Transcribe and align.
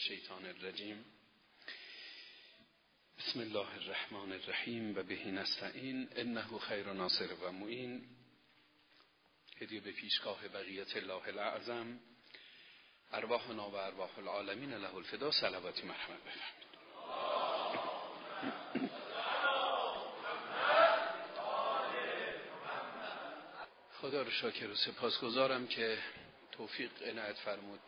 الشیطان 0.00 0.46
الرجیم. 0.46 1.04
بسم 3.18 3.40
الله 3.40 3.74
الرحمن 3.74 4.32
الرحیم 4.32 4.98
و 4.98 5.02
بهی 5.02 5.30
نستعین. 5.30 6.08
انه 6.16 6.58
خیر 6.58 6.92
ناصر 6.92 7.34
و 7.34 7.52
معین. 7.52 8.08
هدیه 9.60 9.80
به 9.80 9.92
پیشگاه 9.92 10.48
بقیت 10.48 10.96
الله 10.96 11.28
الاعظم. 11.28 12.00
ارواحنا 13.12 13.70
و 13.70 13.74
ارواح 13.74 14.18
العالمین 14.18 14.74
له 14.74 14.94
الفدا. 14.94 15.30
صلواتی 15.30 15.82
مرحمت 15.82 16.20
بفرمید 16.20 16.70
خدا 24.00 24.22
رو 24.22 24.30
شاکر 24.30 24.70
و 24.70 24.74
سپاسگزارم 24.74 25.66
که 25.66 25.98
توفیق 26.52 26.90
عنایت 27.02 27.36
فرمود. 27.36 27.80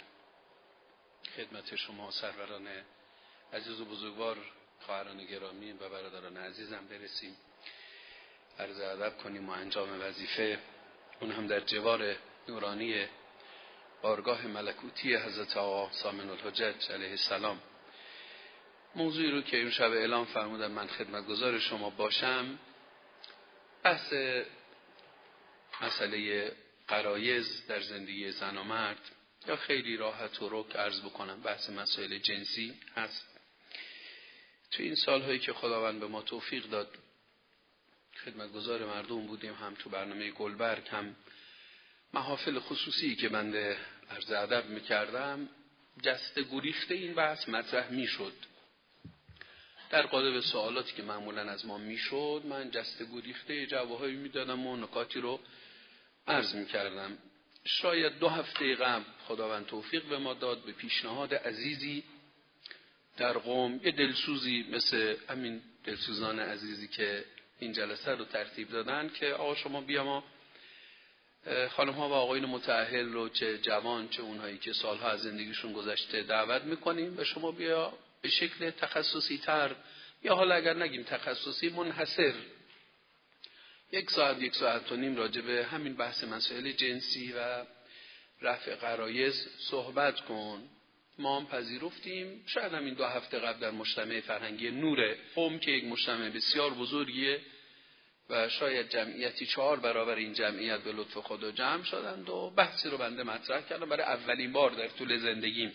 خدمت 1.36 1.76
شما 1.76 2.10
سروران 2.10 2.68
عزیز 3.52 3.80
و 3.80 3.84
بزرگوار 3.84 4.36
خواهران 4.80 5.24
گرامی 5.24 5.72
و 5.72 5.88
برادران 5.88 6.36
عزیزم 6.36 6.86
برسیم. 6.90 7.36
عرض 8.58 8.80
ادب 8.80 9.18
کنیم 9.18 9.48
و 9.48 9.52
انجام 9.52 10.02
وظیفه. 10.02 10.58
اون 11.20 11.30
هم 11.30 11.46
در 11.46 11.60
جوار 11.60 12.16
نورانی 12.48 13.06
بارگاه 14.02 14.46
ملکوتی 14.46 15.16
حضرت 15.16 15.56
آقا 15.56 15.92
سامن 15.92 16.30
الحجت 16.30 16.90
علیه 16.90 17.10
السلام. 17.10 17.62
موضوعی 18.94 19.30
رو 19.30 19.42
که 19.42 19.56
این 19.56 19.70
شب 19.70 19.90
اعلام 19.90 20.24
فرمودم 20.24 20.70
من 20.70 20.86
خدمتگزار 20.86 21.58
شما 21.58 21.90
باشم 21.90 22.58
بحث 23.82 24.12
مسئله 25.80 26.52
قرایز 26.88 27.66
در 27.66 27.80
زندگی 27.80 28.30
زن 28.30 28.56
و 28.56 28.64
مرد. 28.64 29.21
یا 29.46 29.56
خیلی 29.56 29.96
راحت 29.96 30.42
و 30.42 30.48
رک 30.50 30.76
عرض 30.76 31.00
بکنم 31.00 31.40
بحث 31.40 31.70
مسائل 31.70 32.18
جنسی 32.18 32.74
هست. 32.96 33.38
تو 34.70 34.82
این 34.82 34.94
سالهایی 34.94 35.38
که 35.38 35.52
خداوند 35.52 36.00
به 36.00 36.06
ما 36.06 36.22
توفیق 36.22 36.66
داد 36.66 36.98
خدمتگزار 38.24 38.86
مردم 38.86 39.26
بودیم 39.26 39.54
هم 39.54 39.74
تو 39.74 39.90
برنامه 39.90 40.30
گلبرگ 40.30 40.88
هم 40.88 41.16
محافل 42.14 42.58
خصوصی 42.58 43.16
که 43.16 43.28
بنده 43.28 43.78
عرض 44.10 44.32
ادب 44.32 44.66
می‌کردم 44.66 45.48
جست 46.02 46.38
گریخته 46.38 46.94
این 46.94 47.14
بحث 47.14 47.48
مطرح 47.48 47.90
می‌شد. 47.90 48.32
در 49.90 50.02
قالب 50.02 50.40
سوالاتی 50.40 50.92
که 50.92 51.02
معمولا 51.02 51.50
از 51.50 51.66
ما 51.66 51.78
می‌شد 51.78 52.42
من 52.44 52.70
جست 52.70 53.02
گریخته 53.02 53.66
جوابهایی 53.66 54.16
می‌دادم 54.16 54.66
و 54.66 54.76
نکاتی 54.76 55.20
رو 55.20 55.40
عرض 56.26 56.54
می‌کردم. 56.54 57.18
شاید 57.64 58.18
دو 58.18 58.28
هفته 58.28 58.74
قبل 58.74 59.04
خداوند 59.28 59.66
توفیق 59.66 60.04
به 60.04 60.18
ما 60.18 60.34
داد 60.34 60.64
به 60.64 60.72
پیشنهاد 60.72 61.34
عزیزی 61.34 62.04
در 63.16 63.32
قوم. 63.32 63.80
یه 63.84 63.90
دلسوزی 63.90 64.66
مثل 64.70 65.16
همین 65.28 65.62
دلسوزان 65.84 66.38
عزیزی 66.38 66.88
که 66.88 67.24
این 67.58 67.72
جلسه 67.72 68.10
رو 68.10 68.24
ترتیب 68.24 68.68
دادن 68.68 69.08
که 69.08 69.32
آقا 69.32 69.54
شما 69.54 69.80
بیا 69.80 70.04
ما 70.04 70.24
خانم 71.70 71.92
ها 71.92 72.08
و 72.08 72.12
آقایون 72.12 72.46
متعهل 72.46 73.12
رو 73.12 73.28
چه 73.28 73.58
جوان 73.58 74.08
چه 74.08 74.22
اونهایی 74.22 74.58
که 74.58 74.72
سالها 74.72 75.10
از 75.10 75.22
زندگیشون 75.22 75.72
گذشته 75.72 76.22
دعوت 76.22 76.62
می‌کنیم 76.62 77.18
و 77.18 77.24
شما 77.24 77.50
بیا 77.50 77.92
به 78.22 78.28
شکل 78.28 78.70
تخصصی 78.70 79.38
تر 79.38 79.76
یا 80.22 80.34
حالا 80.34 80.54
اگر 80.54 80.74
نگیم 80.74 81.02
تخصصی 81.02 81.68
منحصر 81.68 82.34
یک 83.92 84.10
ساعت 84.10 84.42
یک 84.42 84.54
ساعت 84.54 84.92
و 84.92 84.96
نیم 84.96 85.16
راجع 85.16 85.40
به 85.40 85.64
همین 85.64 85.94
بحث 85.94 86.24
مسائل 86.24 86.72
جنسی 86.72 87.32
و 87.32 87.64
رفع 88.42 88.74
قرایز 88.74 89.48
صحبت 89.58 90.20
کن. 90.20 90.68
ما 91.18 91.40
هم 91.40 91.46
پذیرفتیم. 91.46 92.44
شاید 92.46 92.72
همین 92.72 92.94
دو 92.94 93.04
هفته 93.04 93.38
قبل 93.38 93.60
در 93.60 93.70
مجتمع 93.70 94.20
فرهنگی 94.20 94.70
نور 94.70 95.16
قوم 95.34 95.58
که 95.58 95.70
یک 95.70 95.84
مجتمع 95.84 96.28
بسیار 96.28 96.70
بزرگیه 96.70 97.40
و 98.30 98.48
شاید 98.48 98.88
جمعیتی 98.88 99.46
چهار 99.46 99.80
برابر 99.80 100.14
این 100.14 100.32
جمعیت 100.32 100.80
به 100.80 100.92
لطف 100.92 101.18
خدا 101.18 101.50
جمع 101.50 101.84
شدند 101.84 102.28
و 102.28 102.50
بحثی 102.50 102.88
رو 102.88 102.98
بنده 102.98 103.22
مطرح 103.22 103.60
کردم. 103.60 103.88
برای 103.88 104.02
اولین 104.02 104.52
بار 104.52 104.70
در 104.70 104.88
طول 104.88 105.18
زندگیم. 105.18 105.72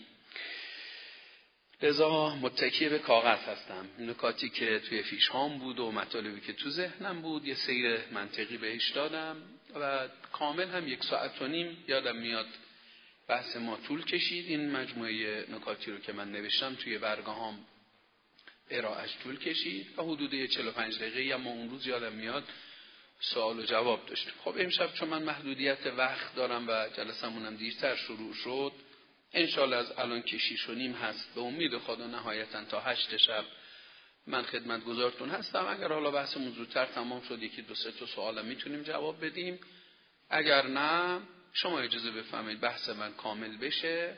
لذا 1.82 2.36
متکی 2.36 2.90
به 2.90 3.00
کاغذ 3.00 3.40
هستم. 3.40 3.90
نکاتی 4.00 4.50
که 4.50 4.80
توی 4.80 5.04
فیش 5.04 5.28
هام 5.28 5.60
بود 5.60 5.80
و 5.80 5.92
مطالبی 5.92 6.42
که 6.42 6.54
تو 6.54 6.70
ذهنم 6.70 7.22
بود 7.22 7.46
یه 7.46 7.56
سیر 7.56 8.00
منطقی 8.12 8.58
بهش 8.58 8.90
دادم 8.90 9.38
و 9.76 10.08
کامل 10.32 10.70
هم 10.70 10.88
یک 10.88 11.04
ساعت 11.04 11.42
و 11.42 11.48
نیم 11.48 11.84
یادم 11.88 12.16
میاد 12.16 12.46
بحث 13.28 13.56
ما 13.56 13.78
طول 13.88 14.06
کشید. 14.06 14.48
این 14.48 14.72
مجموعه 14.72 15.46
نکاتی 15.52 15.92
رو 15.92 15.98
که 15.98 16.14
من 16.14 16.32
نوشتم 16.32 16.76
توی 16.76 16.98
برگاهام 16.98 17.66
ارائهش 18.70 19.18
طول 19.24 19.40
کشید 19.40 20.00
و 20.00 20.04
حدود 20.04 20.46
45 20.46 21.00
دقیقه 21.00 21.36
اما 21.36 21.50
اون 21.50 21.70
روز 21.70 21.88
یادم 21.88 22.14
میاد 22.14 22.44
سوال 23.20 23.60
و 23.60 23.64
جواب 23.64 24.06
داشتم 24.06 24.32
خب 24.44 24.56
امشب 24.58 24.94
چون 24.94 25.10
من 25.10 25.24
محدودیت 25.24 25.88
وقت 25.98 26.36
دارم 26.36 26.68
و 26.68 26.90
جلسمونم 26.98 27.56
دیرتر 27.56 27.96
شروع 27.96 28.34
شد 28.34 28.72
انشالله 29.34 29.76
از 29.76 29.92
الان 29.92 30.22
که 30.22 30.38
شیش 30.38 30.70
و 30.70 30.74
نیم 30.74 30.94
هست. 30.94 31.36
به 31.36 31.42
امید 31.42 31.78
خدا 31.78 32.08
نهایتا 32.08 32.66
تا 32.66 32.80
هشت 32.80 33.18
شب 33.18 33.46
من 34.28 34.44
خدمت 34.44 34.84
گذارتون 34.84 35.30
هستم. 35.30 35.66
اگر 35.68 35.88
حالا 35.88 36.12
بحثمون 36.12 36.52
زودتر 36.52 36.86
تمام 36.86 37.22
شد 37.22 37.44
یکی 37.44 37.62
دو 37.62 37.76
سه 37.76 37.92
تا 37.92 38.06
سوالم 38.06 38.46
می‌تونیم 38.46 38.84
جواب 38.84 39.26
بدیم. 39.26 39.60
اگر 40.30 40.68
نه 40.68 41.22
شما 41.54 41.80
اجازه 41.80 42.12
بفهمید 42.12 42.60
بحث 42.60 42.90
من 42.90 43.14
کامل 43.14 43.58
بشه. 43.58 44.18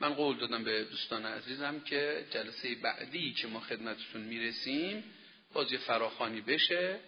من 0.00 0.14
قول 0.14 0.36
دادم 0.36 0.64
به 0.64 0.84
دوستان 0.84 1.26
عزیزم 1.26 1.80
که 1.80 2.26
جلسه 2.30 2.74
بعدی 2.74 3.32
که 3.32 3.46
ما 3.46 3.60
خدمتتون 3.60 4.22
می‌رسیم 4.22 5.04
باز 5.52 5.72
یه 5.72 5.78
فراخانی 5.78 6.40
بشه 6.40 6.98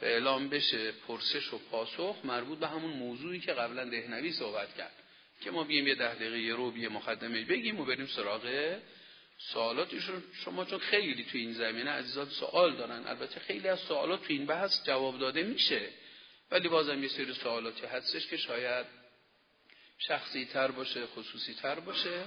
به 0.00 0.06
اعلام 0.06 0.48
بشه 0.48 0.92
پرسش 0.92 1.52
و 1.52 1.58
پاسخ 1.70 2.16
مربوط 2.24 2.58
به 2.58 2.68
همون 2.68 2.90
موضوعی 2.90 3.40
که 3.40 3.52
قبلا 3.52 3.84
دهنوی 3.84 4.32
صحبت 4.32 4.76
کرد. 4.76 4.99
که 5.40 5.50
ما 5.50 5.64
بیم 5.64 5.86
یه 5.86 5.94
ده 5.94 6.14
دقیقه 6.14 6.38
یه 6.38 6.54
رو 6.54 6.78
یه 6.78 6.88
مقدمه 6.88 7.44
بگیم 7.44 7.80
و 7.80 7.84
بریم 7.84 8.06
سراغ 8.06 8.76
سوالاتشون. 9.38 10.22
شما 10.44 10.64
چون 10.64 10.78
خیلی 10.78 11.24
تو 11.24 11.38
این 11.38 11.52
زمینه 11.52 11.90
عزیزان 11.90 12.28
سوال 12.28 12.76
دارن 12.76 13.06
البته 13.06 13.40
خیلی 13.40 13.68
از 13.68 13.80
سوالات 13.80 14.20
تو 14.20 14.32
این 14.32 14.46
بحث 14.46 14.84
جواب 14.84 15.18
داده 15.18 15.42
میشه. 15.42 15.88
ولی 16.50 16.68
بازم 16.68 17.02
یه 17.02 17.08
سری 17.08 17.34
سوالاتی 17.34 17.86
هستش 17.86 18.26
که 18.26 18.36
شاید 18.36 18.86
شخصی 19.98 20.44
تر 20.44 20.70
باشه 20.70 21.06
خصوصی 21.06 21.54
تر 21.54 21.80
باشه. 21.80 22.24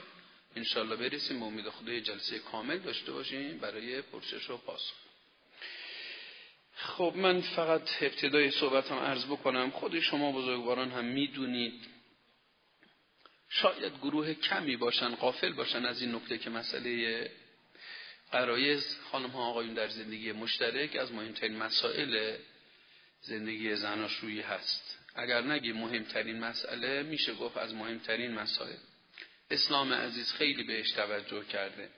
انشالله 0.55 0.95
برسیم. 0.95 1.39
به 1.39 1.45
امید 1.45 1.69
خدا 1.69 1.99
جلسه 1.99 2.39
کامل 2.39 2.77
داشته 2.77 3.11
باشیم 3.11 3.57
برای 3.57 4.01
پرسش 4.01 4.49
و 4.49 4.57
پاسخ. 4.57 4.93
خب 6.75 7.13
من 7.15 7.41
فقط 7.41 7.89
ابتدای 8.01 8.51
صحبتم 8.51 8.95
عرض 8.95 9.25
بکنم. 9.25 9.71
خود 9.71 9.99
شما 9.99 10.31
بزرگواران 10.31 10.91
هم 10.91 11.05
می‌دونید 11.05 11.92
شاید 13.53 13.97
گروه 13.97 14.33
کمی 14.33 14.77
باشن 14.77 15.15
قافل 15.15 15.53
باشن 15.53 15.85
از 15.85 16.01
این 16.01 16.15
نکته 16.15 16.37
که 16.37 16.49
مسئله 16.49 17.31
قرایز. 18.31 18.97
خانم 19.11 19.29
ها 19.29 19.45
آقایون 19.45 19.73
در 19.73 19.87
زندگی 19.87 20.31
مشترک 20.31 20.95
از 20.95 21.11
مهمترین 21.11 21.57
مسائل 21.57 22.37
زندگی 23.21 23.75
زناشویی 23.75 24.41
هست. 24.41 24.99
اگر 25.15 25.41
نگی 25.41 25.71
مهمترین 25.71 26.39
مسئله 26.39 27.03
میشه 27.03 27.33
گفت 27.33 27.57
از 27.57 27.73
مهمترین 27.73 28.33
مسائل. 28.33 28.77
اسلام 29.51 29.93
عزیز 29.93 30.31
خیلی 30.31 30.63
بهش 30.63 30.91
توجه 30.91 31.45
کرده. 31.45 31.89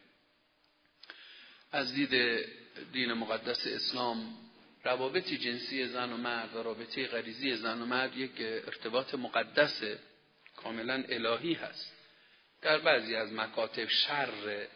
از 1.72 1.94
دید 1.94 2.46
دین 2.94 3.14
مقدس 3.14 3.68
اسلام 3.68 4.38
روابط 4.84 5.28
جنسی 5.28 5.88
زن 5.88 6.14
و 6.14 6.18
مرد 6.18 6.56
و 6.56 6.64
رابطه 6.64 7.08
غریزی 7.08 7.56
زن 7.56 7.82
و 7.82 7.86
مرد 7.86 8.18
یک 8.18 8.32
ارتباط 8.40 9.16
مقدس 9.16 9.82
کاملا 10.66 11.04
الهی 11.10 11.54
هست. 11.54 11.94
در 12.62 12.78
بعضی 12.78 13.16
از 13.16 13.34
مکاتب 13.34 13.88
شر 13.88 14.68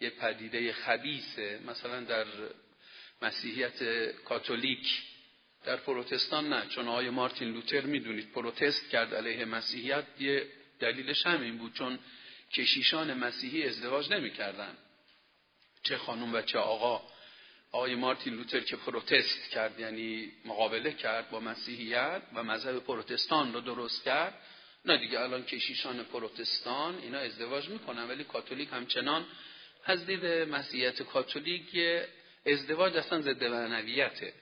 یه 0.00 0.10
پدیده 0.10 0.72
خبیسه 0.72 1.60
مثلا 1.66 2.00
در 2.00 2.26
مسیحیت 3.22 3.82
کاتولیک. 4.24 5.02
در 5.64 5.76
پروتستان 5.76 6.52
نه 6.52 6.66
چون 6.68 6.88
آقای 6.88 7.10
مارتین 7.10 7.48
لوتر 7.48 7.80
می‌دونید 7.80 8.32
پروتست 8.32 8.90
کرد 8.90 9.14
علیه 9.14 9.44
مسیحیت 9.44 10.04
یه 10.18 10.46
دلیلش 10.80 11.26
همین 11.26 11.58
بود 11.58 11.74
چون 11.74 11.98
کشیشان 12.52 13.14
مسیحی 13.14 13.68
ازدواج 13.68 14.12
نمی‌کردن. 14.12 14.76
چه 15.82 15.96
خانم 15.96 16.34
و 16.34 16.42
چه 16.42 16.58
آقا. 16.58 17.02
آقای 17.72 17.94
مارتین 17.94 18.34
لوتر 18.34 18.60
که 18.60 18.76
پروتست 18.76 19.50
کرد 19.50 19.80
یعنی 19.80 20.32
مقابله 20.44 20.92
کرد 20.92 21.30
با 21.30 21.40
مسیحیت 21.40 22.22
و 22.34 22.42
مذهب 22.42 22.78
پروتستان 22.78 23.52
رو 23.52 23.60
درست 23.60 24.04
کرد. 24.04 24.34
نه 24.86 24.96
دیگه 24.96 25.20
الان 25.20 25.44
کشیشان 25.44 26.04
پروتستان 26.04 26.98
اینا 26.98 27.18
ازدواج 27.18 27.68
می‌کنن 27.68 28.08
ولی 28.08 28.24
کاتولیک 28.24 28.68
همچنان 28.72 29.26
از 29.84 30.06
دید 30.06 30.26
مسیحیت 30.26 31.02
کاتولیک 31.02 31.78
ازدواج 32.46 32.96
اصلا 32.96 33.20
ضد 33.20 33.44
معنویته. 33.44 34.32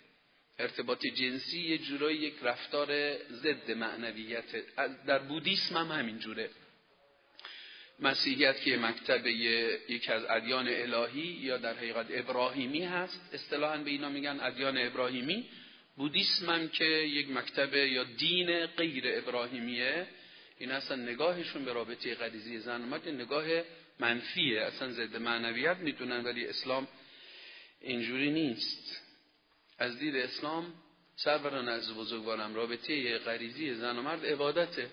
ارتباط 0.58 1.06
جنسی 1.06 1.60
یه 1.60 1.78
جورایی 1.78 2.18
یک 2.18 2.34
رفتار 2.42 3.16
ضد 3.16 3.70
معنویت 3.70 4.76
در 5.06 5.18
بودیسم 5.18 5.76
هم 5.76 5.98
همین 5.98 6.18
جوره. 6.18 6.50
مسیحیت 8.00 8.60
که 8.60 8.76
مکتب 8.76 9.26
یکی 9.26 10.12
از 10.12 10.24
ادیان 10.28 10.68
الهی 10.68 11.26
یا 11.26 11.56
در 11.56 11.74
حقیقت 11.74 12.06
ابراهیمی 12.10 12.84
هست 12.84 13.30
اصطلاحا 13.32 13.78
به 13.78 13.90
اینا 13.90 14.08
میگن 14.08 14.40
ادیان 14.40 14.78
ابراهیمی. 14.78 15.48
بودیسم 15.96 16.50
هم 16.50 16.68
که 16.68 16.84
یک 16.84 17.30
مکتب 17.30 17.74
یا 17.74 18.04
دین 18.04 18.66
غیر 18.66 19.04
ابراهیمیه 19.06 20.06
این 20.62 20.70
اصلا 20.70 20.96
نگاهشون 20.96 21.64
به 21.64 21.72
رابطه 21.72 22.14
غریزی 22.14 22.58
زن 22.58 22.80
مرد 22.80 23.08
نگاه 23.08 23.44
منفیه. 23.98 24.60
اصلا 24.60 24.92
ضد 24.92 25.16
معنویت 25.16 25.76
می‌دونن 25.76 26.24
ولی 26.24 26.46
اسلام 26.46 26.88
اینجوری 27.80 28.30
نیست. 28.30 29.00
از 29.78 29.98
دید 29.98 30.16
اسلام 30.16 30.74
سروران 31.16 31.68
از 31.68 31.94
بزرگوارم 31.94 32.54
رابطه 32.54 33.18
غریزی 33.18 33.74
زن 33.74 33.98
و 33.98 34.02
مرد 34.02 34.26
عبادته 34.26 34.90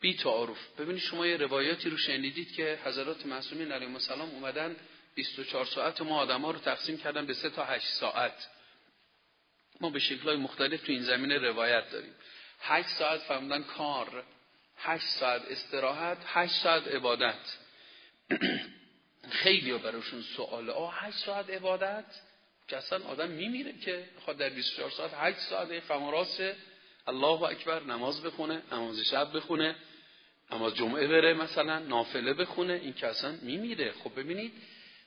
بی 0.00 0.16
تعارف. 0.16 0.80
ببینید 0.80 1.02
شما 1.02 1.26
یه 1.26 1.36
روایاتی 1.36 1.90
رو 1.90 1.96
شنیدید 1.96 2.52
که 2.52 2.78
حضرات 2.84 3.26
معصومین 3.26 3.72
علیهم 3.72 3.94
السلام 3.94 4.30
اومدن 4.30 4.76
24 5.14 5.64
ساعت 5.64 6.02
ما 6.02 6.18
آدم 6.18 6.40
ها 6.40 6.50
رو 6.50 6.58
تقسیم 6.58 6.98
کردن 6.98 7.26
به 7.26 7.34
3 7.34 7.50
تا 7.50 7.64
8 7.64 7.86
ساعت. 7.86 8.48
ما 9.80 9.90
به 9.90 9.98
شکلهای 9.98 10.36
مختلف 10.36 10.82
تو 10.82 10.92
این 10.92 11.02
زمینه 11.02 11.38
روایت 11.38 11.90
داریم. 11.90 12.14
8 12.60 12.88
ساعت 12.88 13.20
فرمودن 13.20 13.62
کار. 13.62 14.24
8 14.84 15.06
ساعت 15.06 15.42
استراحت 15.50 16.18
8 16.26 16.52
ساعت 16.62 16.88
عبادت. 16.88 17.56
خیلی 19.42 19.70
ها 19.70 19.78
براشون 19.78 20.22
سواله. 20.22 20.72
آه 20.72 20.94
8 20.94 21.16
ساعت 21.16 21.50
عبادت؟ 21.50 22.04
که 22.68 22.76
اصلا 22.76 23.04
آدم 23.04 23.28
میمیره 23.28 23.72
که 23.72 24.04
خواهد 24.24 24.38
در 24.38 24.48
24 24.48 24.90
ساعت 24.90 25.10
8 25.14 25.38
ساعت 25.38 25.80
خمراست 25.80 26.40
الله 27.06 27.42
اکبر 27.42 27.82
نماز 27.82 28.22
بخونه 28.22 28.62
نماز 28.72 29.00
شب 29.00 29.36
بخونه 29.36 29.76
نماز 30.52 30.74
جمعه 30.74 31.06
بره 31.06 31.34
مثلا 31.34 31.78
نافله 31.78 32.34
بخونه. 32.34 32.72
این 32.72 32.92
که 32.92 33.06
اصلا 33.06 33.38
میمیره. 33.42 33.92
خب 33.92 34.20
ببینید 34.20 34.52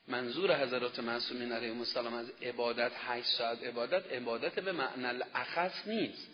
منظور 0.08 0.64
حضرات 0.64 1.00
معصومین 1.00 1.52
علیهم 1.52 1.80
السلام 1.80 2.14
از 2.14 2.32
عبادت 2.42 2.92
8 3.08 3.28
ساعت 3.28 3.64
عبادت 3.64 4.12
عبادت 4.12 4.60
به 4.60 4.72
معنی 4.72 5.06
الاخص 5.06 5.88
نیست. 5.88 6.28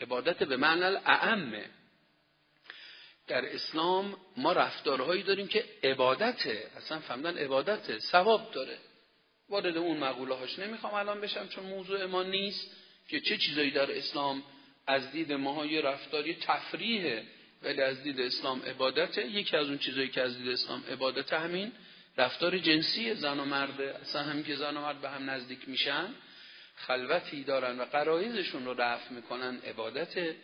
عبادت 0.00 0.42
به 0.42 0.56
معنی 0.56 0.82
الاعمه 0.82 1.64
در 3.26 3.54
اسلام 3.54 4.16
ما 4.36 4.52
رفتارهایی 4.52 5.22
داریم 5.22 5.48
که 5.48 5.64
عبادته. 5.82 6.70
اصلا 6.76 6.98
فهمدن 6.98 7.38
عبادته. 7.38 7.98
ثواب 7.98 8.50
داره. 8.52 8.78
وارد 9.48 9.76
اون 9.76 9.96
مقوله 9.96 10.34
هاش 10.34 10.58
نمی‌خوام 10.58 10.94
الان 10.94 11.20
بشم 11.20 11.48
چون 11.48 11.64
موضوع 11.64 12.06
ما 12.06 12.22
نیست 12.22 12.70
که 13.08 13.20
چه 13.20 13.36
چیزایی 13.36 13.70
در 13.70 13.98
اسلام 13.98 14.42
از 14.86 15.12
دید 15.12 15.32
ما 15.32 15.66
یه 15.66 15.80
رفتاری 15.80 16.34
تفریحه 16.34 17.24
ولی 17.62 17.82
از 17.82 18.02
دید 18.02 18.20
اسلام 18.20 18.62
عبادته. 18.62 19.26
یکی 19.26 19.56
از 19.56 19.68
اون 19.68 19.78
چیزایی 19.78 20.08
که 20.08 20.20
از 20.20 20.38
دید 20.38 20.48
اسلام 20.48 20.84
عبادت 20.90 21.32
همین 21.32 21.72
رفتار 22.16 22.58
جنسی 22.58 23.14
زن 23.14 23.40
و 23.40 23.44
مرد 23.44 23.80
اصلا 23.80 24.22
همین 24.22 24.44
که 24.44 24.56
زن 24.56 24.76
و 24.76 24.80
مرد 24.80 25.00
به 25.00 25.10
هم 25.10 25.30
نزدیک 25.30 25.68
میشن 25.68 26.14
خلوتی 26.76 27.44
دارن 27.44 27.80
و 27.80 27.84
قرایزشون 27.84 28.64
رو 28.64 28.74
رفع 28.74 29.14
می‌کنن 29.14 29.58
عبادته. 29.58 30.36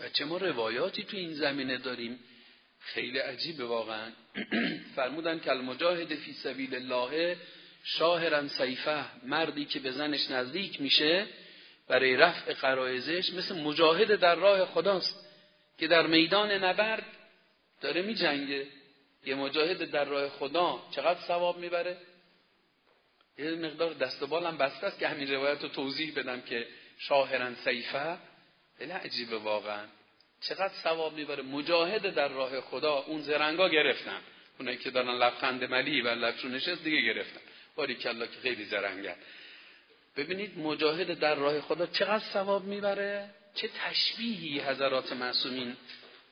و 0.00 0.08
چه 0.08 0.24
ما 0.24 0.36
روایاتی 0.36 1.02
تو 1.02 1.16
این 1.16 1.34
زمینه 1.34 1.78
داریم. 1.78 2.18
خیلی 2.80 3.18
عجیبه 3.18 3.64
واقعا. 3.64 4.12
فرمودن 4.96 5.40
که 5.40 5.50
المجاهد 5.50 6.14
فی 6.14 6.32
سبیل 6.32 6.74
الله 6.74 7.36
شاهرن 7.84 8.48
سیفه 8.48 9.04
مردی 9.26 9.64
که 9.64 9.80
به 9.80 9.90
زنش 9.90 10.30
نزدیک 10.30 10.80
میشه 10.80 11.26
برای 11.88 12.16
رفع 12.16 12.52
قرایزش 12.52 13.32
مثل 13.32 13.60
مجاهد 13.60 14.14
در 14.14 14.34
راه 14.34 14.64
خداست 14.64 15.26
که 15.78 15.86
در 15.86 16.06
میدان 16.06 16.52
نبرد 16.52 17.06
داره 17.80 18.02
می 18.02 18.14
جنگه 18.14 18.66
یه 19.26 19.34
مجاهد 19.34 19.90
در 19.90 20.04
راه 20.04 20.28
خدا 20.28 20.82
چقدر 20.90 21.20
ثواب 21.20 21.58
می‌بره؟ 21.58 21.96
یه 23.38 23.50
مقدار 23.50 23.94
دست 23.94 24.22
و 24.22 24.26
بالم 24.26 24.58
بسته 24.58 24.86
است 24.86 24.98
که 24.98 25.08
همین 25.08 25.30
روایت 25.30 25.62
رو 25.62 25.68
توضیح 25.68 26.14
بدم 26.16 26.40
که 26.40 26.66
شاهرن 26.98 27.54
سیفه 27.54 28.18
خیلی 28.78 28.92
عجیبه 28.92 29.38
واقعا. 29.38 29.86
چقدر 30.40 30.74
ثواب 30.82 31.14
می‌بره. 31.14 31.42
مجاهد 31.42 32.14
در 32.14 32.28
راه 32.28 32.60
خدا 32.60 32.94
اون 32.94 33.22
زرنگا 33.22 33.68
گرفتن. 33.68 34.20
اونایی 34.58 34.76
که 34.76 34.90
دارن 34.90 35.18
لبخند 35.18 35.64
ملی 35.64 36.00
و 36.00 36.08
لبشون 36.08 36.54
نشست 36.54 36.84
دیگه 36.84 37.00
گرفتن. 37.00 37.40
باری 37.76 37.94
کلا 37.94 38.26
که 38.26 38.40
خیلی 38.42 38.64
زرنگن 38.64 39.16
ببینید 40.16 40.58
مجاهد 40.58 41.18
در 41.18 41.34
راه 41.34 41.60
خدا 41.60 41.86
چقدر 41.86 42.24
ثواب 42.32 42.64
می‌بره؟ 42.64 43.30
چه 43.54 43.70
تشبیهی 43.84 44.60
حضرات 44.60 45.12
معصومین 45.12 45.76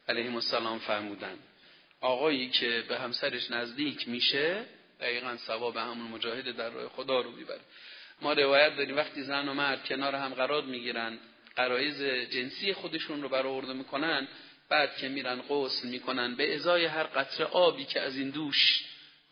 علیهم 0.08 0.34
السلام 0.34 0.78
فرمودن. 0.78 1.38
آقایی 2.00 2.50
که 2.50 2.84
به 2.88 2.98
همسرش 2.98 3.50
نزدیک 3.50 4.08
میشه 4.08 4.64
دقیقا 5.00 5.36
ثواب 5.36 5.76
همون 5.76 6.10
مجاهد 6.10 6.56
در 6.56 6.70
راه 6.70 6.88
خدا 6.88 7.20
رو 7.20 7.30
می‌بره. 7.30 7.60
ما 8.20 8.32
روایت 8.32 8.76
داریم 8.76 8.96
وقتی 8.96 9.22
زن 9.22 9.48
و 9.48 9.54
مرد 9.54 9.84
کنار 9.84 10.14
هم 10.14 10.34
قرار 10.34 10.62
می‌گیرن 10.62 11.18
قرایز 11.56 12.02
جنسی 12.02 12.72
خودشون 12.72 13.22
رو 13.22 13.28
برآورده 13.28 13.72
می‌کنن 13.72 14.28
بعد 14.68 14.96
که 14.96 15.08
میرن 15.08 15.42
غسل 15.42 15.88
می‌کنن 15.88 16.34
به 16.34 16.54
ازای 16.54 16.84
هر 16.84 17.02
قطره 17.02 17.46
آبی 17.46 17.84
که 17.84 18.00
از 18.00 18.16
این 18.16 18.30
دوش 18.30 18.84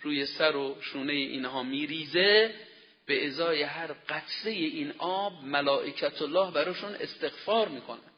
روی 0.03 0.27
سر 0.27 0.57
و 0.57 0.77
شونه 0.81 1.13
اینها 1.13 1.63
میریزه 1.63 2.55
به 3.07 3.27
ازای 3.27 3.63
هر 3.63 3.93
قطره 3.93 4.53
این 4.53 4.93
آب 4.99 5.45
ملائکت 5.45 6.23
الله 6.23 6.51
براشون 6.51 6.95
استغفار 6.95 7.69
می‌کنن. 7.69 8.11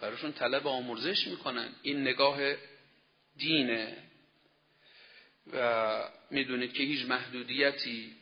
براشون 0.00 0.32
طلب 0.32 0.66
آمرزش 0.66 1.26
می‌کنن. 1.26 1.68
این 1.82 2.00
نگاه 2.00 2.38
دینه. 3.36 3.96
و 5.52 6.04
می‌دونید 6.30 6.72
که 6.72 6.82
هیچ 6.82 7.06
محدودیتی 7.06 8.12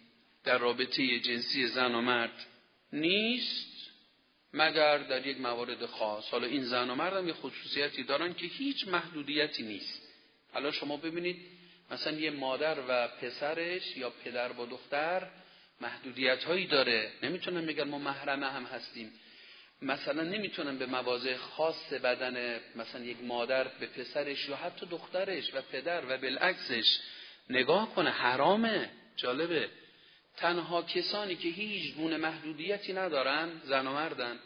در 0.45 0.59
رابطه 0.59 1.21
جنسی 1.21 1.67
زن 1.67 1.95
و 1.95 2.01
مرد 2.01 2.47
نیست. 2.93 3.78
مگر 4.53 4.99
در 4.99 5.27
یک 5.27 5.41
موارد 5.41 5.87
خاص. 5.87 6.31
حالا 6.31 6.47
این 6.47 6.65
زن 6.65 6.91
و 6.91 6.95
مرد 6.95 7.17
هم 7.17 7.29
یه 7.29 7.35
خصوصیتی 7.35 8.03
دارن 8.03 8.35
که 8.35 8.47
هیچ 8.47 8.89
محدودیتی 8.89 9.63
نیست. 9.63 10.03
حالا 10.53 10.73
شما 10.73 10.97
ببینید 10.97 11.37
مثلا 11.91 12.19
یه 12.19 12.31
مادر 12.31 12.77
و 12.89 13.09
پسرش 13.09 13.97
یا 13.97 14.11
پدر 14.11 14.53
با 14.53 14.67
دختر 14.67 15.29
محدودیت 15.81 16.45
هایی 16.45 16.67
داره. 16.67 17.13
نمی‌تونن 17.23 17.67
بگن 17.67 17.85
ما 17.85 17.99
محرمه 17.99 18.47
هم 18.47 18.65
هستیم. 18.65 19.13
مثلا 19.83 20.23
نمی‌تونن 20.23 20.79
به 20.79 20.87
مواضع 20.87 21.37
خاص 21.37 21.93
بدن 21.93 22.61
مثلا 22.77 23.05
یک 23.05 23.17
مادر 23.23 23.69
به 23.69 23.87
پسرش 23.87 24.49
یا 24.49 24.57
حتی 24.57 24.87
دخترش 24.87 25.55
و 25.55 25.61
پدر 25.73 26.05
و 26.09 26.19
بالعکسش 26.19 26.99
نگاه 27.51 27.95
کنه. 27.95 28.11
حرامه. 28.11 28.91
جالبه. 29.17 29.69
تنها 30.37 30.83
کسانی 30.83 31.37
که 31.37 31.49
هیچ 31.49 31.95
گونه 31.95 32.17
محدودیتی 32.17 32.93
ندارن 32.93 33.61
زن 33.65 33.87
و 33.87 33.93
مردن. 33.93 34.39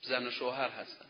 زن 0.00 0.26
و 0.26 0.30
شوهر 0.30 0.68
هستن. 0.68 1.06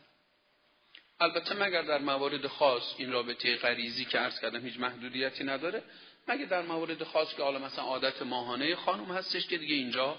البته 1.19 1.55
مگر 1.55 1.81
در 1.81 1.97
موارد 1.97 2.47
خاص 2.47 2.95
این 2.97 3.11
رابطه 3.11 3.55
غریزی 3.55 4.05
که 4.05 4.19
عرض 4.19 4.39
کردم 4.39 4.65
هیچ 4.65 4.79
محدودیتی 4.79 5.43
نداره 5.43 5.83
مگر 6.27 6.45
در 6.45 6.61
موارد 6.61 7.03
خاص 7.03 7.35
که 7.35 7.43
حالا 7.43 7.59
مثلا 7.59 7.83
عادت 7.83 8.21
ماهانه 8.21 8.75
خانم 8.75 9.11
هستش 9.11 9.47
که 9.47 9.57
دیگه 9.57 9.75
اینجا 9.75 10.17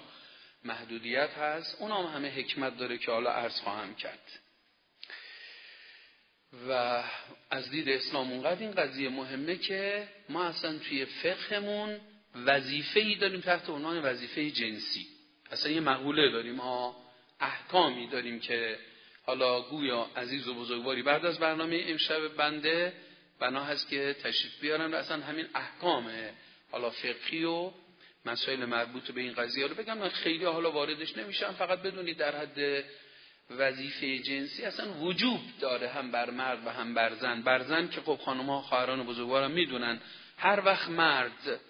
محدودیت 0.65 1.31
هست 1.31 1.77
اون 1.81 1.91
هم 1.91 2.17
همه 2.17 2.31
حکمت 2.31 2.77
داره 2.77 2.99
که 2.99 3.13
حالا 3.13 3.31
عرض 3.31 3.61
خواهم 3.61 3.95
کرد. 3.95 4.41
و 6.69 7.03
از 7.51 7.71
دید 7.71 7.89
اسلام 7.89 8.33
اونقدر 8.33 8.61
این 8.61 8.71
قضیه 8.71 9.09
مهمه 9.09 9.57
که 9.57 10.09
ما 10.29 10.45
اصلا 10.45 10.79
توی 10.79 11.05
فقهمون 11.05 12.01
وظیفه 12.35 13.01
ای 13.01 13.15
داریم 13.15 13.41
تحت 13.41 13.71
عنوان 13.71 13.99
وظیفه 13.99 14.51
جنسی. 14.51 15.07
اصلا 15.51 15.73
یه 15.73 15.81
مقوله 15.81 16.33
داریم 16.33 16.57
ها 16.57 16.97
احکامی 17.41 18.07
داریم 18.07 18.41
که 18.41 18.79
حالا 19.27 19.63
گویا 19.63 20.07
عزیز 20.17 20.49
و 20.49 20.55
بزرگواری 20.55 21.03
بعد 21.03 21.27
از 21.27 21.39
برنامه 21.39 21.85
امشب 21.87 22.29
بنده 22.29 22.93
بنا 23.41 23.65
هست 23.65 23.89
که 23.89 24.17
تشریف 24.23 24.61
بیارن 24.61 24.95
و 24.95 24.97
اصلا 24.97 25.23
همین 25.23 25.47
احکام 25.55 26.11
حالا 26.71 26.91
فقهی 26.91 27.45
و 27.45 27.73
مسائل 28.25 28.65
مربوط 28.65 29.11
به 29.11 29.21
این 29.21 29.33
قضیه. 29.33 29.67
رو 29.67 29.75
بگم 29.75 29.99
من 29.99 30.09
خیلی 30.09 30.45
حالا 30.45 30.71
واردش 30.71 31.17
نمیشم 31.17 31.53
فقط 31.53 31.83
بدونید 31.83 32.17
در 32.17 32.37
حد 32.37 32.85
وظیفه 33.51 34.19
جنسی 34.19 34.65
اصلا 34.65 34.93
وجوب 34.93 35.41
داره 35.61 35.89
هم 35.89 36.11
بر 36.11 36.31
مرد 36.31 36.67
و 36.67 36.71
هم 36.71 36.95
بر 36.95 37.15
زن. 37.15 37.43
بر 37.43 37.63
زن 37.63 37.89
که 37.89 38.01
خب 38.01 38.17
خانم 38.25 38.51
ها 38.51 38.61
خواهران 38.61 39.07
بزرگوارم 39.07 39.51
می‌دونن 39.51 40.01
هر 40.37 40.63
وقت 40.65 40.89
مرد 40.89 41.61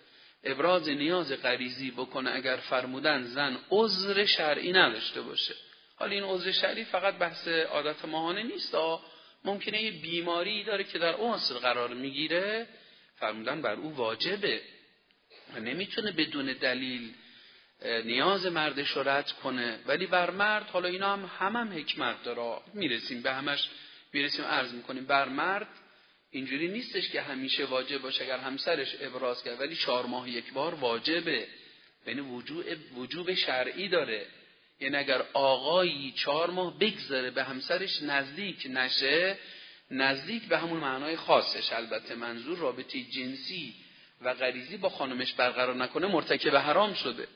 ابراز 0.44 0.88
نیاز 0.88 1.32
غریزی 1.32 1.90
بکنه 1.90 2.30
اگر 2.34 2.56
فرمودن 2.56 3.22
زن 3.22 3.58
عذر 3.70 4.24
شرعی 4.24 4.72
نداشته 4.72 5.20
باشه. 5.22 5.54
حالا 5.96 6.12
این 6.12 6.24
عذر 6.24 6.50
شرعی 6.50 6.84
فقط 6.84 7.14
بحث 7.14 7.48
عادت 7.48 8.04
ماهانه 8.04 8.42
نیست 8.42 8.74
ممکنه 9.44 9.82
یه 9.82 9.90
بیماری 9.90 10.64
داره 10.64 10.84
که 10.84 10.98
در 10.98 11.14
عصر 11.14 11.54
قرار 11.54 11.94
می‌گیره. 11.94 12.66
فرمودن 13.16 13.62
بر 13.62 13.74
او 13.74 13.94
واجبه. 13.94 14.60
و 15.54 15.60
نمی‌تونه 15.60 16.12
بدون 16.12 16.46
دلیل 16.52 17.14
نیاز 18.04 18.46
مردش 18.46 18.88
رو 18.90 19.22
کنه. 19.42 19.78
ولی 19.86 20.06
بر 20.06 20.30
مرد 20.30 20.66
حالا 20.66 20.88
اینا 20.88 21.12
هم 21.12 21.30
هم, 21.38 21.56
هم 21.56 21.72
حکمت 21.72 22.22
داره 22.22 22.60
می‌رسیم 22.74 23.22
به 23.22 23.32
همش 23.32 23.68
می‌رسیم 24.12 24.44
عرض 24.44 24.74
می‌کنیم 24.74 25.04
بر 25.06 25.28
مرد 25.28 25.68
اینجوری 26.30 26.68
نیستش 26.68 27.08
که 27.08 27.22
همیشه 27.22 27.64
واجب 27.64 28.02
باشه 28.02 28.24
اگر 28.24 28.38
همسرش 28.38 28.96
ابراز 29.00 29.44
کرد 29.44 29.60
ولی 29.60 29.76
چهار 29.76 30.06
ماه 30.06 30.30
یک 30.30 30.52
بار 30.52 30.74
واجبه. 30.74 31.46
یعنی 32.06 32.20
وجوب 32.20 32.64
وجوب 32.96 33.34
شرعی 33.34 33.88
داره. 33.88 34.26
یعنی 34.80 34.96
اگر 34.96 35.24
آقایی 35.32 36.12
چهار 36.16 36.50
ماه 36.50 36.78
بگذاره 36.78 37.30
به 37.30 37.44
همسرش 37.44 38.02
نزدیک 38.02 38.66
نشه 38.70 39.38
نزدیک 39.90 40.48
به 40.48 40.58
همون 40.58 40.80
معنای 40.80 41.16
خاصش. 41.16 41.72
البته 41.72 42.14
منظور 42.14 42.58
رابطه 42.58 43.02
جنسی 43.02 43.74
و 44.20 44.34
غریزی 44.34 44.76
با 44.76 44.88
خانمش 44.88 45.32
برقرار 45.32 45.74
نکنه 45.74 46.06
مرتکب 46.06 46.56
حرام 46.56 46.94
شده. 46.94 47.28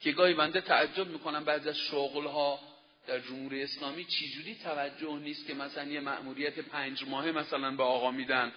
که 0.00 0.12
گاهی 0.12 0.34
بنده 0.34 0.60
تعجب 0.60 1.08
می‌کنم 1.08 1.44
بعضی 1.44 1.68
از 1.68 1.78
شغلها 1.78 2.60
در 3.06 3.20
جمهوری 3.20 3.62
اسلامی 3.62 4.04
چجوری 4.04 4.54
توجه 4.64 5.18
نیست 5.18 5.46
که 5.46 5.54
مثلا 5.54 5.90
یه 5.90 6.00
مأموریت 6.00 6.58
پنج 6.58 7.04
ماهه 7.04 7.32
مثلا 7.32 7.70
به 7.70 7.82
آقا 7.82 8.10
میدن. 8.10 8.52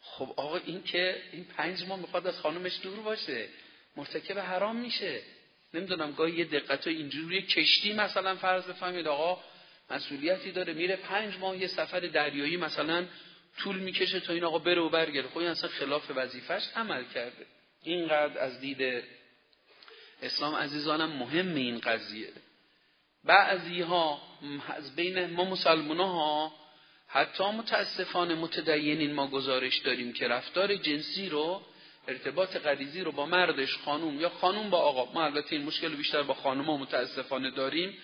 خب 0.00 0.34
آقا 0.36 0.56
این 0.56 0.82
که 0.82 1.22
این 1.32 1.44
پنج 1.44 1.84
ماه 1.84 2.00
می‌خواد 2.00 2.26
از 2.26 2.40
خانمش 2.40 2.80
دور 2.82 3.00
باشه. 3.00 3.48
مرتکب 3.96 4.38
حرام 4.38 4.76
میشه. 4.76 5.20
نمی‌دونم 5.74 6.12
گاهی 6.12 6.34
یه 6.34 6.44
دقت 6.44 6.86
اینجوری 6.86 7.42
کشتی 7.42 7.92
مثلا 7.92 8.36
فرض 8.36 8.64
بفهمید 8.64 9.06
آقا 9.06 9.42
مسئولیتی 9.90 10.52
داره 10.52 10.72
میره 10.72 10.96
پنج 10.96 11.36
ماه 11.38 11.56
یه 11.56 11.66
سفر 11.66 12.00
دریایی 12.00 12.56
مثلا 12.56 13.06
طول 13.58 13.78
می‌کشه 13.78 14.20
تا 14.20 14.32
این 14.32 14.44
آقا 14.44 14.58
بره 14.58 14.80
و 14.80 14.88
برگرده. 14.88 15.28
خب 15.28 15.38
این 15.38 15.48
اصلا 15.48 15.70
خلاف 15.70 16.10
وظیفش 16.14 16.62
عمل 16.76 17.04
کرده. 17.04 17.46
اینقدر 17.82 18.38
از 18.38 18.60
دید 18.60 19.04
اسلام. 20.22 20.54
عزیزانم 20.54 21.12
مهم 21.12 21.54
این 21.54 21.78
قضیه. 21.78 22.28
بعضی 23.24 23.80
ها 23.80 24.20
از 24.76 24.96
بین 24.96 25.26
ما 25.26 25.44
مسلمان 25.44 26.00
ها 26.00 26.52
حتی 27.08 27.44
متاسفانه 27.44 28.34
متدینین 28.34 29.12
ما 29.12 29.26
گزارش 29.26 29.78
داریم 29.78 30.12
که 30.12 30.28
رفتار 30.28 30.76
جنسی 30.76 31.28
رو 31.28 31.62
ارتباط 32.08 32.56
غریزی 32.56 33.00
رو 33.00 33.12
با 33.12 33.26
مردش 33.26 33.76
خانوم 33.76 34.20
یا 34.20 34.28
خانوم 34.28 34.70
با 34.70 34.78
آقا 34.78 35.12
ما 35.12 35.24
البته 35.24 35.56
این 35.56 35.64
مشکل 35.64 35.88
بیشتر 35.94 36.22
با 36.22 36.34
خانوم 36.34 36.64
ها 36.64 36.76
متاسفانه 36.76 37.50
داریم. 37.50 37.98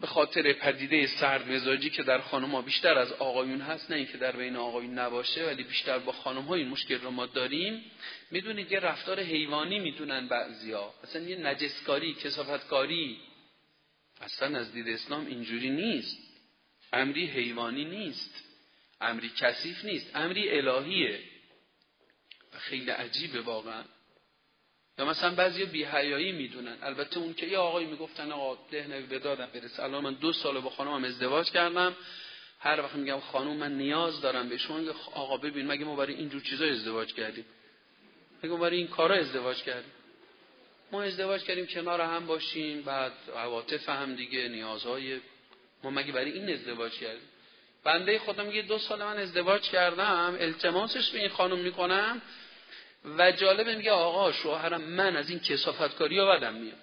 به 0.00 0.06
خاطر 0.06 0.52
پدیده 0.52 1.06
سرد 1.06 1.52
مزاجی 1.52 1.90
که 1.90 2.02
در 2.02 2.20
خانم 2.20 2.50
ها 2.50 2.62
بیشتر 2.62 2.98
از 2.98 3.12
آقایون 3.12 3.60
هست 3.60 3.90
نه 3.90 3.96
اینکه 3.96 4.18
در 4.18 4.36
بین 4.36 4.56
آقایون 4.56 4.98
نباشه 4.98 5.46
ولی 5.46 5.62
بیشتر 5.62 5.98
با 5.98 6.12
خانم 6.12 6.42
ها 6.42 6.54
این 6.54 6.68
مشکل 6.68 6.98
رو 6.98 7.10
ما 7.10 7.26
داریم. 7.26 7.84
می‌دونید 8.30 8.72
یه 8.72 8.80
رفتار 8.80 9.20
حیوانی 9.20 9.78
می‌دونن 9.78 10.28
بعضیا. 10.28 10.90
مثلا 11.04 11.22
یه 11.22 11.36
نجسکاری 11.36 12.14
کسافتکاری 12.14 13.18
اصلا 14.20 14.58
از 14.58 14.72
دید 14.72 14.88
اسلام 14.88 15.26
اینجوری 15.26 15.70
نیست. 15.70 16.18
امری 16.92 17.26
حیوانی 17.26 17.84
نیست. 17.84 18.44
امری 19.00 19.32
کثیف 19.38 19.84
نیست. 19.84 20.16
امری 20.16 20.58
الهیه. 20.58 21.20
و 22.54 22.58
خیلی 22.58 22.90
عجیبه 22.90 23.40
واقعا. 23.40 23.84
یا 24.98 25.04
مثلا 25.04 25.34
بعضی 25.34 25.64
بیهیایی 25.64 26.32
می‌دونن. 26.32 26.76
البته 26.82 27.18
اون 27.18 27.34
که 27.34 27.46
یه 27.46 27.58
آقایی 27.58 27.86
می‌گفتن 27.86 28.32
آقا 28.32 28.58
ده 28.70 28.86
نوی 28.86 29.06
بدادم 29.06 29.48
برسه 29.54 29.82
الان 29.82 30.04
من 30.04 30.14
دو 30.14 30.32
سال 30.32 30.60
با 30.60 30.70
خانمم 30.70 31.04
ازدواج 31.04 31.50
کردم. 31.50 31.96
هر 32.60 32.80
وقت 32.80 32.94
میگم 32.94 33.20
خانم 33.20 33.56
من 33.56 33.78
نیاز 33.78 34.20
دارم 34.20 34.48
به 34.48 34.58
شما 34.58 34.94
آقا 35.14 35.36
ببین 35.36 35.66
مگه 35.66 35.84
ما 35.84 35.96
برای 35.96 36.14
اینجور 36.14 36.42
چیزا 36.42 36.66
ازدواج 36.66 37.14
کردیم؟ 37.14 37.44
مگه 38.42 38.52
ما 38.52 38.56
برای 38.56 38.76
این 38.76 38.86
کارا 38.86 39.14
ازدواج 39.14 39.62
کردیم؟ 39.62 39.92
ما 40.92 41.02
ازدواج 41.02 41.42
کردیم 41.42 41.66
کنار 41.66 42.00
هم 42.00 42.26
باشیم 42.26 42.82
بعد 42.82 43.12
عواطف 43.36 43.88
هم 43.88 44.14
دیگه 44.14 44.48
نیازهای 44.48 45.20
ما 45.84 45.90
مگه 45.90 46.12
برای 46.12 46.32
این 46.32 46.50
ازدواج 46.50 46.92
کردیم؟ 46.92 47.28
بنده 47.84 48.18
خودم 48.18 48.46
میگه 48.46 48.62
دو 48.62 48.78
سال 48.78 49.04
من 49.04 49.16
ازدواج 49.16 49.62
کردم 49.62 50.36
التماسش 50.40 51.10
به 51.10 51.18
این 51.18 51.28
خانم 51.28 51.58
می‌کنم 51.58 52.22
و 53.18 53.32
جالبه 53.32 53.74
میگه 53.74 53.90
آقا 53.90 54.32
شوهرم 54.32 54.80
من 54.80 55.16
از 55.16 55.30
این 55.30 55.38
کسافتکاری 55.38 56.18
ها 56.18 56.26
بدم 56.26 56.54
میاد. 56.54 56.78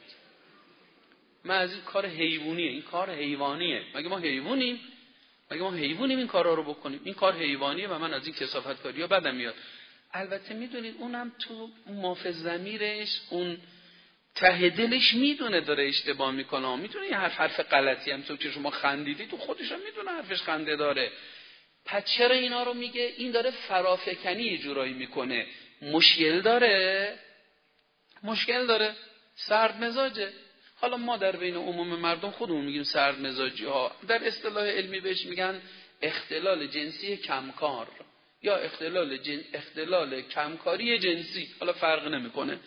من 1.44 1.58
از 1.58 1.72
این 1.72 1.82
کار 1.82 2.06
حیوانیه 2.06 2.72
این 2.72 2.82
کار 2.82 3.10
حیوانیه. 3.10 3.84
مگه 3.96 4.10
ما 4.10 4.18
حیوانیم؟ 4.18 4.80
مگه 5.52 5.62
ما 5.62 5.72
حیوانیم 5.72 6.18
این 6.18 6.28
کارا 6.28 6.54
رو 6.54 6.64
بکنیم؟ 6.64 7.02
این 7.04 7.14
کار 7.14 7.34
حیوانیه 7.34 7.88
و 7.88 8.00
من 8.00 8.14
از 8.14 8.26
این 8.26 8.36
کسافتکاری 8.36 9.02
ها 9.02 9.08
بدم 9.08 9.36
میاد. 9.36 9.56
البته 10.14 10.54
می‌دونید 10.54 10.96
اونم 11.00 11.32
تو 11.40 11.70
ماف 11.88 12.28
زمیرش 12.28 13.22
اون 13.30 13.58
ته 14.36 14.70
دلش 14.70 15.14
می‌دونه 15.14 15.62
داره 15.62 15.88
اشتباه 15.88 16.32
می‌کنه. 16.32 16.76
می‌دونه 16.76 17.08
یه 17.08 17.18
حرف 17.18 17.40
حرف 17.40 17.60
غلطی 17.60 18.12
هم 18.12 18.38
که 18.38 18.52
شما 18.52 18.70
خندیدی 18.70 19.26
تو 19.26 19.38
خودش 19.38 19.72
هم 19.72 19.80
می‌دونه 19.86 20.12
حرفش 20.12 20.42
خنده 20.42 20.76
داره. 20.76 21.12
پس 21.86 22.06
چرا 22.06 22.36
اینا 22.36 22.64
رو 22.64 22.74
میگه؟ 22.74 23.14
این 23.18 23.32
داره 23.32 23.52
فرافکنی 23.52 24.44
یه 24.44 24.58
جورایی 24.58 24.94
می‌کنه. 24.94 25.46
مشکل 25.82 26.42
داره. 26.42 27.20
مشکل 28.24 28.66
داره. 28.66 28.96
سرد 29.36 29.84
مزاجه. 29.84 30.34
حالا 30.76 30.98
ما 30.98 31.18
در 31.18 31.36
بین 31.36 31.56
عموم 31.56 31.88
مردم 31.88 32.32
خودمون 32.32 32.66
میگیم 32.66 32.84
سرد 32.84 33.20
مزاجی 33.22 33.66
ها. 33.66 33.96
در 34.08 34.28
اصطلاح 34.28 34.66
علمی 34.68 35.00
بهش 35.00 35.26
میگن 35.26 35.62
اختلال 36.02 36.68
جنسی 36.68 37.18
کمکار 37.18 37.88
یا 38.42 38.56
اختلال, 38.56 39.18
جن... 39.18 39.40
اختلال 39.54 40.22
کمکاری 40.22 41.00
جنسی. 41.00 41.48
حالا 41.60 41.74
فرق 41.74 42.08
نمی‌کنه. 42.08 42.60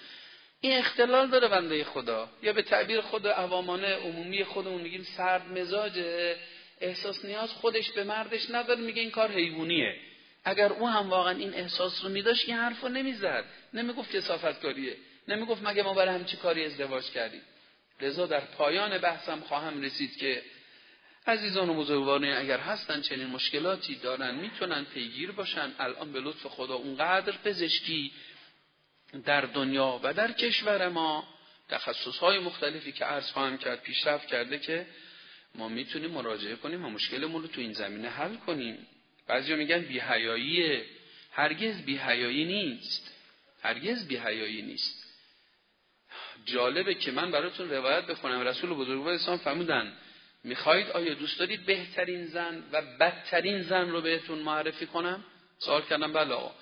این 0.61 0.79
اختلال 0.79 1.29
داره 1.29 1.49
بنده 1.49 1.85
خدا. 1.85 2.29
یا 2.43 2.53
به 2.53 2.63
تعبیر 2.63 3.01
خود 3.01 3.27
عوامانه 3.27 3.95
عمومی 3.95 4.45
خودمون 4.45 4.83
میگیم 4.83 5.07
سرد 5.17 5.59
مزاجه. 5.59 6.37
احساس 6.81 7.25
نیاز 7.25 7.53
خودش 7.53 7.91
به 7.91 8.05
مردش 8.05 8.51
نداره 8.51 8.81
میگه 8.81 9.03
این 9.03 9.11
کار 9.11 9.33
حیوانیه. 9.33 9.97
اگر 10.45 10.73
او 10.73 10.89
هم 10.89 11.11
واقعا 11.11 11.39
این 11.39 11.55
احساس 11.55 12.05
رو 12.05 12.11
میداشت 12.11 12.49
این 12.49 12.59
حرف 12.59 12.81
رو 12.81 12.89
نمی‌زد. 12.89 13.45
نمی‌گفت 13.75 14.17
کسافت 14.17 14.63
کاریه 14.63 14.97
نمی‌گفت 15.29 15.63
مگه 15.63 15.83
ما 15.83 15.95
برای 15.95 16.15
همچی 16.15 16.37
کاری 16.37 16.65
ازدواج 16.65 17.05
کردیم. 17.05 17.43
لذا 18.01 18.27
در 18.27 18.41
پایان 18.41 18.99
بحثم 18.99 19.41
خواهم 19.41 19.83
رسید 19.83 20.17
که 20.17 20.43
عزیزان 21.27 21.69
و 21.69 21.75
بزرگواران 21.75 22.25
اگر 22.25 22.59
هستن 22.59 23.01
چنین 23.01 23.27
مشکلاتی 23.27 23.95
دارن 23.95 24.35
می‌تونن 24.35 24.85
پیگیر 24.85 25.33
باشن. 25.33 25.73
الان 25.79 26.13
به 26.13 26.21
لطف 26.21 26.47
خدا 26.47 26.75
اونقدر 26.75 27.35
پزشکی 27.45 28.13
در 29.25 29.41
دنیا 29.41 30.01
و 30.03 30.15
در 30.15 30.33
کشور 30.33 30.89
ما 30.89 31.29
تخصص 31.69 32.19
های 32.19 32.39
مختلفی 32.39 32.93
که 32.93 33.05
عرض 33.05 33.31
خواهم 33.31 33.59
کرد 33.59 33.81
پیشرفت 33.81 34.27
کرده 34.27 34.59
که 34.59 34.87
ما 35.55 35.69
می‌تونیم 35.69 36.11
مراجعه 36.11 36.57
کنیم 36.57 36.85
و 36.85 36.91
مشکلمون 36.91 37.43
رو 37.43 37.49
تو 37.49 37.61
این 37.61 37.73
زمینه 37.73 38.09
حل 38.09 38.37
کنیم. 38.37 38.87
بعضی 39.27 39.55
میگن 39.55 39.79
بیهیاییه 39.79 40.85
هرگز 41.33 41.83
بیهیایی 41.83 42.45
نیست. 42.45 43.15
هرگز 43.63 44.09
بیهیایی 44.09 44.63
نیست. 44.63 45.05
جالبه 46.45 46.95
که 46.95 47.11
من 47.11 47.31
براتون 47.31 47.71
روایت 47.71 48.07
بخونم. 48.07 48.41
رسول 48.41 48.71
بزرگوار 48.71 49.15
اسلام 49.15 49.39
فرمودن 49.39 49.93
می‌خواهید 50.45 50.91
آیا 50.91 51.15
دوست 51.15 51.39
دارید 51.39 51.67
بهترین 51.67 52.27
زن 52.27 52.65
و 52.73 52.83
بدترین 53.01 53.63
زن 53.63 53.91
رو 53.91 54.01
بهتون 54.01 54.39
معرفی 54.39 54.87
کنم؟ 54.87 55.25
سوال 55.59 55.83
کردم 55.83 56.13
بله 56.13 56.35
آقا. 56.35 56.55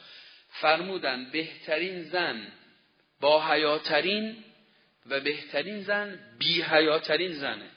فرمودن 0.49 1.31
بهترین 1.31 2.03
زن 2.03 2.53
با 3.21 3.49
حیاترین 3.49 4.45
و 5.07 5.21
بهترین 5.21 5.83
زن 5.83 6.19
بی 6.39 6.63
حیاترین 6.63 7.33
زنه. 7.33 7.71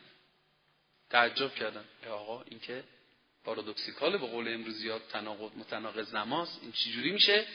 تعجب 1.10 1.56
کردم. 1.56 1.86
آقا 2.10 2.42
این 2.42 2.60
که 2.60 2.84
پارادوکسیکال 3.44 4.18
به 4.18 4.28
قول 4.28 4.54
امروزی 4.54 4.92
تناقض 5.12 5.58
متناقض 5.58 6.16
نماز 6.16 6.60
این 6.62 6.72
چجوری 6.72 7.12
میشه؟ 7.12 7.46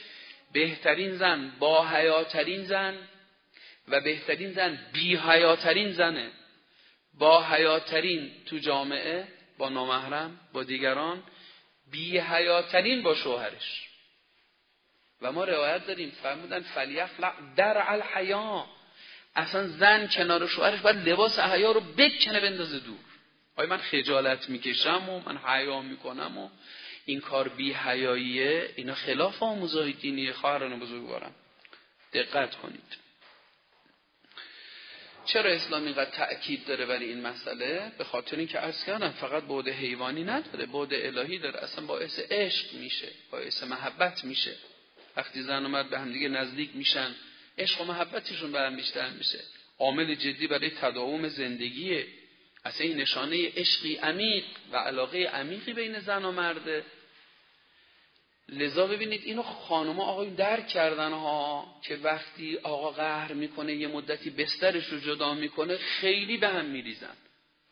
بهترین 0.51 1.17
زن 1.17 1.51
با 1.59 1.87
حیاترین 1.87 2.65
زن 2.65 2.97
و 3.87 4.01
بهترین 4.01 4.51
زن 4.51 4.79
بی 4.93 5.15
حیاترین 5.15 5.91
زنه. 5.91 6.31
با 7.13 7.43
حیاترین 7.43 8.31
تو 8.45 8.57
جامعه 8.57 9.27
با 9.57 9.69
نامحرم 9.69 10.39
با 10.53 10.63
دیگران 10.63 11.23
بی 11.91 12.19
حیاترین 12.19 13.03
با 13.03 13.15
شوهرش. 13.15 13.89
و 15.21 15.31
ما 15.31 15.43
روایت 15.43 15.87
داریم 15.87 16.09
فرمودن 16.09 16.59
فلیخلع 16.59 17.33
در 17.55 17.91
الحیا. 17.91 18.65
اصلا 19.35 19.67
زن 19.67 20.07
کنار 20.07 20.47
شوهرش 20.47 20.79
باید 20.79 21.09
لباس 21.09 21.39
حیا 21.39 21.71
رو 21.71 21.79
بکنه 21.79 22.39
بندازه 22.39 22.79
دور. 22.79 22.97
آیا 23.55 23.69
من 23.69 23.77
خجالت 23.77 24.49
می‌کشم 24.49 25.09
و 25.09 25.19
من 25.19 25.37
حیا 25.37 25.81
می‌کنم 25.81 26.37
و 26.37 26.49
این 27.05 27.19
کار 27.19 27.47
بی 27.47 27.73
حیاییه. 27.73 28.69
اینا 28.75 28.95
خلاف 28.95 29.43
آموزهای 29.43 29.93
دینی 29.93 30.31
خواهران 30.31 30.79
بزرگوارم 30.79 31.35
دقت 32.13 32.55
کنید. 32.55 33.05
چرا 35.25 35.51
اسلام 35.51 35.83
اینقدر 35.83 36.09
تأکید 36.09 36.65
داره 36.65 36.85
برای 36.85 37.05
این 37.05 37.21
مسئله؟ 37.21 37.91
به 37.97 38.03
خاطر 38.03 38.37
اینکه 38.37 38.57
عرض 38.57 38.85
کردم 38.85 39.09
فقط 39.09 39.43
بعد 39.43 39.67
حیوانی 39.67 40.23
نداره 40.23 40.65
بعد 40.65 40.93
الهی 40.93 41.37
داره. 41.37 41.59
اصلا 41.63 41.85
باعث 41.85 42.19
عشق 42.19 42.73
میشه 42.73 43.07
باعث 43.31 43.63
محبت 43.63 44.23
میشه. 44.23 44.55
وقتی 45.15 45.41
زن 45.41 45.65
و 45.65 45.69
مرد 45.69 45.89
به 45.89 45.99
همدیگه 45.99 46.29
نزدیک 46.29 46.69
میشن 46.73 47.15
عشق 47.57 47.81
و 47.81 47.83
محبتشون 47.83 48.51
به 48.51 48.59
هم 48.59 48.75
بیشتر 48.75 49.09
میشه. 49.09 49.39
عامل 49.79 50.15
جدی 50.15 50.47
برای 50.47 50.69
تداوم 50.69 51.27
زندگیه. 51.27 52.07
اصلا 52.65 52.87
این 52.87 52.97
نشانه 52.97 53.51
عشقی 53.55 53.95
عمیق 53.95 54.43
و 54.71 54.77
علاقه 54.77 55.23
عمیقی 55.23 55.73
بین 55.73 55.99
زن 55.99 56.25
و 56.25 56.31
مرده. 56.31 56.83
لذا 58.49 58.87
ببینید 58.87 59.21
اینو 59.25 59.43
خانم 59.43 59.99
آقای 59.99 60.29
درک 60.29 60.67
کردن 60.67 61.11
ها 61.11 61.75
که 61.83 61.95
وقتی 61.95 62.57
آقا 62.57 62.91
قهر 62.91 63.33
می‌کنه 63.33 63.75
یه 63.75 63.87
مدتی 63.87 64.29
بسترش 64.29 64.85
رو 64.85 64.99
جدا 64.99 65.33
می‌کنه 65.33 65.77
خیلی 65.77 66.37
به 66.37 66.47
هم 66.47 66.65
میریزن. 66.65 67.15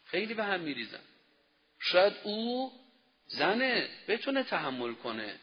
خیلی 0.06 0.34
به 0.34 0.44
هم 0.44 0.60
میریزن. 0.60 1.00
شاید 1.80 2.14
او 2.24 2.72
زنه 3.28 3.90
بتونه 4.08 4.44
تحمل 4.44 4.94
کنه. 4.94 5.36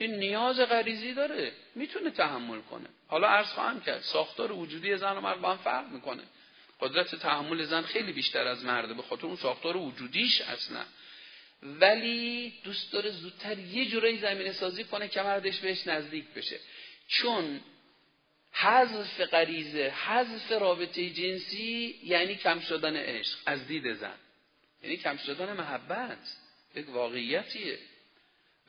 این 0.00 0.14
نیاز 0.14 0.60
غریزی 0.60 1.14
داره. 1.14 1.52
می‌تونه 1.74 2.10
تحمل 2.10 2.60
کنه. 2.60 2.88
حالا 3.08 3.28
عرض 3.28 3.46
خواهم 3.46 3.80
کرد 3.80 4.00
ساختار 4.00 4.52
وجودی 4.52 4.96
زن 4.96 5.16
و 5.16 5.20
مرد 5.20 5.40
با 5.40 5.50
هم 5.50 5.56
فرق 5.56 5.88
می‌کنه. 5.88 6.22
قدرت 6.80 7.14
تحمل 7.14 7.64
زن 7.64 7.82
خیلی 7.82 8.12
بیشتر 8.12 8.46
از 8.46 8.64
مرده 8.64 8.94
به 8.94 9.02
خاطر 9.02 9.26
اون 9.26 9.36
ساختار 9.36 9.76
وجودیش 9.76 10.40
اصلا 10.40 10.84
ولی 11.62 12.52
دوست 12.64 12.92
داره 12.92 13.10
زودتر 13.10 13.58
یه 13.58 13.86
جورایی 13.86 14.18
زمینه 14.18 14.52
سازی 14.52 14.84
کنه 14.84 15.08
که 15.08 15.22
مردش 15.22 15.58
بهش 15.58 15.86
نزدیک 15.86 16.24
بشه. 16.24 16.60
چون 17.08 17.60
حذف 18.52 19.20
غریزه 19.20 19.94
حذف 20.06 20.52
رابطه 20.52 21.10
جنسی 21.10 22.00
یعنی 22.04 22.34
کم 22.34 22.60
شدن 22.60 22.96
عشق 22.96 23.38
از 23.46 23.66
دید 23.66 23.94
زن. 23.94 24.18
یعنی 24.82 24.96
کم 24.96 25.16
شدن 25.16 25.52
محبت. 25.52 26.36
یک 26.74 26.88
واقعیتیه. 26.88 27.78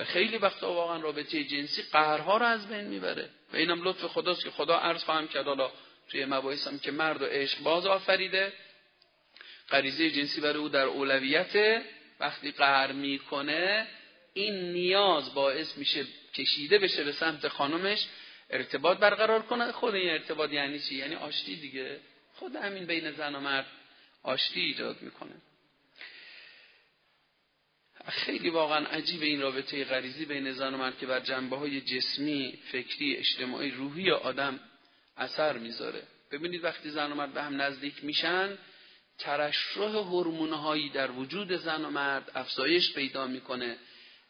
خیلی 0.03 0.37
وقتا 0.37 0.73
واقعا 0.73 1.01
رابطه 1.01 1.43
جنسی 1.43 1.81
قهرها 1.91 2.37
رو 2.37 2.45
از 2.45 2.67
بین 2.67 2.83
می‌بره. 2.83 3.29
و 3.53 3.57
اینم 3.57 3.83
لطف 3.83 4.05
خداست 4.05 4.43
که 4.43 4.51
خدا 4.51 4.77
عرض 4.77 5.03
خواهم 5.03 5.27
کرد 5.27 5.45
حالا 5.45 5.71
توی 6.09 6.25
مباحث 6.25 6.67
هم 6.67 6.79
که 6.79 6.91
مرد 6.91 7.21
و 7.21 7.25
عشق 7.25 7.59
باز 7.59 7.85
آفریده 7.85 8.53
غریزه 9.69 10.11
جنسی 10.11 10.41
برای 10.41 10.57
او 10.57 10.69
در 10.69 10.85
اولویت 10.85 11.83
وقتی 12.19 12.51
قهر 12.51 12.91
می‌کنه 12.91 13.87
این 14.33 14.71
نیاز 14.71 15.33
باعث 15.33 15.77
میشه 15.77 16.05
کشیده 16.33 16.79
بشه 16.79 17.03
به 17.03 17.11
سمت 17.11 17.47
خانمش 17.47 18.07
ارتباط 18.49 18.97
برقرار 18.97 19.41
کنه. 19.41 19.71
خود 19.71 19.95
این 19.95 20.09
ارتباط 20.09 20.51
یعنی 20.51 20.79
چی؟ 20.79 20.95
یعنی 20.95 21.15
آشتی 21.15 21.55
دیگه. 21.55 21.99
خود 22.35 22.55
همین 22.55 22.85
بین 22.85 23.11
زن 23.11 23.35
و 23.35 23.39
مرد 23.39 23.65
آشتی 24.23 24.61
ایجاد 24.61 25.01
می‌کنه. 25.01 25.35
خیلی 28.07 28.49
واقعا 28.49 28.85
عجیب 28.85 29.21
این 29.21 29.41
رابطه 29.41 29.83
غریزی 29.83 30.25
بین 30.25 30.51
زن 30.51 30.73
و 30.73 30.77
مرد 30.77 30.97
که 30.97 31.05
بر 31.05 31.19
جنبه 31.19 31.57
های 31.57 31.81
جسمی، 31.81 32.59
فکری، 32.71 33.15
اجتماعی، 33.15 33.71
روحی 33.71 34.11
آدم 34.11 34.59
اثر 35.17 35.57
می‌ذاره. 35.57 36.03
ببینید 36.31 36.63
وقتی 36.63 36.89
زن 36.89 37.11
و 37.11 37.15
مرد 37.15 37.33
به 37.33 37.43
هم 37.43 37.61
نزدیک 37.61 38.03
میشن 38.03 38.57
ترشح 39.17 39.81
هورمونهایی 39.81 40.89
در 40.89 41.11
وجود 41.11 41.55
زن 41.55 41.85
و 41.85 41.89
مرد 41.89 42.31
افزایش 42.35 42.93
پیدا 42.93 43.27
می‌کنه 43.27 43.77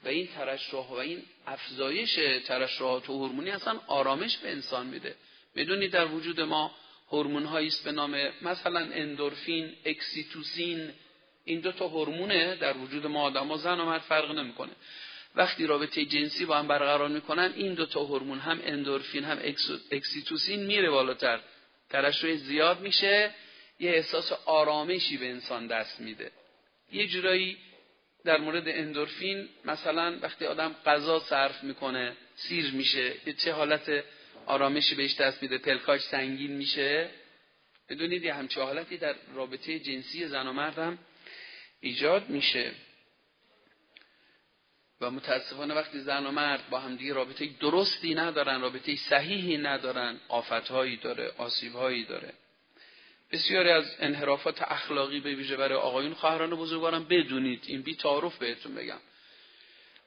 و 0.04 0.08
این 0.08 0.28
ترشح 0.28 0.88
و 0.88 0.94
این 0.94 1.24
افزایش 1.48 2.20
ترشحات 2.46 3.10
و 3.10 3.14
هورمونی 3.14 3.50
اصلا 3.50 3.80
آرامش 3.88 4.38
به 4.38 4.52
انسان 4.52 4.88
میده. 4.88 5.16
می‌دونید 5.56 5.92
در 5.92 6.06
وجود 6.06 6.42
ما 6.42 6.76
هورمون 7.12 7.46
است 7.46 7.84
به 7.84 7.92
نام 7.92 8.30
مثلا 8.42 8.80
اندورفین، 8.80 9.74
اکسیتوسین 9.86 10.92
این 11.46 11.60
دو 11.60 11.72
تا 11.72 11.88
هورمونه 11.88 12.56
در 12.56 12.78
وجود 12.78 13.08
ما 13.08 13.22
آدم 13.22 13.52
و 13.52 13.58
زن 13.58 13.80
و 13.80 13.86
مرد 13.86 14.02
فرق 14.02 14.32
نمی‌کنه. 14.32 14.72
وقتی 15.36 15.68
رابطه 15.68 16.06
جنسی 16.06 16.46
با 16.46 16.58
هم 16.58 16.68
برقرار 16.68 17.10
می‌کنن 17.10 17.54
این 17.56 17.74
دو 17.74 17.86
تا 17.86 18.00
هورمون 18.00 18.40
هم 18.40 18.60
اندورفین 18.64 19.24
هم 19.24 19.40
اکسیتوسین 19.92 20.66
میره 20.66 20.90
بالاتر. 20.90 21.40
ترشح 21.90 22.36
زیاد 22.36 22.80
میشه 22.80 23.32
یه 23.80 23.92
احساس 23.92 24.32
آرامشی 24.46 25.18
به 25.18 25.30
انسان 25.30 25.68
دست 25.68 26.00
میده. 26.00 26.32
یه 26.92 27.08
جورایی 27.08 27.58
در 28.26 28.38
مورد 28.38 28.64
اندورفین 28.68 29.50
مثلا 29.66 30.20
وقتی 30.22 30.46
آدم 30.46 30.76
غذا 30.86 31.20
صرف 31.20 31.64
می‌کنه 31.64 32.14
سیر 32.36 32.72
میشه 32.72 33.14
چه 33.38 33.54
حالت 33.54 34.04
آرامشی 34.46 34.96
بهش 34.96 35.16
دست 35.16 35.44
میده 35.44 35.58
پلکاش 35.58 36.02
سنگین 36.02 36.52
میشه. 36.52 37.10
بدونید 37.90 38.24
یه 38.24 38.34
همچه 38.34 38.62
حالتی 38.62 38.98
در 38.98 39.16
رابطه 39.36 39.80
جنسی 39.80 40.28
زن 40.28 40.48
و 40.48 40.54
مرد 40.54 40.80
هم 40.80 40.98
ایجاد 41.82 42.30
میشه. 42.30 42.72
و 45.02 45.12
متاسفانه 45.12 45.74
وقتی 45.74 46.00
زن 46.00 46.26
و 46.26 46.32
مرد 46.32 46.70
با 46.70 46.80
همدیگه 46.80 47.14
رابطه 47.14 47.50
درستی 47.60 48.16
ندارن 48.16 48.62
رابطه 48.62 48.96
صحیحی 48.96 49.58
ندارن 49.58 50.20
آفتهایی 50.30 50.98
داره 50.98 51.32
آسیبهایی 51.38 52.06
داره. 52.06 52.34
بسیاری 53.32 53.70
از 53.70 53.96
انحرافات 54.00 54.62
اخلاقی 54.62 55.20
به 55.20 55.36
ویژه 55.36 55.58
برای 55.58 55.78
آقایون 55.78 56.14
خواهران 56.14 56.50
بزرگوارم 56.50 57.04
بدونید. 57.04 57.64
این 57.68 57.82
بی 57.82 57.96
تعارف 57.96 58.38
بهتون 58.38 58.76
بگم. 58.76 59.00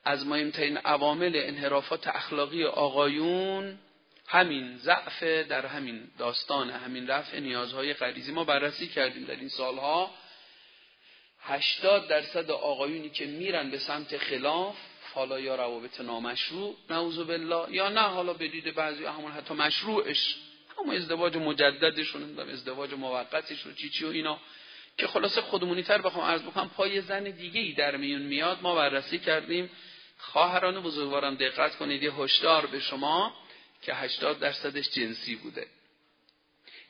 از 0.04 0.26
مهمترین 0.26 0.76
عوامل 0.76 1.32
انحرافات 1.34 2.06
اخلاقی 2.06 2.64
آقایون 2.64 3.78
همین 4.26 4.76
ضعف 4.76 5.22
در 5.22 5.66
همین 5.66 6.10
داستان 6.18 6.70
همین 6.70 7.06
رفع 7.06 7.40
نیازهای 7.40 7.94
غریزی. 7.94 8.32
ما 8.32 8.44
بررسی 8.44 8.88
کردیم 8.88 9.24
در 9.24 9.36
این 9.36 9.48
سالها. 9.48 10.10
هشتاد 11.46 12.08
درصد 12.08 12.50
آقایونی 12.50 13.10
که 13.10 13.26
میرن 13.26 13.70
به 13.70 13.78
سمت 13.78 14.16
خلاف 14.16 14.76
حالا 15.14 15.40
یا 15.40 15.54
روابط 15.54 16.00
نامشروع 16.00 16.76
نعوذ 16.90 17.18
بالله 17.18 17.66
یا 17.70 17.88
نه 17.88 18.00
حالا 18.00 18.32
به 18.32 18.48
دید 18.48 18.74
بعضی 18.74 19.04
همون 19.04 19.32
حتی 19.32 19.54
مشروعش 19.54 20.36
همون 20.78 20.96
ازدواج 20.96 21.36
مجددشون 21.36 22.38
ازدواج 22.38 22.94
موقتشون 22.94 23.74
چی 23.74 23.88
چی 23.88 24.04
و 24.04 24.08
اینا 24.08 24.38
که 24.98 25.06
خلاصه 25.06 25.40
خودمونی 25.40 25.82
تر 25.82 25.98
بخوام 25.98 26.24
عرض 26.24 26.42
بکنم 26.42 26.68
پای 26.68 27.00
زن 27.00 27.24
دیگه 27.24 27.60
ای 27.60 27.72
در 27.72 27.96
میون 27.96 28.22
میاد. 28.22 28.58
ما 28.62 28.74
بررسی 28.74 29.18
کردیم. 29.18 29.70
خواهران 30.18 30.80
بزرگوارم 30.82 31.34
دقت 31.34 31.76
کنید 31.76 32.02
یه 32.02 32.14
هشدار 32.14 32.66
به 32.66 32.80
شما 32.80 33.34
که 33.82 33.94
80 33.94 34.38
درصدش 34.38 34.90
جنسی 34.90 35.34
بوده. 35.34 35.66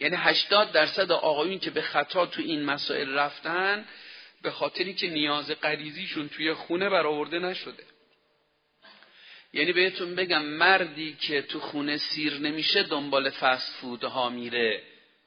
یعنی 0.01 0.17
80 0.17 0.73
درصد 0.73 1.13
آقایون 1.13 1.59
که 1.59 1.71
به 1.71 1.83
خطا 1.83 2.27
تو 2.27 2.43
این 2.43 2.65
مسائل 2.65 3.15
رفتن 3.15 3.85
به 4.45 4.51
خاطری 4.51 4.95
که 4.95 5.09
نیاز 5.09 5.51
غریزیشون 5.51 6.29
توی 6.29 6.55
خونه 6.55 6.89
برآورده 6.89 7.39
نشده. 7.39 7.85
یعنی 9.53 9.73
بهتون 9.73 10.15
بگم 10.15 10.43
مردی 10.43 11.17
که 11.21 11.43
تو 11.43 11.61
خونه 11.61 11.97
سیر 11.97 12.39
نمیشه 12.39 12.83
دنبال 12.83 13.31
فست 13.31 13.73
فودها 13.73 14.29
میره 14.31 14.83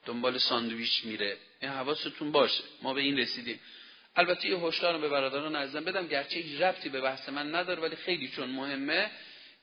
دنبال 0.06 0.38
ساندویچ 0.38 1.06
میره. 1.06 1.38
این 1.62 1.72
حواستون 1.72 2.32
باشه. 2.32 2.64
ما 2.82 2.94
به 2.94 3.02
این 3.02 3.18
رسیدیم. 3.18 3.60
البته 4.16 4.50
یه 4.50 4.58
هشدار 4.58 4.98
به 4.98 5.10
برادران 5.10 5.56
عزیزم 5.56 5.84
بدم 5.84 6.08
گرچه 6.08 6.40
هیچ 6.40 6.62
ربطی 6.62 6.90
به 6.90 7.02
بحث 7.02 7.30
من 7.30 7.56
نداره 7.56 7.82
ولی 7.82 7.96
خیلی 7.96 8.28
چون 8.28 8.50
مهمه 8.50 9.12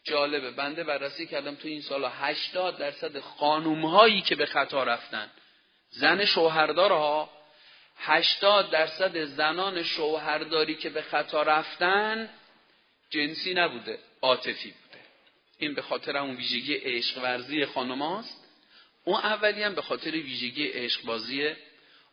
جالبه. 0.04 0.50
بنده 0.50 0.84
بررسی 0.84 1.26
کردم 1.26 1.54
تو 1.54 1.68
این 1.68 1.80
سالا 1.80 2.08
80 2.08 2.78
درصد 2.78 3.20
خانوم 3.20 3.86
هایی 3.86 4.20
که 4.20 4.34
به 4.34 4.46
خطا 4.46 4.84
رفتن. 4.84 5.30
زن 5.90 6.24
شوهردارها 6.24 7.43
80 7.96 8.70
درصد 8.70 9.24
زنان 9.24 9.82
شوهرداری 9.82 10.74
که 10.74 10.90
به 10.90 11.02
خطا 11.02 11.42
رفتن 11.42 12.28
جنسی 13.10 13.54
نبوده 13.54 13.98
عاطفی 14.22 14.70
بوده. 14.70 15.04
این 15.58 15.74
به 15.74 15.82
خاطر 15.82 16.16
اون 16.16 16.36
ویژگی 16.36 16.74
عشق 16.74 17.22
ورزی 17.22 17.64
خانماست 17.64 18.44
اون 19.04 19.16
اولی 19.16 19.62
هم 19.62 19.74
به 19.74 19.82
خاطر 19.82 20.10
ویژگی 20.10 20.66
عشق 20.66 21.04
بازی 21.04 21.52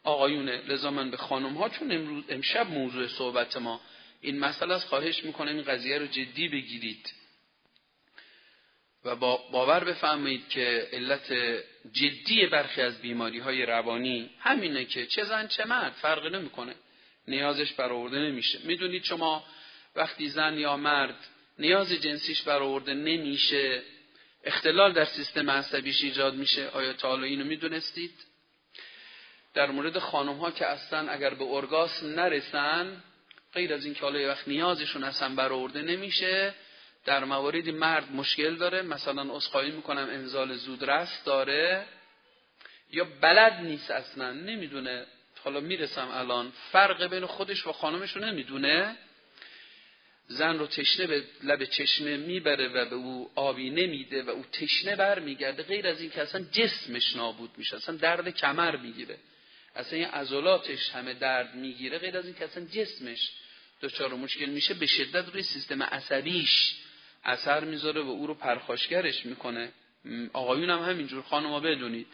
آقایونه 0.03 0.61
لذا 0.67 0.91
من 0.91 1.11
به 1.11 1.17
خانم 1.17 1.53
ها 1.53 1.69
چون 1.69 1.91
امروز 1.91 2.23
امشب 2.29 2.69
موضوع 2.69 3.07
صحبت 3.07 3.57
ما 3.57 3.81
این 4.21 4.39
مسئله 4.39 4.73
از 4.73 4.85
خواهش 4.85 5.23
می‌کنم 5.23 5.55
این 5.55 5.63
قضیه 5.63 5.97
رو 5.97 6.07
جدی 6.07 6.47
بگیرید. 6.47 7.13
و 9.05 9.15
با 9.15 9.37
باور 9.51 9.83
بفهمید 9.83 10.49
که 10.49 10.89
علت 10.93 11.33
جدی 11.93 12.45
برخی 12.45 12.81
از 12.81 13.01
بیماری 13.01 13.39
های 13.39 13.65
روانی 13.65 14.29
همینه 14.39 14.85
که 14.85 15.05
چه 15.05 15.23
زن 15.23 15.47
چه 15.47 15.65
مرد 15.65 15.91
فرق 15.91 16.25
نمی‌کنه. 16.25 16.75
نیازش 17.27 17.73
برآورده 17.73 18.19
نمیشه. 18.19 18.59
می‌دونید 18.63 19.03
شما 19.03 19.43
وقتی 19.95 20.29
زن 20.29 20.57
یا 20.57 20.77
مرد 20.77 21.15
نیاز 21.59 21.93
جنسیش 21.93 22.41
برآورده 22.41 22.93
نمیشه 22.93 23.81
اختلال 24.43 24.93
در 24.93 25.05
سیستم 25.05 25.49
عصبیش 25.49 26.03
ایجاد 26.03 26.33
میشه. 26.35 26.67
آیا 26.67 26.93
تا 26.93 27.09
حالا 27.09 27.23
اینو 27.23 27.45
می‌دونستید؟ 27.45 28.13
در 29.53 29.71
مورد 29.71 29.99
خانم 29.99 30.37
ها 30.37 30.51
که 30.51 30.65
اصلا 30.65 31.11
اگر 31.11 31.33
به 31.33 31.43
ارگاسم 31.43 32.07
نرسن 32.07 33.03
غیر 33.53 33.73
از 33.73 33.85
این 33.85 33.93
که 33.93 34.01
حالا 34.01 34.27
وقت 34.27 34.47
نیازشون 34.47 35.03
اصلا 35.03 35.35
برآورده 35.35 35.81
نمیشه 35.81 36.53
در 37.05 37.23
مواردی 37.23 37.71
مرد 37.71 38.11
مشکل 38.11 38.55
داره. 38.55 38.81
مثلا 38.81 39.35
اسخایی 39.35 39.71
می‌کنم 39.71 40.07
انزال 40.09 40.53
زودرس 40.53 41.23
داره. 41.23 41.85
یا 42.91 43.07
بلد 43.21 43.53
نیست 43.53 43.91
اصلا 43.91 44.31
نمی‌دونه. 44.31 45.05
حالا 45.43 45.59
می‌رسم 45.59 46.07
الان. 46.07 46.53
فرق 46.71 47.07
بین 47.07 47.25
خودش 47.25 47.67
و 47.67 47.71
خانمش 47.71 48.11
رو 48.15 48.25
نمی‌دونه. 48.25 48.95
زن 50.27 50.59
رو 50.59 50.67
تشنه 50.67 51.07
به 51.07 51.23
لب 51.43 51.63
چشمه 51.63 52.17
می‌بره 52.17 52.67
و 52.67 52.89
به 52.89 52.95
او 52.95 53.31
آبی 53.35 53.69
نمیده 53.69 54.23
و 54.23 54.29
او 54.29 54.43
تشنه 54.43 54.95
بر 54.95 55.19
میگرده 55.19 55.63
غیر 55.63 55.87
از 55.87 56.01
این 56.01 56.09
که 56.09 56.21
اصلا 56.21 56.45
جسمش 56.51 57.15
نابود 57.15 57.51
میشه 57.57 57.75
اصلا 57.75 57.95
درد 57.95 58.29
کمر 58.29 58.75
می‌گیره. 58.75 59.17
اصلا 59.75 59.99
این 59.99 60.07
عضلاتش 60.07 60.89
همه 60.89 61.13
درد 61.13 61.55
می‌گیره. 61.55 61.97
غیر 61.97 62.17
از 62.17 62.25
این 62.25 62.35
که 62.35 62.45
اصلا 62.45 62.65
جسمش 62.65 63.31
دچار 63.81 64.13
مشکل 64.13 64.45
میشه 64.45 64.73
به 64.73 64.85
شدت 64.85 65.29
روی 65.33 65.43
سیستم 65.43 65.83
عصبیش 65.83 66.75
اثر 67.23 67.63
می‌ذاره 67.63 68.01
و 68.01 68.07
او 68.07 68.27
رو 68.27 68.33
پرخاشگرش 68.33 69.25
می‌کنه. 69.25 69.71
آقایون 70.33 70.69
هم 70.69 70.79
همینجور. 70.79 71.23
خانم 71.23 71.59
بدونید. 71.59 72.07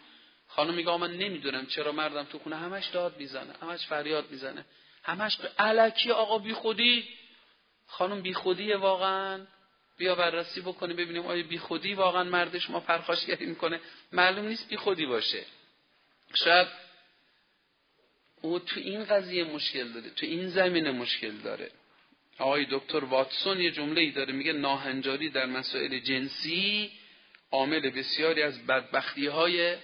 خانم 0.48 0.74
میگه 0.74 0.96
من 0.96 1.12
نمی‌دونم 1.12 1.66
چرا 1.66 1.92
مردم 1.92 2.24
تو 2.24 2.38
خونه 2.38 2.56
همش 2.56 2.86
داد 2.86 3.18
می‌زنه 3.18 3.54
همش 3.62 3.86
فریاد 3.86 4.30
می‌زنه. 4.30 4.64
همش 5.02 5.38
علکی 5.58 6.10
آقا 6.10 6.38
بی 6.38 6.52
خودی. 6.52 7.04
خانم 7.86 8.22
بی 8.22 8.34
خودیه 8.34 8.76
واقعا. 8.76 9.46
بیا 9.98 10.14
بررسی 10.14 10.60
بکنه 10.60 10.94
ببینیم 10.94 11.26
آیا 11.26 11.42
بی 11.42 11.58
خودی 11.58 11.94
واقعا 11.94 12.24
مرد 12.24 12.58
شما 12.58 12.80
پرخاشگری 12.80 13.46
می‌کنه. 13.46 13.80
معلوم 14.12 14.48
نیست 14.48 14.68
بی 14.68 14.76
خودی 14.76 15.06
باشه. 15.06 15.44
شاید 16.34 16.68
او 18.40 18.58
تو 18.58 18.80
این 18.80 19.04
قضیه 19.04 19.44
مشکل 19.44 19.88
داره 19.88 20.10
تو 20.10 20.26
این 20.26 20.48
زمینه 20.48 20.90
مشکل 20.90 21.30
داره. 21.30 21.70
آقای 22.38 22.66
دکتر 22.70 23.04
واتسون 23.04 23.60
یه 23.60 23.70
جمله 23.70 24.00
ای 24.00 24.10
داره 24.10 24.32
میگه 24.32 24.52
ناهنجاری 24.52 25.30
در 25.30 25.46
مسائل 25.46 25.98
جنسی 25.98 26.90
عامل 27.50 27.90
بسیاری 27.90 28.42
از 28.42 28.66
بدبختی 28.66 29.26
های 29.26 29.76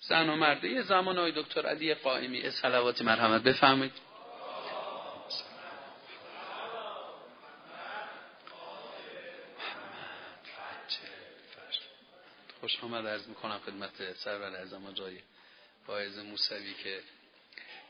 زن 0.00 0.28
و 0.28 0.36
مرده. 0.36 0.68
یه 0.68 0.82
زمان 0.82 1.18
آقای 1.18 1.32
دکتر 1.32 1.66
علی 1.66 1.94
قائمی. 1.94 2.50
صلوات 2.50 3.02
مرحمت. 3.02 3.42
بفهمید 3.42 3.92
خوش 12.60 12.84
آمد. 12.84 13.06
عرض 13.06 13.28
می‌کنم 13.28 13.58
خدمت 13.58 14.12
سرور 14.12 14.56
اعظم 14.56 14.86
آقای 14.86 15.18
فائز 15.86 16.18
موسوی 16.18 16.74
که 16.84 17.00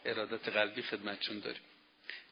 ارادت 0.04 0.48
قلبی 0.48 0.82
خدمتشون 0.82 1.38
داریم. 1.38 1.62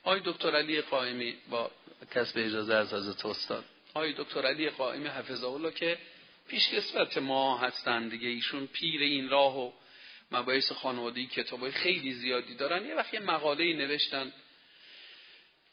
آقای 0.02 0.20
دکتر 0.24 0.56
علی 0.56 0.80
قائمی 0.80 1.34
با 1.50 1.70
کسب 2.14 2.38
اجازه 2.38 2.74
از 2.74 2.92
حضرت 2.94 3.26
استاد. 3.26 3.64
آقای 3.94 4.12
دکتر 4.12 4.46
علی 4.46 4.70
قائمی 4.70 5.08
حفظه 5.08 5.46
الله 5.46 5.70
که 5.70 5.98
پیش 6.48 6.68
کسبت 6.68 7.18
ما 7.18 7.58
هستن 7.58 8.08
دیگه. 8.08 8.28
ایشون 8.28 8.66
پیر 8.66 9.00
این 9.00 9.28
راه 9.28 9.58
و 9.58 9.72
مباحث 10.32 10.72
خانوادگی 10.72 11.26
کتابای 11.26 11.70
خیلی 11.70 12.12
زیادی 12.12 12.54
دارن. 12.54 12.86
یه 12.86 12.94
وقت 12.94 13.14
یه 13.14 13.20
مقاله 13.20 13.72
نوشتن 13.72 14.32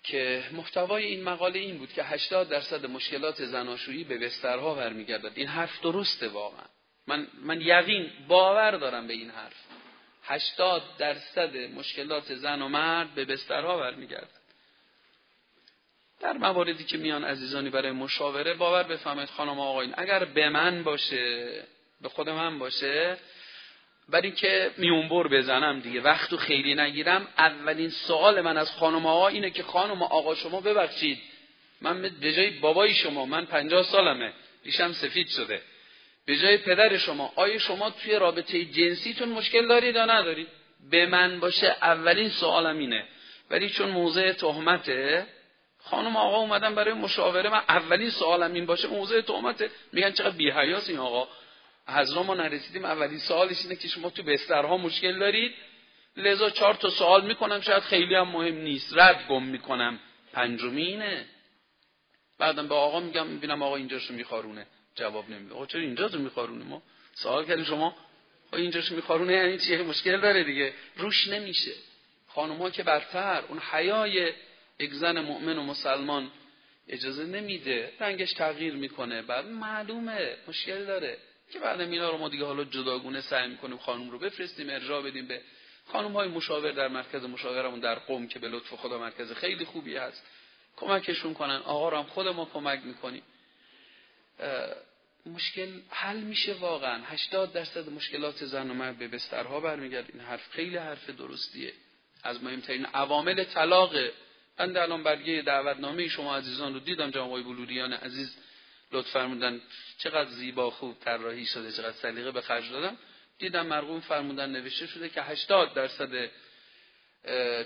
که 0.04 0.44
محتوای 0.52 1.06
این 1.06 1.24
مقاله 1.24 1.60
این 1.60 1.78
بود 1.78 1.94
که 1.94 2.04
80 2.04 2.50
درصد 2.50 2.86
مشکلات 2.86 3.46
زناشویی 3.46 4.04
به 4.04 4.18
بسترها 4.18 4.76
برمیگردد. 4.76 5.32
این 5.36 5.48
حرف 5.48 5.82
درسته 5.82 6.28
واقعا. 6.28 6.66
من 7.08 7.28
من 7.44 7.62
یقین 7.62 8.12
باور 8.28 8.72
دارم 8.72 9.08
به 9.08 9.14
این 9.14 9.30
حرف. 9.30 9.75
80 10.28 10.84
درصد 10.98 11.58
مشکلات 11.58 12.36
زن 12.36 12.62
و 12.62 12.68
مرد 12.68 13.16
به 13.16 13.26
بسترها 13.26 13.78
برمیگردد 13.78 14.46
در 16.20 16.34
مواردی 16.34 16.84
که 16.84 16.98
میان 16.98 17.24
عزیزانی 17.24 17.70
برای 17.70 17.92
مشاوره 17.92 18.54
باور 18.54 18.84
بفهمید 18.84 19.30
خانم 19.30 19.60
آقایون 19.60 19.94
اگر 19.98 20.26
به 20.26 20.50
من 20.50 20.84
باشه 20.84 21.64
به 22.02 22.10
خود 22.10 22.30
من 22.30 22.60
باشه 22.60 23.18
برای 24.10 24.32
که 24.32 24.72
میونبر 24.78 25.28
بزنم 25.28 25.80
دیگه 25.80 26.02
وقتو 26.02 26.38
خیلی 26.38 26.76
نگیرم 26.76 27.28
اولین 27.38 27.90
سوال 27.90 28.42
من 28.42 28.58
از 28.58 28.72
خانم 28.72 29.06
آقا 29.06 29.28
اینه 29.28 29.50
که 29.50 29.64
خانم 29.64 30.04
آقا 30.04 30.36
شما 30.36 30.62
ببخشید 30.62 31.22
من 31.82 32.02
به 32.02 32.34
جای 32.34 32.50
بابای 32.50 32.94
شما 32.94 33.26
من 33.26 33.46
پنجاه 33.46 33.84
سالمه 33.84 34.34
ریشم 34.66 34.92
سفید 34.92 35.28
شده. 35.30 35.62
به 36.26 36.38
جای 36.38 36.58
پدر 36.58 36.98
شما 36.98 37.34
آیا 37.36 37.58
شما 37.58 37.90
توی 37.90 38.16
رابطه 38.16 38.66
جنسیتون 38.66 39.30
مشکل 39.30 39.68
دارید 39.68 39.96
یا 39.96 40.06
ندارید؟ 40.06 40.48
به 40.92 41.06
من 41.06 41.40
باشه 41.40 41.76
اولین 41.82 42.30
سوالم 42.30 42.78
اینه. 42.78 43.06
ولی 43.50 43.70
چون 43.70 43.90
موضع 43.90 44.32
تهمته 44.32 45.28
خانم 45.80 46.16
آقا 46.16 46.38
اومدن 46.38 46.76
برای 46.76 46.94
مشاوره 46.94 47.50
من 47.50 47.62
اولین 47.70 48.10
سوالم 48.10 48.54
این 48.54 48.66
باشه 48.66 48.88
موضع 48.88 49.22
تهمته. 49.22 49.70
میگن 49.94 50.12
چقدر 50.12 50.36
بی‌حیاس 50.36 50.90
این 50.90 50.98
آقا. 50.98 51.28
از 51.88 52.18
ما 52.18 52.36
نرسیدیم 52.36 52.86
اولین 52.86 53.18
سوالش 53.18 53.62
اینه 53.64 53.76
که 53.76 53.88
شما 53.88 54.10
تو 54.10 54.24
بسترها 54.24 54.78
مشکل 54.78 55.20
دارید؟ 55.20 55.54
لذا 56.18 56.50
چهار 56.50 56.74
تا 56.74 56.90
سوال 56.90 57.26
می‌کنم 57.26 57.62
شاید 57.62 57.84
خیلی 57.84 58.16
هم 58.16 58.28
مهم 58.28 58.56
نیست. 58.56 58.98
رد 58.98 59.28
گم 59.30 59.44
می‌کنم. 59.44 60.00
پنجمینه. 60.34 61.26
بعدم 62.40 62.68
به 62.68 62.76
آقا 62.76 63.00
میگم 63.00 63.28
می‌بینم 63.28 63.64
آقا 63.64 63.76
اینجاشو 63.76 64.14
میخارونه 64.14 64.68
جواب 64.96 65.30
نمیده. 65.30 65.54
آقا 65.54 65.66
چرا 65.66 65.82
اینجاشو 65.82 66.20
میخارونه 66.20 66.66
ما؟ 66.66 66.82
سوال 67.14 67.46
کردیم 67.46 67.66
شما 67.66 67.96
آقا 68.48 68.58
اینجاشو 68.58 68.96
میخارونه 68.96 69.34
یعنی 69.34 69.58
چیه 69.58 69.84
مشکل 69.84 70.22
داره 70.22 70.44
دیگه. 70.44 70.74
روش 70.98 71.28
نمیشه. 71.28 71.72
خانم 72.28 72.58
ها 72.58 72.70
که 72.70 72.84
برتر 72.84 73.44
اون 73.50 73.60
حیای 73.60 74.34
یک 74.80 74.94
زن 74.94 75.20
مؤمن 75.20 75.58
و 75.58 75.64
مسلمان 75.64 76.32
اجازه 76.88 77.26
نمیده. 77.26 77.94
رنگش 78.00 78.34
تغییر 78.34 78.74
می‌کنه. 78.74 79.22
بعد 79.22 79.46
معلومه. 79.46 80.38
مشکل 80.48 80.86
داره. 80.86 81.18
که 81.52 81.60
بعد 81.60 81.82
اینا 81.82 82.10
رو 82.10 82.18
ما 82.18 82.30
دیگه 82.30 82.46
حالا 82.46 82.64
جداگونه 82.64 83.22
سعی 83.22 83.50
می‌کنیم 83.50 83.78
خانم 83.78 84.10
رو 84.10 84.20
بفرستیم 84.20 84.70
ارجاع 84.70 85.02
بدیم 85.02 85.28
به 85.28 85.42
خانم 85.88 86.12
های 86.12 86.28
مشاور 86.28 86.72
در 86.72 86.88
مرکز 86.88 87.24
مشاورمون 87.24 87.80
در 87.80 87.96
قوم 87.96 88.28
که 88.28 88.40
به 88.40 88.48
لطف 88.48 88.74
خدا 88.74 88.98
مرکز 88.98 89.34
خیلی 89.34 89.66
خوبی 89.66 89.96
هست. 89.96 90.26
کمکشون 90.78 91.34
کنن. 91.34 91.56
آقا 91.56 91.90
رو 91.90 91.98
هم 91.98 92.04
خود 92.04 92.28
ما 92.28 92.46
کمک 92.46 92.82
می‌کنیم. 92.84 93.24
مشکل 95.26 95.80
حل 95.90 96.18
میشه 96.18 96.54
واقعا. 96.54 97.04
80 97.04 97.54
درصد 97.54 97.90
مشکلات 97.90 98.46
زن 98.46 98.72
و 98.72 98.74
مرد 98.74 98.98
به 98.98 99.08
بسترها 99.08 99.60
برمیگرد 99.60 100.06
این 100.14 100.22
حرف 100.22 100.50
خیلی 100.50 100.78
حرف 100.78 101.10
درستیه. 101.10 101.74
از 102.24 102.44
مهمترین 102.44 102.86
عوامل 102.86 103.44
طلاق. 103.44 103.96
من 104.60 104.78
الان 104.78 105.04
برگه 105.04 105.42
دعوتنامه 105.42 106.08
شما 106.08 106.38
عزیزان 106.38 106.74
رو 106.74 106.80
دیدم 106.80 107.12
جناب 107.12 107.28
آقای 107.28 107.44
بلوریان 107.44 107.94
عزیز. 107.94 108.36
لطف 108.92 109.10
فرمودن 109.10 109.62
چقدر 109.98 110.30
زیبا 110.30 110.72
خوب 110.72 111.00
طراحی 111.00 111.46
شده 111.46 111.72
چقدر 111.72 111.92
سلیقه 111.92 112.32
به 112.32 112.42
خرج 112.42 112.72
دادم 112.72 112.98
دیدم 113.40 113.66
مرقوم 113.66 114.00
فرمودن 114.00 114.50
نوشته 114.50 114.88
شده 114.88 115.10
که 115.10 115.22
80 115.22 115.74
درصد 115.74 116.30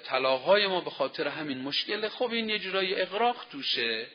طلاقهای 0.04 0.68
ما 0.68 0.82
به 0.82 0.90
خاطر 0.90 1.28
همین 1.28 1.58
مشکل 1.62 2.08
خب 2.08 2.32
این 2.32 2.50
یه 2.50 2.60
جورایی 2.60 2.96
اقراق 2.96 3.46
توشه. 3.52 4.08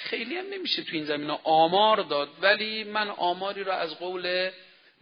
خیلی 0.00 0.36
هم 0.36 0.46
نمیشه 0.46 0.82
تو 0.82 0.90
این 0.92 1.04
زمین 1.04 1.30
آمار 1.44 2.02
داد 2.02 2.28
ولی 2.42 2.84
من 2.84 3.08
آماری 3.08 3.64
را 3.64 3.74
از 3.74 3.98
قول 3.98 4.50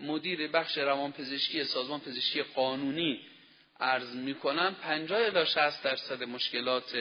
مدیر 0.01 0.49
بخش 0.49 0.79
روانپزشکی 0.79 1.65
سازمان 1.65 2.01
پزشکی 2.01 2.43
قانونی 2.43 3.21
عرض 3.81 4.15
می‌کنم 4.17 4.77
50 4.83 5.21
الی 5.21 5.47
60 5.47 5.83
درصد 5.83 6.23
مشکلات 6.23 6.97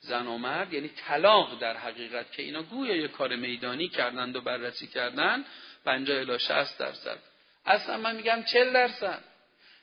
زن 0.00 0.26
و 0.26 0.38
مرد 0.38 0.72
یعنی 0.72 0.88
طلاق 0.88 1.58
در 1.60 1.76
حقیقت 1.76 2.32
که 2.32 2.42
اینا 2.42 2.62
گویا 2.62 2.96
یه 2.96 3.08
کار 3.08 3.36
میدانی 3.36 3.88
کردند 3.88 4.36
و 4.36 4.40
بررسی 4.40 4.86
کردن 4.86 5.44
50 5.84 6.18
الی 6.18 6.38
60 6.38 6.78
درصد. 6.78 7.18
اصلا 7.66 7.96
من 7.96 8.16
میگم 8.16 8.42
40 8.52 8.72
درصد 8.72 9.24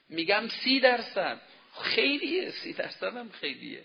میگم 0.09 0.47
30 0.63 0.79
درصد. 0.79 1.41
خیلیه 1.81 2.51
30 2.51 2.73
درصد 2.73 3.17
هم 3.17 3.29
خیلیه. 3.29 3.83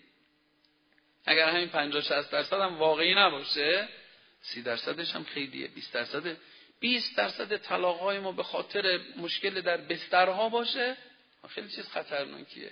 اگر 1.24 1.48
همین 1.48 1.68
50 1.68 2.02
60 2.02 2.30
درصد 2.30 2.61
هم 2.61 2.78
واقعی 2.78 3.14
نباشه 3.14 3.88
30 4.42 4.62
درصدش 4.62 5.14
هم 5.14 5.24
خیلیه 5.24 5.68
20 5.68 5.92
درصد. 5.92 6.37
20 6.80 7.16
درصد 7.16 7.56
طلاق 7.56 8.00
های 8.00 8.18
ما 8.18 8.33
به 8.33 8.42
خاطر 8.42 9.00
مشکل 9.16 9.61
در 9.61 9.76
بسترها 9.76 10.48
باشه؟ 10.48 10.96
خیلی 11.48 11.68
چیز 11.68 11.88
خطرناکیه. 11.88 12.70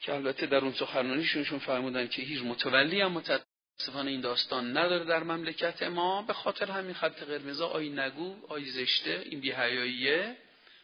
که 0.00 0.14
البته 0.14 0.46
در 0.46 0.58
اون 0.58 0.72
سخنرانیشونشون 0.72 1.58
فرمودن 1.58 2.08
که 2.08 2.22
هیچ 2.22 2.42
متولی 2.42 3.00
هم 3.00 3.12
متاسفانه 3.12 4.10
این 4.10 4.20
داستان 4.20 4.76
نداره 4.76 5.04
در 5.04 5.22
مملکت 5.22 5.82
ما 5.82 6.22
به 6.22 6.32
خاطر 6.32 6.70
همین 6.70 6.94
خط 6.94 7.22
قرمز 7.22 7.60
آی 7.60 7.88
نگو 7.88 8.36
آی 8.48 8.64
زشته 8.64 9.22
این 9.24 9.40
بیهیاییه 9.40 10.36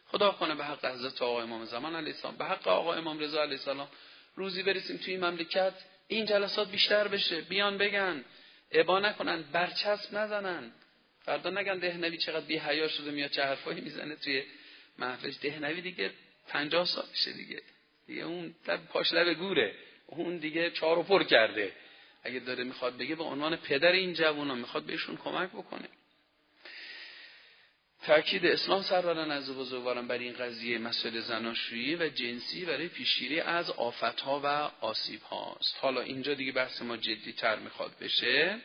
خدا 0.07 0.31
کنه 0.31 0.55
به 0.55 0.65
حق 0.65 0.85
حضرت 0.85 1.21
آقا 1.21 1.41
امام 1.41 1.65
زمان 1.65 1.95
علیه 1.95 2.13
السلام 2.13 2.35
به 2.35 2.45
حق 2.45 2.67
آقا 2.67 2.93
امام 2.93 3.19
رضا 3.19 3.41
علیه 3.41 3.57
السلام 3.57 3.87
روزی 4.35 4.63
برسیم 4.63 4.97
توی 4.97 5.13
این 5.13 5.25
مملکت. 5.25 5.73
این 6.11 6.25
جلسات 6.25 6.71
بیشتر 6.71 7.07
بشه. 7.07 7.41
بیان 7.41 7.77
بگن 7.77 8.25
ابا 8.71 8.99
نکنن 8.99 9.41
برچسب 9.41 10.17
نزنن. 10.17 10.71
فردا 11.21 11.49
نگن 11.49 11.79
دهنوی 11.79 12.17
چقدر 12.17 12.45
بی 12.45 12.57
حیا 12.57 12.87
شده 12.87 13.11
میاد 13.11 13.29
چه 13.31 13.43
حرفایی 13.43 13.81
می‌زنه 13.81 14.15
توی 14.15 14.43
محفلش. 14.97 15.35
دهنوی 15.41 15.81
دیگه 15.81 16.11
پنجاه 16.47 16.85
سالشه 16.85 17.31
دیگه. 17.33 17.61
دیگه 18.07 18.23
اون 18.23 18.55
لب 18.67 18.85
پاش 18.85 19.13
لب 19.13 19.33
گوره. 19.33 19.75
اون 20.05 20.37
دیگه 20.37 20.71
چهار 20.71 20.97
و 20.97 21.03
پر 21.03 21.23
کرده. 21.23 21.71
اگه 22.23 22.39
داره 22.39 22.63
می‌خواد 22.63 22.97
بگه 22.97 23.15
به 23.15 23.23
عنوان 23.23 23.55
پدر 23.55 23.91
این 23.91 24.13
جوونا 24.13 24.55
می‌خواد 24.55 24.83
بهشون 24.83 25.17
کمک 25.17 25.49
بکنه. 25.49 25.89
تاکید 28.05 28.45
اسلام 28.45 28.81
سروران 28.81 29.31
از 29.31 29.55
بزرگواران 29.55 30.07
برای 30.07 30.23
این 30.23 30.33
قضیه 30.33 30.77
مسئله 30.77 31.21
زناشویی 31.21 31.95
و 31.95 32.09
جنسی 32.09 32.65
برای 32.65 32.87
پیشگیری 32.87 33.39
از 33.39 33.69
آفتها 33.69 34.41
و 34.43 34.85
آسیب 34.85 35.21
هاست 35.21 35.77
حالا 35.81 36.01
اینجا 36.01 36.33
دیگه 36.33 36.51
بحث 36.51 36.81
ما 36.81 36.97
جدی 36.97 37.33
تر 37.33 37.59
می‌خواد 37.59 37.91
بشه. 38.01 38.59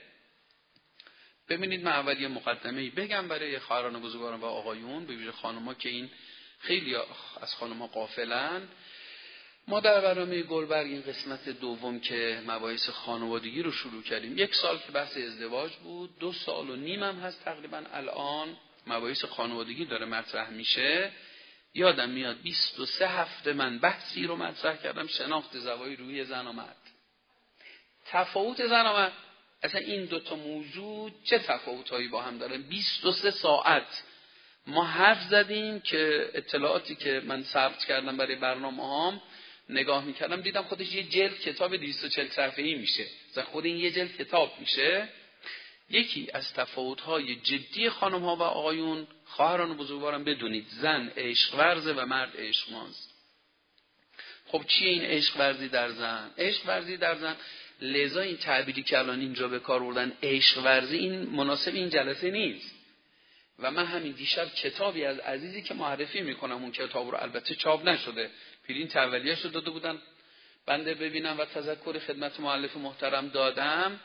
ببینید 1.49 1.85
من 1.85 1.93
اول 1.93 2.21
یه 2.21 2.29
مقدمه 2.29 2.91
بگم 2.91 3.29
برای 3.29 3.59
خواهران 3.59 4.01
بزرگواران 4.01 4.41
و 4.41 4.45
آقایون. 4.45 5.07
به 5.07 5.15
ویژه 5.15 5.33
خانم‌ها 5.33 5.75
که 5.75 5.89
این 5.89 6.11
خیلی 6.59 6.97
از 7.41 7.55
خانم‌ها 7.55 7.87
قافلن 7.87 8.69
ما 9.69 9.81
در 9.81 10.01
برنامه 10.01 10.43
گلبرگ 10.43 10.87
این 10.87 11.03
قسمت 11.03 11.49
دوم 11.49 12.01
که 12.01 12.43
مباحث 12.47 12.89
خانوادگی 12.91 13.63
رو 13.63 13.73
شروع 13.73 14.03
کردیم. 14.03 14.39
یک 14.39 14.55
سال 14.55 14.79
که 14.79 14.93
بحث 14.93 15.17
ازدواج 15.17 15.73
بود. 15.77 16.19
دو 16.19 16.33
سال 16.33 16.71
و 16.71 16.77
نیم 16.77 17.03
هم 17.03 17.17
هست 17.17 17.45
تقریبا 17.45 17.83
الان. 17.93 18.57
مباحث 18.87 19.25
خانوادگی 19.25 19.85
داره 19.85 20.07
مطرح 20.07 20.51
میشه. 20.51 21.13
یادم 21.75 22.11
میاد 22.11 22.43
23 22.43 23.09
هفته 23.09 23.53
من 23.53 23.79
بحثی 23.79 24.27
رو 24.27 24.37
مطرح 24.37 24.77
کردم 24.77 25.07
شناخت 25.07 25.59
زوای 25.59 25.97
روی 25.97 26.25
زن 26.25 26.47
و 26.47 26.53
مرد. 26.53 26.77
تفاوت 28.07 28.67
زن 28.67 28.87
و 28.87 28.93
مرد 28.93 29.13
اصلا 29.63 29.81
این 29.81 30.05
دوتا 30.05 30.37
موضوع 30.37 31.11
چه 31.25 31.39
تفاوتهایی 31.39 32.09
با 32.09 32.23
هم 32.23 32.39
دارن؟ 32.39 32.63
23 32.63 33.31
ساعت. 33.31 34.03
ما 34.67 34.85
حرف 34.85 35.23
زدیم 35.23 35.81
که 35.81 36.31
اطلاعاتی 36.35 36.95
که 36.95 37.23
من 37.25 37.43
ثبت 37.43 37.85
کردم 37.85 38.17
برای 38.17 38.37
برنامه 38.37 38.83
هم 38.83 39.23
نگاه 39.69 40.05
می‌کردم 40.05 40.41
دیدم 40.41 40.63
خودش 40.63 40.93
یه 40.93 41.03
جلد 41.03 41.41
کتاب 41.41 41.77
240 41.77 42.29
صفحه‌ای 42.29 42.75
میشه. 42.75 43.07
خود 43.53 43.65
این 43.65 43.77
یه 43.77 43.91
جلد 43.91 44.17
کتاب 44.17 44.53
میشه. 44.61 45.09
یکی 45.91 46.29
از 46.35 46.53
تفاوت‌های 46.53 47.37
جدی 47.37 47.91
خانم 47.91 48.23
ها 48.25 48.37
و 48.37 48.43
آقایون 48.43 49.07
خواهران 49.25 49.77
بزرگوارم 49.77 50.25
بدونید 50.25 50.67
زن 50.69 51.13
عشق 51.17 51.55
ورزه 51.55 51.93
و 51.93 52.07
مرد 52.07 52.33
عشق 52.37 52.73
ماز 52.73 53.09
خب 54.47 54.65
چیه 54.67 54.91
این 54.91 55.03
عشق 55.03 55.37
ورزی 55.37 55.69
در 55.69 55.91
زن؟ 55.91 56.31
عشق 56.39 56.67
ورزی 56.67 56.97
در 56.97 57.15
زن 57.15 57.37
لذا 57.81 58.21
این 58.21 58.37
تعبیری 58.37 58.83
که 58.83 58.99
الان 58.99 59.21
اینجا 59.21 59.49
به 59.49 59.59
کار 59.59 59.81
بردن 59.81 60.13
عشق 60.23 60.65
ورزی 60.65 60.97
این 60.97 61.23
مناسب 61.23 61.75
این 61.75 61.91
جلسه 61.91 62.31
نیست. 62.31 62.71
و 63.59 63.71
من 63.71 63.87
همین 63.87 64.13
دیشب 64.13 64.55
کتابی 64.55 65.05
از 65.05 65.19
عزیزی 65.19 65.63
که 65.63 65.75
معرفی 65.75 66.21
می‌کنم 66.21 66.63
اون 66.63 66.73
کتاب 66.73 67.11
رو 67.11 67.17
البته 67.17 67.55
چاپ 67.55 67.89
نشده. 67.89 68.31
پرین 68.69 68.89
تولیهش 68.89 69.41
رو 69.41 69.51
داده 69.51 69.71
بودن. 69.71 69.99
بنده 70.67 70.95
ببینم 70.95 71.39
و 71.39 71.45
تذکر 71.45 71.99
خدمت 71.99 72.41
معلف 72.41 72.77
محترم 72.77 73.29
دادم. 73.29 74.01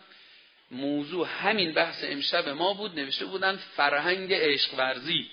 موضوع 0.71 1.27
همین 1.27 1.71
بحث 1.71 2.03
امشب 2.03 2.49
ما 2.49 2.73
بود 2.73 2.99
نوشته 2.99 3.25
بودن 3.25 3.55
فرهنگ 3.55 4.33
عشق 4.33 4.73
ورزی 4.77 5.25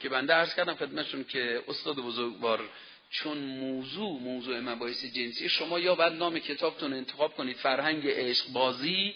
که 0.00 0.08
بنده 0.08 0.32
عرض 0.32 0.54
کردم 0.54 0.74
خدمتشون 0.74 1.24
که 1.24 1.62
استاد 1.68 1.96
بزرگوار 1.96 2.68
چون 3.10 3.38
موضوع 3.38 4.20
موضوع 4.20 4.60
مباحث 4.60 5.04
جنسی 5.04 5.48
شما 5.48 5.78
یا 5.78 5.94
بعد 5.94 6.12
نام 6.12 6.38
کتابتون 6.38 6.92
انتخاب 6.92 7.34
کنید 7.34 7.56
فرهنگ 7.56 8.08
عشق 8.08 8.48
بازی 8.52 9.14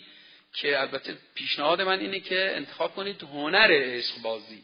که 0.55 0.81
البته 0.81 1.17
پیشنهاد 1.35 1.81
من 1.83 2.01
اینه 2.01 2.21
که 2.21 2.53
انتخاب 2.57 2.95
کنید 2.95 3.23
هنر 3.23 3.69
عشق 3.71 4.23
بازی 4.23 4.63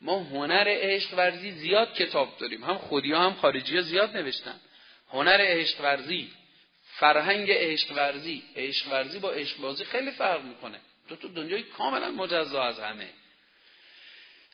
ما 0.00 0.18
هنر 0.18 0.64
عشق 0.66 1.14
ورزی 1.18 1.50
زیاد 1.50 1.94
کتاب 1.94 2.36
داریم 2.38 2.64
هم 2.64 2.78
خودی 2.78 3.12
هم 3.12 3.34
خارجی 3.34 3.82
زیاد 3.82 4.16
نوشتن. 4.16 4.60
هنر 5.08 5.38
عشق 5.40 5.80
ورزی 5.80 6.30
فرهنگ 7.04 7.50
عشق 7.50 7.92
ورزی 7.92 8.42
عشق 8.56 8.92
ورزی 8.92 9.18
با 9.18 9.32
عشق 9.32 9.56
بازی 9.56 9.84
خیلی 9.84 10.10
فرق 10.10 10.44
می‌کنه. 10.44 10.80
دو 11.08 11.16
تو 11.16 11.28
دنیای 11.28 11.62
کاملا 11.62 12.10
مجزا 12.10 12.62
از 12.62 12.80
همه. 12.80 13.08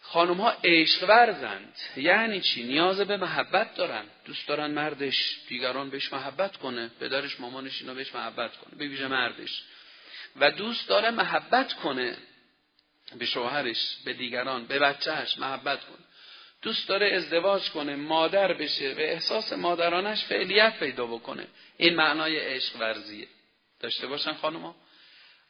خانم 0.01 0.41
ها 0.41 0.57
عشق 0.65 1.09
ورزند 1.09 1.77
یعنی 1.97 2.41
چی؟ 2.41 2.63
نیاز 2.63 3.01
به 3.01 3.17
محبت 3.17 3.75
دارن. 3.75 4.05
دوست 4.25 4.49
دارن 4.49 4.71
مردش 4.71 5.37
دیگران 5.49 5.91
بهش 5.91 6.13
محبت 6.13 6.57
کنه. 6.57 6.91
پدرش 7.01 7.41
مامانش 7.41 7.81
اینا 7.81 7.95
بهش 7.95 8.15
محبت 8.15 8.57
کنه. 8.57 8.79
به 8.79 8.89
ویژه 8.89 9.09
مردش. 9.09 9.63
و 10.37 10.51
دوست 10.51 10.89
داره 10.89 11.11
محبت 11.11 11.73
کنه. 11.73 12.17
به 13.19 13.27
شوهرش 13.27 13.97
به 14.05 14.13
دیگران 14.13 14.67
به 14.67 14.79
بچهش 14.79 15.39
محبت 15.39 15.81
کنه. 15.85 16.05
دوست 16.63 16.89
داره 16.89 17.17
ازدواج 17.17 17.71
کنه 17.71 17.97
مادر 17.97 18.53
بشه 18.53 18.95
به 18.95 19.13
احساس 19.13 19.53
مادرانش 19.53 20.25
فعلیت 20.25 20.79
پیدا 20.79 21.07
بکنه. 21.07 21.47
این 21.77 21.95
معنای 21.95 22.39
عشق 22.39 22.81
ورزیه. 22.81 23.27
داشته 23.81 24.07
باشن 24.07 24.33
خانم 24.33 24.75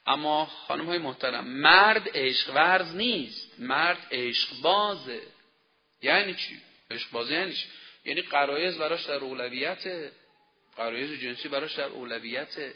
اما 0.06 0.46
خانم 0.46 0.86
های 0.86 0.98
محترم 0.98 1.44
مرد 1.46 2.10
عشق 2.14 2.54
ورز 2.54 2.96
نیست. 2.96 3.60
مرد 3.60 4.06
عشق 4.10 4.60
بازه. 4.62 5.20
یعنی 6.02 6.34
چی؟ 6.34 6.60
عشق 6.90 7.10
بازه 7.10 7.34
یعنی 7.34 7.52
چی؟ 7.52 7.66
یعنی 8.04 8.22
قرایز 8.22 8.78
براش 8.78 9.04
در 9.04 9.14
اولویته 9.14 10.12
قرایز 10.76 11.20
جنسی 11.20 11.48
براش 11.48 11.74
در 11.74 11.84
اولویته 11.84 12.74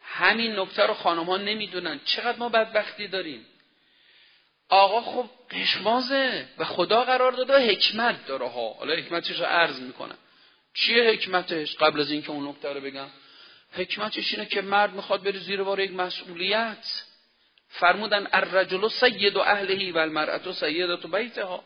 همین 0.00 0.58
نکته 0.58 0.82
رو 0.82 0.94
خانم 0.94 1.24
ها 1.24 1.36
نمی‌دونن. 1.36 2.00
چقدر 2.04 2.38
ما 2.38 2.48
بدبختی 2.48 3.08
داریم؟ 3.08 3.46
آقا 4.68 5.00
خب 5.00 5.30
قشمازه 5.50 6.48
و 6.58 6.64
خدا 6.64 7.04
قرار 7.04 7.32
داده 7.32 7.68
حکمت 7.68 8.26
داره 8.26 8.48
ها. 8.48 8.72
حالا 8.72 8.94
حکمتش 8.94 9.40
رو 9.40 9.44
عرض 9.44 9.80
می‌کنم. 9.80 10.18
چیه 10.74 11.04
حکمتش؟ 11.04 11.76
قبل 11.76 12.00
از 12.00 12.10
اینکه 12.10 12.30
اون 12.30 12.48
نکته 12.48 12.72
رو 12.72 12.80
بگم. 12.80 13.08
حکمتش 13.72 14.34
اینه 14.34 14.46
که 14.46 14.60
مرد 14.60 14.92
می‌خواد 14.92 15.22
بره 15.22 15.38
زیر 15.38 15.62
بار 15.62 15.80
یک 15.80 15.92
مسئولیت. 15.92 17.04
فرمودن 17.68 18.28
الرجل 18.32 18.88
سید 18.88 19.36
و 19.36 19.40
اهلهی 19.40 19.92
و 19.92 19.98
المرأت 19.98 20.52
سیدت 20.52 21.06
بیتها. 21.06 21.64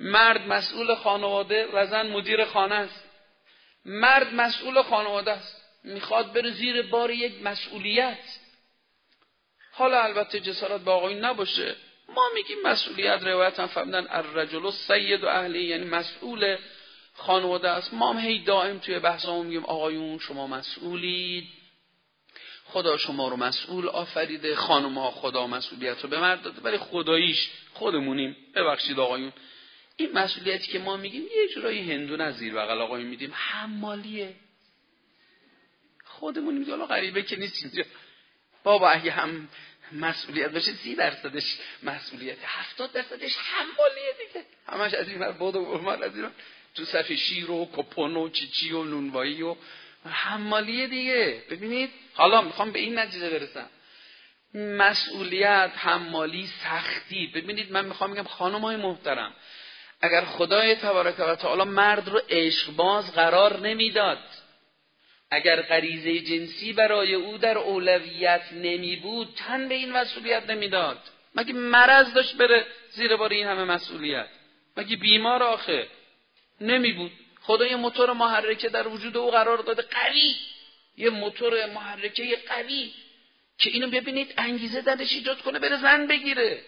مرد 0.00 0.48
مسئول 0.48 0.94
خانواده 0.94 1.68
و 1.72 1.86
زن 1.86 2.06
مدیر 2.06 2.44
خانه 2.44 2.74
است. 2.74 3.04
مرد 3.84 4.34
مسئول 4.34 4.82
خانواده 4.82 5.30
است. 5.30 5.64
می‌خواد 5.84 6.32
بره 6.32 6.50
زیر 6.50 6.82
بار 6.82 7.10
یک 7.10 7.42
مسئولیت. 7.42 8.38
حالا 9.72 10.02
البته 10.02 10.40
جسارت 10.40 10.80
با 10.80 10.94
آقایون 10.94 11.24
نباشه. 11.24 11.76
ما 12.08 12.28
میگیم 12.34 12.56
مسئولیت 12.64 13.22
روایت 13.22 13.60
هم 13.60 13.66
فهمیدن 13.66 14.06
الرجل 14.10 14.70
سید 14.70 15.24
و 15.24 15.26
اهلی 15.26 15.64
یعنی 15.64 15.84
مسئول 15.84 16.56
خانواده 17.14 17.68
است. 17.70 17.94
ما 17.94 18.12
هم 18.12 18.18
هی 18.18 18.44
دائم 18.44 18.78
توی 18.78 18.98
بحثامون 18.98 19.46
میگیم 19.46 19.64
آقایون 19.64 20.18
شما 20.18 20.46
مسئولید. 20.46 21.44
خدا 22.64 22.96
شما 22.96 23.28
رو 23.28 23.36
مسئول 23.36 23.88
آفریده 23.88 24.56
خانم 24.56 24.98
ها 24.98 25.10
خدا 25.10 25.46
مسئولیت 25.46 26.00
رو 26.00 26.08
به 26.08 26.20
مرد 26.20 26.42
داده. 26.42 26.60
ولی 26.60 26.78
خداییش 26.78 27.50
خودمونیم. 27.72 28.36
ببخشید 28.54 29.00
آقایون. 29.00 29.32
این 29.96 30.12
مسئولیتی 30.12 30.72
که 30.72 30.78
ما 30.78 30.96
میگیم 30.96 31.22
یه 31.22 31.48
جورایی 31.54 31.92
هندون 31.92 32.20
از 32.20 32.36
زیر 32.36 32.54
بغل 32.54 32.80
آقایون 32.80 33.08
میدیم. 33.08 33.32
حمالیه. 33.34 34.34
خودمون 36.04 36.54
میگیم 36.54 36.70
حالا 36.74 36.86
غریبه 36.86 37.22
که 37.22 37.36
نیست 37.36 37.64
اینجا. 37.64 37.84
بابا 38.64 38.90
اگه 38.90 39.10
هم 39.10 39.48
مسئولیت 39.92 40.50
باشه 40.50 40.72
سی 40.72 40.94
درصدش 40.94 41.58
مسئولیت 41.82 42.38
هفتاد 42.44 42.92
درصدش 42.92 43.36
حمالیه 43.36 44.14
دیگه. 44.18 44.46
همش 44.66 44.94
از 44.94 45.08
این 45.08 45.30
بود 45.32 45.56
و 45.56 45.88
از 45.88 46.16
این 46.16 46.30
تو 46.74 46.84
صف 46.84 47.12
شیر 47.12 47.50
و 47.50 47.70
کپون 47.76 48.16
و 48.16 48.28
چیچی 48.28 48.72
و 48.72 48.84
نونوایی 48.84 49.42
و 49.42 49.56
حمالیه 50.10 50.86
دیگه. 50.86 51.42
ببینید 51.50 51.90
حالا 52.14 52.42
می‌خوام 52.42 52.72
به 52.72 52.78
این 52.78 52.98
نتیجه 52.98 53.30
برسم. 53.30 53.68
مسئولیت 54.54 55.70
حمالی 55.76 56.46
سختی. 56.46 57.26
ببینید 57.26 57.72
من 57.72 57.84
می‌خوام 57.84 58.12
بگم 58.12 58.24
خانم 58.24 58.60
های 58.60 58.76
محترم 58.76 59.34
اگر 60.00 60.24
خدای 60.24 60.74
تبارک 60.74 61.14
و 61.18 61.36
تعالی 61.36 61.64
مرد 61.64 62.08
رو 62.08 62.20
عشق 62.28 62.70
باز 62.70 63.12
قرار 63.12 63.60
نمی‌داد 63.60 64.18
اگر 65.34 65.62
غریزه 65.62 66.20
جنسی 66.20 66.72
برای 66.72 67.14
او 67.14 67.38
در 67.38 67.58
اولویت 67.58 68.52
نمی 68.52 68.96
بود 68.96 69.28
تن 69.36 69.68
به 69.68 69.74
این 69.74 69.92
مسئولیت 69.92 70.50
نمی‌داد 70.50 70.98
مگه 71.34 71.52
مرض 71.52 72.14
داشت 72.14 72.36
بره 72.36 72.66
زیر 72.90 73.16
بار 73.16 73.30
این 73.30 73.46
همه 73.46 73.64
مسئولیت؟ 73.64 74.28
مگه 74.76 74.96
بیمار 74.96 75.42
آخه؟ 75.42 75.86
نمی 76.60 76.92
بود. 76.92 77.12
خدا 77.40 77.66
یه 77.66 77.76
موتور 77.76 78.12
محرکه 78.12 78.68
در 78.68 78.88
وجود 78.88 79.16
او 79.16 79.30
قرار 79.30 79.58
داده. 79.58 79.82
قوی. 79.82 80.34
یه 80.96 81.10
موتور 81.10 81.66
محرکه 81.66 82.38
قوی. 82.48 82.92
که 83.58 83.70
اینو 83.70 83.90
ببینید 83.90 84.34
انگیزه 84.38 84.80
درش 84.80 85.12
ایجاد 85.12 85.42
کنه 85.42 85.58
بره 85.58 85.76
زن 85.76 86.06
بگیره. 86.06 86.60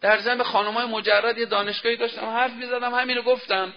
در 0.00 0.18
زن 0.18 0.38
به 0.38 0.44
های 0.44 0.86
مجرد 0.86 1.38
یه 1.38 1.46
دانشگاهی 1.46 1.96
داشتم 1.96 2.26
حرف 2.26 2.52
می‌زدم 2.52 2.94
همین 2.94 3.16
رو 3.16 3.22
گفتم. 3.22 3.72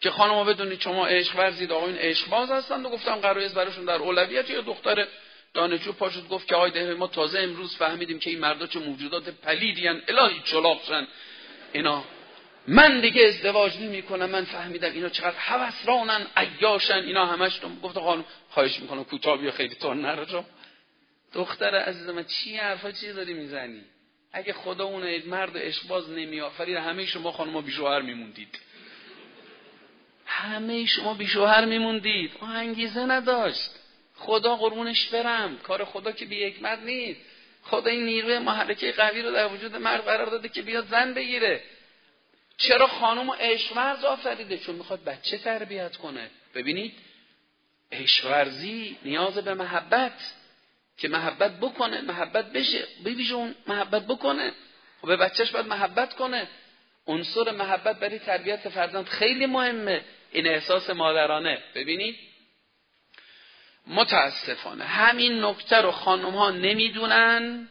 که 0.00 0.10
خانم‌ها 0.10 0.44
بدونید 0.44 0.80
شما 0.80 1.06
عشق 1.06 1.38
ورزید 1.38 1.72
آقایون 1.72 1.96
عشق 1.96 2.28
باز 2.28 2.50
هستن 2.50 2.86
و 2.86 2.88
گفتم 2.88 3.14
قرایز 3.14 3.54
براشون 3.54 3.84
در 3.84 3.94
اولویت. 3.94 4.50
یا 4.50 4.60
دختر 4.60 5.06
دانشجو 5.54 5.92
پاشد 5.92 6.28
گفت 6.28 6.48
که 6.48 6.54
آقای 6.54 6.94
ما 6.94 7.06
تازه 7.06 7.38
امروز 7.38 7.76
فهمیدیم 7.76 8.18
که 8.18 8.30
این 8.30 8.38
مردا 8.38 8.66
چه 8.66 8.78
موجودات 8.78 9.28
پلیدین 9.28 10.02
الهی 10.08 10.40
چلاقشن 10.44 11.06
اینا. 11.72 12.04
من 12.68 13.00
دیگه 13.00 13.26
ازدواج 13.26 13.78
نمی 13.80 14.02
کنم 14.02 14.30
من 14.30 14.44
فهمیدم 14.44 14.92
اینا 14.92 15.08
چقدر 15.08 15.72
رانن 15.86 16.26
عیاشن. 16.36 17.04
اینا 17.04 17.26
همش 17.26 17.60
گفت 17.82 17.98
خانم 17.98 18.24
خواهش 18.50 18.80
می‌کنم 18.80 19.04
کوتاه 19.04 19.36
بیا 19.36 19.50
خیلی 19.50 19.74
تون 19.74 20.00
نرو 20.00 20.44
دختر 21.34 21.74
عزیز 21.74 22.08
من 22.08 22.24
چی 22.24 22.56
حرفا 22.56 22.92
چی 22.92 23.12
داری 23.12 23.34
می‌زنی؟ 23.34 23.80
اگه 24.32 24.52
خدا 24.52 24.84
اون 24.84 25.22
مرد 25.26 25.58
عشق 25.58 25.86
باز 25.86 26.10
نمی 26.10 26.40
آفرید 26.40 26.76
همه 26.76 27.06
شما 27.06 27.32
خانم 27.32 27.60
بی 27.60 27.72
شوهر 27.72 28.00
میموندید. 28.00 28.58
همه 30.28 30.86
شما 30.86 31.14
بی 31.14 31.26
شوهر 31.26 31.64
میموندید. 31.64 32.30
اون 32.40 32.50
انگیزه 32.50 33.00
نداشت. 33.00 33.70
خدا 34.16 34.56
قربونش 34.56 35.06
برم. 35.06 35.58
کار 35.58 35.84
خدا 35.84 36.12
که 36.12 36.26
بی 36.26 36.44
حکمت 36.44 36.78
نیست. 36.78 37.20
خدا 37.62 37.90
این 37.90 38.04
نیروی 38.04 38.38
محرکه 38.38 38.92
قوی 38.92 39.22
رو 39.22 39.32
در 39.32 39.48
وجود 39.48 39.76
مرد 39.76 40.04
قرار 40.04 40.26
داده 40.26 40.48
که 40.48 40.62
بیاد 40.62 40.86
زن 40.86 41.14
بگیره. 41.14 41.62
چرا 42.56 42.86
خانم 42.86 43.30
عشقورز 43.30 44.04
آفریده؟ 44.04 44.58
چون 44.58 44.74
می‌خواد 44.74 45.04
بچه 45.04 45.38
تربیت 45.38 45.96
کنه. 45.96 46.30
ببینید 46.54 46.94
عشقورزی 47.92 48.96
نیاز 49.04 49.34
به 49.34 49.54
محبت. 49.54 50.34
که 50.98 51.08
محبت 51.08 51.60
بکنه 51.60 52.00
محبت 52.00 52.52
بشه. 52.52 52.86
ببیشه 53.04 53.34
اون 53.34 53.54
محبت 53.66 54.06
بکنه. 54.06 54.52
خب 55.00 55.08
به 55.08 55.16
بچهش 55.16 55.50
باید 55.50 55.66
محبت 55.66 56.14
کنه. 56.14 56.48
عنصر 57.06 57.50
محبت 57.50 58.00
برای 58.00 58.18
تربیت 58.18 58.68
فرزند 58.68 59.06
خیلی 59.06 59.46
مهمه. 59.46 60.04
این 60.32 60.46
احساس 60.46 60.90
مادرانه. 60.90 61.58
ببینید. 61.74 62.18
متاسفانه. 63.86 64.84
همین 64.84 65.44
نکته 65.44 65.76
رو 65.76 65.90
خانم 65.90 66.34
ها 66.34 66.50
نمی‌دونن. 66.50 67.68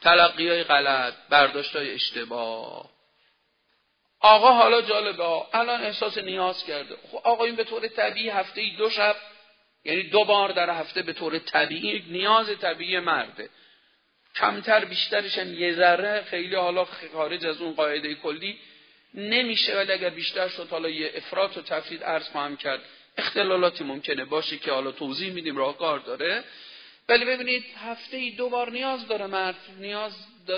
تلقی 0.00 0.48
های 0.48 0.64
غلط 0.64 1.14
برداشت 1.30 1.76
های 1.76 1.94
اشتباه. 1.94 2.90
آقا 4.20 4.52
حالا 4.52 4.82
جالبه 4.82 5.56
الان 5.56 5.80
احساس 5.80 6.18
نیاز 6.18 6.64
کرده. 6.64 6.96
خب 7.10 7.16
آقا 7.16 7.44
این 7.44 7.56
به 7.56 7.64
طور 7.64 7.88
طبیعی 7.88 8.28
هفته 8.28 8.60
ای 8.60 8.70
دو 8.70 8.90
شب 8.90 9.16
یعنی 9.84 10.02
دو 10.02 10.24
بار 10.24 10.52
در 10.52 10.70
هفته 10.70 11.02
به 11.02 11.12
طور 11.12 11.38
طبیعی 11.38 12.04
نیاز 12.08 12.58
طبیعی 12.60 12.98
مرده. 12.98 13.50
کمتر 14.36 14.84
بیشترش 14.84 15.38
هم 15.38 15.54
یه 15.54 15.74
ذره. 15.74 16.22
خیلی 16.22 16.54
حالا 16.54 16.86
خارج 17.12 17.46
از 17.46 17.60
اون 17.60 17.74
قاعده 17.74 18.14
کلی 18.14 18.58
نمیشه 19.14 19.76
ولی 19.76 19.92
اگر 19.92 20.10
بیشتر 20.10 20.48
شد 20.48 20.68
حالا 20.68 20.88
یه 20.88 21.12
افراد 21.14 21.58
و 21.58 21.62
تفرید 21.62 22.04
عرض 22.04 22.28
خواهم 22.28 22.56
کرد. 22.56 22.80
اختلالاتی 23.18 23.84
ممکنه. 23.84 24.24
باشه 24.24 24.58
که 24.58 24.72
حالا 24.72 24.92
توضیح 24.92 25.32
میدیم 25.32 25.56
راهکار 25.56 25.98
داره. 25.98 26.44
ولی 27.08 27.24
ببینید 27.24 27.64
هفته 27.86 28.16
ای 28.16 28.30
دو 28.30 28.48
بار 28.48 28.70
نیاز 28.70 29.08
داره 29.08 29.26
مرد. 29.26 29.56
نیاز 29.78 30.12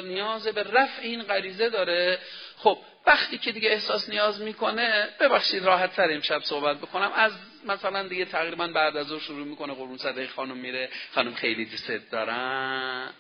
نیاز 0.05 0.49
به 0.49 0.63
رفع 0.63 1.03
این 1.03 1.23
غریزه 1.23 1.69
داره. 1.69 2.19
خب 2.57 2.79
وقتی 3.07 3.39
که 3.39 3.53
دیگه 3.53 3.71
احساس 3.71 4.09
نیاز 4.09 4.41
می‌کنه 4.41 5.09
ببخشید 5.21 5.65
راحت 5.65 5.97
تر 5.97 6.13
امشب 6.13 6.43
صحبت 6.43 6.77
بکنم. 6.77 7.13
از 7.15 7.33
مثلا 7.67 8.09
دیگه 8.09 8.25
تقریبا 8.25 8.67
بعد 8.67 8.97
از 8.97 9.11
اون 9.11 9.21
شروع 9.21 9.47
می‌کنه 9.47 9.75
قرون 9.75 9.97
صدقه 9.97 10.27
خانم 10.27 10.57
میره. 10.57 10.89
خانم 11.15 11.35
خیلی 11.35 11.65
دوست 11.65 11.91
دارن 12.11 13.11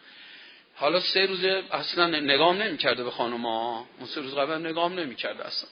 حالا 0.78 1.00
سه 1.00 1.26
روز 1.26 1.44
اصلا 1.70 2.06
نگام 2.06 2.62
نمی‌کرده 2.62 3.04
به 3.04 3.10
خانم 3.10 3.46
ها 3.46 3.86
اون 3.98 4.06
سه 4.06 4.20
روز 4.20 4.34
قبل 4.34 4.66
نگام 4.66 5.00
نمی‌کرده 5.00 5.46
اصلا. 5.46 5.68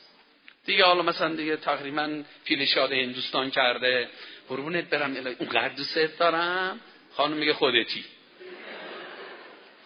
دیگه 0.67 0.85
حالا 0.85 1.03
مثلا 1.03 1.35
دیگه 1.35 1.57
تقریبا 1.57 2.23
پیلشاد 2.45 2.93
هندوستان 2.93 3.51
کرده. 3.51 4.09
قربونت 4.49 4.91
برم 4.91 5.17
اون 5.39 5.69
دوست 5.77 6.19
دارم. 6.19 6.81
خانم 7.15 7.37
میگه 7.37 7.53
خودتی. 7.53 8.05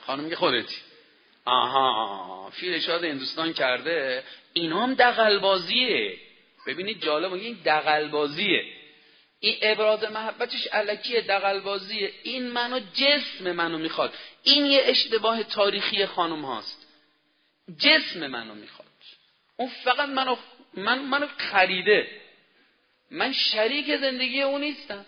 خانم 0.07 0.25
میگه 0.25 0.37
خودتی. 0.37 0.77
آها 1.45 2.51
فیلشاد 2.51 3.05
هندوستان 3.05 3.53
کرده. 3.53 4.23
اینا 4.53 4.83
هم 4.83 4.95
دقلبازیه 4.95 6.19
ببینید 6.67 7.03
جالب 7.03 7.33
این 7.33 7.59
دقلبازیه 7.65 8.65
این 9.41 9.57
ابراز 9.63 10.05
محبتش 10.05 10.67
علکیه 10.67 11.21
دقلبازیه 11.21 12.13
این 12.23 12.49
منو 12.49 12.81
جسم 12.95 13.53
منو 13.53 13.79
می‌خواد. 13.79 14.15
این 14.43 14.67
یه 14.67 14.83
اشتباه 14.85 15.43
تاریخی 15.43 16.07
خانم 16.07 16.45
هاست. 16.45 16.87
جسم 17.79 18.27
منو 18.27 18.55
می‌خواد. 18.55 18.89
اون 19.57 19.71
فقط 19.85 20.09
منو 20.09 20.37
من 20.75 20.99
منو 20.99 21.27
خریده. 21.37 22.21
من 23.11 23.33
شریک 23.33 23.97
زندگی 23.97 24.43
اون 24.43 24.61
نیستم. 24.61 25.07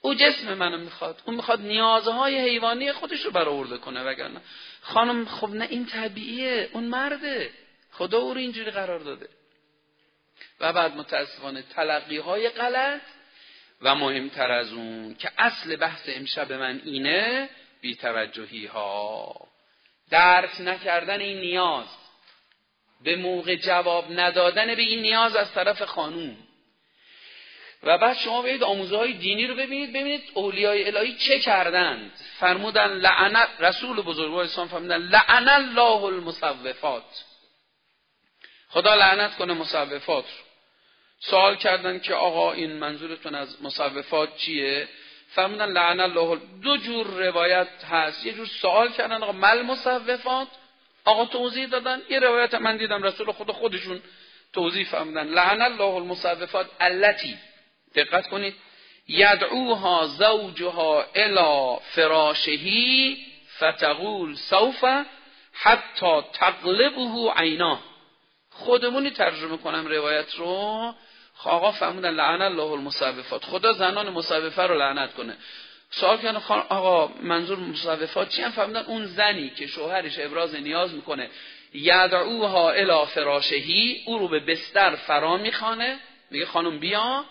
او 0.00 0.14
جسم 0.14 0.54
منو 0.54 0.78
می‌خواد. 0.78 1.22
اون 1.24 1.36
می‌خواد 1.36 1.60
نیازهای 1.60 2.38
حیوانی 2.38 2.92
خودش 2.92 3.24
رو 3.24 3.30
برآورده 3.30 3.78
کنه 3.78 4.02
وگرنه. 4.02 4.40
خانم 4.80 5.24
خب 5.24 5.50
نه 5.50 5.66
این 5.70 5.86
طبیعیه. 5.86 6.70
اون 6.72 6.84
مرده. 6.84 7.50
خدا 7.92 8.18
او 8.18 8.34
رو 8.34 8.40
اینجوری 8.40 8.70
قرار 8.70 9.00
داده. 9.00 9.28
و 10.60 10.72
بعد 10.72 10.96
متاسفانه 10.96 11.62
تلقی 11.62 12.16
های 12.16 12.48
غلط. 12.48 13.00
و 13.84 13.94
مهمتر 13.94 14.52
از 14.52 14.72
اون 14.72 15.14
که 15.14 15.30
اصل 15.38 15.76
بحث 15.76 16.08
امشب 16.08 16.52
من 16.52 16.80
اینه 16.84 17.48
بیتوجهی 17.80 18.66
ها 18.66 19.34
درک 20.10 20.60
نکردن 20.60 21.20
این 21.20 21.40
نیاز 21.40 21.86
به 23.04 23.16
موقع 23.16 23.56
جواب 23.56 24.04
ندادن 24.20 24.74
به 24.74 24.82
این 24.82 25.02
نیاز 25.02 25.36
از 25.36 25.52
طرف 25.52 25.82
خانوم. 25.82 26.36
و 27.82 27.98
بعد 27.98 28.16
شما 28.16 28.42
برید 28.42 28.62
آموزه 28.62 28.96
های 28.96 29.12
دینی 29.12 29.46
رو 29.46 29.54
ببینید 29.54 29.90
ببینید 29.90 30.22
اولیای 30.34 30.86
الهی 30.86 31.14
چه 31.14 31.40
کردند. 31.40 32.12
فرمودن 32.38 32.86
لعنت 32.86 33.48
رسول 33.60 34.02
بزرگوار 34.02 34.44
اسلام 34.44 34.68
فرمودن 34.68 34.98
لعن 34.98 35.48
الله 35.48 36.04
المصوفات. 36.04 37.24
خدا 38.68 38.94
لعنت 38.94 39.36
کنه 39.36 39.54
مصوفات 39.54 40.24
رو. 40.24 40.43
سوال 41.20 41.56
کردن 41.56 41.98
که 41.98 42.14
آقا 42.14 42.52
این 42.52 42.72
منظورتون 42.72 43.34
از 43.34 43.62
مصوفات 43.62 44.36
چیه؟ 44.36 44.88
فرمودن 45.28 45.72
لعن 45.72 46.00
الله. 46.00 46.40
دو 46.62 46.76
جور 46.76 47.06
روایت 47.06 47.84
هست. 47.90 48.26
یه 48.26 48.32
جور 48.32 48.46
سوال 48.46 48.92
کردن 48.92 49.22
آقا 49.22 49.32
مل 49.32 49.62
مصوفات؟ 49.62 50.48
آقا 51.04 51.24
توضیح 51.24 51.66
دادن. 51.66 52.02
یه 52.10 52.18
روایت 52.18 52.54
من 52.54 52.76
دیدم 52.76 53.02
رسول 53.02 53.32
خدا 53.32 53.52
خودشون 53.52 54.02
توضیح 54.52 54.86
فرمودن. 54.86 55.26
لعن 55.26 55.62
الله 55.62 55.94
المصوفات 55.94 56.66
التي 56.80 57.38
دقت 57.94 58.26
کنید. 58.28 58.54
یدعوها 59.08 60.06
زوجها 60.06 61.04
الى 61.16 61.80
فراشهی 61.94 63.16
فتقول 63.58 64.34
سوف 64.34 64.84
حتی 65.52 66.22
تقلبه 66.32 67.32
عینا 67.36 67.78
خودمونی 68.50 69.10
ترجمه 69.10 69.56
کنم 69.56 69.86
روایت 69.86 70.34
رو. 70.34 70.94
آقا 71.50 71.72
فهمودن 71.72 72.10
لعن 72.10 72.42
الله 72.42 72.72
المصوفات. 72.72 73.44
خدا 73.44 73.72
زنان 73.72 74.10
مصوفه 74.10 74.62
رو 74.62 74.78
لعنت 74.78 75.14
کنه. 75.14 75.36
سوال 75.90 76.18
کردن 76.18 76.36
آقا 76.68 77.06
منظور 77.22 77.58
مصوفات 77.58 78.28
چی؟ 78.28 78.42
هم 78.42 78.50
فهمودن 78.50 78.80
اون 78.80 79.06
زنی 79.06 79.50
که 79.50 79.66
شوهرش 79.66 80.18
ابراز 80.18 80.54
نیاز 80.54 80.94
می‌کنه 80.94 81.30
یدعوها 81.74 82.70
الى 82.70 83.06
فراشهی 83.06 84.02
او 84.06 84.18
رو 84.18 84.28
به 84.28 84.40
بستر 84.40 84.96
فرا 84.96 85.36
می‌خوانه. 85.36 85.98
میگه 86.30 86.46
خانم 86.46 86.78
بیا. 86.78 87.24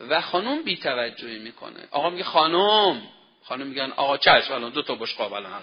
و 0.00 0.20
خانم 0.20 0.62
بی 0.62 0.76
توجهی 0.76 1.38
می‌کنه. 1.38 1.88
آقا 1.90 2.10
میگه 2.10 2.24
خانم. 2.24 3.02
خانم 3.44 3.66
میگن 3.66 3.92
آقا 3.96 4.16
چشم 4.16 4.54
الان 4.54 4.72
دو 4.72 4.82
تا 4.82 4.94
بشقاب 4.94 5.32
الان. 5.32 5.62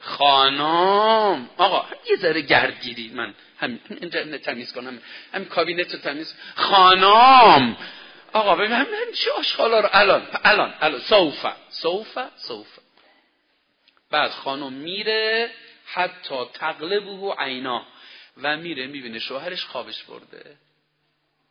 خانم. 0.00 1.50
آقا 1.56 1.84
یه 2.10 2.16
ذره 2.16 2.40
گردگیری. 2.40 3.08
من 3.14 3.34
هم 3.60 3.80
اینترنت 4.00 4.42
تمیز 4.42 4.72
کنم 4.72 4.98
هم 5.34 5.44
کابینت 5.44 5.94
رو 5.94 6.00
تمیز 6.00 6.34
خانم! 6.54 7.76
آقا 8.32 8.56
ببین 8.56 8.72
هم 8.72 8.86
چه 9.14 9.30
آشخالا 9.30 9.80
رو؟ 9.80 9.88
الان 9.92 10.28
الان 10.44 10.74
الان. 10.80 11.00
صوفه 11.00 11.52
صوفه 11.68 12.28
صوفه 12.36 12.82
بعد 14.10 14.30
خانم 14.30 14.72
میره 14.72 15.50
حتی 15.86 16.44
تقلبه 16.54 17.34
عینا. 17.38 17.86
و 18.42 18.56
میره 18.56 18.86
می‌بینه 18.86 19.18
شوهرش 19.18 19.64
خوابش 19.64 20.02
برده. 20.02 20.56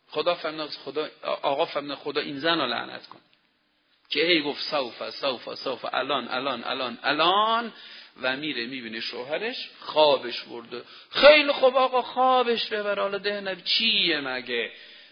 خدا 0.08 0.34
فرمود 0.34 0.70
خدا 0.70 1.08
آقا 1.22 1.66
فرمود 1.66 1.98
خدا 1.98 2.20
این 2.20 2.38
زن 2.38 2.58
رو 2.58 2.66
لعنت 2.66 3.06
کن. 3.06 3.20
که 4.10 4.20
هی 4.20 4.42
گفت 4.42 4.62
سوف 4.62 5.10
سوف 5.10 5.54
سوف 5.54 5.84
الان 5.92 6.28
الان 6.28 6.64
الان 6.64 6.98
الان 7.02 7.72
و 8.22 8.36
میره 8.36 8.66
می‌بینه 8.66 9.00
شوهرش 9.00 9.70
خوابش 9.80 10.40
برده. 10.42 10.82
خیلی 11.10 11.52
خوب 11.52 11.76
آقا 11.76 12.02
خوابش 12.02 12.66
ببر. 12.66 12.98
حالا 12.98 13.18
ده 13.18 13.56
چیه 13.64 14.20
مگه؟ 14.20 14.70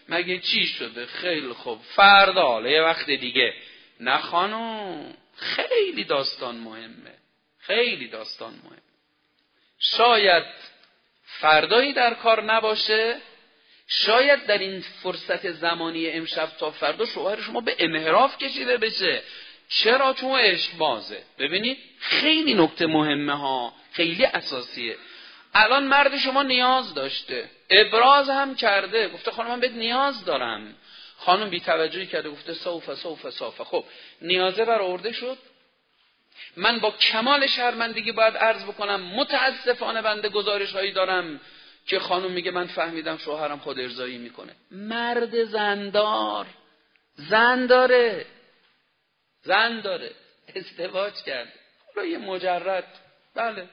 مگه 0.09 0.39
چی 0.39 0.67
شده؟ 0.67 1.05
خیلی 1.05 1.53
خوب. 1.53 1.81
فردا 1.81 2.47
حالا 2.47 2.69
یه 2.69 2.81
وقت 2.81 3.05
دیگه. 3.11 3.53
نه 3.99 4.17
خانم 4.17 5.13
خیلی 5.35 6.03
داستان 6.03 6.55
مهمه. 6.55 7.13
خیلی 7.59 8.07
داستان 8.07 8.53
مهم 8.63 8.81
شاید 9.79 10.43
فردایی 11.23 11.93
در 11.93 12.13
کار 12.13 12.43
نباشه. 12.43 13.17
شاید 13.87 14.45
در 14.45 14.57
این 14.57 14.81
فرصت 15.03 15.51
زمانی 15.51 16.09
امشب 16.09 16.49
تا 16.59 16.71
فردا 16.71 17.05
شوهر 17.05 17.41
شما 17.41 17.61
به 17.61 17.75
انحراف 17.79 18.37
کشیده 18.37 18.77
بشه. 18.77 19.23
چرا 19.69 20.13
چون 20.13 20.39
عشق 20.39 20.77
بازه؟ 20.77 21.23
ببینید 21.39 21.77
خیلی 21.99 22.53
نکته 22.53 22.87
مهمه 22.87 23.37
ها 23.37 23.73
خیلی 23.91 24.25
اساسیه. 24.25 24.95
الان 25.53 25.83
مرد 25.87 26.17
شما 26.17 26.43
نیاز 26.43 26.93
داشته. 26.93 27.49
ابراز 27.69 28.29
هم 28.29 28.55
کرده. 28.55 29.07
گفته 29.09 29.31
خانم 29.31 29.49
من 29.49 29.59
بهت 29.59 29.71
نیاز 29.71 30.25
دارم. 30.25 30.75
خانم 31.17 31.49
بی 31.49 31.59
توجهی 31.59 32.05
کرده 32.05 32.29
گفته 32.29 32.53
صوفه 32.53 32.95
صوفه 32.95 33.31
صوفه 33.31 33.63
خب 33.63 33.83
نیازه 34.21 34.65
برآورده 34.65 35.11
شد. 35.11 35.37
من 36.57 36.79
با 36.79 36.91
کمال 36.91 37.47
شرمندگی 37.47 38.11
باید 38.11 38.37
عرض 38.37 38.63
بکنم 38.63 39.01
متاسفانه 39.01 40.01
بنده 40.01 40.29
گزارش 40.29 40.71
هایی 40.71 40.91
دارم 40.91 41.39
که 41.87 41.99
خانم 41.99 42.31
میگه 42.31 42.51
من 42.51 42.67
فهمیدم 42.67 43.17
شوهرم 43.17 43.59
خود 43.59 43.79
ارزایی 43.79 44.17
می‌کنه. 44.17 44.55
مرد 44.71 45.43
زندار 45.43 46.45
زن 47.15 47.65
داره. 47.65 48.25
زن 49.41 49.81
داره. 49.81 50.11
ازدواج 50.55 51.13
کرد 51.25 51.53
حالا 51.95 52.07
یه 52.07 52.17
مجرد. 52.17 52.99
بله. 53.35 53.67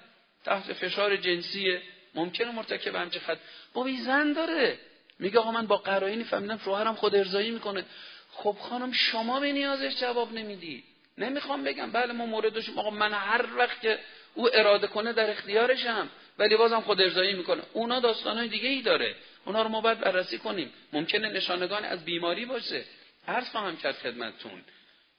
تحت 0.44 0.72
فشار 0.72 1.16
جنسی 1.16 1.78
ممکنه 2.14 2.50
مرتکب 2.50 2.94
همچه 2.94 3.20
خط. 3.20 3.38
بابی 3.74 3.96
زن 3.96 4.32
داره. 4.32 4.78
میگه 5.18 5.38
آقا 5.38 5.50
من 5.50 5.66
با 5.66 5.76
قرائنی 5.76 6.24
فهمیدم 6.24 6.58
شوهرم 6.58 6.94
خود 6.94 7.16
ارزایی 7.16 7.50
می‌کنه. 7.50 7.84
خب 8.32 8.56
خانم 8.60 8.92
شما 8.92 9.40
به 9.40 9.52
نیازش 9.52 10.00
جواب 10.00 10.32
نمیدی. 10.32 10.84
نمی‌خوام 11.18 11.64
بگم. 11.64 11.90
بله 11.90 12.12
ما 12.12 12.26
مورد 12.26 12.52
داشتیم 12.52 12.78
آقا 12.78 12.90
من 12.90 13.12
هر 13.12 13.56
وقت 13.56 13.80
که 13.80 13.98
او 14.34 14.48
اراده 14.56 14.86
کنه 14.86 15.12
در 15.12 15.30
اختیارشم. 15.30 16.08
ولی 16.38 16.56
بازم 16.56 16.80
خود 16.80 17.00
ارزایی 17.00 17.32
می‌کنه. 17.32 17.62
اونا 17.72 18.00
داستانهای 18.00 18.48
دیگه 18.48 18.68
ای 18.68 18.82
داره. 18.82 19.14
اونا 19.44 19.62
رو 19.62 19.68
ما 19.68 19.80
باید 19.80 20.00
بررسی 20.00 20.38
کنیم. 20.38 20.72
ممکنه 20.92 21.28
نشانگان 21.28 21.84
از 21.84 22.04
بیماری 22.04 22.44
باشه. 22.44 22.84
عرض 23.28 23.48
خواهم 23.48 23.76
کرد 23.76 23.94
خدمتتون. 23.94 24.64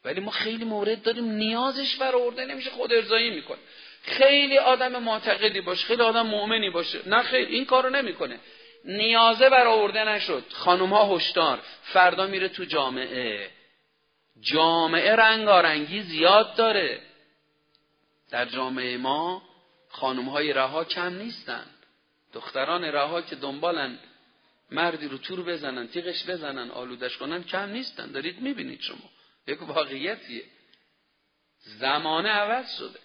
ولی 0.08 0.20
ما 0.20 0.32
خیلی 0.32 0.66
مورد 0.66 1.02
داریم 1.02 1.26
نیازش 1.26 1.96
برآورده 1.96 2.46
نمیشه 2.46 2.70
خود 2.70 2.94
ارزایی 2.94 3.30
می‌کنه. 3.30 3.58
خیلی 4.04 4.58
آدم 4.58 5.04
معتقدی 5.04 5.62
باشه 5.62 5.86
خیلی 5.86 6.02
آدم 6.02 6.28
مؤمنی 6.28 6.70
باشه. 6.70 7.10
نه 7.10 7.24
خیلی 7.24 7.56
این 7.56 7.66
کارو 7.66 7.90
نمی‌کنه. 7.90 8.40
نیازه 8.86 9.50
برآورده 9.50 10.04
نشد. 10.04 10.44
خانم 10.54 10.94
ها 10.94 11.16
هشدار. 11.16 11.60
فردا 11.84 12.28
میره 12.28 12.48
تو 12.48 12.66
جامعه. 12.66 13.50
جامعه 14.42 15.16
رنگارنگی 15.16 16.02
زیاد 16.02 16.56
داره. 16.56 17.02
در 18.32 18.46
جامعه 18.46 18.98
ما 18.98 19.42
خانم 19.90 20.30
های 20.30 20.54
رها 20.54 20.84
کم 20.84 21.14
نیستن. 21.14 21.66
دختران 22.34 22.84
رها 22.84 23.22
که 23.22 23.36
دنبالن 23.36 24.00
مردی 24.72 25.08
رو 25.08 25.18
تور 25.18 25.44
بزنن 25.44 25.88
تیغش 25.88 26.30
بزنن 26.30 26.72
آلودش 26.72 27.18
کنن 27.18 27.44
کم 27.44 27.70
نیستن. 27.70 28.12
دارید 28.12 28.42
می‌بینید 28.42 28.82
شما. 28.82 29.17
یک 29.48 29.62
واقعیتیه. 29.62 30.44
زمانه 31.60 32.30
عوض 32.30 32.78
شده. 32.78 33.00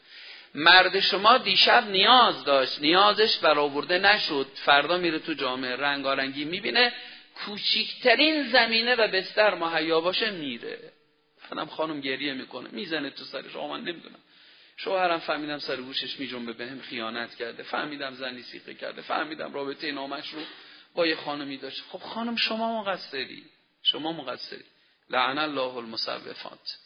مرد 0.55 1.01
شما 1.01 1.39
دیشب 1.39 1.91
نیاز 1.91 2.45
داشت. 2.45 2.81
نیازش 2.81 3.39
برآورده 3.39 3.99
نشد. 3.99 4.47
فردا 4.55 4.99
میره 4.99 5.19
تو 5.19 5.35
جامعه 5.35 5.77
رنگارنگی 5.77 6.45
می‌بینه. 6.45 6.93
کوچیکترین 7.35 8.49
زمینه 8.49 8.95
و 8.95 9.09
بستر 9.09 9.55
مهیا 9.55 10.01
باشه 10.01 10.31
میره. 10.31 10.93
خودم 11.49 11.67
خانم 11.67 12.01
گریه 12.01 12.33
می‌کنه. 12.33 12.69
می‌زنه 12.73 13.11
تو 13.11 13.25
سرش 13.25 13.57
آقا 13.57 13.69
من 13.69 13.81
نمی‌دونم. 13.81 14.19
شوهرم 14.77 15.19
فهمیدم 15.19 15.59
سر 15.59 15.77
گوشش 15.77 16.21
میجنبه. 16.21 16.53
بهم 16.53 16.81
خیانت 16.81 17.35
کرده. 17.35 17.63
فهمیدم 17.63 18.15
زنی 18.15 18.43
سیقه 18.43 18.75
کرده. 18.75 19.03
فهمیدم 19.03 19.55
رابطه 19.55 19.93
نامش 19.93 20.29
رو 20.29 20.41
با 20.95 21.07
یه 21.07 21.17
خانمی 21.17 21.57
داشت. 21.57 21.83
خب 21.89 21.99
خانم 21.99 22.37
شما 22.37 22.83
مقصری. 22.83 23.45
شما 23.83 24.13
مقصری. 24.13 24.65
لعن 25.13 25.39
الله 25.39 25.77
المصوفات. 25.77 26.79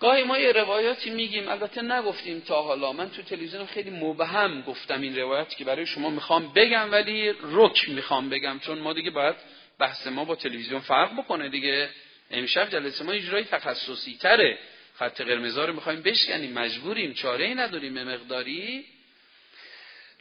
گاهی 0.00 0.22
ما 0.22 0.38
یه 0.38 0.52
روایاتی 0.52 1.10
میگیم 1.10 1.48
البته 1.48 1.82
نگفتیم 1.82 2.40
تا 2.40 2.62
حالا. 2.62 2.92
من 2.92 3.10
تو 3.10 3.22
تلویزیون 3.22 3.66
خیلی 3.66 3.90
مبهم 3.90 4.62
گفتم 4.62 5.00
این 5.00 5.16
روایاتی 5.16 5.56
که 5.56 5.64
برای 5.64 5.86
شما 5.86 6.10
می‌خوام 6.10 6.52
بگم 6.52 6.92
ولی 6.92 7.34
رک 7.42 7.88
می‌خوام 7.88 8.30
بگم 8.30 8.58
چون 8.58 8.78
ما 8.78 8.92
دیگه 8.92 9.10
باید 9.10 9.36
بحث 9.78 10.06
ما 10.06 10.24
با 10.24 10.36
تلویزیون 10.36 10.80
فرق 10.80 11.18
بکنه 11.18 11.48
دیگه. 11.48 11.90
امشب 12.30 12.70
جلسه 12.70 13.04
ما 13.04 13.12
اجرای 13.12 13.44
تخصصی 13.44 14.16
تره. 14.16 14.58
خط 14.94 15.20
قرمزا 15.20 15.64
رو 15.64 15.72
می‌خوایم 15.72 16.02
بشکنیم 16.02 16.52
مجبوریم 16.52 17.14
چاره 17.14 17.44
ای 17.44 17.54
نداریم 17.54 17.94
به 17.94 18.04
مقداری. 18.04 18.84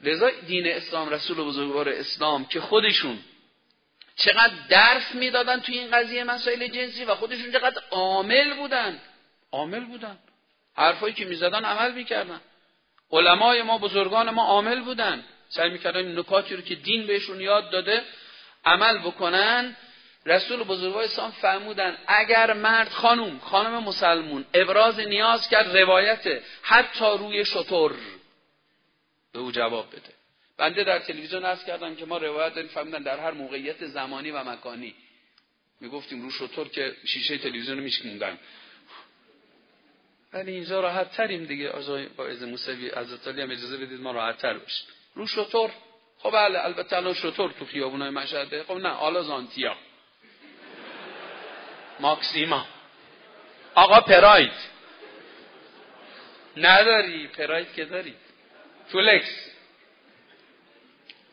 لذا 0.02 0.30
دین 0.30 0.68
اسلام 0.68 1.10
رسول 1.10 1.38
بزرگوار 1.38 1.90
اسلام 1.90 2.46
که 2.46 2.62
خودشون 2.62 3.20
چقدر 4.16 4.54
درس 4.70 5.16
می‌دادن 5.16 5.60
توی 5.60 5.78
این 5.78 5.92
قضیه 5.92 6.24
مسائل 6.24 6.68
جنسی 6.68 7.06
و 7.06 7.16
خودشون 7.16 7.52
چقدر 7.52 7.82
عامل 7.92 8.54
بودن. 8.54 9.00
عامل 9.52 9.86
بودن. 9.86 10.18
حرفایی 10.76 11.14
که 11.14 11.26
می‌زدن 11.26 11.66
عمل 11.66 11.92
می‌کردن. 11.92 12.42
علمای 13.12 13.62
ما 13.62 13.78
بزرگان 13.78 14.30
ما 14.30 14.46
عامل 14.46 14.82
بودن. 14.82 15.24
سعی 15.50 15.70
می‌کردن 15.70 16.20
نکاتی 16.20 16.56
رو 16.56 16.62
که 16.62 16.76
دین 16.76 17.08
بهشون 17.08 17.42
یاد 17.42 17.70
داده 17.70 18.04
عمل 18.66 18.98
بکنن. 18.98 19.76
رسول 20.26 20.64
بزرگوار 20.64 21.04
اسلام 21.04 21.32
فرمودن 21.32 21.98
اگر 22.08 22.54
مرد 22.54 22.90
خانوم 22.90 23.40
خانم 23.40 23.84
مسلمون 23.84 24.46
ابراز 24.54 25.00
نیاز 25.00 25.50
کرد 25.50 25.78
روایت 25.78 26.42
حتی 26.62 27.06
روی 27.06 27.46
شطور 27.46 27.96
به 29.34 29.40
او 29.40 29.52
جواب 29.52 29.88
بده. 29.90 30.15
بنده 30.58 30.84
در 30.84 31.00
تلویزیون 31.00 31.46
عرض 31.46 31.66
کردم 31.66 31.96
که 31.96 32.06
ما 32.06 32.18
روایت 32.18 32.54
داریم 32.54 32.70
فهمیدن 32.70 33.04
در 33.04 33.20
هر 33.20 33.32
موقعیت 33.32 33.86
زمانی 33.86 34.32
و 34.32 34.44
مکانی. 34.44 34.96
می‌گفتیم 35.82 36.22
رو 36.22 36.32
شطور 36.32 36.68
که 36.68 36.96
شیشه 37.06 37.38
تلویزیون 37.38 37.80
میشکوندن. 37.80 38.40
ولی 40.34 40.52
اینجا 40.52 40.80
راحت 40.80 41.12
تریم 41.12 41.46
دیگه. 41.46 41.70
آقای 41.70 42.06
باعث 42.06 42.42
موسوی 42.42 42.92
از 42.92 43.28
هم 43.28 43.52
اجازه 43.52 43.78
بدید 43.78 44.02
ما 44.02 44.12
راحت 44.12 44.38
تر 44.38 44.54
باشیم. 44.54 44.88
رو 45.16 45.28
شطور 45.28 45.72
خب 46.20 46.32
بله 46.32 46.66
البته 46.66 46.98
الان 46.98 47.14
شطور 47.14 47.52
تو 47.52 47.66
خیابونای 47.66 48.10
مشهده. 48.10 48.64
خب 48.64 48.74
نه 48.74 48.90
آلا 48.90 49.24
زانتیا 49.24 49.76
ماکسیما. 52.00 52.66
آقا 53.76 54.02
پراید. 54.02 54.52
نداری. 56.58 57.28
پراید 57.28 57.74
که 57.74 57.86
داری. 57.86 58.14
فولکس 58.88 59.55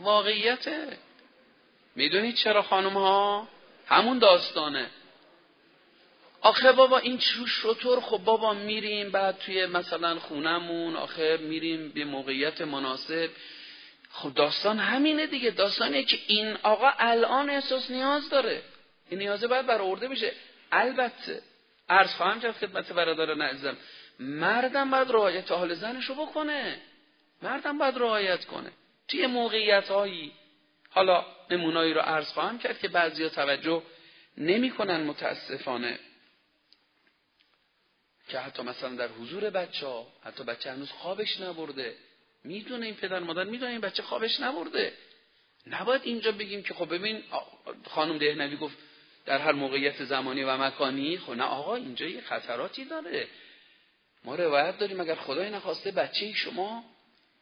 واقعیته 0.03 0.99
می‌دونید 1.97 2.35
چرا 2.35 2.63
خانم 2.63 2.93
ها 2.93 3.49
همون 3.87 4.19
داستانه. 4.19 4.91
آخه 6.41 6.73
بابا 6.73 6.99
این 6.99 7.19
چو 7.19 7.47
شطور 7.47 8.01
خب 8.01 8.19
بابا 8.19 8.55
میریم 8.55 9.11
بعد 9.11 9.39
توی 9.39 9.67
مثلا 9.67 10.19
خونمون 10.19 10.97
آخه 10.97 11.37
میریم 11.37 11.89
به 11.89 12.05
موقعیت 12.05 12.61
مناسب. 12.61 13.31
خب 14.11 14.35
داستان 14.35 14.79
همینه 14.79 15.27
دیگه. 15.27 15.51
داستانه 15.51 16.05
که 16.05 16.19
این 16.27 16.57
آقا 16.63 16.91
الان 16.99 17.51
احساس 17.51 17.91
نیاز 17.91 18.29
داره. 18.31 18.63
این 19.11 19.19
نیازه 19.19 19.47
باید 19.47 19.67
برآورده 19.67 20.09
بشه 20.09 20.33
البته 20.73 21.43
عرض 21.89 22.15
خواهم 22.15 22.41
کرد 22.41 22.53
خدمت 22.53 22.93
برادر 22.93 23.35
نعزم 23.35 23.77
مردم 24.19 24.91
باید 24.91 25.11
رعایت 25.11 25.53
حال 25.53 25.75
زنش 25.75 26.05
رو 26.05 26.15
بکنه. 26.15 26.81
مردم 27.43 27.79
باید 27.79 27.99
رعایت 27.99 28.45
کنه. 28.45 28.73
توی 29.09 29.27
موقعیت 29.27 29.89
هایی 29.89 30.33
حالا 30.91 31.27
نمونایی 31.51 31.95
رو 31.95 32.01
عرض 32.01 32.27
خواهم 32.27 32.59
کرد 32.59 32.79
که 32.79 32.89
بعضی 32.89 33.29
توجه 33.29 33.83
نمی‌کنن 34.37 35.01
متاسفانه 35.01 35.99
که 38.29 38.39
حتی 38.39 38.63
مثلا 38.63 38.95
در 38.95 39.09
حضور 39.09 39.51
بچه 39.51 39.87
ها 39.87 40.07
حتی 40.25 40.45
بچه 40.45 40.73
هنوز 40.73 40.91
خوابش 40.91 41.41
نبرده. 41.41 41.97
می‌دونه 42.45 42.87
این 42.87 42.95
پدر 42.95 43.19
مادر 43.19 43.45
می‌دونه 43.45 43.71
این 43.71 43.81
بچه 43.81 44.03
خوابش 44.03 44.41
نبرده. 44.41 44.93
نباید 45.67 46.03
اینجا 46.05 46.33
بگیم 46.33 46.63
که 46.63 46.75
خب 46.75 46.95
ببین 46.95 47.23
خانم 47.91 48.19
دهنوی 48.19 48.57
گفت 48.57 48.77
در 49.27 49.39
هر 49.39 49.53
موقعیت 49.53 50.05
زمانی 50.05 50.43
و 50.43 50.57
مکانی 50.57 51.19
خب 51.19 51.33
نه 51.33 51.45
آقا 51.45 51.77
اینجا 51.77 52.07
یه 52.07 52.21
خطراتی 52.21 52.85
داره. 52.85 53.29
ما 54.25 54.35
روایت 54.35 54.79
داریم 54.79 55.01
اگر 55.01 55.15
خدای 55.15 55.51
نخواسته 55.51 55.91
بچه 55.91 56.33
شما 56.33 56.85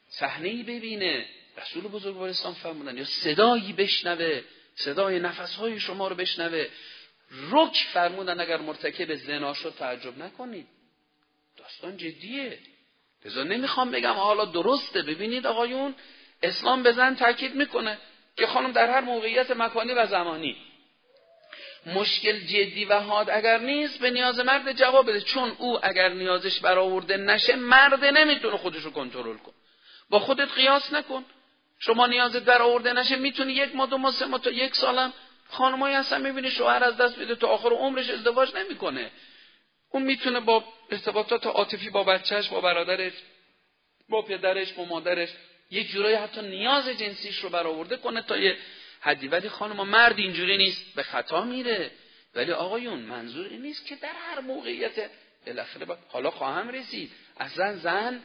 صحنه 0.08 0.62
ببینه. 0.62 1.26
رسول 1.61 1.82
بزرگوار 1.82 2.28
اسلام 2.28 2.54
فرمودن 2.54 2.98
یا 2.98 3.04
صدایی 3.04 3.72
بشنوه 3.72 4.42
صدای 4.74 5.18
نفسهای 5.18 5.80
شما 5.80 6.08
رو 6.08 6.16
بشنوه. 6.16 6.66
رک 7.50 7.86
فرمودن 7.92 8.40
اگر 8.40 8.56
مرتکب 8.56 9.14
زنا 9.14 9.54
شد 9.54 9.74
تعجب 9.78 10.18
نکنید. 10.18 10.66
داستان 11.56 11.96
جدیه. 11.96 12.58
لذا 13.24 13.42
نمی‌خوام 13.42 13.90
بگم 13.90 14.12
حالا 14.12 14.44
درسته. 14.44 15.02
ببینید 15.02 15.46
آقایون 15.46 15.94
اسلام 16.42 16.82
به 16.82 16.92
زن 16.92 17.14
تاکید 17.14 17.54
می‌کنه 17.54 17.98
که 18.36 18.46
خانم 18.46 18.72
در 18.72 18.90
هر 18.90 19.00
موقعیت 19.00 19.50
مکانی 19.50 19.92
و 19.92 20.06
زمانی. 20.06 20.56
مشکل 21.86 22.40
جدی 22.40 22.84
و 22.84 23.00
حاد 23.00 23.30
اگر 23.30 23.58
نیست 23.58 23.98
به 23.98 24.11
نیاز 24.11 24.40
مرد 24.40 24.72
جواب 24.72 25.08
بده. 25.08 25.20
چون 25.20 25.50
او 25.58 25.86
اگر 25.86 26.08
نیازش 26.08 26.61
برآورده 26.61 27.16
نشه 27.16 27.56
مرد 27.56 28.04
نمی‌تونه 28.04 28.56
خودش 28.56 28.82
رو 28.82 28.90
کنترل 28.90 29.36
کن 29.36 29.52
با 30.11 30.18
خودت 30.18 30.48
قیاس 30.52 30.92
نکن. 30.92 31.24
شما 31.81 32.07
نیازت 32.07 32.43
برآورده 32.43 32.93
نشه 32.93 33.16
می‌تونی 33.16 33.53
یک 33.53 33.76
ماه 33.76 33.91
دو 33.91 33.99
ماه 33.99 34.12
سه 34.12 34.26
ماه 34.26 34.41
تا 34.41 34.51
یک 34.51 34.74
سالم 34.74 35.12
خانمایی 35.49 35.95
هستن 35.95 36.20
می‌بینی 36.20 36.51
شوهر 36.51 36.85
از 36.85 36.97
دست 36.97 37.18
میده 37.18 37.35
تا 37.35 37.49
آخر 37.49 37.68
عمرش 37.68 38.11
ازدواج 38.11 38.55
نمی‌کنه. 38.55 39.11
اون 39.91 40.03
می‌تونه 40.03 40.41
با 40.41 40.64
ارتباطات 40.91 41.47
عاطفی 41.47 41.91
با 41.91 42.05
بچهش 42.05 42.49
با 42.49 42.61
برادرش 42.61 43.12
با 44.09 44.22
پدرش 44.22 44.72
با 44.72 44.85
مادرش 44.85 45.28
یک 45.70 45.91
جورایی 45.91 46.16
حتی 46.16 46.43
نیاز 46.43 46.89
جنسیش 46.89 47.39
رو 47.39 47.49
برآورده 47.49 47.97
کنه 47.97 48.22
تا 48.22 48.37
یه 48.37 48.57
حدی. 49.01 49.28
ولی 49.28 49.49
خانم 49.49 49.89
مرد 49.89 50.18
اینجوری 50.18 50.57
نیست 50.57 50.95
به 50.95 51.03
خطا 51.03 51.45
میره. 51.45 51.91
ولی 52.35 52.53
آقایون 52.53 52.99
منظور 52.99 53.47
این 53.47 53.62
نیست 53.62 53.87
که 53.87 53.97
در 53.97 54.12
هر 54.31 54.41
موقعیت 54.41 55.11
بالاخره 55.47 55.87
حالا 56.09 56.31
خواهم 56.31 56.68
رسید. 56.68 57.11
اصلا 57.41 57.76
زن 57.76 58.22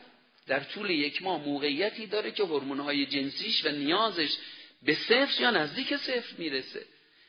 در 0.47 0.59
طول 0.59 0.89
یک 0.89 1.21
ماه 1.21 1.41
موقعیتی 1.41 2.07
داره 2.07 2.31
که 2.31 2.43
هورمون‌های 2.43 3.05
جنسیش 3.05 3.65
و 3.65 3.69
نیازش 3.69 4.37
به 4.83 4.93
صفر 4.93 5.41
یا 5.41 5.51
نزدیک 5.51 5.97
صفر 5.97 6.35
می‌رسه. 6.37 6.85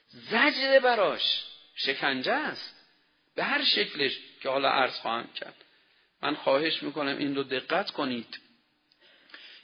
زجر 0.08 0.78
براش 0.78 1.44
شکنجه 1.74 2.32
است. 2.32 2.74
به 3.34 3.44
هر 3.44 3.64
شکلش 3.64 4.18
که 4.42 4.48
حالا 4.48 4.68
عرض 4.68 4.94
خواهم 4.94 5.28
کرد. 5.34 5.64
من 6.22 6.34
خواهش 6.34 6.82
می‌کنم 6.82 7.18
این 7.18 7.36
رو 7.36 7.42
دقت 7.42 7.90
کنید 7.90 8.40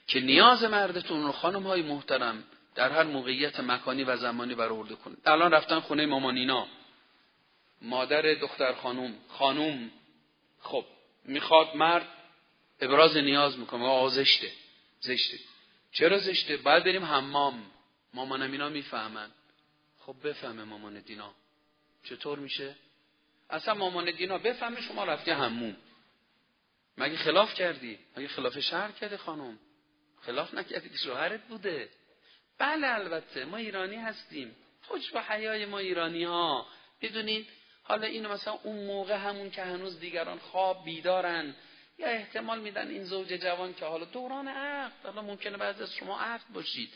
که 0.07 0.21
نیاز 0.21 0.65
مردتون 0.65 1.25
رو 1.25 1.33
خانم 1.33 1.63
های 1.63 1.83
محترم 1.83 2.45
در 2.75 2.91
هر 2.93 3.03
موقعیت 3.03 3.61
مکانی 3.61 4.05
و 4.05 4.17
زمانی 4.17 4.55
برآورده 4.55 4.95
کنید. 4.95 5.19
الان 5.27 5.51
رفتن 5.51 5.81
خونه 5.81 6.07
مامانینا 6.07 6.67
مادر 7.83 8.23
دختر 8.35 8.73
خانم 8.73 9.15
خانم 9.29 9.91
خب 10.61 10.85
می‌خواد 11.25 11.77
مرد 11.77 12.09
ابراز 12.83 13.17
نیاز 13.17 13.59
می‌کنه 13.59 13.85
آ 13.85 14.09
زشته. 14.09 14.53
زشته. 15.01 15.39
چرا 15.93 16.19
زشته؟ 16.19 16.57
باید 16.57 16.85
بریم 16.85 17.05
حمام. 17.05 17.71
مامانم 18.15 18.53
اینا 18.53 18.69
می‌فهمن. 18.69 19.31
خب 19.99 20.17
بفهمه 20.25 20.65
مامان 20.65 21.01
دینا. 21.01 21.35
چطور 22.05 22.39
میشه؟ 22.39 22.75
اصلا 23.51 23.75
مامان 23.75 24.11
دینا 24.11 24.39
بفهمه 24.39 24.81
شما 24.81 25.05
رفتی 25.05 25.31
هموم 25.31 25.77
مگه 26.99 27.17
خلاف 27.17 27.55
کردی؟ 27.55 27.99
مگه 28.17 28.29
خلاف 28.29 28.59
شهر 28.59 28.91
کرده 28.91 29.17
خانم؟ 29.17 29.59
خلاف 30.21 30.55
نکردی 30.55 30.99
شوهرت 30.99 31.41
بوده. 31.49 31.89
بله 32.59 32.87
البته. 32.87 33.45
ما 33.45 33.57
ایرانی 33.57 33.97
هستیم. 33.97 34.57
توش 34.89 35.11
با 35.11 35.21
حیای 35.21 35.67
ما 35.67 35.79
ایرانی 35.79 36.25
ها 36.25 36.67
بدونید 37.03 37.49
حالا 37.83 38.07
اینو 38.07 38.29
مثلا 38.33 38.53
اون 38.53 38.87
موقع 38.87 39.15
همون 39.15 39.51
که 39.51 39.63
هنوز 39.63 40.01
دیگران 40.01 40.39
خواب 40.39 40.85
بیدارن. 40.85 41.55
یا 41.99 42.07
احتمال 42.07 42.61
میدن 42.61 42.89
این 42.89 43.05
زوج 43.05 43.29
جوان 43.29 43.75
که 43.75 43.85
حالا 43.85 44.05
دوران 44.05 44.49
عقد 44.49 44.93
حالا 45.05 45.23
ممکنه 45.23 45.57
بعضی 45.57 45.83
از 45.83 45.95
شما 45.95 46.21
عقد 46.21 46.53
باشید. 46.55 46.89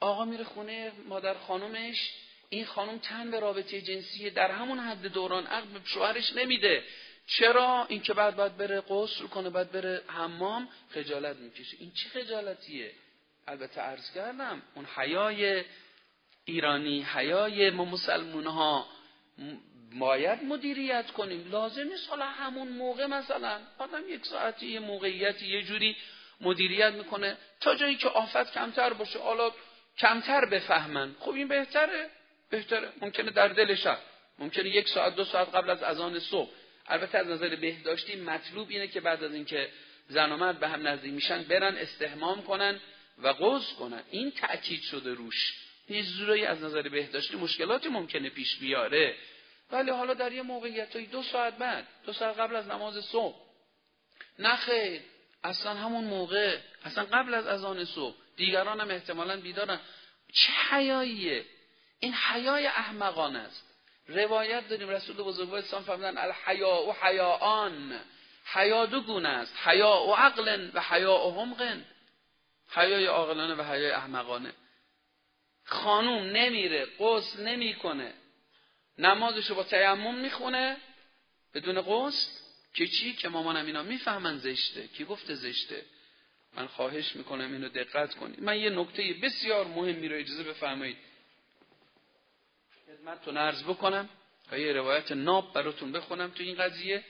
آقا 0.00 0.24
میره 0.24 0.44
خونه 0.44 0.92
مادر 1.08 1.34
خانومش 1.34 2.10
این 2.48 2.64
خانم 2.64 2.98
تن 2.98 3.30
به 3.30 3.40
رابطه 3.40 3.80
جنسی 3.80 4.30
در 4.30 4.50
همون 4.50 4.78
حد 4.78 5.06
دوران 5.06 5.46
عقد 5.46 5.66
به 5.66 5.80
شوهرش 5.84 6.32
نمیده. 6.32 6.84
چرا؟ 7.26 7.86
این 7.88 8.02
که 8.02 8.14
بعد 8.14 8.36
باید 8.36 8.56
بره 8.56 8.80
غسل 8.80 9.26
کنه 9.26 9.50
بعد 9.50 9.72
بره 9.72 10.02
حمام 10.06 10.68
خجالت 10.90 11.36
می‌کشه. 11.36 11.76
این 11.80 11.92
چه 11.92 12.08
خجالتیه؟ 12.08 12.90
البته 13.48 13.80
عرض 13.80 14.12
کردم 14.14 14.62
اون 14.74 14.86
حیای 14.96 15.64
ایرانی 16.44 17.02
حیای 17.02 17.70
ما 17.70 17.84
مسلمون 17.84 18.46
ها 18.46 18.86
باید 19.98 20.42
مدیریت 20.42 21.10
کنیم. 21.10 21.50
لازم 21.50 21.82
نیست 21.82 22.08
حالا 22.08 22.24
همون 22.24 22.68
موقع 22.68 23.06
مثلا 23.06 23.60
آدم 23.78 24.02
یک 24.08 24.26
ساعتی 24.26 24.66
یه 24.66 24.80
موقعیتی 24.80 25.46
یه 25.46 25.62
جوری 25.62 25.96
مدیریت 26.40 26.92
می‌کنه 26.92 27.36
تا 27.60 27.74
جایی 27.74 27.96
که 27.96 28.08
آفت 28.08 28.52
کمتر 28.52 28.92
باشه. 28.92 29.18
حالا 29.18 29.52
کمتر 29.98 30.44
بفهمن. 30.44 31.14
خب 31.20 31.30
این 31.30 31.48
بهتره؟ 31.48 32.10
بهتره. 32.50 32.92
ممکنه 33.00 33.30
در 33.30 33.48
دل 33.48 33.74
شب. 33.74 33.98
ممکنه 34.38 34.68
یک 34.68 34.88
ساعت 34.88 35.16
دو 35.16 35.24
ساعت 35.24 35.54
قبل 35.54 35.70
از 35.70 35.82
اذان 35.82 36.18
صبح. 36.18 36.50
البته 36.86 37.18
از 37.18 37.26
نظر 37.26 37.56
بهداشتی 37.56 38.16
مطلوب 38.16 38.68
اینه 38.70 38.88
که 38.88 39.00
بعد 39.00 39.24
از 39.24 39.34
اینکه 39.34 39.68
زن 40.08 40.32
و 40.32 40.36
مرد 40.36 40.60
به 40.60 40.68
هم 40.68 40.88
نزدیک 40.88 41.12
میشن 41.12 41.42
برن 41.42 41.76
استحمام 41.76 42.42
کنن 42.42 42.80
و 43.22 43.32
غوز 43.32 43.72
کنن. 43.72 44.02
این 44.10 44.30
تأکید 44.30 44.82
شده 44.82 45.14
روش. 45.14 45.54
یه 45.88 46.48
از 46.48 46.62
نظر 46.62 46.82
بهداشتی 46.82 47.36
مشکلاتی 47.36 47.88
ممکنه 47.88 48.30
پیش 48.30 48.56
بیاره. 48.56 49.14
ولی 49.72 49.90
حالا 49.90 50.14
در 50.14 50.32
یه 50.32 50.42
موقعیت 50.42 50.96
دو 50.96 51.22
ساعت 51.22 51.56
بعد 51.56 51.86
دو 52.06 52.12
ساعت 52.12 52.38
قبل 52.38 52.56
از 52.56 52.68
نماز 52.68 53.04
صبح. 53.04 53.36
نه 54.38 54.56
خیر 54.56 55.02
اصلا 55.44 55.74
همون 55.74 56.04
موقع 56.04 56.58
اصلا 56.84 57.04
قبل 57.04 57.34
از 57.34 57.46
اذان 57.46 57.84
صبح. 57.84 58.16
دیگران 58.36 58.80
هم 58.80 58.90
احتمالا 58.90 59.40
بیدارن. 59.40 59.80
چه 60.32 60.52
حیاییه؟ 60.52 61.44
این 62.00 62.14
حیای 62.14 62.66
احمقان 62.66 63.36
است. 63.36 63.66
روایت 64.08 64.68
داریم 64.68 64.88
رسول 64.88 65.16
بزرگوار 65.16 65.58
اسلام 65.58 65.82
فرمودن 65.82 66.18
الحیا 66.18 66.82
و 66.82 66.92
حیاان. 66.92 68.00
حیا 68.52 68.86
دو 68.86 69.00
گونه 69.00 69.28
است. 69.28 69.56
حیا 69.64 70.02
و 70.08 70.14
عقل 70.14 70.70
و 70.74 70.80
حیا 70.80 71.26
و 71.26 71.40
همقن 71.40 71.84
حیای 72.70 73.06
عاقلانه 73.06 73.54
و 73.54 73.62
حیای 73.62 73.90
احمقانه. 73.90 74.52
خانوم 75.64 76.22
نمیره 76.22 76.86
غسل 76.98 77.42
نمی‌کنه. 77.42 78.14
نمازشو 79.00 79.54
با 79.54 79.64
تیمم 79.64 80.14
می‌خونه 80.14 80.76
بدون 81.54 81.80
غسل؟ 81.80 82.30
که 82.74 82.86
چی؟ 82.86 83.12
که 83.12 83.28
مامانم 83.28 83.66
اینا 83.66 83.82
می‌فهمن 83.82 84.38
زشته. 84.38 84.86
کی 84.86 85.04
گفته 85.04 85.34
زشته؟ 85.34 85.82
من 86.56 86.66
خواهش 86.66 87.16
می‌کنم 87.16 87.52
اینو 87.52 87.68
دقت 87.68 88.14
کنید. 88.14 88.42
من 88.42 88.58
یه 88.58 88.70
نکته 88.70 89.14
بسیار 89.22 89.66
مهمی 89.66 90.08
رو 90.08 90.16
اجازه 90.16 90.42
بفرمایید. 90.42 90.96
خدمتتون 92.86 93.36
عرض 93.36 93.62
بکنم 93.62 94.08
و 94.52 94.58
یه 94.58 94.72
روایت 94.72 95.12
ناب 95.12 95.52
براتون 95.52 95.92
بخونم 95.92 96.30
تو 96.30 96.42
این 96.42 96.54
قضیه. 96.54 97.04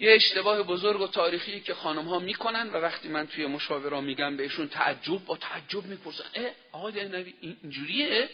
یه 0.00 0.12
اشتباه 0.12 0.62
بزرگ 0.62 1.00
و 1.00 1.06
تاریخی 1.06 1.60
که 1.60 1.74
خانم 1.74 2.08
ها 2.08 2.18
می‌کنن 2.18 2.70
و 2.70 2.76
وقتی 2.76 3.08
من 3.08 3.26
توی 3.26 3.46
مشاوره 3.46 4.00
میگم 4.00 4.36
بهشون 4.36 4.68
تعجب 4.68 5.24
با 5.24 5.36
تعجب 5.36 5.84
می‌پرسن. 5.84 6.24
اه 6.34 6.50
آقای 6.72 7.04
نبی 7.04 7.34
اینجوریه؟ 7.40 8.28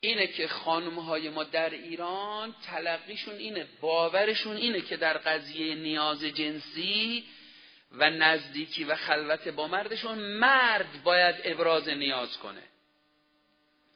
اینه 0.00 0.26
که 0.26 0.48
خانم 0.48 0.98
های 0.98 1.28
ما 1.28 1.44
در 1.44 1.70
ایران 1.70 2.54
تلقیشون 2.66 3.34
اینه 3.34 3.66
باورشون 3.80 4.56
اینه 4.56 4.80
که 4.80 4.96
در 4.96 5.18
قضیه 5.18 5.74
نیاز 5.74 6.24
جنسی 6.24 7.24
و 7.92 8.10
نزدیکی 8.10 8.84
و 8.84 8.96
خلوت 8.96 9.48
با 9.48 9.68
مردشون 9.68 10.18
مرد 10.18 11.02
باید 11.02 11.36
ابراز 11.44 11.88
نیاز 11.88 12.38
کنه. 12.38 12.62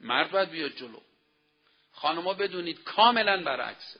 مرد 0.01 0.31
باید 0.31 0.49
بیاد 0.49 0.71
جلو. 0.71 0.99
خانما 1.91 2.33
بدونید 2.33 2.83
کاملا 2.83 3.43
برعکسه. 3.43 3.99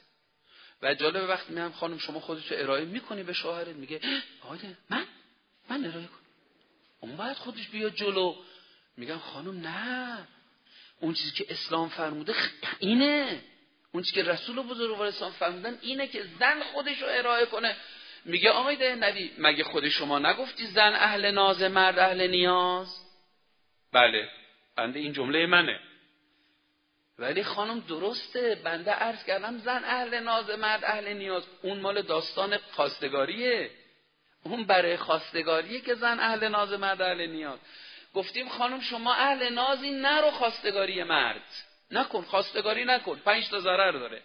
و 0.81 0.93
جالب 0.93 1.29
وقتی 1.29 1.53
میگم 1.53 1.71
خانم 1.71 1.97
شما 1.97 2.19
خودتو 2.19 2.55
ارائه 2.55 2.85
می‌کنی 2.85 3.23
به 3.23 3.33
شوهرت 3.33 3.67
میگه 3.67 4.01
آده 4.49 4.77
من؟ 4.89 5.05
من 5.69 5.85
ارائه 5.85 6.07
کنم. 6.07 6.19
اون 6.99 7.17
باید 7.17 7.37
خودش 7.37 7.69
بیاد 7.69 7.95
جلو. 7.95 8.35
میگم 8.97 9.17
خانم 9.17 9.67
نه. 9.67 10.27
اون 11.03 11.13
چیزی 11.13 11.31
که 11.31 11.45
اسلام 11.49 11.89
فرموده 11.89 12.33
اینه. 12.79 13.41
اون 13.91 14.03
چیزی 14.03 14.15
که 14.15 14.29
رسول 14.29 14.55
بزرگوار 14.55 15.07
اسلام 15.07 15.31
فرمودن 15.31 15.77
اینه 15.81 16.07
که 16.07 16.23
زن 16.39 16.63
خودش 16.63 17.01
رو 17.01 17.07
ارائه 17.11 17.45
کنه. 17.45 17.75
میگه 18.25 18.49
آقای 18.49 18.75
ده 18.75 18.95
نبی 18.95 19.31
مگه 19.37 19.63
خود 19.63 19.89
شما 19.89 20.19
نگفتی 20.19 20.67
زن 20.67 20.93
اهل 20.93 21.31
ناز 21.31 21.63
مرد 21.63 21.99
اهل 21.99 22.27
نیاز؟ 22.27 22.87
بله. 23.93 24.29
بنده 24.75 24.99
این 24.99 25.13
جمله 25.13 25.45
منه. 25.45 25.79
ولی 27.19 27.43
خانم 27.43 27.79
درسته. 27.79 28.61
بنده 28.63 28.91
عرض 28.91 29.23
کردم 29.25 29.57
زن 29.57 29.83
اهل 29.83 30.19
ناز 30.19 30.49
مرد 30.49 30.83
اهل 30.83 31.13
نیاز. 31.13 31.43
اون 31.61 31.79
مال 31.79 32.01
داستان 32.01 32.57
خواستگاریه. 32.57 33.71
اون 34.43 34.65
برای 34.65 34.97
خواستگاریه 34.97 35.81
که 35.81 35.95
زن 35.95 36.19
اهل 36.19 36.47
ناز 36.47 36.73
مرد 36.73 37.01
اهل 37.01 37.25
نیاز. 37.25 37.59
گفتیم 38.13 38.49
خانم 38.49 38.81
شما 38.81 39.13
اهل 39.13 39.49
نازی 39.49 39.91
نرو 39.91 40.31
خواستگاری 40.31 41.03
مرد. 41.03 41.45
نکن 41.91 42.21
خواستگاری 42.21 42.85
نکن. 42.85 43.15
پنج 43.15 43.49
تا 43.49 43.59
ضرر 43.59 43.91
داره. 43.91 44.21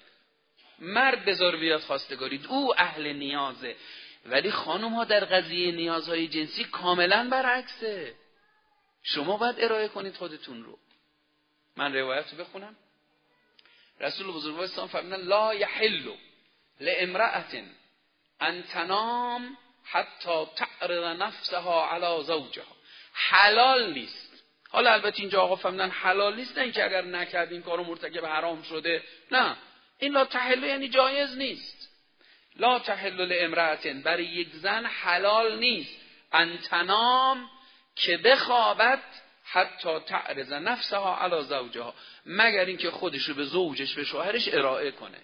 مرد 0.79 1.25
بذار 1.25 1.57
بیاد 1.57 1.81
خواستگاری. 1.81 2.45
او 2.49 2.75
اهل 2.81 3.13
نیازه. 3.13 3.77
ولی 4.27 4.51
خانم 4.51 4.95
ها 4.95 5.05
در 5.05 5.25
قضیه 5.25 5.73
نیازهای 5.73 6.29
جنسی 6.29 6.65
کاملا 6.65 7.29
برعکسه. 7.31 8.15
شما 9.03 9.37
باید 9.37 9.57
ارائه 9.59 9.89
کنید 9.89 10.17
خودتون 10.17 10.65
رو. 10.65 10.79
من 11.77 11.95
روایت 11.95 12.33
رو 12.33 12.39
بخونم. 12.39 12.77
رسول 14.01 14.27
بزرگوار 14.27 14.65
اسلام 14.65 14.89
فرمودن 14.89 15.17
لا 15.17 15.55
یحل 15.55 16.13
لامرأة 16.81 17.63
ان 18.41 18.63
تنام 18.63 19.57
حتی 19.85 20.47
تعرض 20.57 21.21
نفسها 21.21 21.91
علی 21.91 22.25
زوجها. 22.25 22.78
حلال 23.19 23.93
نیست. 23.93 24.45
حالا 24.71 24.93
البته 24.93 25.21
اینجا 25.21 25.41
آقا 25.41 25.57
فهمیدن 25.57 25.91
حلال 25.91 26.37
نیست 26.37 26.59
نه 26.59 26.65
اینکه 26.65 26.85
اگر 26.85 27.03
نکرد 27.03 27.53
این 27.53 27.63
کارو 27.63 27.85
مرتکب 27.85 28.25
حرام 28.27 28.63
شده. 28.63 29.03
نه. 29.31 29.57
این 29.99 30.13
لا 30.13 30.25
تحل 30.25 30.63
یعنی 30.63 30.89
جایز 30.89 31.37
نیست. 31.37 31.89
لا 32.57 32.79
تحل 32.79 33.33
لامرأة 33.33 33.93
برای 33.93 34.25
یک 34.25 34.49
زن 34.53 34.85
حلال 34.85 35.59
نیست. 35.59 36.01
انتنام 36.33 37.51
که 37.97 38.17
بخوابد 38.17 39.03
حتی 39.45 39.99
تعرض 39.99 40.53
نفسها 40.53 41.19
علی 41.19 41.43
زوجها 41.43 41.95
مگر 42.27 42.65
اینکه 42.65 42.91
خودش 42.91 43.23
رو 43.23 43.35
به 43.35 43.45
زوجش 43.45 43.95
به 43.95 44.05
شوهرش 44.05 44.49
ارائه 44.53 44.91
کنه. 44.91 45.19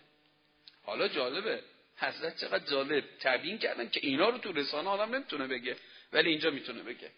حالا 0.84 1.09
جالبه. 1.09 1.61
حضرت 1.97 2.40
چقدر 2.40 2.70
جالب. 2.70 3.05
تبیین 3.20 3.59
کردن 3.59 3.88
که 3.88 4.01
اینا 4.03 4.28
رو 4.28 4.38
تو 4.38 4.53
رسانه 4.53 4.90
آدم 4.90 5.14
نمی‌تونه 5.14 5.47
بگه 5.47 5.76
ولی 6.12 6.30
اینجا 6.30 6.51
می‌تونه 6.51 6.82
بگه. 6.82 7.11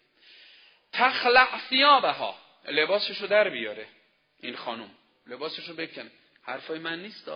تخلع 0.93 1.59
ثیابها 1.69 2.37
لباسش 2.67 3.17
رو 3.17 3.27
در 3.27 3.49
بیاره 3.49 3.87
این 4.39 4.55
خانم. 4.55 4.91
لباسش 5.27 5.69
رو 5.69 5.75
بکنه 5.75 6.11
حرفای 6.43 6.79
من 6.79 7.01
نیست 7.01 7.31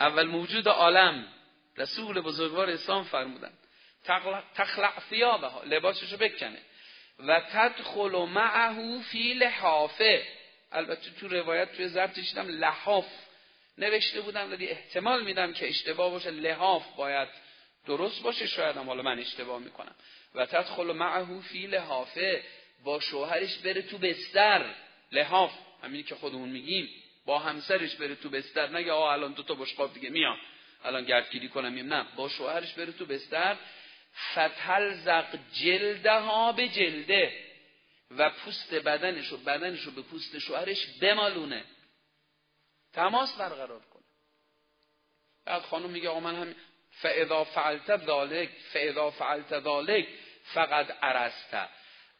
اول 0.00 0.26
موجود 0.26 0.68
عالم 0.68 1.28
رسول 1.76 2.20
بزرگوار 2.20 2.70
اسلام 2.70 3.04
فرمودن 3.04 3.52
تخلع 4.54 5.00
ثیابها 5.10 5.62
لباسش 5.62 6.12
رو 6.12 6.18
بکنه. 6.18 6.58
و 7.18 7.40
تدخل 7.40 8.28
معه 8.28 9.02
فی 9.02 9.34
لحافه. 9.34 10.26
البته 10.72 11.10
تو 11.10 11.28
روایت 11.28 11.72
توی 11.72 11.88
ضبط 11.88 12.14
دیدم 12.14 12.48
لحاف. 12.48 13.06
نوشته 13.78 14.20
بودم 14.20 14.50
ولی 14.50 14.68
احتمال 14.68 15.24
میدم 15.24 15.52
که 15.52 15.68
اشتباه 15.68 16.10
باشه. 16.10 16.30
لحاف 16.30 16.96
باید 16.96 17.28
درست 17.86 18.22
باشه. 18.22 18.46
شاید 18.46 18.76
هم 18.76 18.86
حالا 18.86 19.02
من 19.02 19.18
اشتباه 19.18 19.58
می‌کنم. 19.58 19.94
و 20.34 20.46
تدخل 20.46 20.92
معه 20.92 21.40
فی 21.40 21.66
لحافه. 21.66 22.42
با 22.84 23.00
شوهرش 23.00 23.58
بره 23.58 23.82
تو 23.82 23.98
بستر. 23.98 24.74
لحاف. 25.12 25.52
همینی 25.82 26.02
که 26.02 26.14
خودمون 26.14 26.48
میگیم. 26.48 26.88
با 27.26 27.38
همسرش 27.38 27.96
بره 27.96 28.14
تو 28.14 28.30
بستر. 28.30 28.68
نگه 28.68 28.92
آه 28.92 29.12
الان 29.12 29.32
دو 29.32 29.42
تا 29.42 29.54
بشقاب 29.54 29.94
دیگه. 29.94 30.10
میام. 30.10 30.36
الان 30.84 31.04
گردگیری 31.04 31.48
کنم 31.48 31.92
نه. 31.92 32.06
با 32.16 32.28
شوهرش 32.28 32.72
بره 32.72 32.92
تو 32.92 33.06
بستر. 33.06 33.56
فتلزق 34.32 35.38
جلدها 35.52 36.52
به 36.52 36.68
جلده. 36.68 37.44
و 38.10 38.30
پوست 38.30 38.74
بدنش 38.74 39.32
و 39.32 39.36
بدنش 39.36 39.80
رو 39.80 39.92
به 39.92 40.02
پوست 40.02 40.38
شوهرش 40.38 40.86
بمالونه. 41.00 41.64
تماس 42.92 43.36
برقرار 43.36 43.80
کنه. 43.80 44.02
بعد 45.44 45.62
خانم 45.62 45.90
میگه 45.90 46.08
آقا 46.08 46.20
من 46.20 46.34
هم 46.34 46.54
فاذا 46.90 47.44
فعلت 47.44 48.06
ذالک 48.06 48.48
فاذا 48.72 49.10
فعلت 49.10 49.60
ذالک 49.60 50.08
فقط 50.44 50.86
عرسته. 51.02 51.68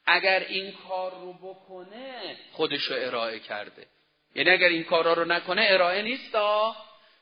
اگر 0.06 0.40
این 0.40 0.72
کار 0.88 1.10
رو 1.10 1.32
بکنه 1.32 2.36
خودش 2.52 2.82
رو 2.82 2.96
ارائه 2.98 3.38
کرده. 3.38 3.86
یعنی 4.34 4.50
اگر 4.50 4.68
این 4.68 4.84
کارا 4.84 5.12
رو 5.12 5.24
نکنه 5.24 5.66
ارائه 5.70 6.02
نیست 6.02 6.36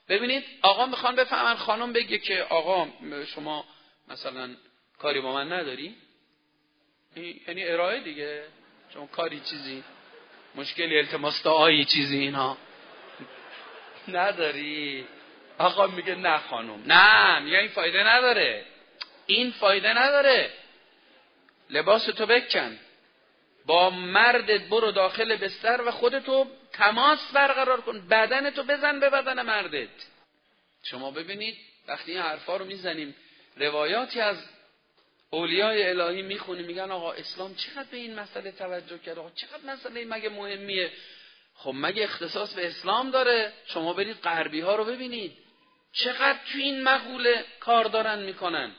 ببینید 0.08 0.44
آقا 0.62 0.86
می‌خوان 0.86 1.16
بفهمن 1.16 1.54
خانم 1.54 1.92
بگه 1.92 2.18
که 2.18 2.42
آقا 2.42 2.88
شما 3.34 3.64
مثلا 4.08 4.56
کاری 4.98 5.20
با 5.20 5.32
من 5.32 5.52
نداری؟ 5.52 5.96
یعنی 7.16 7.64
ارائه 7.64 8.00
دیگه. 8.00 8.44
چون 8.94 9.06
کاری 9.06 9.40
چیزی 9.40 9.84
مشکلی 10.54 10.98
التماس 10.98 11.42
دعایی 11.42 11.84
چیزی 11.84 12.18
اینا 12.18 12.56
نداری. 14.08 15.06
آقا 15.58 15.86
میگه 15.86 16.14
نه 16.14 16.38
خانم. 16.38 16.82
نه 16.86 17.38
میگه 17.38 17.58
این 17.58 17.68
فایده 17.68 18.04
نداره. 18.08 18.64
این 19.26 19.50
فایده 19.50 19.92
نداره. 19.98 20.50
لباس 21.72 22.04
تو 22.04 22.26
بکن. 22.26 22.78
با 23.66 23.90
مردت 23.90 24.60
برو 24.60 24.92
داخل 24.92 25.36
بستر 25.36 25.80
و 25.82 25.90
خودتو 25.90 26.46
تماس 26.72 27.32
برقرار 27.32 27.80
کن. 27.80 28.08
بدنتو 28.08 28.62
بزن 28.62 29.00
به 29.00 29.10
بدن 29.10 29.42
مردت. 29.42 29.88
شما 30.84 31.10
ببینید 31.10 31.56
وقتی 31.88 32.12
این 32.12 32.20
حرفا 32.20 32.56
رو 32.56 32.64
می‌زنیم 32.64 33.14
روایاتی 33.56 34.20
از 34.20 34.36
اولیای 35.30 35.88
الهی 35.88 36.22
می‌خونیم 36.22 36.66
میگن 36.66 36.90
آقا 36.90 37.12
اسلام 37.12 37.54
چقدر 37.54 37.88
به 37.90 37.96
این 37.96 38.14
مسئله 38.14 38.50
توجه 38.50 38.98
کرد؟ 38.98 39.18
آقا 39.18 39.30
چقدر 39.30 39.64
مسئله 39.66 40.04
مگه 40.04 40.28
مهمیه؟ 40.28 40.92
خب 41.54 41.72
مگه 41.74 42.04
اختصاص 42.04 42.54
به 42.54 42.66
اسلام 42.66 43.10
داره؟ 43.10 43.52
شما 43.66 43.92
برید 43.92 44.16
غربی 44.16 44.60
ها 44.60 44.76
رو 44.76 44.84
ببینید. 44.84 45.32
چقدر 45.92 46.38
توی 46.52 46.62
این 46.62 46.82
مقوله 46.82 47.44
کار 47.60 47.84
دارن 47.84 48.22
می‌کنن. 48.22 48.72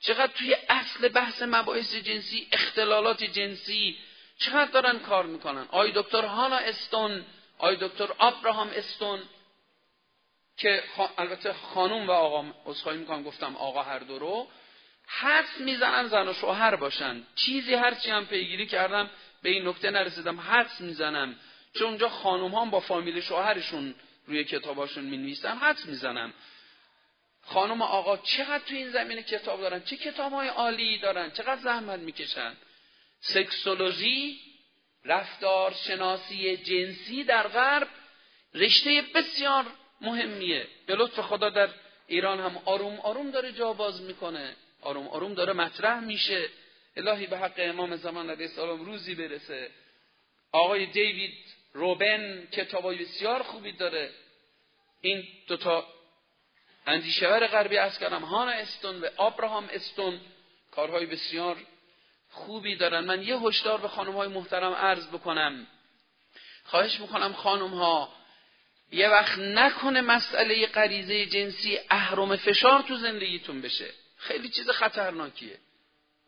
چقدر 0.00 0.32
توی 0.32 0.56
اصل 0.68 1.08
بحث 1.08 1.42
مباحث 1.42 1.94
جنسی 1.94 2.48
اختلالات 2.52 3.24
جنسی 3.24 3.98
چقدر 4.38 4.70
دارن 4.70 4.98
کار 4.98 5.26
می‌کنن؟ 5.26 5.66
آی 5.70 5.92
دکتر 5.94 6.24
هانا 6.24 6.56
استون 6.56 7.24
آی 7.58 7.76
دکتر 7.76 8.08
آبراهام 8.18 8.70
استون 8.74 9.20
که 10.56 10.82
البته 11.18 11.52
خانوم 11.52 12.06
و 12.06 12.10
آقا 12.10 12.44
اصخایی 12.66 12.98
می‌کنم 12.98 13.22
گفتم 13.22 13.56
آقا 13.56 13.82
هر 13.82 13.98
دو 13.98 14.18
رو 14.18 14.48
حدس 15.06 15.60
می‌زنن 15.60 16.08
زن 16.08 16.28
و 16.28 16.34
شوهر 16.34 16.76
باشن. 16.76 17.26
چیزی 17.34 17.74
هرچی 17.74 18.10
هم 18.10 18.26
پیگیری 18.26 18.66
کردم 18.66 19.10
به 19.42 19.50
این 19.50 19.68
نکته 19.68 19.90
نرسیدم 19.90 20.40
حدس 20.40 20.80
می‌زنم. 20.80 21.36
چون 21.74 21.88
اونجا 21.88 22.08
خانوم 22.08 22.54
هم 22.54 22.70
با 22.70 22.80
فامیل 22.80 23.20
شوهرشون 23.20 23.94
روی 24.26 24.44
کتاباشون 24.44 25.04
می 25.04 25.16
نویسن 25.16 25.56
حدس 25.56 25.86
می‌زنم. 25.86 26.32
خانم 27.42 27.82
آقا 27.82 28.16
چقدر 28.16 28.64
تو 28.64 28.74
این 28.74 28.90
زمینه 28.90 29.22
کتاب 29.22 29.60
دارن؟ 29.60 29.82
چه 29.82 29.96
کتاب 29.96 30.32
های 30.32 30.48
عالی 30.48 30.98
دارن؟ 30.98 31.30
چقدر 31.30 31.60
زحمت 31.60 32.00
می‌کشن؟ 32.00 32.56
سکسولوژی 33.20 34.40
رفتار 35.04 35.74
شناسی 35.86 36.56
جنسی 36.56 37.24
در 37.24 37.48
غرب 37.48 37.88
رشته 38.54 39.02
بسیار 39.14 39.66
مهمیه. 40.00 40.66
به 40.86 40.94
لطف 40.94 41.20
خدا 41.20 41.50
در 41.50 41.68
ایران 42.06 42.40
هم 42.40 42.62
آروم 42.64 43.00
آروم 43.00 43.30
داره 43.30 43.52
جا 43.52 43.72
باز 43.72 44.02
می‌کنه. 44.02 44.56
آروم 44.82 45.08
آروم 45.08 45.34
داره 45.34 45.52
مطرح 45.52 46.00
میشه. 46.00 46.48
الهی 46.96 47.26
به 47.26 47.38
حق 47.38 47.54
امام 47.56 47.96
زمان 47.96 48.30
علیه 48.30 48.46
السلام 48.46 48.84
روزی 48.84 49.14
برسه. 49.14 49.70
آقای 50.52 50.86
دیوید 50.86 51.34
روبن 51.72 52.48
کتابای 52.52 52.98
بسیار 52.98 53.42
خوبی 53.42 53.72
داره. 53.72 54.10
این 55.00 55.24
دوتا 55.48 55.86
اندیشور 56.90 57.46
غربی 57.46 57.78
از 57.78 57.98
کردم 57.98 58.22
هانا 58.22 58.52
استون 58.52 59.00
و 59.00 59.08
آبراهام 59.16 59.68
استون 59.72 60.20
کارهای 60.70 61.06
بسیار 61.06 61.56
خوبی 62.30 62.76
دارن. 62.76 63.04
من 63.04 63.22
یه 63.22 63.38
هشدار 63.38 63.80
به 63.80 63.88
خانم 63.88 64.12
های 64.12 64.28
محترم 64.28 64.72
عرض 64.72 65.06
بکنم. 65.06 65.66
خواهش 66.64 67.00
می‌کنم 67.00 67.32
خانم 67.32 67.74
ها 67.74 68.12
یه 68.92 69.08
وقت 69.08 69.38
نکنه 69.38 70.00
مسئله 70.00 70.66
غریزه 70.66 71.26
جنسی 71.26 71.78
اهرم 71.90 72.36
فشار 72.36 72.82
تو 72.82 72.96
زندگیتون 72.96 73.60
بشه. 73.60 73.90
خیلی 74.16 74.48
چیز 74.48 74.70
خطرناکیه. 74.70 75.58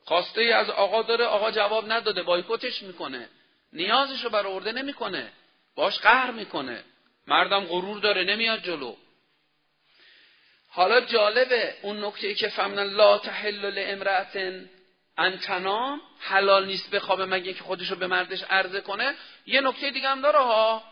خواسته 0.05 0.43
از 0.43 0.71
آقا 0.71 1.03
داره 1.03 1.25
آقا 1.25 1.51
جواب 1.51 1.93
نداده 1.93 2.23
بایکوتش 2.23 2.83
می‌کنه. 2.83 3.29
نیازش 3.73 4.25
رو 4.25 4.31
برآورده 4.31 4.73
نمی‌کنه. 4.73 5.33
باش 5.75 5.99
قهر 5.99 6.31
می‌کنه. 6.31 6.85
مردم 7.27 7.65
غرور 7.65 7.99
داره 7.99 8.25
نمیاد 8.25 8.63
جلو. 8.63 8.97
حالا 10.75 11.01
جالبه 11.01 11.75
اون 11.83 12.05
نکته 12.05 12.35
که 12.35 12.49
فهمن 12.49 12.83
لا 12.83 13.19
تحل 13.19 13.71
لامرأة 13.71 14.61
انتنام 15.19 16.01
حلال 16.21 16.67
نیست 16.67 16.91
بخوابه 16.91 17.25
مگه 17.25 17.53
که 17.53 17.65
خودشو 17.65 17.97
به 17.97 18.07
مردش 18.07 18.43
عرضه 18.51 18.81
کنه؟ 18.81 19.15
یه 19.47 19.61
نکته 19.61 19.91
دیگه 19.91 20.09
هم 20.09 20.21
داره 20.21 20.39
ها. 20.39 20.85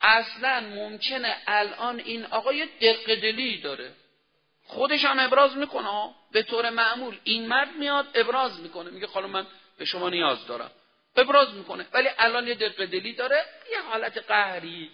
اصلا 0.00 0.60
ممکنه 0.60 1.36
الان 1.46 1.98
این 1.98 2.24
آقای 2.24 2.66
دق 2.80 3.14
دلی 3.14 3.60
داره. 3.60 3.92
خودش 4.66 5.04
هم 5.04 5.18
ابراز 5.18 5.56
می‌کنه 5.56 6.14
به 6.32 6.42
طور 6.42 6.70
معمول 6.70 7.18
این 7.24 7.48
مرد 7.48 7.76
میاد 7.78 8.06
ابراز 8.14 8.60
می‌کنه. 8.60 8.90
میگه 8.90 9.06
خانم 9.06 9.30
من 9.30 9.46
به 9.78 9.84
شما 9.84 10.10
نیاز 10.10 10.46
دارم. 10.46 10.70
ابراز 11.16 11.54
می‌کنه. 11.54 11.86
ولی 11.92 12.08
الان 12.18 12.48
یه 12.48 12.54
دق 12.54 12.84
دلی 12.84 13.12
داره. 13.12 13.44
یه 13.72 13.80
حالت 13.80 14.18
قهری. 14.18 14.90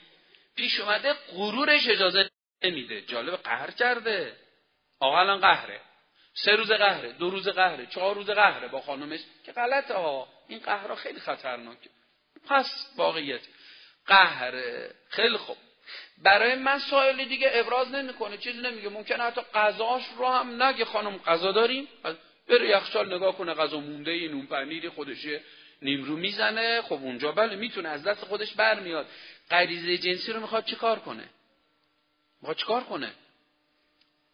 پیش 0.57 0.81
اومده 0.81 1.13
غرورش 1.13 1.89
اجازه 1.89 2.31
نمیده. 2.65 3.01
جالب 3.01 3.37
قهر 3.37 3.71
کرده. 3.71 4.37
آقا 5.01 5.21
الان 5.21 5.41
قهره. 5.41 5.81
سه 6.35 6.53
روز 6.57 6.73
قهره 6.73 7.13
دو 7.13 7.31
روز 7.31 7.49
قهره 7.49 7.87
چهار 7.87 8.15
روز 8.15 8.31
قهره 8.31 8.69
با 8.69 8.81
خانمش. 8.81 9.21
که 9.45 9.53
غلطه 9.53 9.95
ها 9.95 10.29
این 10.49 10.59
قهرها 10.59 10.95
خیلی 10.95 11.21
خطرناکه. 11.21 11.91
پس 12.49 12.93
واقعیت. 12.97 13.41
قهره. 14.07 14.95
خیلی 15.09 15.37
خوب. 15.37 15.57
برای 16.19 16.55
مسائل 16.55 17.25
دیگه 17.25 17.51
ابراز 17.55 17.91
نمی‌کنه. 17.95 18.37
چیزی 18.37 18.61
نمیگه. 18.61 18.89
ممکنه 18.89 19.23
حتی 19.23 19.41
غذاش 19.55 20.03
رو 20.19 20.27
هم 20.27 20.63
نگه. 20.63 20.85
خانم 20.85 21.19
غذا 21.19 21.53
داریم 21.53 21.89
بره 22.49 22.69
یخچال 22.69 23.15
نگاه 23.15 23.37
کنه. 23.37 23.55
غذا 23.55 23.81
مونده 23.81 24.11
ای 24.11 24.29
نون 24.29 24.47
پنیری 24.47 24.89
خودشه 24.89 25.41
نیمرو 25.83 26.17
می‌زنه. 26.17 26.83
خب 26.83 26.93
اونجا 26.93 27.33
بله 27.33 27.57
می‌تونه 27.57 27.89
از 27.89 28.05
دست 28.05 28.25
خودش 28.25 28.55
برمیاد. 28.55 29.07
غریزه 29.51 29.99
جنسی 29.99 30.33
رو 30.33 30.41
می‌خواد 30.41 30.65
چیکار 30.65 30.99
کنه؟ 30.99 31.29
می‌خواد 32.45 32.57
چیکار 32.57 32.85
کنه؟ 32.85 33.13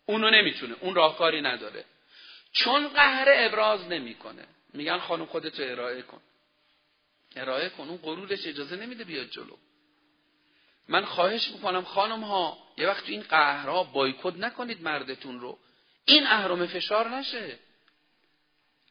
اونو 0.06 0.30
نمی‌تونه 0.30 0.74
اون 0.80 0.94
راهکاری 0.94 1.40
نداره. 1.40 1.84
چون 2.52 2.88
قهر 2.88 3.28
ابراز 3.30 3.88
نمی‌کنه. 3.88 4.46
میگن 4.72 4.98
خانم 4.98 5.26
خودتو 5.26 5.62
ارائه 5.62 6.02
کن. 6.02 6.20
ارائه 7.36 7.68
کن 7.68 7.88
اون 7.88 7.96
غرورش 7.96 8.46
اجازه 8.46 8.76
نمیده 8.76 9.04
بیاد 9.04 9.30
جلو. 9.30 9.56
من 10.88 11.04
خواهش 11.04 11.50
می‌کنم 11.50 11.84
خانم 11.84 12.20
ها 12.20 12.58
یه 12.78 12.86
وقت 12.86 13.08
این 13.08 13.22
قهرها 13.22 13.84
بایکوت 13.84 14.36
نکنید 14.36 14.82
مردتون 14.82 15.40
رو. 15.40 15.58
این 16.04 16.26
اهرم 16.26 16.66
فشار 16.66 17.08
نشه. 17.08 17.58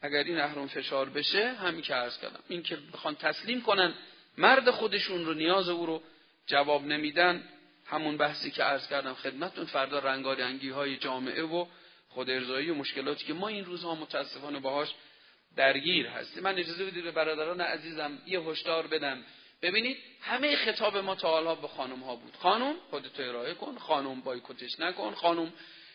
اگر 0.02 0.24
این 0.24 0.40
اهرم 0.40 0.66
فشار 0.66 1.08
بشه 1.08 1.52
همین 1.52 1.82
که 1.82 1.94
عرض 1.94 2.18
کردم. 2.18 2.40
این 2.48 2.62
که 2.62 2.78
بخوان 2.92 3.14
تسلیم 3.14 3.62
کنن 3.62 3.94
مرد 4.38 4.70
خودشون 4.70 5.24
رو 5.24 5.34
نیاز 5.34 5.68
او 5.68 5.86
رو 5.86 6.02
جواب 6.46 6.84
نمیدن 6.84 7.48
همون 7.90 8.16
بحثی 8.16 8.50
که 8.50 8.62
عرض 8.62 8.88
کردم 8.88 9.14
خدمتون 9.14 9.64
فردا 9.64 9.98
رنگارنگی 9.98 10.70
های 10.70 10.96
جامعه 10.96 11.42
و 11.42 11.66
خود 12.08 12.30
ارزایی 12.30 12.70
و 12.70 12.74
مشکلاتی 12.74 13.26
که 13.26 13.32
ما 13.32 13.48
این 13.48 13.64
روزها 13.64 13.94
متاسفانه 13.94 14.60
باهاش 14.60 14.94
درگیر 15.56 16.06
هستیم. 16.06 16.42
من 16.42 16.58
اجازه 16.58 16.84
بدید 16.84 17.04
به 17.04 17.10
برادران 17.10 17.60
عزیزم 17.60 18.18
یه 18.26 18.40
هشدار 18.40 18.86
بدم. 18.86 19.24
ببینید 19.62 19.96
همه 20.20 20.56
خطاب 20.56 20.96
ما 20.96 21.14
تا 21.14 21.30
حالا 21.30 21.54
به 21.54 21.68
خانم 21.68 22.00
ها 22.00 22.16
بود. 22.16 22.36
خانم 22.36 22.74
خودتو 22.90 23.22
ارائه 23.22 23.54
کن. 23.54 23.78
خانم 23.78 24.20
بایکوتش 24.20 24.80
نکن. 24.80 25.14
خانم 25.14 25.52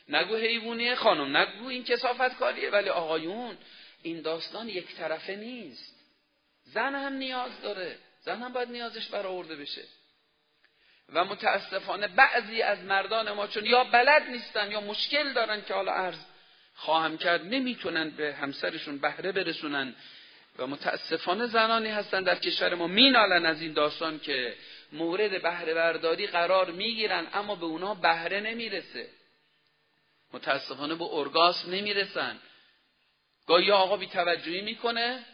نگو 0.09 0.35
حیوانیه. 0.35 0.95
خانم 0.95 1.37
نگو 1.37 1.67
این 1.67 1.83
کسافت 1.83 2.37
کاریه 2.37 2.69
ولی 2.69 2.89
آقایون 2.89 3.57
این 4.03 4.21
داستان 4.21 4.69
یک 4.69 4.95
طرفه 4.95 5.35
نیست. 5.35 5.95
زن 6.63 6.95
هم 6.95 7.13
نیاز 7.13 7.61
داره. 7.61 7.97
زن 8.21 8.41
هم 8.41 8.53
باید 8.53 8.71
نیازش 8.71 9.07
برآورده 9.07 9.55
بشه. 9.55 9.81
و 11.13 11.25
متاسفانه 11.25 12.07
بعضی 12.07 12.61
از 12.61 12.79
مردان 12.79 13.31
ما 13.31 13.47
چون 13.47 13.65
یا 13.65 13.83
بلد 13.83 14.29
نیستن 14.29 14.71
یا 14.71 14.81
مشکل 14.81 15.33
دارن 15.33 15.61
که 15.61 15.73
حالا 15.73 15.91
عرض 15.91 16.19
خواهم 16.75 17.17
کرد 17.17 17.45
نمی‌تونن 17.45 18.09
به 18.09 18.33
همسرشون 18.33 18.97
بهره 18.97 19.31
برسونن 19.31 19.95
و 20.57 20.67
متاسفانه 20.67 21.45
زنانی 21.47 21.89
هستن 21.89 22.23
در 22.23 22.35
کشور 22.35 22.75
ما. 22.75 22.87
مینالن 22.87 23.45
از 23.45 23.61
این 23.61 23.73
داستان 23.73 24.19
که 24.19 24.55
مورد 24.91 25.41
بهره 25.41 25.73
برداری 25.73 26.27
قرار 26.27 26.71
می‌گیرن 26.71 27.27
اما 27.33 27.55
به 27.55 27.65
اونا 27.65 27.93
بهره 27.93 28.39
نمی‌رسه. 28.39 29.09
متاسفانه 30.33 30.95
به 30.95 31.05
ارگاس 31.11 31.67
نمی‌رسن. 31.67 32.39
گاهی 33.47 33.71
آقا 33.71 33.97
بی 33.97 34.07
توجهی 34.07 34.61
می‌کنه 34.61 35.25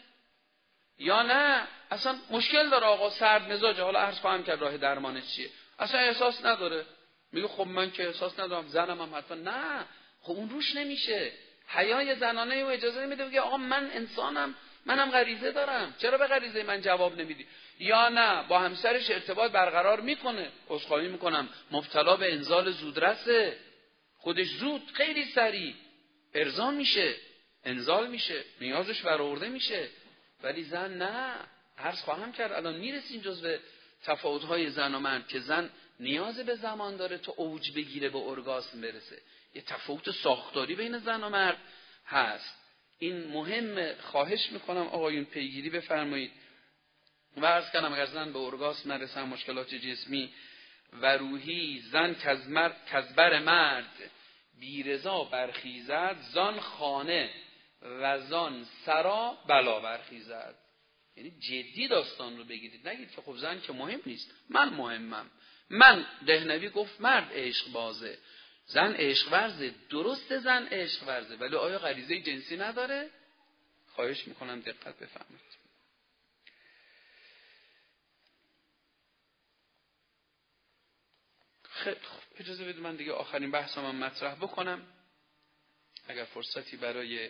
یا 0.98 1.22
نه؟ 1.22 1.68
اصلا 1.92 2.16
مشکل 2.32 2.70
داره 2.70 2.86
آقا 2.86 3.10
سرد 3.10 3.52
مزاجه 3.52 3.84
حالا 3.84 4.00
عرض 4.00 4.20
خواهم 4.20 4.44
کرد 4.44 4.62
راه 4.62 4.78
درمانش 4.78 5.36
چیه. 5.36 5.50
اصلا 5.82 6.00
احساس 6.00 6.46
نداره. 6.46 6.86
میگه 7.32 7.48
خب 7.48 7.68
من 7.68 7.92
که 7.92 8.08
احساس 8.08 8.40
ندارم 8.40 8.68
زنم 8.68 9.02
هم 9.02 9.16
حتما. 9.16 9.38
نه 9.38 9.86
خب 10.22 10.32
اون 10.32 10.50
روش 10.50 10.76
نمیشه. 10.76 11.32
حیای 11.68 12.16
زنانه 12.16 12.56
او 12.56 12.70
اجازه 12.70 13.06
نمیده 13.06 13.26
بگه 13.26 13.42
آقا 13.42 13.58
من 13.58 13.90
انسانم 13.94 14.56
منم 14.86 15.12
غریزه 15.12 15.52
دارم. 15.52 15.96
چرا 15.98 16.18
به 16.18 16.28
غریزه 16.28 16.64
من 16.64 16.82
جواب 16.82 17.20
نمیدی؟ 17.20 17.48
یا 17.80 18.10
نه 18.10 18.48
با 18.48 18.60
همسرش 18.60 19.12
ارتباط 19.12 19.52
برقرار 19.52 20.02
می‌کنه. 20.02 20.52
عذرخواهی 20.70 21.08
می‌کنم. 21.08 21.50
مبتلا 21.72 22.16
به 22.16 22.34
انزال 22.34 22.72
زودرسه. 22.72 23.58
خودش 24.18 24.48
زود 24.48 24.82
خیلی 24.94 25.26
سریع. 25.26 25.74
ارضا 26.34 26.72
میشه 26.72 27.16
انزال 27.66 28.08
میشه 28.08 28.44
نیازش 28.62 29.02
برآورده 29.02 29.50
میشه. 29.50 29.90
ولی 30.44 30.64
زن 30.64 30.94
نه 30.94 31.36
عرض 31.78 32.02
خواهم 32.02 32.32
کرد. 32.32 32.52
الان 32.52 32.76
می‌رسیم 32.76 33.22
جزو 33.22 33.58
تفاوت‌های 34.04 34.70
زن 34.70 34.95
و 34.95 34.99
مرد 34.99 35.28
که 35.28 35.39
زن 35.39 35.70
نیاز 35.99 36.39
به 36.39 36.56
زمان 36.56 36.97
داره 36.97 37.18
تا 37.18 37.32
اوج 37.32 37.72
بگیره 37.72 38.10
به 38.10 38.18
ارگاسم 38.18 38.82
برسه. 38.82 39.22
یه 39.56 39.62
تفاوت 39.62 40.12
ساختاری 40.12 40.76
بین 40.76 40.97
زن 40.97 41.24
و 41.24 41.30
مرد 41.30 41.58
هست. 42.06 42.56
این 42.99 43.28
مهم 43.28 43.95
خواهش 43.95 44.52
می‌کنم 44.52 44.88
آقایون 44.88 45.26
پیگیری 45.26 45.70
بفرمایید. 45.70 46.32
و 47.38 47.45
ارز 47.45 47.72
کنم 47.72 47.93
اگر 47.93 48.06
زن 48.06 48.34
به 48.34 48.39
ارگاسم 48.39 48.91
نرسن 48.91 49.24
مشکلات 49.24 49.76
جسمی 49.76 50.34
و 50.93 51.18
روحی 51.18 51.80
زن 51.80 52.16
کزبر 52.91 53.39
مرد 53.39 54.12
بیرزا 54.60 55.24
برخیزد 55.24 56.18
زان 56.34 56.60
خانه 56.60 57.30
و 57.82 58.20
زان 58.20 58.66
سرا 58.86 59.38
بلا 59.47 59.80
برخیزد. 59.80 60.56
یعنی 61.16 61.32
جدی 61.32 61.88
داستان 61.88 62.38
رو 62.38 62.43
بگیرید. 62.43 62.88
نگید 62.88 63.12
که 63.12 63.22
خب 63.22 63.38
زن 63.38 63.62
که 63.62 63.74
مهم 63.74 64.01
نیست. 64.05 64.32
من 64.49 64.70
مهمم. 64.70 65.32
من 65.70 66.05
دهنوی 66.28 66.70
گفت 66.70 67.01
مرد 67.01 67.30
عشق 67.34 67.72
بازه. 67.72 68.18
زن 68.66 68.93
عشق 68.93 69.32
ورزه. 69.32 69.76
درست 69.89 70.38
زن 70.38 70.68
عشق 70.68 71.07
ورزه. 71.07 71.36
ولی 71.36 71.55
آیا 71.55 71.80
غریزه 71.80 72.22
جنسی 72.22 72.57
نداره؟ 72.57 73.09
خواهش 73.88 74.28
می‌کنم 74.28 74.59
دقت 74.59 74.99
بفهمید 74.99 75.41
خب 81.84 81.97
اجازه 82.39 82.64
بدید 82.64 82.82
من 82.82 82.95
دیگه 82.95 83.14
آخرین 83.14 83.51
بحثم 83.51 83.95
مطرح 83.95 84.36
بکنم. 84.36 84.88
اگر 86.07 86.24
فرصتی 86.24 86.78
برای 86.78 87.30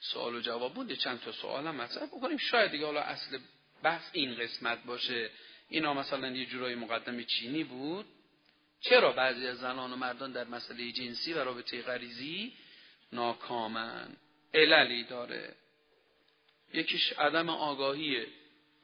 سوال 0.00 0.34
و 0.34 0.40
جواب 0.40 0.74
بود 0.74 0.92
چند 0.92 1.20
تا 1.20 1.32
سوال 1.32 1.66
هم 1.66 1.74
مطرح 1.74 2.06
بکنیم. 2.06 2.38
شاید 2.38 2.70
دیگه 2.70 2.86
حالا 2.86 3.00
اصل 3.00 3.38
بحث 3.82 4.10
این 4.12 4.34
قسمت 4.34 4.84
باشه. 4.84 5.30
اینا 5.68 5.94
مثلا 5.94 6.30
یه 6.30 6.46
جورای 6.46 6.74
مقدم 6.74 7.22
چینی 7.22 7.64
بود. 7.64 8.06
چرا 8.80 9.12
بعضی 9.12 9.46
از 9.46 9.58
زنان 9.58 9.92
و 9.92 9.96
مردان 9.96 10.32
در 10.32 10.44
مسئله 10.44 10.92
جنسی 10.92 11.32
و 11.32 11.44
رابطه 11.44 11.82
غریزی 11.82 12.52
ناکامن؟ 13.12 14.16
عللی 14.54 15.04
داره. 15.04 15.54
یکیش 16.74 17.12
عدم 17.12 17.48
آگاهی 17.48 18.26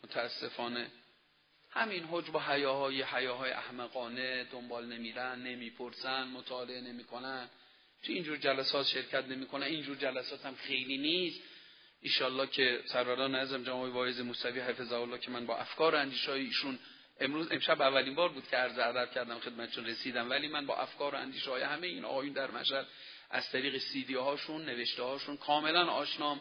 متاسفانه. 0.05 0.87
همین 1.71 2.09
حجب 2.11 2.35
و 2.35 2.39
حیاهای 2.39 3.03
حیاهای 3.03 3.51
احمقانه 3.51 4.45
دنبال 4.45 4.87
نمیرن 4.87 5.43
نمی‌پرسن 5.43 6.25
مطالعه 6.25 6.81
نمی‌کنن. 6.81 7.49
تو 8.07 8.13
اینجور 8.13 8.37
جلسات 8.37 8.87
شرکت 8.87 9.25
نمی‌کنن 9.25 9.67
اینجور 9.67 9.97
جلسات 9.97 10.47
هم 10.47 10.55
خیلی 10.55 10.99
نیست. 10.99 11.41
ایشالله 12.03 12.47
که 12.47 12.81
سروران 12.85 13.35
نظم 13.35 13.63
جناب 13.63 13.95
واعظ 13.95 14.21
موسوی 14.21 14.61
حفظه 14.61 14.95
الله 14.95 15.19
که 15.19 15.31
من 15.31 15.47
با 15.47 15.57
افکار 15.57 15.97
اندیشهای 15.97 16.41
ایشون 16.41 16.79
امروز 17.21 17.53
امشب 17.53 17.83
اولین 17.83 18.15
بار 18.15 18.29
بود 18.29 18.49
که 18.49 18.57
عرض 18.57 18.79
ادب 18.79 19.13
کردم 19.15 19.39
خدمتشون 19.39 19.87
رسیدم. 19.87 20.31
ولی 20.31 20.49
من 20.49 20.67
با 20.67 20.77
افکار 20.77 21.15
و 21.15 21.19
اندیشه 21.19 21.67
همه 21.67 21.87
این 21.87 22.05
آقایون 22.05 22.33
در 22.33 22.51
مشهد 22.51 22.87
از 23.31 23.51
طریق 23.51 23.79
سیدی 23.79 24.15
هاشون 24.15 24.65
نوشته 24.65 25.03
هاشون 25.03 25.37
کاملا 25.37 25.85
آشنام. 25.85 26.41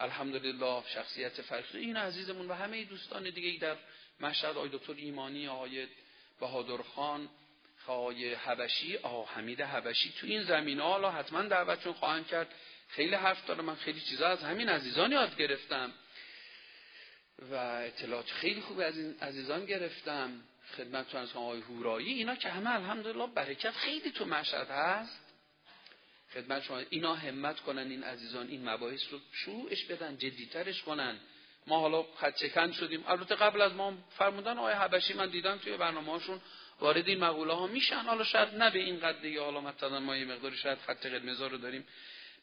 الحمدلله 0.00 0.82
شخصیت 0.94 1.42
فرقی 1.42 1.78
این 1.78 1.96
عزیزمون 1.96 2.48
و 2.48 2.54
همه 2.54 2.84
دوستان 2.84 3.30
دیگه 3.30 3.60
در 3.60 3.76
مشهد 4.20 4.56
آقای 4.56 4.68
دکتر 4.72 4.92
ایمانی 4.92 5.48
آقای 5.48 5.86
بهادر 6.40 6.82
خان 6.82 7.28
آقای 7.86 8.34
حبشی 8.34 8.96
آقا 8.96 9.24
حمید 9.24 9.60
حبشی 9.60 10.12
تو 10.20 10.26
این 10.26 10.42
زمینه. 10.42 10.82
حالا 10.82 11.10
حتما 11.10 11.42
دعوتشون 11.42 11.92
خواهند 11.92 12.26
کرد. 12.26 12.54
خیلی 12.88 13.14
حرف 13.14 13.46
داره 13.46 13.62
من 13.62 13.74
خیلی 13.74 14.00
چیزا 14.00 14.28
از 14.28 14.42
همین 14.42 14.68
عزیزان 14.68 15.12
یاد 15.12 15.36
گرفتم. 15.36 15.92
و 17.50 17.54
اطلاعات 17.54 18.30
خیلی 18.30 18.60
خوب 18.60 18.80
از 18.80 18.98
این 18.98 19.18
عزیزان 19.20 19.64
گرفتم. 19.64 20.30
خدمت 20.76 21.14
از 21.14 21.36
آقای 21.36 21.60
هورایی. 21.60 22.12
اینا 22.12 22.34
که 22.36 22.48
همه 22.48 22.70
الحمدلله 22.70 23.26
برکت 23.26 23.70
خیلی 23.70 24.10
تو 24.10 24.24
مشهد 24.24 24.70
هست. 24.70 25.20
خدمت 26.34 26.62
شما 26.62 26.78
اینا 26.90 27.14
همت 27.14 27.60
کنن 27.60 27.90
این 27.90 28.04
عزیزان 28.04 28.48
این 28.48 28.68
مباحث 28.68 29.02
رو 29.10 29.18
شروعش 29.32 29.84
بدن 29.84 30.16
جدیترش 30.16 30.82
کنن. 30.82 31.18
ما 31.66 31.80
حالا 31.80 32.02
خط 32.16 32.34
چکن 32.34 32.72
شدیم. 32.72 33.04
البته 33.06 33.34
قبل 33.34 33.60
از 33.60 33.72
ما 33.72 33.94
فرمودن 34.18 34.58
آقای 34.58 34.74
حبشی 34.74 35.14
من 35.14 35.30
دیدم 35.30 35.58
توی 35.58 35.76
برنامه 35.76 36.12
هاشون 36.12 36.40
وارد 36.82 37.08
این 37.08 37.18
مقوله 37.18 37.54
ها 37.54 37.66
میشن. 37.66 38.02
حالا 38.02 38.24
شاید 38.24 38.48
نه 38.48 38.70
به 38.70 38.78
این 38.78 39.00
قد 39.00 39.22
دیگه. 39.22 39.40
حالا 39.40 39.60
مثلا 39.60 40.00
ما 40.00 40.16
یه 40.16 40.24
مقداری 40.24 40.56
شاید 40.56 40.78
خط 40.78 41.06
قرمز 41.06 41.40
رو 41.40 41.58
داریم 41.58 41.86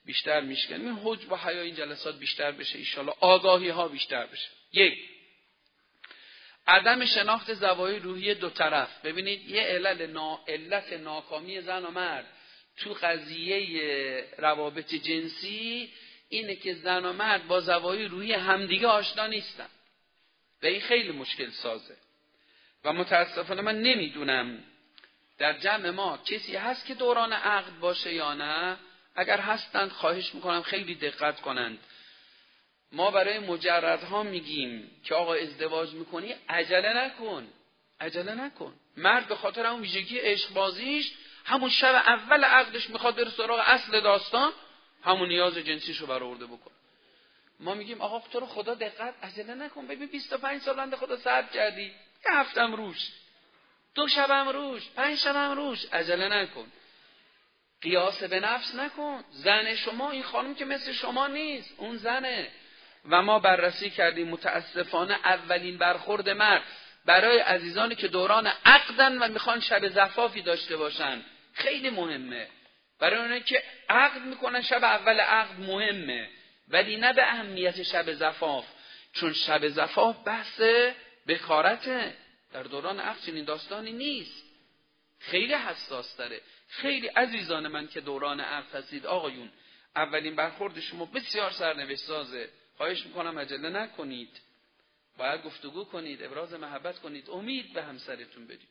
بیشتر 0.05 0.41
میشکنیم. 0.41 0.87
این 0.87 0.99
حج 1.03 1.25
و 1.29 1.35
حیا 1.35 1.61
این 1.61 1.75
جلسات 1.75 2.19
بیشتر 2.19 2.51
بشه 2.51 2.77
ایشالا 2.77 3.13
آگاهی 3.19 3.69
ها 3.69 3.87
بیشتر 3.87 4.25
بشه. 4.25 4.49
یک. 4.73 4.99
عدم 6.67 7.05
شناخت 7.05 7.53
زوایای 7.53 7.99
روحی 7.99 8.33
دو 8.33 8.49
طرف. 8.49 9.05
ببینید 9.05 9.49
یه 9.49 9.61
علل 9.61 10.11
نا... 10.11 10.39
علت 10.47 10.93
ناکامی 10.93 11.61
زن 11.61 11.85
و 11.85 11.91
مرد 11.91 12.25
تو 12.77 12.93
قضیه 12.93 14.25
روابط 14.37 14.95
جنسی 14.95 15.93
اینه 16.29 16.55
که 16.55 16.73
زن 16.73 17.05
و 17.05 17.13
مرد 17.13 17.47
با 17.47 17.61
زوایای 17.61 18.05
روحی 18.05 18.33
همدیگه 18.33 18.87
آشنا 18.87 19.27
نیستن. 19.27 19.69
و 20.63 20.65
این 20.65 20.81
خیلی 20.81 21.11
مشکل 21.11 21.49
سازه. 21.49 21.97
و 22.83 22.93
متاسفانه 22.93 23.61
من 23.61 23.81
نمی‌دونم 23.81 24.63
در 25.37 25.53
جمع 25.53 25.89
ما 25.89 26.17
کسی 26.17 26.55
هست 26.55 26.85
که 26.85 26.93
دوران 26.93 27.33
عقد 27.33 27.79
باشه 27.79 28.13
یا 28.13 28.33
نه. 28.33 28.77
اگر 29.15 29.39
هستند 29.39 29.89
خواهش 29.89 30.35
می‌کنم 30.35 30.61
خیلی 30.61 30.95
دقت 30.95 31.41
کنند. 31.41 31.79
ما 32.91 33.11
برای 33.11 33.39
مجردها 33.39 34.23
میگیم 34.23 34.91
که 35.03 35.15
آقا 35.15 35.33
ازدواج 35.33 35.93
می‌کنی 35.93 36.35
عجله 36.49 36.93
نکن 36.93 37.47
عجله 38.01 38.35
نکن. 38.35 38.73
مرد 38.97 39.27
به 39.27 39.35
خاطر 39.35 39.65
اون 39.65 39.81
ویژگی 39.81 40.19
عشق 40.19 40.53
بازیش 40.53 41.11
همون 41.45 41.69
شب 41.69 41.95
اول 41.95 42.43
عقدش 42.43 42.89
می‌خواد 42.89 43.15
بره 43.15 43.29
سراغ 43.29 43.63
اصل 43.65 44.01
داستان 44.01 44.51
همون 45.03 45.27
نیاز 45.27 45.57
جنسیشو 45.57 46.07
برآورده 46.07 46.45
بکن 46.45 46.71
ما 47.59 47.73
میگیم 47.73 48.01
آقا 48.01 48.19
تو 48.31 48.39
رو 48.39 48.45
خدا 48.45 48.73
دقت 48.73 49.13
عجله 49.23 49.55
نکن. 49.55 49.87
ببین 49.87 50.07
25 50.07 50.61
سال 50.61 50.75
بنده 50.75 50.95
خدا 50.95 51.17
صبر 51.17 51.47
کردی. 51.53 51.91
یه 52.25 52.31
هفتم 52.31 52.75
روش 52.75 53.09
دو 53.95 54.07
شبم 54.07 54.49
روش 54.49 54.89
پنج 54.95 55.17
شبم 55.17 55.51
روش 55.51 55.85
عجله 55.93 56.27
نکن. 56.27 56.71
قیاس 57.81 58.23
به 58.23 58.39
نفس 58.39 58.75
نکن. 58.75 59.23
زن 59.29 59.75
شما 59.75 60.11
این 60.11 60.23
خانم 60.23 60.55
که 60.55 60.65
مثل 60.65 60.93
شما 60.93 61.27
نیست. 61.27 61.73
اون 61.77 61.97
زنه. 61.97 62.47
و 63.09 63.21
ما 63.21 63.39
بررسی 63.39 63.89
کردیم 63.89 64.27
متاسفانه 64.27 65.13
اولین 65.13 65.77
برخورد 65.77 66.29
مرد. 66.29 66.63
برای 67.05 67.39
عزیزانی 67.39 67.95
که 67.95 68.07
دوران 68.07 68.51
عقدن 68.65 69.17
و 69.17 69.27
می‌خوان 69.27 69.59
شب 69.59 69.87
زفافی 69.87 70.41
داشته 70.41 70.77
باشن. 70.77 71.21
خیلی 71.53 71.89
مهمه. 71.89 72.47
برای 72.99 73.19
اونه 73.19 73.39
که 73.39 73.63
عقد 73.89 74.21
می‌کنن 74.21 74.61
شب 74.61 74.83
اول 74.83 75.19
عقد 75.19 75.59
مهمه. 75.59 76.29
ولی 76.67 76.97
نه 76.97 77.13
به 77.13 77.23
اهمیت 77.23 77.83
شب 77.83 78.13
زفاف. 78.13 78.65
چون 79.13 79.33
شب 79.33 79.67
زفاف 79.67 80.15
بحث 80.25 80.61
بکارته 81.29 82.17
در 82.51 82.63
دوران 82.63 82.99
عقد 82.99 83.21
چنین 83.25 83.45
داستانی 83.45 83.91
نیست. 83.91 84.43
خیلی 85.19 85.53
حساس 85.53 86.17
داره 86.17 86.41
خیلی 86.67 87.07
عزیزان 87.07 87.67
من 87.67 87.87
که 87.87 88.01
دوران 88.01 88.39
عقد 88.39 88.75
هستید 88.75 89.05
آقایون 89.05 89.51
اولین 89.95 90.35
برخورد 90.35 90.79
شما 90.79 91.05
بسیار 91.05 91.51
سرنوشت 91.51 92.01
سازه. 92.01 92.49
خواهش 92.77 93.05
می‌کنم 93.05 93.39
عجله 93.39 93.69
نکنید. 93.69 94.41
باید 95.17 95.43
گفتگو 95.43 95.83
کنید 95.83 96.23
ابراز 96.23 96.53
محبت 96.53 96.99
کنید 96.99 97.29
امید 97.29 97.73
به 97.73 97.83
همسرتون 97.83 98.47
بدید. 98.47 98.69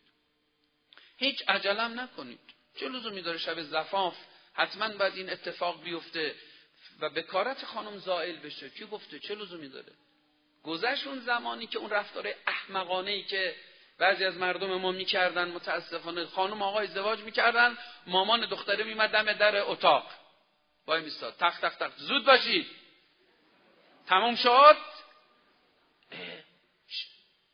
هیچ 1.16 1.42
عجلم 1.48 2.00
نکنید. 2.00 2.40
چه 2.76 2.88
لزومی 2.88 3.22
داره 3.22 3.38
شب 3.38 3.62
زفاف 3.62 4.16
حتما 4.54 4.96
باید 4.96 5.14
این 5.14 5.30
اتفاق 5.30 5.82
بیفته 5.82 6.34
و 7.00 7.10
بکارت 7.10 7.64
خانم 7.64 7.98
زائل 7.98 8.36
بشه؟ 8.36 8.70
کی 8.70 8.86
گفته؟ 8.86 9.18
چه 9.18 9.34
لزومی 9.34 9.68
داره؟ 9.68 9.92
گذشت 10.68 11.06
اون 11.06 11.20
زمانی 11.20 11.66
که 11.66 11.78
اون 11.78 11.90
رفتار 11.90 12.34
احمقانه 12.46 13.10
ای 13.10 13.22
که 13.22 13.56
بعضی 13.98 14.24
از 14.24 14.36
مردم 14.36 14.74
ما 14.74 14.92
می‌کردن 14.92 15.48
متاسفانه 15.48 16.26
خانم 16.26 16.62
آقای 16.62 16.86
ازدواج 16.86 17.20
می‌کردن 17.20 17.78
مامان 18.06 18.46
دختره 18.46 18.84
میمد 18.84 19.10
دم 19.10 19.32
در 19.32 19.56
اتاق. 19.56 20.10
وای 20.86 21.02
میستاد 21.02 21.34
تخت 21.40 21.64
تخت 21.64 21.78
تخت. 21.78 21.98
زود 21.98 22.24
باشید. 22.24 22.66
تمام 24.06 24.34
شد. 24.34 24.76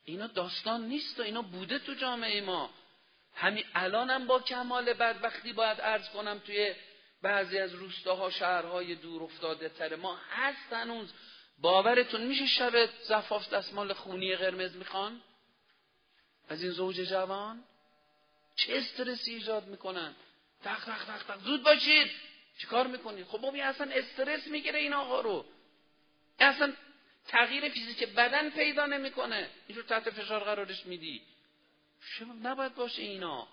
اینا 0.05 0.27
داستان 0.27 0.85
نیست 0.85 1.21
و 1.21 1.23
اینا 1.23 1.43
بوده 1.43 1.79
تو 1.79 1.95
جامعه 1.95 2.41
ما. 2.41 2.71
همین 3.35 3.65
الانم 3.75 4.27
با 4.27 4.41
کمال 4.41 4.95
وقتی 4.99 5.53
باید 5.53 5.81
عرض 5.81 6.09
کنم 6.09 6.39
توی 6.39 6.75
بعضی 7.23 7.59
از 7.59 7.75
روستاها 7.75 8.31
شهرهای 8.31 8.95
دور 8.95 9.23
افتاده 9.23 9.69
تر 9.69 9.97
ما 9.97 10.19
هست 10.31 10.73
هنوز. 10.73 11.13
باورتون 11.59 12.27
میشه 12.27 12.47
شب 12.47 12.89
زفاف 13.03 13.49
دستمال 13.49 13.93
خونی 13.93 14.37
قرمز 14.37 14.77
می‌خوان؟ 14.77 15.23
از 16.49 16.63
این 16.63 16.73
زوج 16.73 16.97
جوان؟ 16.97 17.65
چه 18.57 18.77
استرسی 18.77 19.35
ایجاد 19.35 19.67
می‌کنن؟ 19.67 20.15
تق 20.65 20.85
تق 20.85 21.25
تق 21.25 21.41
زود 21.41 21.63
باشید. 21.63 22.11
چیکار 22.59 22.87
می‌کنید؟ 22.87 23.27
خب 23.27 23.39
بابی 23.39 23.61
اصلا 23.61 23.93
استرس 23.93 24.47
می‌گیره 24.47 24.79
این 24.79 24.93
آقا 24.93 25.21
رو. 25.21 25.45
اصلا 26.39 26.73
تغییر 27.29 27.69
فیزیک 27.69 28.09
بدن 28.09 28.51
پیدا 28.51 28.87
نمی‌کنه. 28.87 29.51
اینجور 29.67 29.85
تحت 29.85 30.11
فشار 30.11 30.45
قرارش 30.45 30.87
میدی. 30.87 31.23
نباید 32.43 32.75
باشه 32.75 33.03
اینا. 33.03 33.49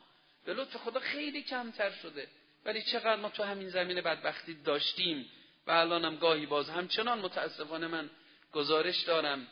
به 0.45 0.53
لطف 0.53 0.77
خدا 0.77 0.99
خیلی 0.99 1.41
کمتر 1.43 1.91
شده. 1.91 2.27
ولی 2.65 2.81
چقدر 2.81 3.15
ما 3.15 3.29
تو 3.29 3.43
همین 3.43 3.69
زمین 3.69 4.01
بدبختی 4.01 4.53
داشتیم. 4.53 5.29
و 5.67 5.71
الانم 5.71 6.15
گاهی 6.15 6.45
باز 6.45 6.69
همچنان 6.69 7.19
متاسفانه 7.19 7.87
من 7.87 8.09
گزارش 8.53 9.03
دارم 9.03 9.47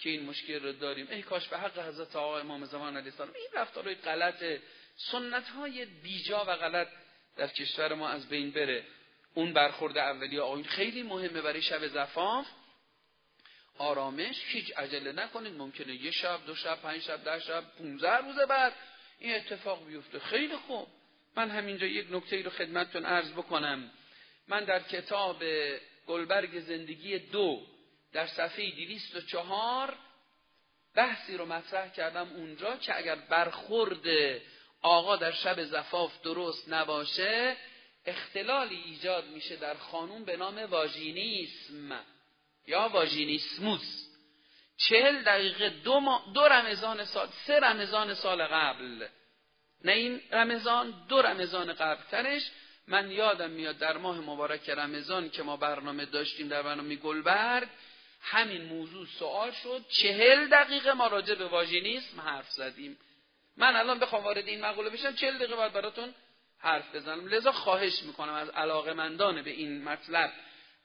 که 0.00 0.10
این 0.10 0.24
مشکل 0.24 0.62
رو 0.62 0.72
داریم. 0.72 1.08
ای 1.10 1.22
کاش 1.22 1.48
به 1.48 1.58
حق 1.58 1.78
حضرت 1.78 2.16
آقا 2.16 2.38
امام 2.38 2.64
زمان 2.64 2.96
علیه 2.96 3.12
السلام 3.12 3.34
این 3.34 3.48
رفتارهای 3.54 3.94
غلط 3.94 4.44
سنت 4.96 5.48
های 5.48 5.84
بیجا 5.84 6.44
و 6.44 6.56
غلط 6.56 6.88
در 7.36 7.46
کشور 7.46 7.94
ما 7.94 8.08
از 8.08 8.28
بین 8.28 8.50
بره. 8.50 8.84
اون 9.34 9.52
برخورد 9.52 9.98
اولی 9.98 10.38
آقایون 10.38 10.68
خیلی 10.68 11.02
مهمه 11.02 11.40
برای 11.40 11.62
شب 11.62 11.86
زفاف. 11.86 12.46
آرامش 13.78 14.42
هیچ 14.46 14.78
عجله 14.78 15.12
نکنید 15.12 15.54
ممکنه 15.54 15.94
یه 15.94 16.10
شب 16.10 16.46
دو 16.46 16.54
شب 16.54 16.80
پنج 16.82 17.02
شب 17.02 17.24
ده 17.24 17.40
شب 17.40 17.64
پونزه 17.78 18.16
روز 18.16 18.38
بعد 18.48 18.72
این 19.18 19.34
اتفاق 19.34 19.86
بیفته. 19.86 20.18
خیلی 20.18 20.56
خوب. 20.56 20.86
من 21.36 21.50
همینجا 21.50 21.86
یک 21.86 22.06
نکته 22.10 22.42
رو 22.42 22.50
خدمتتون 22.50 23.04
عرض 23.04 23.32
بکنم. 23.32 23.90
من 24.50 24.64
در 24.64 24.82
کتاب 24.82 25.42
گلبرگ 26.06 26.60
زندگی 26.60 27.18
دو 27.18 27.62
در 28.12 28.26
صفحه 28.26 28.70
204 28.70 29.94
بحثی 30.94 31.36
رو 31.36 31.46
مطرح 31.46 31.88
کردم 31.88 32.28
اونجا 32.28 32.76
که 32.76 32.98
اگر 32.98 33.14
برخورد 33.14 34.06
آقا 34.82 35.16
در 35.16 35.32
شب 35.32 35.64
زفاف 35.64 36.22
درست 36.22 36.72
نباشه 36.72 37.56
اختلالی 38.06 38.82
ایجاد 38.84 39.26
میشه 39.26 39.56
در 39.56 39.74
خانوم 39.74 40.24
به 40.24 40.36
نام 40.36 40.58
واژینیسم 40.58 42.00
یا 42.66 42.88
واژینیسموس. 42.88 44.06
چهل 44.76 45.22
دقیقه 45.22 45.68
دو, 45.68 46.00
دو 46.34 46.40
رمضان 46.40 47.04
سال 47.04 47.28
سه 47.46 47.60
رمضان 47.60 48.14
سال 48.14 48.42
قبل. 48.46 49.06
نه 49.84 49.92
این 49.92 50.20
رمضان 50.32 51.06
دو 51.08 51.22
رمضان 51.22 51.72
قبل 51.72 52.02
ترش 52.10 52.50
من 52.88 53.10
یادم 53.10 53.50
میاد 53.50 53.78
در 53.78 53.96
ماه 53.96 54.20
مبارک 54.20 54.70
رمضان 54.70 55.30
که 55.30 55.42
ما 55.42 55.56
برنامه 55.56 56.04
داشتیم 56.04 56.48
در 56.48 56.62
برنامه 56.62 56.96
گلبرگ 56.96 57.68
همین 58.20 58.64
موضوع 58.64 59.06
سوال 59.06 59.50
شد 59.50 59.84
چهل 59.88 60.48
دقیقه 60.48 60.92
ما 60.92 61.06
راجع 61.06 61.34
به 61.34 61.46
واژینیسم 61.48 62.20
حرف 62.20 62.50
زدیم. 62.50 62.98
من 63.56 63.76
الان 63.76 63.98
بخوام 63.98 64.24
وارد 64.24 64.48
این 64.48 64.60
مقوله 64.60 64.90
بشم 64.90 65.14
چهل 65.14 65.36
دقیقه 65.36 65.56
باید 65.56 65.72
براتون 65.72 66.14
حرف 66.58 66.94
بزنم. 66.94 67.26
لذا 67.26 67.52
خواهش 67.52 68.02
می‌کنم 68.02 68.32
از 68.32 68.48
علاقمندان 68.48 69.42
به 69.42 69.50
این 69.50 69.84
مطلب 69.84 70.32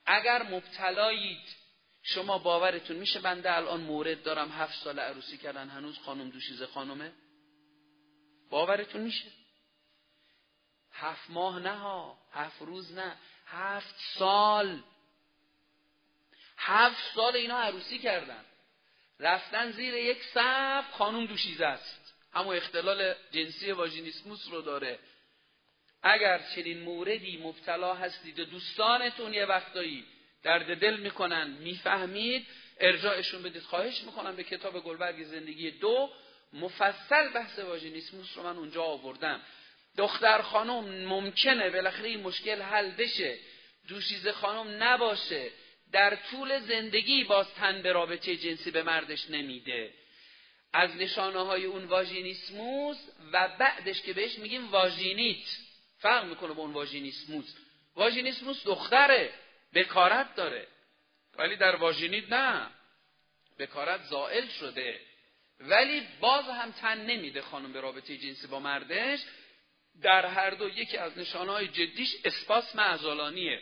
اگر 0.06 0.44
مبتلایید 0.44 1.66
شما 2.04 2.38
باورتون 2.38 2.98
میشه 2.98 3.20
بنده 3.20 3.56
الان 3.56 3.82
مورد 3.82 4.24
دارم 4.24 4.52
هفت 4.52 4.84
سال 4.84 5.00
عروسی 5.00 5.38
کردن 5.38 5.70
هنوز 5.70 5.98
خانم 5.98 6.30
دوشیزه 6.30 6.66
خانمه؟ 6.66 7.12
باورتون 8.50 9.02
میشه؟ 9.02 9.32
هفت 10.96 11.30
ماه 11.30 11.60
نه 11.60 11.76
ها 11.76 12.18
هفت 12.34 12.62
روز 12.62 12.94
نه 12.94 13.18
هفت 13.48 13.96
سال. 14.20 14.84
هفت 16.58 17.14
سال 17.16 17.36
اینا 17.36 17.60
عروسی 17.60 18.00
کردن. 18.00 18.46
رفتن 19.20 19.72
زیر 19.72 19.94
یک 19.94 20.24
صف 20.24 20.92
خانم 20.92 21.26
دوشیزه 21.26 21.66
است. 21.66 22.14
اما 22.34 22.54
اختلال 22.54 23.14
جنسی 23.32 23.72
واژینیسموس 23.72 24.48
رو 24.52 24.62
داره. 24.62 25.00
اگر 26.04 26.42
چنین 26.56 26.82
موردی 26.82 27.38
مبتلا 27.38 27.94
هستید 27.94 28.40
و 28.40 28.46
دوستانتون 28.46 29.34
یه 29.34 29.46
وقتایی 29.46 30.06
درد 30.44 30.80
دل 30.80 30.98
می‌کنن 30.98 31.48
می‌فهمید 31.48 32.48
ارجاعشون 32.80 33.44
بدید. 33.44 33.62
خواهش 33.62 34.02
می‌کنم 34.02 34.36
به 34.36 34.44
کتاب 34.44 34.84
گلبرگ 34.84 35.24
زندگی 35.24 35.72
دو 35.72 36.10
مفصل 36.54 37.30
بحث 37.30 37.60
واژینیسموس 37.60 38.38
رو 38.38 38.44
من 38.44 38.58
اونجا 38.58 38.84
آوردم. 38.84 39.42
دختر 39.98 40.42
خانم 40.42 41.06
ممکنه 41.06 41.70
بالاخره 41.70 42.10
این 42.10 42.22
مشکل 42.22 42.62
حل 42.62 42.92
بشه. 42.92 43.38
دوشیزه 43.88 44.32
خانم 44.32 44.84
نباشه. 44.84 45.50
در 45.92 46.16
طول 46.16 46.60
زندگی 46.60 47.24
باز 47.24 47.54
تن 47.54 47.82
به 47.82 47.92
رابطه 47.92 48.36
جنسی 48.36 48.72
به 48.72 48.84
مردش 48.84 49.30
نمیده. 49.30 49.94
از 50.74 50.96
نشانه 50.96 51.40
های 51.40 51.66
اون 51.66 51.86
واژینیسموس 51.86 52.98
و 53.32 53.48
بعدش 53.60 54.02
که 54.02 54.14
بهش 54.14 54.38
میگیم 54.38 54.72
واژینیت. 54.72 55.48
فرق 56.00 56.26
می‌کنه 56.26 56.54
با 56.54 56.64
اون 56.64 56.74
واژینیسموس. 56.74 57.56
واژینیسموس 57.96 58.64
دختره 58.64 59.34
بکارت 59.74 60.36
داره. 60.36 60.68
ولی 61.38 61.56
در 61.56 61.76
واژینیت 61.76 62.34
نه. 62.34 62.70
بکارت 63.60 64.04
زائل 64.04 64.48
شده. 64.48 65.00
ولی 65.60 66.08
باز 66.20 66.46
هم 66.46 66.72
تن 66.72 67.06
نمیده 67.06 67.42
خانم 67.42 67.74
به 67.74 67.82
رابطه 67.82 68.18
جنسی 68.18 68.48
با 68.48 68.60
مردش. 68.60 69.20
در 70.02 70.26
هر 70.26 70.50
دو 70.50 70.70
یکی 70.70 70.98
از 70.98 71.18
نشانهای 71.18 71.68
جدیش 71.68 72.16
اسپاس 72.26 72.76
معزالانیه 72.76 73.62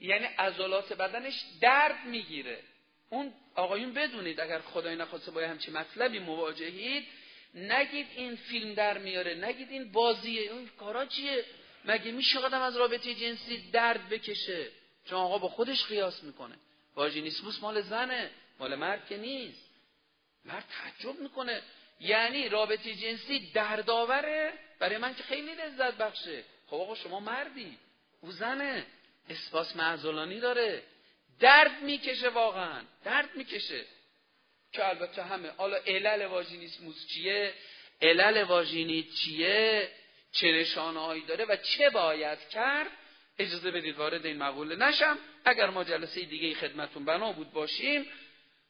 یعنی 0.00 0.24
عضلات 0.24 0.92
بدنش 0.92 1.44
درد 1.60 2.04
می‌گیره. 2.06 2.62
اون 3.10 3.32
آقایون 3.54 3.92
بدونید 3.92 4.40
اگر 4.40 4.58
خدای 4.58 4.96
نخواسته 4.96 5.30
با 5.30 5.40
همچین 5.40 5.74
مطلبی 5.74 6.18
مواجهید 6.18 7.06
نگید 7.54 8.06
این 8.16 8.36
فیلم 8.36 8.74
در 8.74 8.98
میاره 8.98 9.34
نگید 9.34 9.70
این 9.70 9.92
بازیه 9.92 10.50
اون 10.50 10.70
کارا 10.78 11.06
چیه؟ 11.06 11.44
مگه 11.84 12.12
میشه 12.12 12.38
آدم 12.38 12.62
از 12.62 12.76
رابطه 12.76 13.14
جنسی 13.14 13.70
درد 13.70 14.08
بکشه؟ 14.08 14.68
چون 15.04 15.18
آقا 15.18 15.38
با 15.38 15.48
خودش 15.48 15.84
قیاس 15.84 16.22
می‌کنه. 16.22 16.54
واژینیسموس 16.96 17.62
مال 17.62 17.80
زنه 17.80 18.30
مال 18.58 18.74
مرد 18.74 19.06
که 19.08 19.16
نیست. 19.16 19.70
مرد 20.44 20.64
تعجب 20.70 21.20
می‌کنه. 21.20 21.62
یعنی 22.00 22.48
رابطه 22.48 22.94
جنسی 22.94 23.50
دردآوره 23.52 24.52
برای 24.80 24.98
من 24.98 25.14
که 25.14 25.22
خیلی 25.22 25.54
لذت 25.54 25.94
بخشه. 25.94 26.44
خب 26.66 26.76
آقا 26.76 26.94
شما 26.94 27.20
مردی. 27.20 27.78
او 28.20 28.32
زنه. 28.32 28.86
اسپاس 29.28 29.76
معزولانی 29.76 30.40
داره. 30.40 30.82
درد 31.40 31.82
می‌کشه 31.82 32.28
واقعا. 32.28 32.82
درد 33.04 33.36
می‌کشه. 33.36 33.84
که 34.72 34.88
البته 34.88 35.22
همه. 35.22 35.50
حالا 35.50 35.76
علل 35.76 36.26
واژینیسموس 36.26 37.06
چیه؟ 37.06 37.54
علل 38.02 38.42
واژینیت 38.42 39.06
چیه؟ 39.14 39.90
چه 40.32 40.52
نشانه 40.52 41.20
داره 41.26 41.44
و 41.44 41.56
چه 41.56 41.90
باید 41.90 42.48
کرد؟ 42.48 42.90
اجازه 43.38 43.70
بدید 43.70 43.96
وارد 43.96 44.26
این 44.26 44.36
مقوله 44.36 44.76
نشم. 44.76 45.18
اگر 45.44 45.70
ما 45.70 45.84
جلسه 45.84 46.20
دیگه 46.20 46.54
خدمتون 46.54 47.04
بنا 47.04 47.32
بود 47.32 47.52
باشیم 47.52 48.06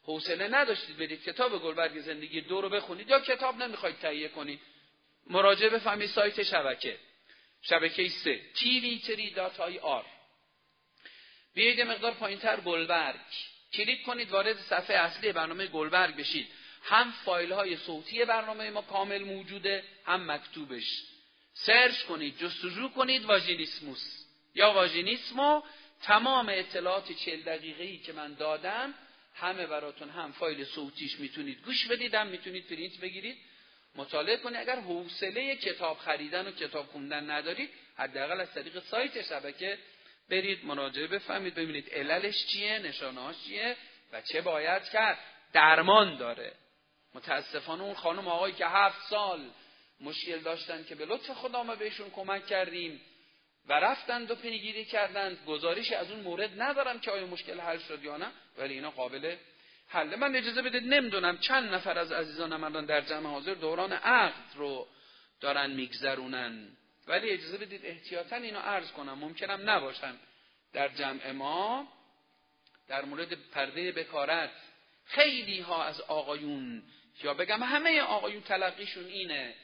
حوصله 0.04 0.48
نداشتید 0.48 0.96
برید 0.96 1.22
کتاب 1.22 1.62
گلبرگ 1.62 2.00
زندگی 2.00 2.40
دو 2.40 2.60
رو 2.60 2.68
بخونید 2.68 3.08
یا 3.08 3.20
کتاب 3.20 3.62
نمی‌خواید 3.62 3.98
تهیه 3.98 4.28
کنید. 4.28 4.60
مراجعه 5.30 5.68
بفهمید 5.68 6.08
سایت 6.08 6.42
شبکه. 6.42 6.98
شبکه 7.62 8.08
سه. 8.08 8.40
tvtri.ir 8.54 10.04
بیایید 11.54 11.80
مقدار 11.80 12.14
پایینتر 12.14 12.60
گلبرگ. 12.60 13.20
کلیک 13.72 14.02
کنید 14.02 14.30
وارد 14.30 14.56
صفحه 14.56 14.96
اصلی 14.96 15.32
برنامه 15.32 15.66
گلبرگ 15.66 16.16
بشید. 16.16 16.48
هم 16.82 17.10
فایل 17.10 17.52
های 17.52 17.76
صوتی 17.76 18.24
برنامه 18.24 18.70
ما 18.70 18.82
کامل 18.82 19.24
موجوده 19.24 19.84
هم 20.06 20.30
مکتوبش. 20.30 21.02
search 21.54 22.02
کنید 22.02 22.38
جستجو 22.38 22.88
کنید 22.88 23.24
واژینیسموس. 23.24 24.24
یا 24.54 24.72
واژینیسمو 24.72 25.62
تمام 26.02 26.48
اطلاعات 26.48 27.12
چل 27.12 27.40
دقیقه 27.42 27.84
ای 27.84 27.98
که 27.98 28.12
من 28.12 28.34
دادم 28.34 28.94
همه 29.34 29.66
براتون 29.66 30.10
هم 30.10 30.32
فایل 30.32 30.64
صوتیش 30.64 31.20
می‌تونید 31.20 31.62
گوش 31.62 31.86
بدید 31.86 32.14
هم 32.14 32.26
می‌تونید 32.26 32.66
پرینت 32.66 33.00
بگیرید. 33.00 33.38
مطالعه 33.94 34.36
کنید 34.36 34.56
اگر 34.56 34.80
حوصله 34.80 35.56
کتاب 35.56 35.98
خریدن 35.98 36.46
و 36.46 36.50
کتاب 36.50 36.86
خوندن 36.86 37.30
ندارید 37.30 37.70
حداقل 37.96 38.40
از 38.40 38.54
طریق 38.54 38.82
سایت 38.82 39.22
شبکه 39.22 39.78
برید 40.30 40.64
مراجعه 40.64 41.06
بفهمید 41.06 41.54
ببینید 41.54 41.90
عللش 41.94 42.46
چیه 42.46 42.78
نشانهاش 42.78 43.36
چیه 43.44 43.76
و 44.12 44.22
چه 44.22 44.40
باید 44.40 44.84
کرد. 44.84 45.18
درمان 45.52 46.16
داره. 46.16 46.52
متاسفانه 47.14 47.82
اون 47.82 47.94
خانم 47.94 48.28
آقایی 48.28 48.54
که 48.54 48.66
هفت 48.66 49.08
سال 49.10 49.50
مشکل 50.00 50.38
داشتن 50.38 50.84
که 50.84 50.94
به 50.94 51.04
لطف 51.04 51.30
خدا 51.30 51.62
ما 51.62 51.74
بهشون 51.74 52.10
کمک 52.10 52.46
کردیم 52.46 53.00
و 53.68 53.72
رفتند 53.72 54.30
و 54.30 54.34
پیگیری 54.34 54.84
کردند 54.84 55.38
گزارش 55.46 55.92
از 55.92 56.10
اون 56.10 56.20
مورد 56.20 56.62
ندارم 56.62 57.00
که 57.00 57.10
آیا 57.10 57.26
مشکل 57.26 57.60
حل 57.60 57.78
شد 57.78 58.04
یا 58.04 58.16
نه 58.16 58.26
ولی 58.58 58.74
اینا 58.74 58.90
قابل 58.90 59.36
حل. 59.92 60.16
من 60.16 60.36
اجازه 60.36 60.62
بدید 60.62 60.84
نمی‌دونم 60.84 61.38
چند 61.38 61.74
نفر 61.74 61.98
از 61.98 62.12
عزیزان 62.12 62.56
من 62.56 62.84
در 62.84 63.00
جمع 63.00 63.30
حاضر 63.30 63.54
دوران 63.54 63.92
عقد 63.92 64.56
رو 64.56 64.88
دارن 65.40 65.70
میگذرونن. 65.70 66.68
ولی 67.06 67.30
اجازه 67.30 67.58
بدید 67.58 67.86
احتیاطا 67.86 68.36
اینو 68.36 68.58
عرض 68.58 68.90
کنم. 68.92 69.18
ممکنم 69.18 69.70
نباشن 69.70 70.14
در 70.72 70.88
جمع 70.88 71.30
ما. 71.30 71.88
در 72.88 73.04
مورد 73.04 73.32
پرده 73.32 73.92
بکارت. 73.92 74.50
خیلی 75.04 75.60
ها 75.60 75.84
از 75.84 76.00
آقایون 76.00 76.82
یا 77.22 77.34
بگم 77.34 77.62
همه 77.62 78.00
آقایون 78.00 78.42
تلقیشون 78.42 79.04
اینه 79.04 79.54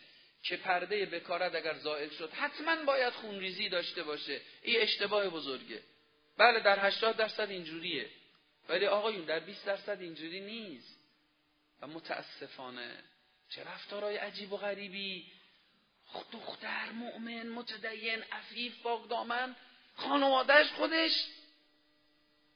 که 0.43 0.57
پرده 0.57 1.07
بکارت 1.07 1.55
اگر 1.55 1.75
زائل 1.75 2.09
شد 2.09 2.31
حتما 2.33 2.85
باید 2.85 3.13
خونریزی 3.13 3.69
داشته 3.69 4.03
باشه. 4.03 4.41
این 4.63 4.81
اشتباه 4.81 5.29
بزرگه. 5.29 5.83
بله 6.39 6.61
در 6.61 6.87
80 6.87 7.17
درصد 7.17 7.51
اینجوریه. 7.51 8.11
ولی 8.69 8.87
آقایون 8.87 9.25
در 9.25 9.41
20 9.41 9.67
درصد 9.67 10.01
اینجوری 10.01 10.41
نیست. 10.41 10.97
و 11.81 11.87
متاسفانه 11.87 13.05
چه 13.49 13.65
رفتارهای 13.65 14.17
عجیب 14.17 14.53
و 14.53 14.57
غریبی. 14.57 15.27
دختر 16.33 16.91
مؤمن 16.93 17.49
متدین 17.49 18.23
عفیف 18.33 18.83
پاک 18.83 19.09
دامن 19.09 19.57
خانوادهش 19.95 20.71
خودش 20.73 21.13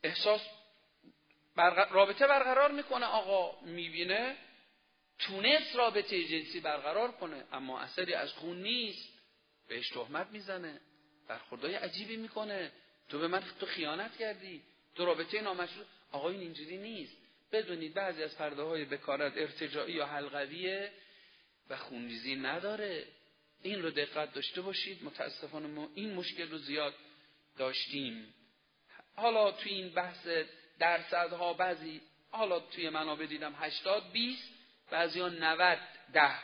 احساس 0.03 0.41
رابطه 1.91 2.27
برقرار 2.27 2.73
می‌کنه. 2.73 3.07
آقا 3.07 3.61
می‌بینه 3.61 4.37
تونست 5.19 5.77
رابطه 5.77 6.25
جنسی 6.25 6.61
برقرار 6.61 7.13
کنه 7.13 7.45
اما 7.53 7.81
اثری 7.81 8.15
از 8.15 8.33
خون 8.33 8.63
نیست. 8.63 9.09
بهش 9.69 9.89
تهمت 9.89 10.27
می‌زنه. 10.27 10.81
برخوردهای 11.29 11.75
عجیبی 11.75 12.17
می‌کنه. 12.17 12.73
تو 13.09 13.19
به 13.19 13.29
من 13.29 13.43
تو 13.61 13.67
خیانت 13.67 14.17
کردی. 14.17 14.63
تو 14.95 15.05
رابطه 15.05 15.41
نامشروع 15.41 15.87
آقا 16.13 16.29
این 16.29 16.41
اینجوری 16.41 16.77
نیست. 16.77 17.17
بدونید 17.53 17.95
بعضی 17.95 18.23
از 18.23 18.37
پرده 18.37 18.63
های 18.63 18.85
بکارت 18.85 19.33
ارتجاعی 19.37 19.93
یا 19.93 20.07
حلقویه 20.07 20.91
و 21.71 21.77
خونریزی 21.77 22.37
نداره. 22.37 23.05
این 23.63 23.83
رو 23.83 23.91
دقت 23.91 24.35
داشته 24.35 24.61
باشید. 24.61 25.05
متاسفانه 25.05 25.67
ما 25.67 25.89
این 25.95 26.15
مشکل 26.15 26.51
رو 26.51 26.59
زیاد 26.59 26.95
داشتیم. 27.59 28.35
حالا 29.17 29.53
توی 29.53 29.73
این 29.73 29.89
بحث 29.89 30.29
درصدها 30.79 31.53
بعضی 31.53 32.01
حالا 32.31 32.61
توی 32.61 32.89
منابع 32.89 33.27
دیدم 33.27 33.55
80 33.59 34.13
20 34.13 34.43
بعضی 34.91 35.21
ها 35.21 35.29
90 35.29 35.79
ده. 36.13 36.35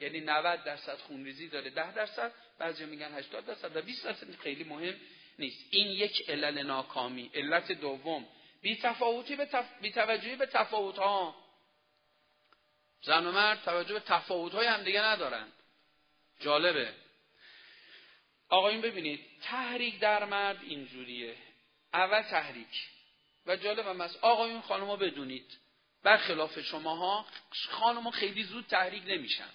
یعنی 0.00 0.20
90 0.20 0.64
درصد 0.64 0.98
خونریزی 0.98 1.48
داره 1.48 1.70
10 1.70 1.94
درصد 1.94 2.32
بعضی 2.58 2.84
میگن 2.84 3.14
80 3.14 3.46
درصد 3.46 3.76
و 3.76 3.82
20 3.82 4.04
درصد 4.04 4.36
خیلی 4.36 4.64
مهم 4.64 4.94
نیست. 5.38 5.66
این 5.70 5.86
یک 5.86 6.30
علل 6.30 6.62
ناکامی. 6.62 7.30
علت 7.34 7.72
دوم 7.72 8.26
بی 8.64 8.76
تفاوتی 8.76 9.36
به 9.36 9.46
تف... 9.46 9.66
بی 9.80 9.92
توجهی 9.92 10.36
به 10.36 10.46
تفاوت 10.46 10.98
ها 10.98 11.34
زن 13.02 13.26
و 13.26 13.32
مرد 13.32 13.62
توجه 13.62 13.94
به 13.94 14.00
تفاوت 14.00 14.54
های 14.54 14.66
هم 14.66 14.82
دیگه 14.82 15.00
ندارن. 15.00 15.48
جالبه. 16.40 16.94
آقایون 18.48 18.80
ببینید 18.80 19.20
تحریک 19.42 19.98
در 19.98 20.24
مرد 20.24 20.58
اینجوریه. 20.62 21.36
اول 21.94 22.22
تحریک. 22.22 22.88
و 23.46 23.56
جالب 23.56 23.86
هم 23.86 24.00
است 24.00 24.24
آقایون 24.24 24.60
خانمها 24.60 24.96
بدونید. 24.96 25.58
برخلاف 26.02 26.60
شماها 26.60 27.26
خانمها 27.70 28.10
خیلی 28.10 28.42
زود 28.42 28.66
تحریک 28.66 29.02
نمیشن. 29.06 29.50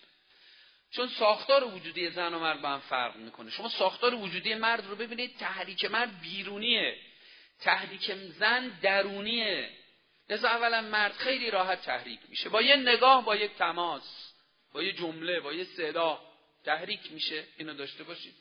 چون 0.91 1.07
ساختار 1.07 1.63
وجودی 1.63 2.09
زن 2.09 2.33
و 2.33 2.39
مرد 2.39 2.61
با 2.61 2.69
هم 2.69 2.79
فرق 2.79 3.15
می‌کنه. 3.15 3.51
شما 3.51 3.69
ساختار 3.69 4.15
وجودی 4.15 4.55
مرد 4.55 4.85
رو 4.85 4.95
ببینید 4.95 5.37
تحریک 5.37 5.85
مرد 5.85 6.21
بیرونیه. 6.21 7.08
تحریک 7.61 8.11
زن 8.13 8.79
درونیه. 8.81 9.69
لذا 10.29 10.49
اولا 10.49 10.81
مرد 10.81 11.11
خیلی 11.13 11.51
راحت 11.51 11.81
تحریک 11.81 12.19
میشه. 12.29 12.49
با 12.49 12.61
یه 12.61 12.75
نگاه 12.75 13.25
با 13.25 13.35
یک 13.35 13.51
تماس 13.55 14.33
با 14.73 14.83
یه 14.83 14.93
جمله 14.93 15.39
با 15.39 15.53
یه 15.53 15.63
صدا 15.63 16.21
تحریک 16.65 17.11
میشه. 17.11 17.43
اینو 17.57 17.73
داشته 17.73 18.03
باشید. 18.03 18.35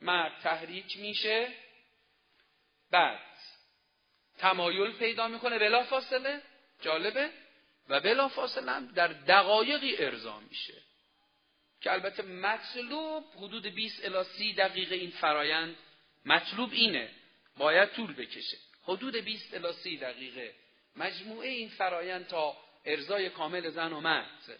مرد 0.00 0.40
تحریک 0.42 0.96
میشه. 0.96 1.48
بعد 2.90 3.20
تمایل 4.38 4.92
پیدا 4.92 5.28
می‌کنه. 5.28 5.58
بلا 5.58 5.84
فاصله. 5.84 6.42
جالبه. 6.82 7.30
و 7.88 8.00
بلا 8.00 8.28
فاصله 8.28 8.72
هم 8.72 8.86
در 8.86 9.08
دقایقی 9.08 9.96
ارضا 9.96 10.40
میشه. 10.40 10.82
که 11.80 11.92
البته 11.92 12.22
مطلوب 12.22 13.24
حدود 13.36 13.66
20 13.66 14.04
الی 14.04 14.24
30 14.24 14.52
دقیقه 14.52 14.94
این 14.94 15.10
فرایند. 15.10 15.76
مطلوب 16.24 16.72
اینه. 16.72 17.10
باید 17.56 17.92
طول 17.92 18.12
بکشه. 18.12 18.56
حدود 18.82 19.16
20 19.16 19.54
الی 19.54 19.72
30 19.72 19.96
دقیقه. 19.96 20.54
مجموعه 20.96 21.48
این 21.48 21.68
فرایند 21.68 22.26
تا 22.26 22.56
ارزای 22.84 23.30
کامل 23.30 23.70
زن 23.70 23.92
و 23.92 24.00
مرد. 24.00 24.58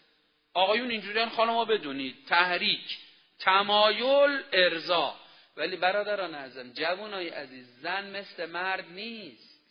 آقایون 0.53 0.91
اینجوریان 0.91 1.29
خانمها 1.29 1.65
بدونید 1.65 2.25
تحریک 2.25 2.97
تمایل 3.39 4.43
ارزا 4.53 5.15
ولی 5.57 5.75
برادران 5.75 6.35
اعظم 6.35 6.73
جوانای 6.73 7.29
عزیز 7.29 7.79
زن 7.81 8.19
مثل 8.19 8.45
مرد 8.45 8.91
نیست. 8.91 9.61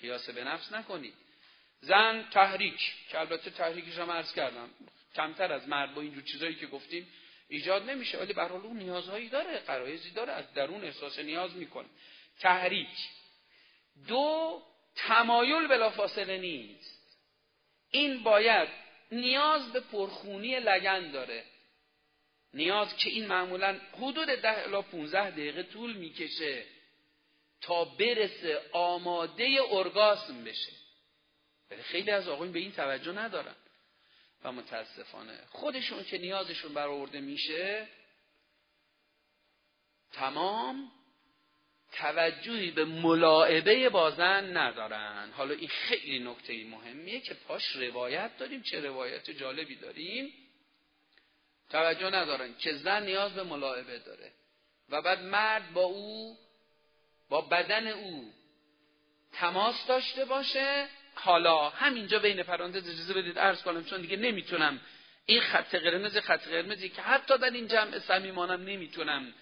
قیاس 0.00 0.30
به 0.30 0.44
نفس 0.44 0.72
نکنید. 0.72 1.14
زن 1.80 2.28
تحریک 2.30 2.94
که 3.10 3.20
البته 3.20 3.50
تحریکش 3.50 3.98
هم 3.98 4.10
عرض 4.10 4.34
کردم 4.34 4.70
کمتر 5.14 5.52
از 5.52 5.68
مرد 5.68 5.94
با 5.94 6.00
اینجور 6.00 6.22
چیزایی 6.22 6.54
که 6.54 6.66
گفتیم 6.66 7.08
ایجاد 7.48 7.90
نمیشه. 7.90 8.18
ولی 8.18 8.32
به 8.32 8.52
اون 8.52 8.76
نیازهایی 8.76 9.28
داره 9.28 9.58
قرایزی 9.58 10.10
داره 10.10 10.32
از 10.32 10.54
درون 10.54 10.84
احساس 10.84 11.18
نیاز 11.18 11.56
می‌کنه. 11.56 11.88
تحریک. 12.40 13.08
دو 14.08 14.62
تمایل 14.96 15.66
بلافاصله 15.66 16.38
نیست. 16.38 17.18
این 17.90 18.22
باید 18.22 18.68
نیاز 19.12 19.72
به 19.72 19.80
پرخونی 19.80 20.60
لگن 20.60 21.10
داره. 21.10 21.44
نیاز 22.54 22.96
که 22.96 23.10
این 23.10 23.26
معمولا 23.26 23.80
حدود 23.92 24.28
ده 24.28 24.62
الا 24.62 24.82
15 24.82 25.30
دقیقه 25.30 25.62
طول 25.62 25.96
می‌کشه 25.96 26.64
تا 27.60 27.84
برسه 27.84 28.62
آماده 28.72 29.58
ارگاسم 29.70 30.44
بشه. 30.44 30.72
ولی 31.70 31.82
خیلی 31.82 32.10
از 32.10 32.28
آقایون 32.28 32.52
به 32.52 32.58
این 32.58 32.72
توجه 32.72 33.12
ندارن. 33.12 33.54
و 34.44 34.52
متاسفانه 34.52 35.38
خودشون 35.48 36.04
که 36.04 36.18
نیازشون 36.18 36.74
برآورده 36.74 37.20
میشه 37.20 37.88
تمام 40.12 40.92
توجهی 41.92 42.70
به 42.70 42.84
ملاعبه 42.84 43.88
بازن 43.88 44.56
ندارن. 44.56 45.30
حالا 45.32 45.54
این 45.54 45.68
خیلی 45.68 46.18
نکته 46.18 46.64
مهمیه 46.64 47.20
که 47.20 47.34
پاش 47.34 47.76
روایت 47.76 48.30
داریم. 48.38 48.62
چه 48.62 48.80
روایت 48.80 49.30
جالبی 49.30 49.74
داریم؟ 49.74 50.32
توجه 51.70 52.10
ندارن 52.10 52.54
که 52.58 52.72
زن 52.72 53.02
نیاز 53.02 53.34
به 53.34 53.42
ملاعبه 53.42 53.98
داره. 53.98 54.32
و 54.88 55.02
بعد 55.02 55.22
مرد 55.22 55.72
با 55.72 55.82
او 55.82 56.38
با 57.28 57.40
بدن 57.40 57.86
او 57.86 58.32
تماس 59.32 59.86
داشته 59.86 60.24
باشه. 60.24 60.88
حالا 61.14 61.68
همینجا 61.68 62.18
بین 62.18 62.42
پرانتز 62.42 62.88
اجازه 62.88 63.14
بدید 63.14 63.38
عرض 63.38 63.62
کنم 63.62 63.84
چون 63.84 64.00
دیگه 64.00 64.16
نمی‌تونم. 64.16 64.80
این 65.26 65.40
خط 65.40 65.74
قرمز 65.74 66.16
خط 66.16 66.48
قرمزی 66.48 66.88
که 66.88 67.02
حتی 67.02 67.38
در 67.38 67.50
این 67.50 67.68
جمع 67.68 67.98
صمیمانم 67.98 68.62
نمی‌تونم 68.62 69.34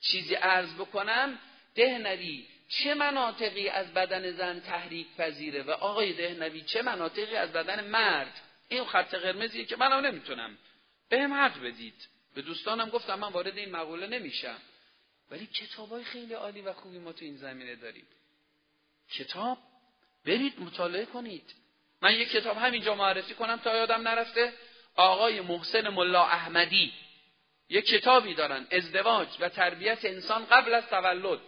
چیزی 0.00 0.34
عرض 0.34 0.74
بکنم. 0.74 1.38
دهنوی 1.74 2.46
چه 2.68 2.94
مناطقی 2.94 3.68
از 3.68 3.94
بدن 3.94 4.30
زن 4.30 4.60
تحریک 4.60 5.06
پذیره 5.18 5.62
و 5.62 5.70
آقای 5.70 6.12
دهنوی 6.12 6.60
چه 6.60 6.82
مناطقی 6.82 7.36
از 7.36 7.52
بدن 7.52 7.84
مرد؟ 7.84 8.40
این 8.68 8.84
خط 8.84 9.14
قرمزیه 9.14 9.64
که 9.64 9.76
منم 9.76 10.06
نمی‌تونم. 10.06 10.58
بهم 11.08 11.34
حق 11.34 11.62
بدید. 11.62 12.08
به 12.34 12.42
دوستانم 12.42 12.88
گفتم 12.88 13.14
من 13.14 13.28
وارد 13.28 13.58
این 13.58 13.70
مقوله 13.70 14.06
نمیشم. 14.06 14.58
ولی 15.30 15.46
کتابای 15.46 16.04
خیلی 16.04 16.34
عالی 16.34 16.60
و 16.60 16.72
خوبی 16.72 16.98
ما 16.98 17.12
تو 17.12 17.24
این 17.24 17.36
زمینه 17.36 17.76
داریم. 17.76 18.06
کتاب؟ 19.10 19.58
برید 20.26 20.60
مطالعه 20.60 21.04
کنید. 21.04 21.54
من 22.02 22.14
یک 22.14 22.30
کتاب 22.30 22.56
همینجا 22.56 22.94
معرفی 22.94 23.34
کنم 23.34 23.56
تا 23.56 23.76
یادم 23.76 24.08
نرفته. 24.08 24.52
آقای 24.96 25.40
محسن 25.40 25.88
ملا 25.88 26.24
احمدی. 26.24 26.92
یک 27.68 27.86
کتابی 27.86 28.34
دارن. 28.34 28.66
ازدواج 28.70 29.28
و 29.40 29.48
تربیت 29.48 30.04
انسان 30.04 30.44
قبل 30.44 30.74
از 30.74 30.86
تولد. 30.86 31.40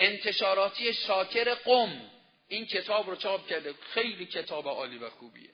انتشاراتی 0.00 0.94
شاکر 0.94 1.54
قم. 1.54 2.00
این 2.48 2.66
کتاب 2.66 3.10
رو 3.10 3.16
چاپ 3.16 3.46
کرده. 3.46 3.72
خیلی 3.72 4.26
کتاب 4.26 4.68
عالی 4.68 4.98
و 4.98 5.10
خوبیه. 5.10 5.50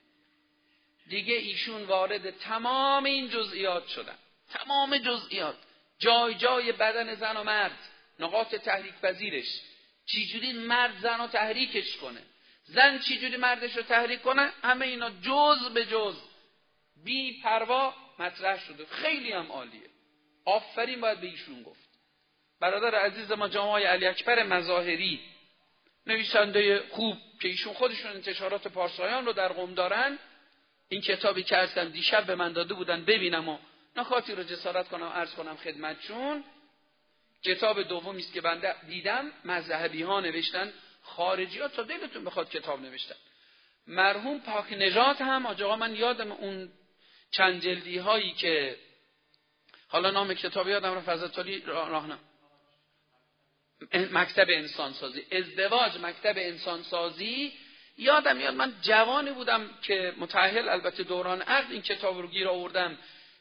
دیگه 1.08 1.34
ایشون 1.34 1.84
وارد 1.84 2.30
تمام 2.30 3.04
این 3.04 3.28
جزئیات 3.28 3.88
شدن. 3.88 4.18
تمام 4.50 4.98
جزئیات. 4.98 5.56
جای 5.98 6.34
جای 6.34 6.72
بدن 6.72 7.14
زن 7.14 7.36
و 7.36 7.44
مرد. 7.44 7.78
نقاط 8.18 8.54
تحریک 8.54 8.94
پذیرش. 8.94 9.60
چجوری 10.06 10.52
مرد 10.52 10.98
زن 10.98 11.18
رو 11.18 11.26
تحریکش 11.26 11.96
کنه؟ 11.96 12.22
زن 12.64 12.98
چجوری 12.98 13.36
مردش 13.36 13.76
رو 13.76 13.82
تحریک 13.82 14.22
کنه؟ 14.22 14.52
همه 14.62 14.86
اینا 14.86 15.10
جز 15.10 15.68
به 15.74 15.84
جز. 15.84 16.16
بی 17.04 17.40
پروا 17.42 17.94
مطرح 18.18 18.66
شده. 18.66 18.86
خیلی 18.86 19.32
هم 19.32 19.52
عالیه. 19.52 19.90
آفرین 20.44 21.00
باید 21.00 21.20
به 21.20 21.26
ایشون 21.26 21.62
گفت. 21.62 21.87
برادر 22.60 22.94
عزیز 22.94 23.32
ما 23.32 23.48
جامعه 23.48 23.86
علی 23.86 24.06
اکبر 24.06 24.42
مظاهری 24.42 25.20
نویسنده 26.06 26.82
خوب 26.90 27.18
که 27.40 27.48
ایشون 27.48 27.74
خودشون 27.74 28.10
انتشارات 28.10 28.68
پارسایان 28.68 29.26
رو 29.26 29.32
در 29.32 29.48
قوم 29.48 29.74
دارن 29.74 30.18
این 30.88 31.00
کتابی 31.00 31.42
که 31.42 31.56
هستم 31.56 31.88
دیشب 31.88 32.26
به 32.26 32.34
من 32.34 32.52
داده 32.52 32.74
بودن 32.74 33.04
ببینم 33.04 33.48
و 33.48 33.58
نکاتی 33.96 34.34
رو 34.34 34.42
جسارت 34.42 34.88
کنم 34.88 35.06
عرض 35.06 35.34
کنم 35.34 35.56
خدمتشون. 35.56 36.44
کتاب 37.44 37.82
دومی 37.82 38.22
است 38.22 38.32
که 38.32 38.40
بنده 38.40 38.74
دیدم 38.86 39.32
مذهبی 39.44 40.02
ها 40.02 40.20
نوشتن. 40.20 40.72
خارجی 41.02 41.58
ها 41.58 41.68
تا 41.68 41.82
دلتون 41.82 42.24
بخواد 42.24 42.50
کتاب 42.50 42.80
نوشتن. 42.80 43.14
مرحوم 43.86 44.40
پاک 44.40 44.72
نجات 44.72 45.20
هم 45.20 45.46
آجاقا 45.46 45.76
من 45.76 45.96
یادم 45.96 46.32
اون 46.32 46.72
چند 47.30 47.62
جلدی 47.62 47.98
هایی 47.98 48.32
که 48.32 48.76
حالا 49.88 50.10
نام 50.10 50.34
کتاب 50.34 50.68
یادم 50.68 50.94
رو 50.94 51.00
فضل 51.00 51.60
راهنم 51.66 52.18
مکتب 54.12 54.46
انسانسازی. 54.50 55.26
ازدواج 55.32 55.98
مکتب 56.02 56.34
انسانسازی. 56.36 57.52
یادم 57.98 58.40
یاد 58.40 58.54
من 58.54 58.72
جوانی 58.82 59.30
بودم 59.30 59.70
که 59.82 60.14
متأهل 60.18 60.68
البته 60.68 61.02
دوران 61.02 61.42
عقد 61.42 61.72
این 61.72 61.82
کتاب 61.82 62.20
رو 62.20 62.28
گیر 62.28 62.48
آوردم. 62.48 62.98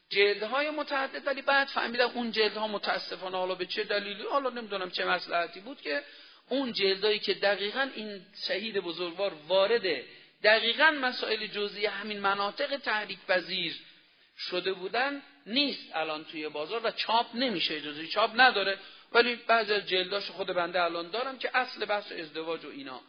جلدهای 0.09 0.69
متعدد 0.69 1.27
ولی 1.27 1.41
بعد 1.41 1.67
فهمیدم 1.67 2.09
اون 2.13 2.31
جلدها 2.31 2.67
متاسفانه 2.67 3.37
حالا 3.37 3.55
به 3.55 3.65
چه 3.65 3.83
دلیلی 3.83 4.23
حالا 4.23 4.49
نمی‌دونم 4.49 4.89
چه 4.89 5.05
مسئلهاتی 5.05 5.59
بود 5.59 5.81
که 5.81 6.03
اون 6.49 6.73
جلدهایی 6.73 7.19
که 7.19 7.33
دقیقا 7.33 7.89
این 7.95 8.25
شهید 8.47 8.77
بزرگوار 8.77 9.33
وارده 9.47 10.05
دقیقا 10.43 10.91
مسائل 11.01 11.47
جزئی 11.47 11.85
همین 11.85 12.19
مناطق 12.19 12.77
تحریک 12.77 13.19
پذیر 13.27 13.75
شده 14.37 14.73
بودن 14.73 15.21
نیست 15.45 15.95
الان 15.95 16.25
توی 16.25 16.49
بازار 16.49 16.81
و 16.83 16.91
چاپ 16.91 17.35
نمیشه 17.35 17.75
اجازه 17.75 18.07
چاپ 18.07 18.31
نداره. 18.35 18.79
ولی 19.11 19.35
بعضی 19.35 19.73
از 19.73 19.87
جلداش 19.87 20.31
خود 20.31 20.47
بنده 20.47 20.83
الان 20.83 21.09
دارم 21.09 21.37
که 21.37 21.57
اصل 21.57 21.85
بحث 21.85 22.11
ازدواج 22.11 22.65
و 22.65 22.69
اینا. 22.69 23.01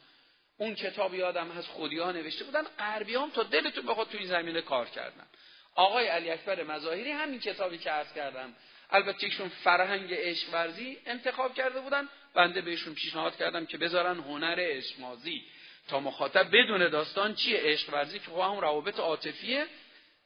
اون 0.59 0.75
کتاب 0.75 1.15
یادم 1.15 1.51
هست 1.51 1.69
خودی 1.69 1.99
ها 1.99 2.13
نوشته 2.13 2.45
بودن. 2.45 2.63
غربی 2.79 3.15
هم 3.15 3.31
تا 3.31 3.43
دلتون 3.43 3.87
بخواد 3.87 4.09
توی 4.09 4.19
این 4.19 4.29
زمینه 4.29 4.61
کار 4.61 4.87
کردن. 4.87 5.27
آقای 5.75 6.07
علی 6.07 6.31
اکبر 6.31 6.65
مظاهری 6.65 7.11
همین 7.11 7.41
کتابی 7.41 7.79
که 7.79 7.91
عرض 7.91 8.13
کردم. 8.13 8.57
البته 8.91 9.27
ایشون 9.27 9.49
فرهنگ 9.49 10.15
عشق 10.15 10.55
ورزی 10.55 10.99
انتخاب 11.07 11.55
کرده 11.55 11.81
بودن. 11.81 12.09
بنده 12.35 12.61
بهشون 12.61 12.95
پیشنهاد 12.95 13.37
کردم 13.37 13.67
که 13.67 13.79
بذارن 13.79 14.19
هنر 14.19 14.57
عشقمازی. 14.59 15.43
تا 15.89 16.01
مخاطب 16.01 16.49
بدون 16.57 16.89
داستان 16.89 17.35
چیه 17.35 17.61
عشق 17.63 17.95
ورزی 17.95 18.19
که 18.19 18.31
هم 18.31 18.59
روابط 18.59 19.01
عاطفیه 19.01 19.67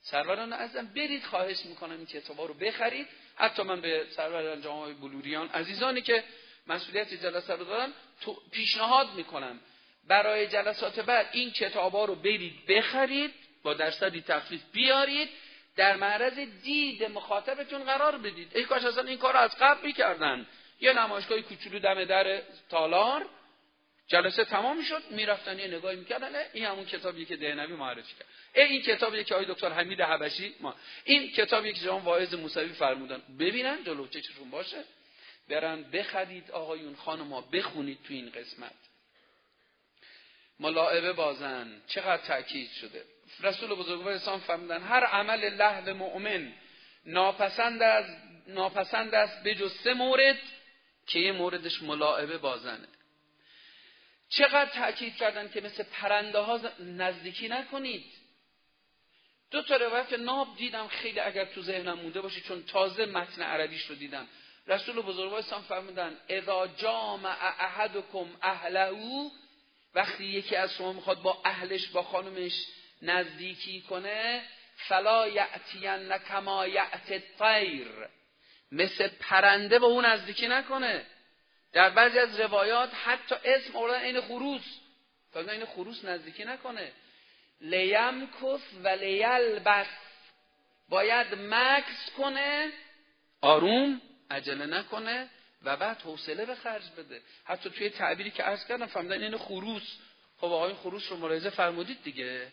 سروران 0.00 0.52
ازم 0.52 0.86
برید 0.86 1.24
خواهش 1.24 1.66
می‌کنم 1.66 1.96
این 1.96 2.06
کتابا 2.06 2.46
رو 2.46 2.54
بخرید. 2.54 3.08
حتی 3.43 3.62
من 3.62 3.80
به 3.80 4.07
سروران 4.11 4.62
جامعه 4.62 4.93
بلوریان 4.93 5.49
عزیزانی 5.49 6.03
که 6.03 6.24
مسئولیت 6.66 7.14
جلسه 7.14 7.55
رو 7.55 7.64
دارن 7.64 7.93
پیشنهاد 8.51 9.09
می‌کنم 9.16 9.61
برای 10.09 10.47
جلسات 10.47 11.01
بعد 11.01 11.28
این 11.32 11.51
کتابا 11.51 12.05
رو 12.05 12.14
برید 12.14 12.66
بخرید 12.66 13.34
با 13.62 13.74
درصدی 13.74 14.20
تخفیف 14.20 14.62
بیارید 14.72 15.28
در 15.76 15.97
معرض 15.97 16.38
دید 16.62 17.05
مخاطبتون 17.05 17.84
قرار 17.84 18.18
بدید. 18.18 18.57
ای 18.57 18.64
کاش 18.64 18.84
اصلا 18.84 19.09
این 19.09 19.18
کار 19.18 19.32
رو 19.32 19.38
از 19.38 19.57
قبل 19.61 19.86
می‌کردن. 19.86 20.47
یه 20.80 20.93
نمایشگاه 20.93 21.40
کوچولو 21.40 21.78
دم 21.78 22.05
در 22.05 22.43
تالار 22.70 23.26
جلسه 24.07 24.45
تمام 24.45 24.82
شد 24.82 25.03
می‌رفتن 25.11 25.59
یه 25.59 25.66
نگاهی 25.66 25.97
می‌کردن 25.97 26.32
این 26.53 26.64
همون 26.64 26.84
کتابی 26.84 27.24
که 27.24 27.36
دهنوی 27.36 27.74
معرفی 27.74 28.14
کرد. 28.18 28.28
ای 28.55 28.62
این 28.62 28.82
کتابی 28.82 29.24
که 29.24 29.34
آقای 29.34 29.46
دکتر 29.46 29.72
حمید 29.72 30.00
حبشی 30.00 30.55
ما. 30.61 30.74
این 31.05 31.32
کتابی 31.32 31.72
که 31.72 31.80
جناب 31.80 32.07
واعظ 32.07 32.34
موسوی 32.34 32.68
فرمودن. 32.68 33.22
ببینن 33.38 33.84
جلو 33.84 34.07
چشمشون 34.07 34.50
باشه. 34.50 34.84
برن 35.48 35.82
بخرید 35.82 36.50
آقایون 36.50 36.96
خانم‌ها 36.96 37.40
بخونید 37.40 37.98
تو 38.05 38.14
این 38.14 38.30
قسمت. 38.30 38.74
ملاعبه 40.61 41.12
بازن. 41.12 41.82
چقدر 41.86 42.26
تاکید 42.26 42.70
شده. 42.70 43.05
رسول 43.40 43.70
بزرگوار 43.70 44.12
اسلام 44.12 44.40
فرمودن 44.40 44.82
هر 44.82 45.05
عمل 45.05 45.55
لحو 45.55 45.94
مؤمن 45.94 46.53
ناپسند 47.07 47.82
از 47.82 48.05
ناپسند 48.46 49.14
است 49.14 49.42
به 49.42 49.55
جز 49.55 49.72
سه 49.72 49.94
مورد 49.94 50.38
که 51.07 51.18
یه 51.18 51.32
موردش 51.32 51.82
ملاعبه 51.82 52.38
بازنه. 52.38 52.88
چقدر 54.28 54.70
تاکید 54.70 55.16
کردن 55.16 55.48
که 55.48 55.61
مثل 55.61 55.82
پرنده 55.82 56.38
ها 56.38 56.61
نزدیکی 56.80 57.48
نکنید. 57.48 58.05
دو 59.53 59.62
تا 59.62 59.76
روایت 59.76 60.12
ناب 60.12 60.57
دیدم 60.57 60.88
خیلی 60.88 61.20
اگر 61.20 61.44
تو 61.44 61.62
ذهنم 61.62 61.98
مونده 61.98 62.20
باشه 62.20 62.40
چون 62.40 62.62
تازه 62.62 63.07
متن 63.07 63.42
عربیش 63.42 63.86
رو 63.86 63.94
دیدم. 63.94 64.28
رسول 64.66 64.96
بزرگوار 64.96 65.38
اسلام 65.38 65.62
فرمودن 65.62 66.16
اذا 66.28 66.66
جامع 66.66 67.36
احدکم 67.61 68.26
اهله 68.42 69.30
وقتی 69.94 70.24
یکی 70.24 70.57
از 70.57 70.74
شما 70.74 70.92
می‌خواد 70.92 71.22
با 71.22 71.42
اهلش 71.44 71.88
با 71.88 72.03
خانمش 72.03 72.66
نزدیکی 73.03 73.80
کنه 73.80 74.42
فلا 74.76 75.28
یعتین 75.28 76.18
کما 76.18 76.66
یعت 76.66 77.12
الطیر. 77.12 77.88
مثل 78.72 79.09
پرنده 79.09 79.78
به 79.78 79.86
اون 79.86 80.05
نزدیکی 80.05 80.48
نکنه. 80.48 81.07
در 81.72 81.90
بعضی 81.90 82.18
از 82.18 82.40
روایات 82.40 82.90
حتی 83.05 83.34
اسم 83.44 83.76
اولا 83.76 83.94
این 83.94 84.20
خروس. 84.20 84.64
تا 85.32 85.40
این 85.40 85.64
خروس 85.64 86.05
نزدیکی 86.05 86.44
نکنه. 86.44 86.92
لیمکس 87.62 88.62
و 88.84 88.88
لیلبس. 88.88 89.86
باید 90.88 91.26
مکس 91.34 92.10
کنه 92.16 92.72
آروم 93.40 94.00
عجله 94.30 94.66
نکنه 94.66 95.28
و 95.62 95.76
بعد 95.76 96.00
حوصله 96.00 96.46
به 96.46 96.54
خرج 96.54 96.82
بده. 96.98 97.20
حتی 97.44 97.70
توی 97.70 97.91
تعبیری 97.91 98.30
که 98.30 98.42
عرض 98.42 98.66
کردم 98.66 98.87
فهمیدن 98.87 99.22
این 99.22 99.37
خروس. 99.37 99.96
خب 100.38 100.45
آقای 100.45 100.74
خروس 100.74 101.11
رو 101.11 101.16
ملاحظه 101.16 101.50
فرمودید 101.50 102.03
دیگه. 102.03 102.53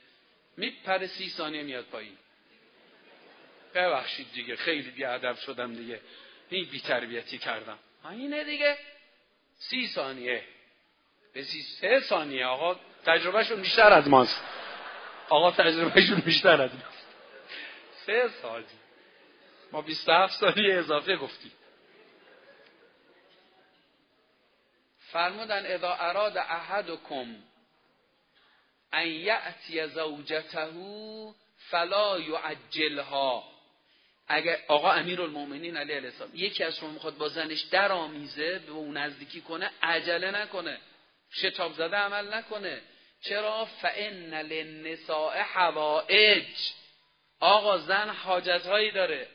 میپره 0.57 1.07
سی 1.07 1.29
ثانیه 1.29 1.63
میاد 1.63 1.85
پایین. 1.85 2.17
ببخشید 3.73 4.31
دیگه 4.33 4.55
خیلی 4.55 4.91
بیادب 4.91 5.35
شدم 5.35 5.73
دیگه. 5.73 5.99
این 6.49 6.65
بی 6.65 6.79
تربیتی 6.79 7.37
کردم 7.37 7.79
اینه 8.11 8.43
دیگه. 8.43 8.77
سی 9.57 9.87
ثانیه. 9.87 10.43
به 11.33 11.43
سی 11.43 11.61
سه 11.61 11.99
ثانیه 11.99 12.45
آقا 12.45 12.79
تجربهشون 13.05 13.61
بیشتر 13.61 13.93
از 13.93 14.07
ماست. 14.07 14.43
آقا 15.29 15.51
تجربهشون 15.51 16.19
بیشتر 16.19 16.61
از 16.61 16.71
ماست 16.73 17.07
سه 18.05 18.29
ثانیه 18.41 18.65
ما 19.71 19.81
27 19.81 20.39
ثانیه 20.39 20.75
اضافه 20.75 21.15
گفتیم. 21.15 21.51
فرمودن 24.99 25.65
اذا 25.65 25.93
اراد 25.93 26.37
احدکم 26.37 27.35
ان 28.93 29.07
یأتی 29.07 29.87
زوجته 29.87 30.69
فلا 31.57 32.19
یعجلها. 32.19 33.43
اگر 34.27 34.57
آقا 34.67 34.91
امیر 34.91 35.21
المومنین 35.21 35.77
علیه 35.77 35.95
السلام 35.95 36.31
یکی 36.33 36.63
از 36.63 36.77
شما 36.77 36.89
می‌خواد 36.89 37.17
با 37.17 37.29
زنش 37.29 37.61
در 37.61 37.91
آمیزه 37.91 38.59
به 38.59 38.71
اون 38.71 38.97
نزدیکی 38.97 39.41
کنه 39.41 39.71
عجله 39.81 40.31
نکنه. 40.31 40.77
شتاب 41.31 41.73
زده 41.73 41.97
عمل 41.97 42.33
نکنه. 42.33 42.81
چرا 43.21 43.65
فان 43.65 44.33
للنساء 44.33 45.41
حوائج؟ 45.41 46.45
آقا 47.39 47.77
زن 47.77 48.09
حاجت 48.09 48.65
هایی 48.65 48.91
داره. 48.91 49.27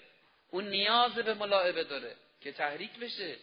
اون 0.50 0.68
نیاز 0.68 1.14
به 1.14 1.34
ملاعبه 1.34 1.84
داره 1.84 2.16
که 2.40 2.52
تحریک 2.52 2.90
بشه. 2.90 3.36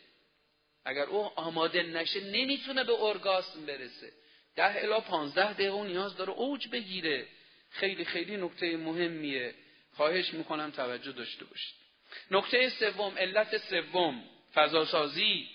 اگر 0.86 1.04
او 1.04 1.32
آماده 1.36 1.84
نشه 1.84 2.20
نمی‌تونه 2.20 2.84
به 2.84 3.02
ارگاسم 3.02 3.66
برسه. 3.66 4.12
ده 4.56 4.84
الا 4.84 5.00
پانزده 5.00 5.54
دقیقه 5.54 5.72
اون 5.72 5.88
نیاز 5.88 6.18
داره 6.18 6.32
اوج 6.32 6.68
بگیره. 6.68 7.26
خیلی 7.70 8.06
خیلی 8.06 8.38
نکته 8.38 8.78
مهمیه. 8.78 9.54
خواهش 9.96 10.34
می‌کنم 10.34 10.72
توجه 10.72 11.12
داشته 11.12 11.46
باشید. 11.46 11.76
نکته 12.32 12.70
سوم 12.70 13.18
علت 13.18 13.58
سوم 13.58 14.24
فضاسازی. 14.54 15.50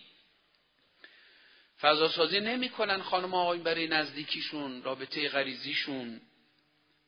فضاسازی 1.81 2.41
نمی‌کنن 2.41 3.03
خانم 3.03 3.35
آقایون 3.35 3.65
برای 3.65 3.89
نزدیکیشون 3.89 4.83
رابطه 4.83 5.29
غریزیشون. 5.29 6.21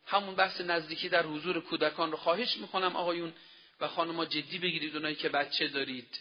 همون 0.07 0.35
بحث 0.35 0.61
نزدیکی 0.61 1.09
در 1.09 1.23
حضور 1.23 1.61
کودکان 1.61 2.11
رو 2.11 2.17
خواهش 2.17 2.57
می‌کنم 2.57 2.97
آقایون 2.97 3.33
و 3.81 3.89
خانمها 3.89 4.25
جدی 4.25 4.59
بگیرید 4.59 4.97
اونایی 4.97 5.15
که 5.15 5.29
بچه 5.29 5.69
دارید. 5.69 6.21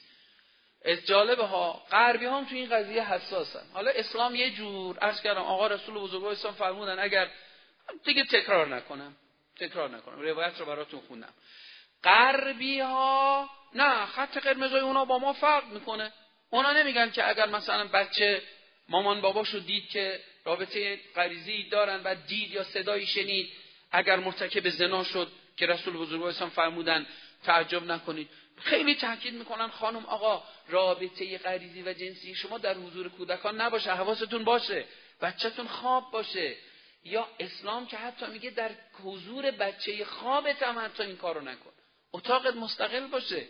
از 0.86 1.06
جالبه 1.06 1.46
ها 1.46 1.74
غربی 1.92 2.26
هم 2.26 2.46
تو 2.46 2.56
این 2.56 2.70
قضیه 2.70 3.14
حساسن. 3.14 3.64
حالا 3.74 3.92
اسلام 3.92 4.36
یه 4.36 4.52
جور 4.52 4.98
عرض 4.98 5.22
کردم 5.22 5.42
آقا 5.42 5.68
رسول 5.68 5.96
بزرگوار 5.96 6.32
اسلام 6.32 6.54
فرمودن 6.54 7.00
اگر 7.00 7.32
دیگه 8.06 8.24
تکرار 8.24 8.76
نکنم. 8.76 9.16
تکرار 9.60 9.90
نکنم. 9.90 10.20
روایت 10.20 10.60
رو 10.60 10.66
براتون 10.66 11.00
خوندم. 11.00 11.34
غربی 12.04 12.80
ها 12.80 13.50
نه 13.74 14.06
خط 14.06 14.38
قرمزای 14.38 14.80
اونا 14.80 15.06
با 15.06 15.20
ما 15.20 15.34
فرق 15.34 15.66
می‌کنه. 15.74 16.14
اونا 16.50 16.72
نمیگن 16.72 17.12
که 17.12 17.30
اگر 17.30 17.46
مثلا 17.46 17.88
بچه 17.88 18.42
مامان 18.90 19.22
باباشو 19.22 19.60
دید 19.60 19.90
که 19.90 20.20
رابطه 20.46 21.00
غریزی 21.16 21.70
دارن 21.70 22.02
و 22.04 22.16
دید 22.28 22.52
یا 22.52 22.64
صدایی 22.64 23.06
شنید 23.06 23.50
اگر 23.92 24.16
مرتکب 24.16 24.70
زنا 24.70 25.04
شد 25.04 25.32
که 25.58 25.66
رسول 25.66 25.98
بزرگوار 25.98 26.30
اسلام 26.30 26.50
فرمودن 26.50 27.06
تعجب 27.44 27.84
نکنید. 27.84 28.30
خیلی 28.58 28.96
تاکید 28.96 29.34
می‌کنن 29.34 29.68
خانم 29.68 30.06
آقا 30.06 30.44
رابطه 30.68 31.38
غریزی 31.38 31.82
و 31.82 31.94
جنسی 31.94 32.36
شما 32.36 32.58
در 32.58 32.74
حضور 32.74 33.10
کودکان 33.10 33.62
نباشه 33.62 33.92
حواستون 33.92 34.44
باشه 34.44 34.86
بچهتون 35.22 35.68
خواب 35.68 36.12
باشه. 36.12 36.56
یا 37.04 37.28
اسلام 37.40 37.88
که 37.88 37.98
حتی 37.98 38.26
میگه 38.26 38.50
در 38.50 38.72
حضور 39.04 39.52
بچه 39.52 40.06
خوابت 40.06 40.64
هم 40.64 40.80
حتی 40.80 41.04
این 41.04 41.18
کارو 41.18 41.42
نکن. 41.42 41.72
اتاقت 42.14 42.56
مستقل 42.56 43.08
باشه. 43.08 43.46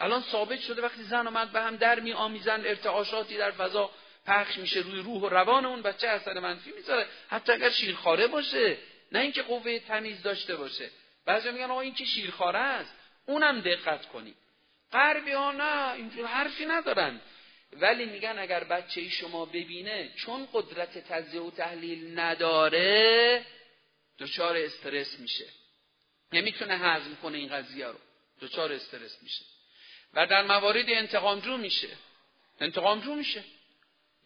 الان 0.00 0.22
ثابت 0.22 0.60
شده 0.60 0.82
وقتی 0.82 1.02
زن 1.02 1.26
و 1.26 1.30
مرد 1.30 1.52
به 1.52 1.60
هم 1.60 1.76
در 1.76 2.00
می 2.00 2.12
آمیزن 2.12 2.66
ارتعاشاتی 2.66 3.36
در 3.36 3.50
فضا 3.50 3.90
پخش 4.26 4.58
میشه 4.58 4.80
روی 4.80 5.00
روح 5.00 5.22
و 5.22 5.28
روان 5.28 5.66
اون 5.66 5.82
بچه 5.82 6.08
اثر 6.08 6.40
منفی 6.40 6.72
می‌ذاره. 6.72 7.06
حتی 7.28 7.52
اگر 7.52 7.70
شیرخواره 7.70 8.26
باشه 8.26 8.78
نه 9.12 9.18
اینکه 9.18 9.42
قوه 9.42 9.78
تمیز 9.78 10.22
داشته 10.22 10.56
باشه. 10.56 10.90
بعضی 11.26 11.50
میگن 11.50 11.70
آقا 11.70 11.80
این 11.80 11.94
که 11.94 12.04
شیرخواره 12.04 12.58
است. 12.58 12.94
اونم 13.26 13.60
دقت 13.60 14.06
کنید. 14.06 14.36
غربی 14.92 15.32
ها 15.32 15.52
نه 15.52 15.92
اینجور 15.92 16.26
حرفی 16.26 16.66
ندارن. 16.66 17.20
ولی 17.72 18.04
میگن 18.04 18.38
اگر 18.38 18.64
بچه 18.64 19.08
شما 19.08 19.44
ببینه 19.44 20.10
چون 20.16 20.48
قدرت 20.52 20.98
تجزیه 20.98 21.40
و 21.40 21.50
تحلیل 21.50 22.18
نداره 22.18 23.46
دچار 24.18 24.56
استرس 24.56 25.18
میشه. 25.18 25.46
نمی‌تونه 26.32 26.78
هضم 26.78 27.16
کنه 27.22 27.38
این 27.38 27.48
قضیه 27.48 27.86
رو. 27.86 27.98
دچار 28.40 28.72
استرس 28.72 29.22
میشه. 29.22 29.44
و 30.14 30.26
در 30.26 30.42
موارد 30.42 30.84
انتقامجو 30.88 31.56
میشه. 31.56 31.88
انتقامجو 32.60 33.14
میشه. 33.14 33.44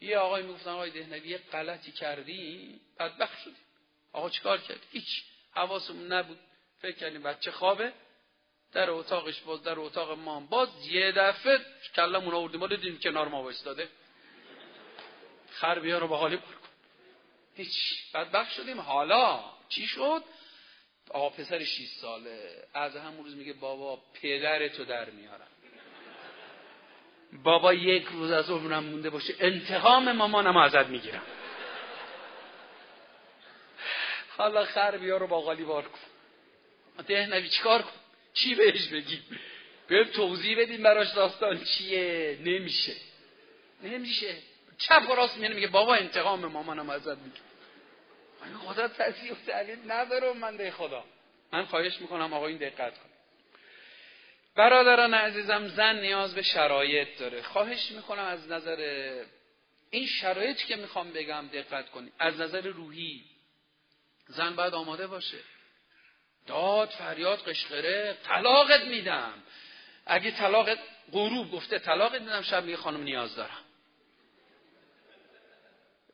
یه 0.00 0.18
آقای 0.18 0.42
می‌گفتن 0.42 0.70
آقای 0.70 0.90
دهنوی 0.90 1.28
یه 1.28 1.38
غلطی 1.38 1.92
کردی 1.92 2.80
بدبخت 2.98 3.42
شدی 3.44 3.56
آقا 4.12 4.30
چیکار 4.30 4.60
کرد 4.60 4.80
هیچ. 4.92 5.22
حواسمون 5.52 6.12
نبود. 6.12 6.38
فکر 6.78 6.96
کردیم 6.96 7.22
بچه 7.22 7.50
خوابه. 7.50 7.92
در 8.72 8.90
اتاقش 8.90 9.40
باز 9.40 9.62
در 9.62 9.78
اتاق 9.78 10.18
ما 10.18 10.40
باز 10.40 10.68
یه 10.86 11.12
دفعه 11.12 11.58
کلمون 11.94 12.34
آوردیم. 12.34 12.60
ما 12.60 12.66
دیدیم 12.66 12.98
کنار 12.98 13.28
ما 13.28 13.42
وایستاده. 13.42 13.88
خر 15.50 15.78
بیا 15.78 15.98
رو 15.98 16.08
به 16.08 16.16
حالی 16.16 16.36
بار 16.36 16.54
کن. 16.54 16.68
هیچ. 17.54 17.76
بدبخت 18.14 18.52
شدیم. 18.52 18.80
حالا 18.80 19.44
چی 19.68 19.86
شد؟ 19.86 20.24
آقا 21.10 21.30
پسر 21.30 21.64
6 21.64 21.86
ساله. 22.00 22.64
از 22.74 22.96
همون 22.96 23.24
روز 23.24 23.34
میگه 23.36 23.52
بابا 23.52 24.02
پدرتو 24.22 24.84
در 24.84 25.10
میارم. 25.10 25.48
بابا 27.42 27.74
یک 27.74 28.06
روز 28.06 28.30
از 28.30 28.50
عمرم 28.50 28.84
مونده 28.84 29.10
باشه 29.10 29.34
انتقام 29.40 30.12
مامانم 30.12 30.56
ازت 30.56 30.86
می‌گیرم. 30.86 31.22
حالا 34.36 34.64
خر 34.64 34.96
بیا 34.96 35.16
رو 35.16 35.26
با 35.26 35.40
غالی 35.40 35.64
بار 35.64 35.82
کن. 35.82 35.98
دهنوی 37.06 37.48
چیکار 37.48 37.82
کن؟ 37.82 37.90
چی 38.34 38.54
بهش 38.54 38.88
بگیم 38.88 39.22
بهم 39.88 40.04
توضیح 40.04 40.60
بدیم 40.60 40.82
براش 40.82 41.12
داستان 41.12 41.64
چیه؟ 41.64 42.38
نمیشه. 42.40 42.92
نمیشه. 43.82 44.34
چپ 44.78 45.10
و 45.10 45.14
راست 45.14 45.36
میگه 45.36 45.66
بابا 45.66 45.94
انتقام 45.94 46.46
مامانم 46.46 46.90
ازت 46.90 47.18
می‌گیرم. 47.18 47.44
خدا 48.58 48.88
تصیح 48.88 49.32
و 49.32 49.34
تعلیل 49.46 49.78
نداره؟ 49.86 50.32
من 50.32 50.70
خدا. 50.70 51.04
من 51.52 51.64
خواهش 51.64 52.00
می‌کنم 52.00 52.32
آقا 52.32 52.46
این 52.46 52.56
دقت 52.56 52.98
کن. 52.98 53.08
برادران 54.56 55.14
عزیزم 55.14 55.68
زن 55.68 56.00
نیاز 56.00 56.34
به 56.34 56.42
شرایط 56.42 57.18
داره. 57.18 57.42
خواهش 57.42 57.90
می‌کنم 57.90 58.24
از 58.24 58.48
نظر 58.48 58.76
این 59.90 60.06
شرایطی 60.06 60.66
که 60.66 60.76
می‌خوام 60.76 61.12
بگم 61.12 61.48
دقت 61.52 61.90
کنید. 61.90 62.12
از 62.18 62.40
نظر 62.40 62.60
روحی 62.60 63.24
زن 64.26 64.56
باید 64.56 64.74
آماده 64.74 65.06
باشه. 65.06 65.38
داد 66.46 66.88
فریاد 66.88 67.48
قشقره 67.48 68.18
طلاقت 68.24 68.84
میدم. 68.84 69.42
اگه 70.06 70.30
طلاقت 70.30 70.78
غروب 71.12 71.50
گفته 71.52 71.78
طلاقت 71.78 72.20
میدم 72.20 72.42
شب 72.42 72.64
میگه 72.64 72.76
خانم 72.76 73.02
نیاز 73.02 73.36
دارم. 73.36 73.64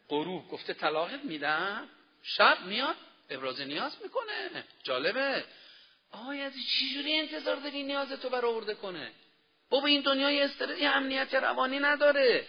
غروب 0.09 0.49
گفته 0.49 0.75
طلاقت 0.75 1.25
میدم 1.25 1.89
شب 2.23 2.59
میاد 2.67 2.97
ابراز 3.31 3.61
نیاز 3.61 3.97
می‌کنه. 4.03 4.65
جالبه. 4.83 5.45
آقای 6.13 6.41
از 6.41 6.53
چجوری 6.53 7.15
انتظار 7.15 7.57
داری 7.57 7.83
نیاز 7.83 8.13
تو 8.13 8.29
برآورده 8.29 8.75
کنه؟ 8.75 9.13
بابا 9.71 9.87
این 9.87 10.01
دنیای 10.01 10.43
استرس 10.43 10.79
امنیت 10.83 11.35
روانی 11.35 11.79
نداره. 11.79 12.47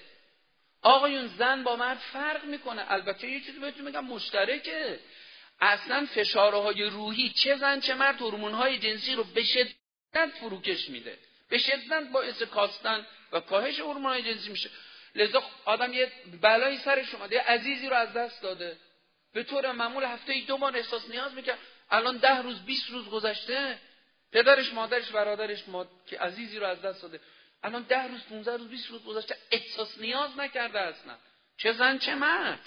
آقایون 0.82 1.28
زن 1.28 1.64
با 1.64 1.76
مرد 1.76 1.98
فرق 1.98 2.46
می‌کنه. 2.46 2.92
البته 2.92 3.30
یه 3.30 3.42
چیزی 3.42 3.60
بهتون 3.60 3.86
میگم 3.86 4.06
مشترکه. 4.06 5.00
اصلا 5.62 6.08
فشارهای 6.16 6.84
روحی 6.84 7.30
چه 7.30 7.58
زن 7.58 7.80
چه 7.80 7.94
مرد 7.94 8.22
هورمون‌های 8.22 8.80
جنسی 8.80 9.16
رو 9.16 9.24
به 9.24 9.44
شدت 9.44 10.30
فروکش 10.40 10.90
میده. 10.90 11.18
به 11.50 11.58
شدت 11.58 12.04
باعث 12.14 12.42
کاستن 12.44 13.06
و 13.32 13.40
کاهش 13.40 13.80
هورمون‌های 13.80 14.24
جنسی 14.24 14.50
میشه. 14.50 14.70
لذا 15.16 15.44
آدم 15.66 15.94
یه 15.94 16.12
بلایی 16.42 16.78
سر 16.78 17.04
شما 17.04 17.28
یه 17.28 17.42
عزیزی 17.42 17.90
رو 17.90 17.96
از 17.96 18.14
دست 18.14 18.42
داده. 18.42 18.78
به 19.34 19.44
طور 19.44 19.72
معمول 19.72 20.04
هفته 20.04 20.34
ای 20.34 20.42
دو 20.42 20.58
بار 20.58 20.78
احساس 20.78 21.10
نیاز 21.10 21.34
می‌کرد. 21.34 21.60
الان 21.92 22.18
ده 22.18 22.42
روز 22.42 22.66
بیست 22.66 22.90
روز 22.90 23.10
گذشته 23.10 23.80
پدرش 24.32 24.74
مادرش 24.74 25.10
برادرش 25.10 25.68
ماد... 25.68 25.90
که 26.08 26.20
عزیزی 26.20 26.60
رو 26.60 26.68
از 26.68 26.82
دست 26.82 27.02
داده. 27.02 27.20
الان 27.64 27.84
ده 27.84 28.08
روز 28.08 28.22
15 28.30 28.58
روز 28.58 28.70
بیست 28.70 28.90
روز 28.90 29.04
گذشته 29.04 29.38
احساس 29.52 29.98
نیاز 29.98 30.38
نکرده 30.38 30.80
اصلا 30.80 31.16
چه 31.58 31.74
زن 31.74 31.98
چه 31.98 32.16
مرد. 32.16 32.60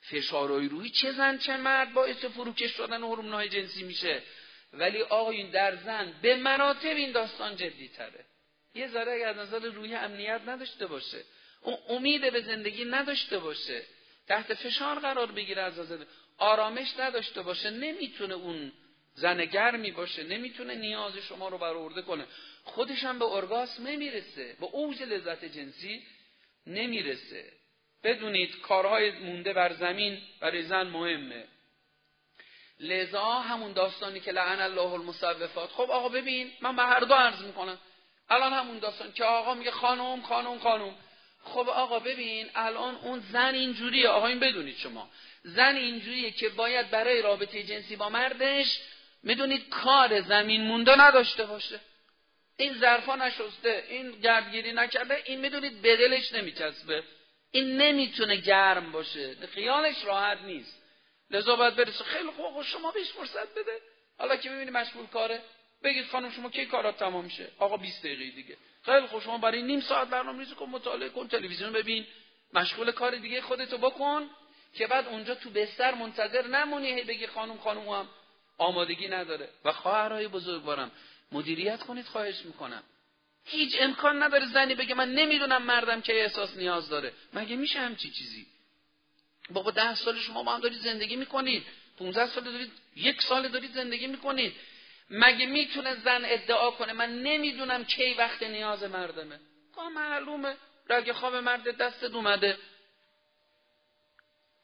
فشارهای 0.00 0.68
روحی 0.68 0.90
چه 0.90 1.12
زن 1.12 1.38
چه 1.38 1.56
مرد 1.56 1.92
باعث 1.92 2.24
فروکش 2.24 2.70
شدن 2.76 3.02
هورمون‌های 3.02 3.48
جنسی 3.48 3.82
میشه. 3.82 4.22
ولی 4.72 5.02
آقایون 5.02 5.50
در 5.50 5.76
زن 5.76 6.12
به 6.22 6.36
مراتب 6.36 6.96
این 6.96 7.12
داستان 7.12 7.56
جدی 7.56 7.88
تره 7.88 8.24
یه 8.74 8.88
ذره 8.88 9.24
از 9.26 9.36
نظر 9.36 9.58
روحی 9.58 9.94
امنیت 9.94 10.40
نداشته 10.46 10.86
باشه. 10.86 11.24
اون 11.60 11.78
امید 11.88 12.32
به 12.32 12.40
زندگی 12.40 12.84
نداشته 12.84 13.38
باشه. 13.38 13.82
تحت 14.28 14.54
فشار 14.54 14.98
قرار 14.98 15.32
بگیره 15.32 15.62
از 15.62 15.78
نظر 15.78 16.04
آرامش 16.38 16.94
نداشته 16.98 17.42
باشه 17.42 17.70
نمی‌تونه 17.70 18.34
اون 18.34 18.72
زن 19.14 19.44
گرمی 19.44 19.90
باشه 19.90 20.22
نمی‌تونه 20.22 20.74
نیاز 20.74 21.16
شما 21.16 21.48
رو 21.48 21.58
برآورده 21.58 22.02
کنه. 22.02 22.26
خودش 22.64 23.04
هم 23.04 23.18
به 23.18 23.24
ارگاسم 23.24 23.86
نمی‌رسه 23.86 24.56
به 24.60 24.66
اوج 24.66 25.02
لذت 25.02 25.44
جنسی 25.44 26.02
نمی‌رسه. 26.66 27.52
بدونید 28.04 28.60
کارهای 28.60 29.10
مونده 29.10 29.52
بر 29.52 29.72
زمین 29.72 30.18
برای 30.40 30.62
زن 30.62 30.86
مهمه. 30.86 31.44
لذا 32.80 33.24
همون 33.24 33.72
داستانی 33.72 34.20
که 34.20 34.32
لعن 34.32 34.60
الله 34.60 34.92
المصوفات. 34.92 35.70
خب 35.70 35.90
آقا 35.90 36.08
ببین 36.08 36.52
من 36.60 36.76
به 36.76 36.82
هر 36.82 37.00
دو 37.00 37.14
عرض 37.14 37.42
می‌کنم. 37.42 37.78
الان 38.30 38.52
همون 38.52 38.78
داستان 38.78 39.12
که 39.12 39.24
آقا 39.24 39.54
میگه 39.54 39.70
خانم 39.70 40.22
خانم 40.22 40.58
خانم. 40.58 40.94
خب 41.44 41.68
آقا 41.68 41.98
ببین 41.98 42.50
الان 42.54 42.94
اون 42.94 43.20
زن 43.32 43.54
اینجوریه. 43.54 44.08
آقا 44.08 44.26
این 44.26 44.40
بدونید 44.40 44.76
شما. 44.76 45.10
زن 45.44 45.76
اینجوریه 45.76 46.30
که 46.30 46.48
باید 46.48 46.90
برای 46.90 47.22
رابطه 47.22 47.62
جنسی 47.62 47.96
با 47.96 48.08
مردش 48.08 48.80
می‌دونید 49.22 49.68
کار 49.68 50.20
زمین 50.20 50.62
مونده 50.64 51.00
نداشته 51.00 51.44
باشه. 51.44 51.80
این 52.56 52.74
ظرفا 52.74 53.16
نشسته 53.16 53.84
این 53.88 54.10
گردگیری 54.10 54.72
نکرده 54.72 55.22
این 55.24 55.40
می‌دونید 55.40 55.82
به 55.82 55.96
دلش 55.96 56.32
نمیچسبه. 56.32 57.02
این 57.50 57.76
نمی‌تونه 57.76 58.36
گرم 58.36 58.92
باشه. 58.92 59.34
خیالش 59.46 60.04
راحت 60.04 60.38
نیست. 60.42 60.82
لذا 61.30 61.56
باید 61.56 61.76
برسه 61.76 62.04
خیلی 62.04 62.30
خوب 62.30 62.62
شما 62.62 62.90
بهش 62.90 63.10
فرصت 63.10 63.54
بده. 63.54 63.80
حالا 64.18 64.36
که 64.36 64.50
می‌بینی 64.50 64.70
مشغول 64.70 65.06
کاره 65.06 65.42
بگید 65.84 66.06
خانم 66.06 66.30
شما 66.30 66.50
کی 66.50 66.66
کارات 66.66 66.96
تمام 66.98 67.24
میشه 67.24 67.48
آقا 67.58 67.76
20 67.76 68.02
دقیقه 68.02 68.30
دیگه. 68.30 68.56
خیلی 68.84 69.06
خوب 69.06 69.22
شما 69.22 69.38
برای 69.38 69.62
نیم 69.62 69.80
ساعت 69.80 70.08
برنامه‌ریزی 70.08 70.54
کن 70.54 70.66
مطالعه 70.66 71.08
کن 71.08 71.28
تلویزیون 71.28 71.72
ببین. 71.72 72.06
مشغول 72.52 72.92
کار 72.92 73.16
دیگه 73.16 73.40
خودتو 73.40 73.78
بکن. 73.78 74.30
که 74.74 74.86
بعد 74.86 75.08
اونجا 75.08 75.34
تو 75.34 75.50
بستر 75.50 75.94
منتظر 75.94 76.46
نمونی 76.46 76.92
هی 76.92 77.02
بگی 77.04 77.26
خانم 77.26 77.58
خانم 77.58 77.88
هم 77.88 78.08
آمادگی 78.58 79.08
نداره. 79.08 79.48
و 79.64 79.72
خواهرای 79.72 80.28
بزرگوارم 80.28 80.90
مدیریت 81.32 81.82
کنید 81.82 82.06
خواهش 82.06 82.40
می‌کنم. 82.44 82.82
هیچ 83.44 83.76
امکان 83.80 84.22
نداره 84.22 84.46
زنی 84.46 84.74
بگه 84.74 84.94
من 84.94 85.12
نمی‌دونم 85.12 85.62
مردم 85.62 86.00
که 86.00 86.22
احساس 86.22 86.56
نیاز 86.56 86.88
داره. 86.88 87.12
مگه 87.32 87.56
میشه 87.56 87.78
همچی 87.78 88.10
چیزی؟ 88.10 88.46
بابا 89.50 89.70
ده 89.70 89.94
سال 89.94 90.18
شما 90.18 90.42
با 90.42 90.54
هم 90.54 90.60
دارید 90.60 90.78
زندگی 90.78 91.16
می‌کنید. 91.16 91.62
15 91.98 92.26
سال 92.26 92.44
دارید 92.44 92.72
یک 92.96 93.22
سال 93.22 93.48
دارید 93.48 93.72
زندگی 93.72 94.06
می‌کنید. 94.06 94.54
مگه 95.10 95.46
می‌تونه 95.46 95.94
زن 95.94 96.22
ادعا 96.24 96.70
کنه 96.70 96.92
من 96.92 97.22
نمی‌دونم 97.22 97.84
کی 97.84 98.14
وقت 98.14 98.42
نیاز 98.42 98.82
مردمه؟ 98.82 99.40
کا 99.76 99.88
معلومه. 99.88 100.56
رگ 100.90 101.12
خواب 101.12 101.34
مرد 101.34 101.76
دستت 101.76 102.14
اومده. 102.14 102.58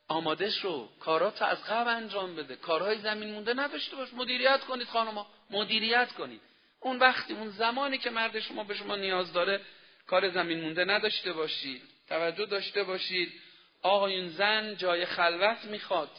آماده 0.09 0.51
شو 0.51 0.89
کارات 1.01 1.43
از 1.43 1.65
قبل 1.65 1.91
انجام 1.91 2.37
بده. 2.37 2.57
کارهای 2.57 2.99
زمین 2.99 3.31
مونده 3.31 3.55
نداشته 3.55 3.97
باش. 3.97 4.15
مدیریت 4.15 4.61
کنید 4.61 4.87
خانما 4.87 5.27
مدیریت 5.51 6.13
کنید. 6.13 6.41
اون 6.81 6.99
وقتی 6.99 7.35
اون 7.35 7.49
زمانی 7.51 7.99
که 7.99 8.11
مرد 8.11 8.41
شما 8.41 8.65
به 8.65 8.75
شما 8.75 8.97
نیاز 8.97 9.33
داره 9.33 9.61
کار 10.07 10.31
زمین 10.31 10.61
مونده 10.61 10.85
نداشته 10.85 11.33
باشید. 11.33 11.83
توجه 12.09 12.47
داشته 12.47 12.83
باشید. 12.83 13.33
آقایون 13.83 14.29
زن 14.29 14.77
جای 14.77 15.07
خلوت 15.07 15.65
می‌خواد. 15.65 16.11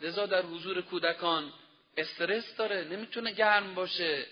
لذا 0.00 0.26
در 0.26 0.42
حضور 0.42 0.80
کودکان 0.82 1.52
استرس 1.96 2.56
داره. 2.56 2.84
نمی‌تونه 2.84 3.32
گرم 3.32 3.74
باشه. 3.74 4.26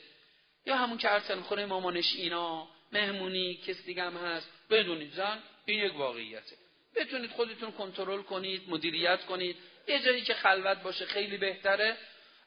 یا 0.67 0.77
همون 0.77 0.99
که 0.99 1.13
ارسل 1.13 1.39
می‌خوره 1.39 1.67
مامانش 1.67 2.15
اینا 2.17 2.69
مهمونی 2.93 3.55
کس 3.55 3.85
دیگه 3.85 4.03
هم 4.03 4.17
هست. 4.17 4.51
بدونید 4.71 5.13
زن 5.13 5.39
این 5.65 5.79
یک 5.85 5.97
واقعیته. 5.97 6.57
بتونید 6.97 7.31
خودتون 7.31 7.73
کنترل 7.73 8.23
کنید 8.23 8.63
مدیریت 8.69 9.25
کنید. 9.25 9.57
یه 9.89 9.99
جایی 9.99 10.23
که 10.23 10.35
خلوت 10.35 10.83
باشه 10.83 11.07
خیلی 11.07 11.37
بهتره. 11.37 11.97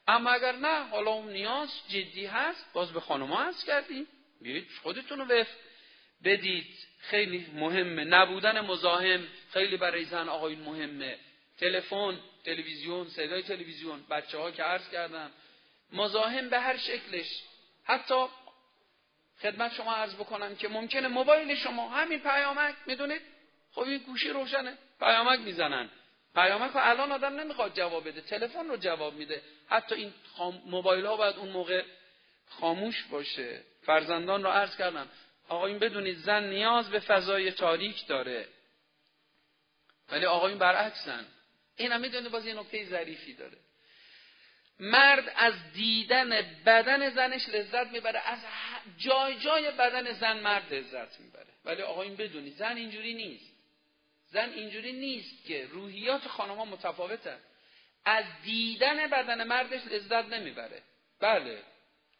اما 0.08 0.30
اگر 0.30 0.52
نه 0.52 0.88
حالا 0.88 1.10
اون 1.10 1.32
نیاز 1.32 1.68
جدی 1.88 2.26
هست 2.26 2.72
باز 2.72 2.92
به 2.92 3.00
خانوما 3.00 3.42
هست 3.42 3.66
کردیم. 3.66 4.06
بیایید 4.40 4.68
خودتون 4.82 5.18
رو 5.18 5.44
بدید. 6.24 6.66
خیلی 7.00 7.46
مهمه. 7.54 8.04
نبودن 8.04 8.60
مزاحم 8.60 9.26
خیلی 9.52 9.76
برای 9.76 10.04
زن 10.04 10.28
آقایون 10.28 10.60
مهمه. 10.60 11.18
تلفن 11.58 12.18
تلویزیون 12.44 13.08
صدای 13.08 13.42
تلویزیون. 13.42 14.04
بچه 14.10 14.38
ها 14.38 14.50
که 14.50 14.62
عرض 14.62 14.90
کردم. 14.90 15.30
مزاحم 15.92 16.48
به 16.48 16.60
هر 16.60 16.76
شکلش. 16.76 17.42
حتی 17.84 18.26
خدمت 19.42 19.74
شما 19.74 19.94
عرض 19.94 20.14
بکنم 20.14 20.56
که 20.56 20.68
ممکنه 20.68 21.08
موبایل 21.08 21.54
شما 21.54 21.88
همین 21.88 22.20
پیامک 22.20 22.74
می‌دونید؟ 22.86 23.22
خب 23.72 23.80
این 23.80 23.98
گوشی 23.98 24.28
روشنه. 24.28 24.78
پیامک 25.00 25.40
می‌زنن. 25.40 25.90
پیامک 26.34 26.70
رو 26.70 26.80
الان 26.82 27.12
آدم 27.12 27.40
نمی‌خواد 27.40 27.74
جواب 27.74 28.08
بده. 28.08 28.20
تلفن 28.20 28.68
رو 28.68 28.76
جواب 28.76 29.14
میده. 29.14 29.42
حتی 29.68 29.94
این 29.94 30.14
موبایل 30.66 31.06
ها 31.06 31.16
باید 31.16 31.36
اون 31.36 31.48
موقع 31.48 31.84
خاموش 32.48 33.04
باشه. 33.10 33.62
فرزندان 33.82 34.42
رو 34.42 34.50
عرض 34.50 34.76
کردم. 34.76 35.08
آقایون 35.48 35.78
بدونید 35.78 36.18
زن 36.18 36.44
نیاز 36.44 36.90
به 36.90 37.00
فضای 37.00 37.52
تاریک 37.52 38.06
داره. 38.06 38.48
ولی 40.10 40.26
آقایون 40.26 40.58
برعکسن. 40.58 41.26
این 41.76 41.92
هم 41.92 42.00
می‌دونه 42.00 42.28
باز 42.28 42.46
یه 42.46 42.54
نکته 42.54 42.84
ظریفی 42.84 43.34
داره. 43.34 43.58
مرد 44.80 45.32
از 45.36 45.72
دیدن 45.72 46.28
بدن 46.66 47.10
زنش 47.10 47.48
لذت 47.48 47.86
می‌بره. 47.86 48.28
از 48.28 48.38
جای 48.98 49.34
جای 49.34 49.70
بدن 49.70 50.12
زن 50.12 50.40
مرد 50.40 50.74
لذت 50.74 51.20
می‌بره. 51.20 51.46
ولی 51.64 51.82
آقایون 51.82 52.16
بدونید. 52.16 52.54
زن 52.54 52.76
اینجوری 52.76 53.14
نیست. 53.14 53.57
زن 54.30 54.50
اینجوری 54.52 54.92
نیست 54.92 55.46
که 55.46 55.66
روحیات 55.70 56.28
خانمها 56.28 56.64
متفاوته. 56.64 57.36
از 58.04 58.24
دیدن 58.44 59.06
بدن 59.06 59.44
مردش 59.44 59.86
لذت 59.86 60.24
نمی‌بره. 60.24 60.82
بله. 61.20 61.62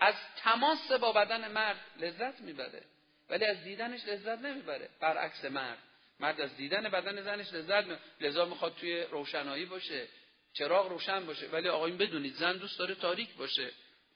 از 0.01 0.15
تماس 0.37 0.93
با 0.93 1.13
بدن 1.13 1.53
مرد 1.53 1.81
لذت 1.97 2.41
می‌بره. 2.41 2.83
ولی 3.31 3.45
از 3.45 3.65
دیدنش 3.65 4.05
لذت 4.05 4.39
نمی‌بره. 4.39 4.89
برعکس 5.01 5.45
مرد. 5.45 5.79
مرد 6.21 6.41
از 6.41 6.57
دیدن 6.57 6.89
بدن 6.89 7.23
زنش 7.23 7.53
لذت 7.53 7.87
می 7.87 7.97
لذا 8.21 8.45
می‌خواد 8.45 8.75
توی 8.75 9.03
روشنایی 9.03 9.65
باشه. 9.65 10.09
چراغ 10.53 10.89
روشن 10.89 11.27
باشه. 11.27 11.47
ولی 11.47 11.69
آقایون 11.69 11.99
بدونید 11.99 12.35
زن 12.35 12.57
دوست 12.57 12.79
داره 12.79 12.95
تاریک 12.95 13.35
باشه. 13.35 13.71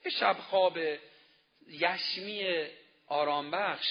یه 0.05 0.11
شب 0.11 0.37
خواب 0.39 0.79
یشمی 1.69 2.67
آرام 3.07 3.51
بخش 3.51 3.89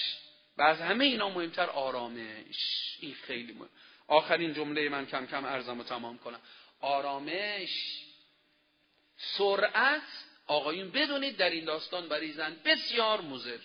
و 0.56 0.62
از 0.62 0.80
همه 0.80 1.04
اینا 1.04 1.28
مهمتر 1.28 1.66
آرامش. 1.66 2.56
این 3.00 3.14
خیلی 3.14 3.52
مهم. 3.52 3.70
آخرین 4.12 4.54
جمله 4.54 4.88
من 4.88 5.06
کم 5.06 5.26
کم 5.26 5.44
ارزم 5.44 5.80
و 5.80 5.84
تمام 5.84 6.18
کنم. 6.18 6.40
آرامش 6.80 7.70
سرعت 9.16 10.02
آقایون 10.46 10.90
بدونید 10.90 11.36
در 11.36 11.50
این 11.50 11.64
داستان 11.64 12.08
برای 12.08 12.32
زن 12.32 12.56
بسیار 12.64 13.20
مزره 13.20 13.60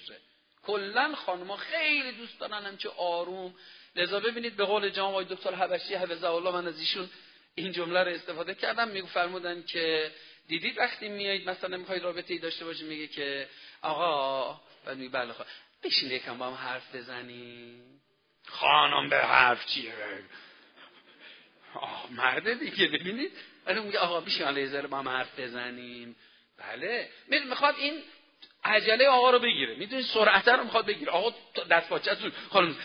کلا 0.64 1.15
خانمها 1.15 1.56
خیلی 1.56 2.11
دوست 2.11 2.40
دارن 2.40 2.65
همچه 2.65 2.90
آروم. 2.90 3.56
لذا 3.95 4.19
ببینید 4.19 4.56
به 4.56 4.65
قول 4.65 4.90
جناب 4.90 5.10
آقای 5.10 5.26
دکتر 5.26 5.56
حبشی 5.56 5.95
حفظه 5.95 6.30
الله 6.30 6.52
من 6.52 6.68
از 6.68 6.80
ایشون 6.80 7.10
این 7.56 7.72
جمله 7.72 8.03
رو 8.03 8.11
استفاده 8.11 8.56
کردم. 8.56 8.88
میگو 8.88 9.07
فرمودن 9.07 9.64
که 9.64 10.11
دیدید 10.48 10.78
وقتی 10.78 11.10
میایید 11.10 11.49
مثلا 11.49 11.78
می‌خواید 11.78 12.03
رابطه 12.03 12.34
ای 12.34 12.40
داشته 12.40 12.65
باشید 12.65 12.88
میگه 12.88 13.07
که 13.07 13.49
آقا 13.82 14.61
بعد 14.86 14.98
میگه 14.98 15.10
بله 15.10 15.34
خواهد 15.34 15.52
بشین 15.84 16.11
یکم 16.11 16.38
با 16.38 16.48
هم 16.48 16.53
حرف 16.53 16.95
بزنیم. 16.95 18.02
خانم 18.48 19.10
به 19.10 19.18
حرف 19.18 19.65
چیه؟ 19.65 19.94
آه 21.74 22.07
مرده 22.11 22.53
دیگه 22.53 22.88
ببینید. 22.88 23.32
ولی 23.65 23.80
میگه 23.80 23.99
آقا 23.99 24.22
بشین 24.22 24.45
حالا 24.45 24.88
با 24.88 24.98
هم 24.98 25.10
حرف 25.10 25.40
بزنیم. 25.40 26.15
بله. 26.57 27.10
می‌خواد 27.28 27.76
این 27.78 28.03
عجله 28.64 29.07
آقا 29.07 29.30
رو 29.32 29.40
بگیره. 29.40 29.76
می‌دونی 29.76 30.03
سرعت 30.03 30.48
رو 30.48 30.64
می‌خواد 30.64 30.86
بگیره. 30.86 31.11
آقا 31.11 31.36
دست 31.69 31.90
باچه 31.90 32.18
خانم 32.49 32.76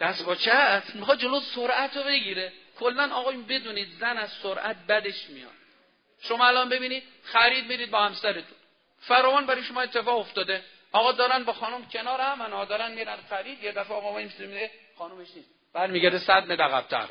دست 0.00 0.24
باچه 0.24 0.82
می‌خواد 0.94 1.18
جلو 1.18 1.40
سرعت 1.40 1.96
رو 1.96 2.02
بگیره. 2.02 2.52
کلا 2.78 3.14
آقا 3.14 3.32
بدونید 3.32 3.88
زن 4.00 4.16
از 4.16 4.32
سرعت 4.32 4.76
بدش 4.88 5.28
میاد. 5.28 5.50
شما 6.22 6.46
الان 6.46 6.68
ببینید 6.68 7.02
خرید 7.24 7.66
میرید 7.66 7.90
با 7.90 8.04
همسرتون. 8.04 8.56
فراوان 9.00 9.46
برای 9.46 9.62
شما 9.62 9.80
اتفاق 9.80 10.18
افتاده. 10.18 10.64
آقا 10.94 11.12
دارن 11.12 11.44
با 11.44 11.52
خانم 11.52 11.84
کنار 11.84 12.20
هم 12.20 12.64
دارن 12.64 12.94
میرن 12.94 13.16
خرید 13.30 13.62
یه 13.62 13.72
دفعه 13.72 13.96
آقا 13.96 14.18
میگه 14.18 14.70
خانومش 14.98 15.28
نیست. 15.36 15.48
بعد 15.72 15.90
میگه 15.90 16.18
صد 16.18 16.52
متر 16.52 16.62
عقب‌تر. 16.62 17.08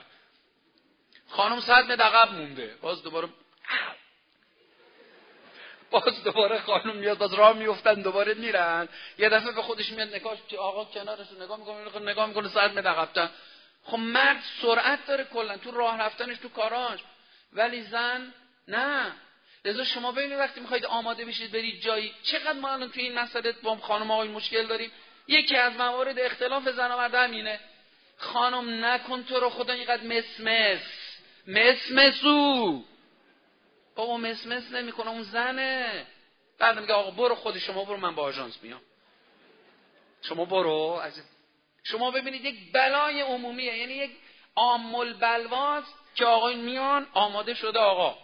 خانم 1.28 1.60
صد 1.60 1.92
متر 1.92 2.04
عقب 2.04 2.34
مونده. 2.34 2.76
باز 2.82 3.04
دوباره 3.04 3.28
باز 5.92 6.24
دوباره 6.24 6.60
خانم 6.60 6.96
میاد 6.96 7.18
باز 7.18 7.34
راه 7.34 7.54
میفتن 7.54 7.94
دوباره 7.94 8.34
میرن. 8.34 8.90
یه 9.18 9.30
دفعه 9.30 9.52
به 9.52 9.62
خودش 9.62 9.92
میاد 9.92 10.16
نگاه 10.16 10.38
که 10.48 10.58
آقا 10.58 10.86
کنارش 10.86 11.28
نگاه 11.42 11.60
می‌کنه 11.60 12.12
نگاه 12.12 12.28
می‌کنه 12.28 12.50
صد 12.50 12.78
متر 12.78 12.88
عقب‌تر. 12.88 13.30
خب 13.84 13.98
مرد 13.98 14.44
سرعت 14.62 15.06
داره 15.06 15.24
کلا 15.24 15.58
تو 15.58 15.72
راه 15.72 16.02
رفتنش 16.02 16.38
تو 16.38 16.50
کاراش. 16.50 17.00
ولی 17.54 17.82
زن 17.82 18.34
نه. 18.68 19.12
لذا 19.66 19.84
شما 19.84 20.12
ببینید 20.12 20.40
وقتی 20.40 20.60
می‌خواید 20.60 20.86
آماده 20.86 21.26
بشید 21.26 21.52
برید 21.52 21.82
جایی. 21.82 22.14
چقدر 22.24 22.54
ما 22.54 22.72
الان 22.72 22.92
تو 22.92 23.00
این 23.00 23.14
مسئله 23.14 23.52
با 23.52 23.76
خانم 23.76 24.12
آقای 24.12 24.28
مشکل 24.28 24.68
داریم؟ 24.68 24.92
یکی 25.28 25.56
از 25.56 25.74
موارد 25.74 26.20
اختلاف 26.20 26.70
زن 26.70 26.92
و 26.92 26.98
مرد 26.98 27.16
همینه. 27.16 27.60
خانم 28.18 28.86
نکن 28.86 29.24
تو 29.24 29.40
رو 29.40 29.50
خدا 29.50 29.74
اینقدر 29.74 30.04
مسمس. 30.04 30.82
مسمسو. 31.48 32.84
بابا 33.96 34.18
مسمس 34.18 34.72
نمی‌کنه 34.72 35.10
اون 35.10 35.24
زنه. 35.24 36.06
بعد 36.60 36.80
میگه 36.80 36.94
آقا 36.94 37.12
برو 37.12 37.36
خودی 37.36 37.60
شما 37.60 37.86
برو 37.86 37.98
من 37.98 38.16
با 38.16 38.24
آژانس 38.24 38.64
میام. 38.64 38.82
شما 40.22 40.46
برو 40.46 41.02
از 41.04 41.22
شما 41.84 42.12
ببینید 42.12 42.46
یک 42.46 42.72
بلای 42.74 43.22
عمومیه. 43.22 43.78
یعنی 43.78 43.94
یک 43.94 44.12
آمل 44.56 45.14
بلواز 45.14 45.84
که 46.16 46.26
آقای 46.26 46.56
میان 46.56 47.08
آماده 47.14 47.54
شده. 47.54 47.80
آقا 47.80 48.23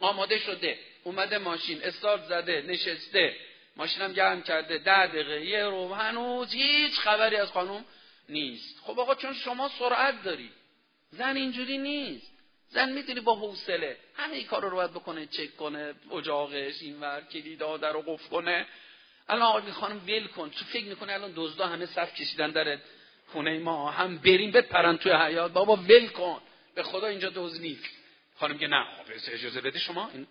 آماده 0.00 0.38
شده 0.38 0.78
اومده 1.04 1.38
ماشین 1.38 1.82
استارت 1.82 2.24
زده 2.24 2.64
نشسته 2.66 3.36
ماشینم 3.76 4.12
گرم 4.12 4.42
کرده 4.42 4.78
ده 4.78 5.06
دقیقه 5.06 5.46
یه 5.46 5.64
رو 5.64 5.94
هنوز 5.94 6.52
هیچ 6.52 6.92
خبری 6.92 7.36
از 7.36 7.52
خانم 7.52 7.84
نیست. 8.28 8.80
خب 8.82 9.00
آقا 9.00 9.14
چون 9.14 9.34
شما 9.34 9.70
سرعت 9.78 10.22
داری 10.22 10.50
زن 11.10 11.36
اینجوری 11.36 11.78
نیست. 11.78 12.32
زن 12.68 12.92
می‌تونی 12.92 13.20
با 13.20 13.34
حوصله 13.34 13.96
همه 14.16 14.44
کار 14.44 14.62
رو 14.62 14.76
باید 14.76 14.90
بکنه 14.90 15.26
چک 15.26 15.56
کنه 15.56 15.94
اجاقش 16.12 16.82
اینور 16.82 17.20
کلیدا 17.32 17.76
در 17.76 17.92
رو 17.92 18.02
قفل 18.02 18.28
کنه. 18.28 18.66
الان 19.28 19.42
آقای 19.42 19.72
خانم 19.72 20.00
ول 20.06 20.26
کن. 20.26 20.50
تو 20.50 20.64
فکر 20.64 20.84
می‌کنه؟ 20.84 21.12
الان 21.12 21.32
دزدا 21.36 21.66
همه 21.66 21.86
صف 21.86 22.14
کشیدن 22.14 22.50
در 22.50 22.78
خونه 23.26 23.58
ما. 23.58 23.90
هم 23.90 24.18
بریم 24.18 24.50
بپرن 24.50 24.96
توی 24.96 25.12
حیات 25.12 25.52
بابا 25.52 25.76
ول 25.76 26.06
کن. 26.06 26.40
به 26.74 26.82
خدا 26.82 27.06
اینجا 27.06 27.30
دوز 27.30 27.60
نیست. 27.60 27.99
خانم 28.40 28.58
که 28.58 28.66
نه 28.66 28.84
خب 28.84 29.32
اجازه 29.32 29.60
بده 29.60 29.78
شما 29.78 30.10
این 30.14 30.26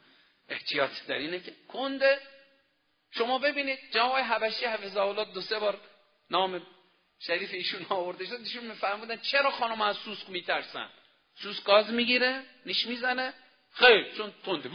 احتیاط 0.50 0.92
در 1.08 1.16
اینه 1.16 1.40
که 1.40 1.54
کنده. 1.68 2.20
شما 3.12 3.40
ببینید 3.40 3.80
جناب 3.92 4.16
حبشی 4.16 4.66
حفظه 4.66 5.02
الله 5.02 5.26
دو 5.34 5.42
سه 5.42 5.60
بار 5.60 5.82
نام 6.30 6.62
شریف 7.20 7.54
ایشون 7.54 7.86
آورده 7.90 8.26
شد. 8.26 8.40
ایشون 8.40 8.64
میفرمودن 8.64 9.18
چرا 9.18 9.52
خانم 9.52 9.82
از 9.82 9.98
سوسک 9.98 10.30
میترسن؟ 10.30 10.90
سوسک 11.36 11.64
گاز 11.64 11.92
می‌گیره 11.92 12.44
نیش 12.66 12.88
می‌زنه. 12.88 13.34
خیر 13.74 14.12
چون 14.18 14.34
تنده 14.46 14.70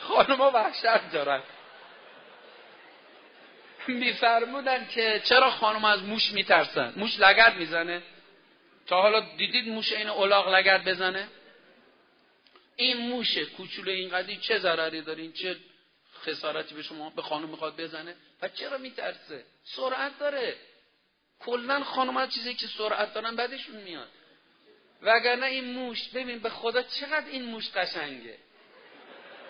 خانمها 0.00 0.50
وحشت 0.50 1.10
دارن. 1.12 1.42
میفرمودن 3.88 4.88
که 4.88 5.22
چرا 5.24 5.50
خانم 5.50 5.84
از 5.84 6.02
موش 6.02 6.32
میترسن؟ 6.32 6.92
موش 6.96 7.20
لگد 7.20 7.56
می‌زنه. 7.56 8.02
تا 8.90 9.02
حالا 9.02 9.20
دیدید 9.36 9.68
موش 9.68 9.92
این 9.92 10.08
اولاغ 10.08 10.48
لگد 10.48 10.84
بزنه؟ 10.84 11.28
این 12.76 12.96
موش 12.96 13.38
کوچولو 13.38 13.90
اینقدی 13.90 14.36
چه 14.36 14.58
ضرری 14.58 15.02
دارین 15.02 15.32
چه 15.32 15.56
خسارتی 16.22 16.74
به 16.74 16.82
شما 16.82 17.10
به 17.10 17.22
خانم 17.22 17.48
می‌خواد 17.48 17.76
بزنه؟ 17.76 18.16
و 18.42 18.48
چرا 18.48 18.78
میترسه؟ 18.78 19.44
سرعت 19.64 20.18
داره. 20.18 20.56
کلا 21.40 21.84
خانم 21.84 22.28
چیزی 22.28 22.54
که 22.54 22.66
سرعت 22.66 23.14
دارن 23.14 23.36
بعدشون 23.36 23.76
میاد. 23.76 24.08
وگرنه 25.02 25.46
این 25.46 25.72
موش 25.72 26.08
ببین 26.08 26.38
به 26.38 26.48
خدا 26.48 26.82
چقدر 26.82 27.26
این 27.30 27.44
موش 27.44 27.70
قشنگه. 27.70 28.38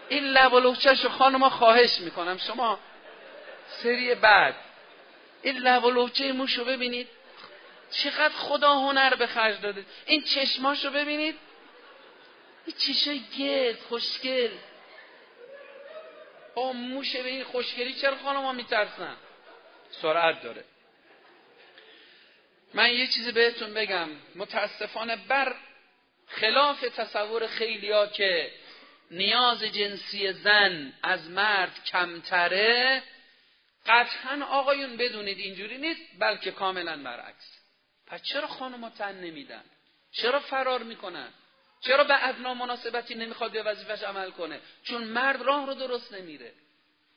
این 0.08 0.24
لب 0.24 0.52
و 0.52 0.60
لوچش 0.60 1.06
خانما 1.06 1.50
خواهش 1.50 2.00
می‌کنم. 2.00 2.38
شما 2.38 2.78
سری 3.82 4.14
بعد. 4.14 4.54
این 5.42 5.56
لب 5.56 5.84
و 5.84 5.90
لوچه 5.90 6.32
موشو 6.32 6.64
ببینید. 6.64 7.08
چقدر 7.90 8.34
خدا 8.34 8.74
هنر 8.74 9.14
به 9.14 9.26
خرج 9.26 9.60
داده. 9.60 9.84
این 10.06 10.22
چشماشو 10.22 10.90
ببینید. 10.90 11.38
این 12.66 12.76
چشای 12.76 13.20
گرد 13.38 13.78
خوشگل. 13.78 14.50
با 16.54 16.72
موشه 16.72 17.22
به 17.22 17.28
این 17.28 17.44
خوشگلی 17.44 17.94
چرا 17.94 18.16
خانم 18.16 18.54
میترسن؟ 18.54 19.16
سرعت 19.90 20.42
داره. 20.42 20.64
من 22.74 22.92
یه 22.92 23.06
چیزی 23.06 23.32
بهتون 23.32 23.74
بگم. 23.74 24.08
متاسفانه 24.34 25.16
بر 25.16 25.54
خلاف 26.26 26.80
تصور 26.80 27.46
خیلیا 27.46 28.06
که 28.06 28.52
نیاز 29.10 29.62
جنسی 29.62 30.32
زن 30.32 30.92
از 31.02 31.30
مرد 31.30 31.84
کمتره 31.84 33.02
قطعا 33.86 34.44
آقایون 34.50 34.96
بدونید 34.96 35.38
اینجوری 35.38 35.78
نیست 35.78 36.00
بلکه 36.18 36.50
کاملا 36.50 36.96
برعکس. 37.02 37.59
پس 38.10 38.22
چرا 38.22 38.46
خانم 38.46 38.88
تن 38.88 39.14
نمیدن؟ 39.14 39.64
چرا 40.12 40.40
فرار 40.40 40.82
می‌کنن؟ 40.82 41.28
چرا 41.80 42.04
به 42.04 42.28
ادنا 42.28 42.54
مناسبتی 42.54 43.14
نمی‌خواد 43.14 43.52
به 43.52 43.62
وظیفش 43.62 44.02
عمل 44.02 44.30
کنه؟ 44.30 44.60
چون 44.84 45.04
مرد 45.04 45.42
راه 45.42 45.66
رو 45.66 45.74
درست 45.74 46.14
نمیره. 46.14 46.52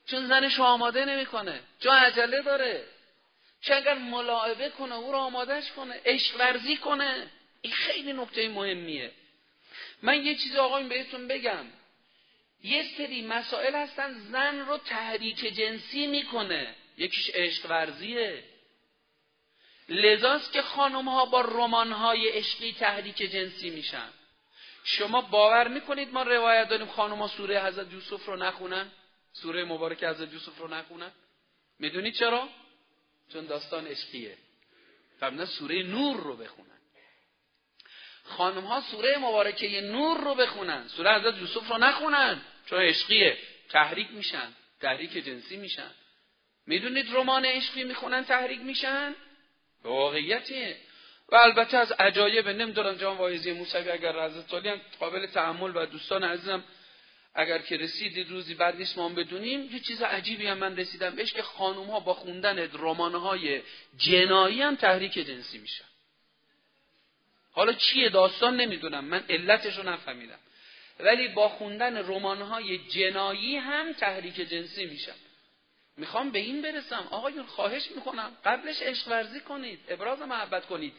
چون 0.07 0.27
زنش 0.27 0.59
آماده 0.59 1.05
نمی‌کنه. 1.05 1.59
چون 1.79 1.95
عجله 1.95 2.41
داره. 2.41 2.85
چون 3.61 3.77
اگر 3.77 3.93
ملاعبه 3.93 4.69
کنه 4.69 4.95
او 4.95 5.11
رو 5.11 5.17
آمادهش 5.17 5.71
کنه 5.71 6.01
عشق 6.05 6.39
ورزی 6.39 6.77
کنه. 6.77 7.27
این 7.61 7.73
خیلی 7.73 8.13
نکته 8.13 8.49
مهمیه. 8.49 9.11
من 10.01 10.25
یه 10.25 10.35
چیز 10.35 10.55
آقایون 10.55 10.89
بهتون 10.89 11.27
بگم. 11.27 11.65
یه 12.63 12.83
سری 12.97 13.21
مسائل 13.21 13.75
هستن 13.75 14.13
زن 14.31 14.59
رو 14.59 14.77
تحریک 14.77 15.39
جنسی 15.55 16.07
می‌کنه. 16.07 16.75
یکیش 16.97 17.29
عشق 17.33 17.69
ورزیه. 17.69 18.43
لذاست 19.89 20.53
که 20.53 20.61
خانم 20.61 21.09
ها 21.09 21.25
با 21.25 21.41
رمان 21.41 21.91
های 21.91 22.29
عشقی 22.29 22.75
تحریک 22.79 23.17
جنسی 23.17 23.69
میشن. 23.69 24.09
شما 24.83 25.21
باور 25.21 25.67
می‌کنید 25.67 26.13
ما 26.13 26.23
روایت 26.23 26.69
داریم 26.69 26.87
خانم 26.87 27.21
ها 27.21 27.27
سوره 27.27 27.63
حضرت 27.63 27.93
یوسف 27.93 28.25
رو 28.25 28.35
نخونن؟ 28.35 28.91
سوره 29.33 29.63
مبارک 29.63 30.03
حضرت 30.03 30.33
یوسف 30.33 30.57
رو 30.57 30.67
نخونن؟ 30.67 31.11
می‌دونید 31.79 32.13
چرا؟ 32.13 32.49
چون 33.33 33.45
داستان 33.45 33.87
عشقیه. 33.87 34.37
فرمودن 35.19 35.45
سوره 35.45 35.83
نور 35.83 36.17
رو 36.17 36.35
بخونن. 36.35 36.69
خانم 38.23 38.63
ها 38.63 38.81
سوره 38.81 39.17
مبارکه 39.17 39.81
نور 39.81 40.17
رو 40.21 40.35
بخونن. 40.35 40.87
سوره 40.87 41.15
حضرت 41.15 41.37
یوسف 41.37 41.69
رو 41.69 41.77
نخونن. 41.77 42.41
چون 42.65 42.79
عشقیه. 42.79 43.37
تحریک 43.69 44.11
میشن. 44.11 44.53
تحریک 44.81 45.11
جنسی 45.11 45.57
میشن. 45.57 45.91
می‌دونید 46.67 47.15
رمان 47.15 47.45
عشقی 47.45 47.83
می‌خونن 47.83 48.25
تحریک 48.25 48.59
میشن؟ 48.61 49.15
به 49.83 49.89
واقعیتیه 49.89 50.77
و 51.29 51.35
البته 51.35 51.77
از 51.77 51.91
عجایب 51.91 52.49
نمی‌دونم 52.49 52.95
جان 52.95 53.17
وایزی 53.17 53.51
موسوی 53.51 53.89
اگر 53.89 54.17
از 54.17 54.47
قابل 54.99 55.25
تحمل 55.25 55.71
و 55.75 55.85
دوستان 55.85 56.23
عزیزم 56.23 56.63
اگر 57.35 57.57
که 57.57 57.77
رسیدید 57.77 58.29
روزی 58.29 58.53
بعد 58.55 58.75
نیست 58.75 58.97
ما 58.97 59.09
بدونیم 59.09 59.69
یه 59.73 59.79
چیز 59.79 60.01
عجیبی 60.01 60.47
هم 60.47 60.57
من 60.57 60.77
رسیدم. 60.77 61.15
بهش 61.15 61.33
که 61.33 61.41
خانوم 61.41 61.89
ها 61.89 61.99
با 61.99 62.13
خوندن 62.13 62.69
رمان 62.73 63.15
های 63.15 63.61
جنایی 63.97 64.61
هم 64.61 64.75
تحریک 64.75 65.13
جنسی 65.13 65.57
میشن 65.57 65.85
حالا 67.51 67.73
چیه 67.73 68.09
داستان 68.09 68.55
نمی‌دونم. 68.55 69.05
من 69.05 69.23
علتش 69.29 69.77
رو 69.77 69.83
نفهمیدم. 69.83 70.39
ولی 70.99 71.27
با 71.27 71.49
خوندن 71.49 71.97
رمان 71.97 72.41
های 72.41 72.77
جنایی 72.77 73.57
هم 73.57 73.93
تحریک 73.93 74.35
جنسی 74.35 74.85
میشن 74.85 75.15
می‌خوام 75.97 76.31
به 76.31 76.39
این 76.39 76.61
برسم. 76.61 77.07
آقایون 77.11 77.45
خواهش 77.45 77.91
می‌کنم. 77.95 78.37
قبلش 78.45 78.81
عشق 78.81 79.07
ورزی 79.07 79.39
کنید 79.39 79.79
ابراز 79.87 80.21
محبت 80.21 80.65
کنید. 80.65 80.93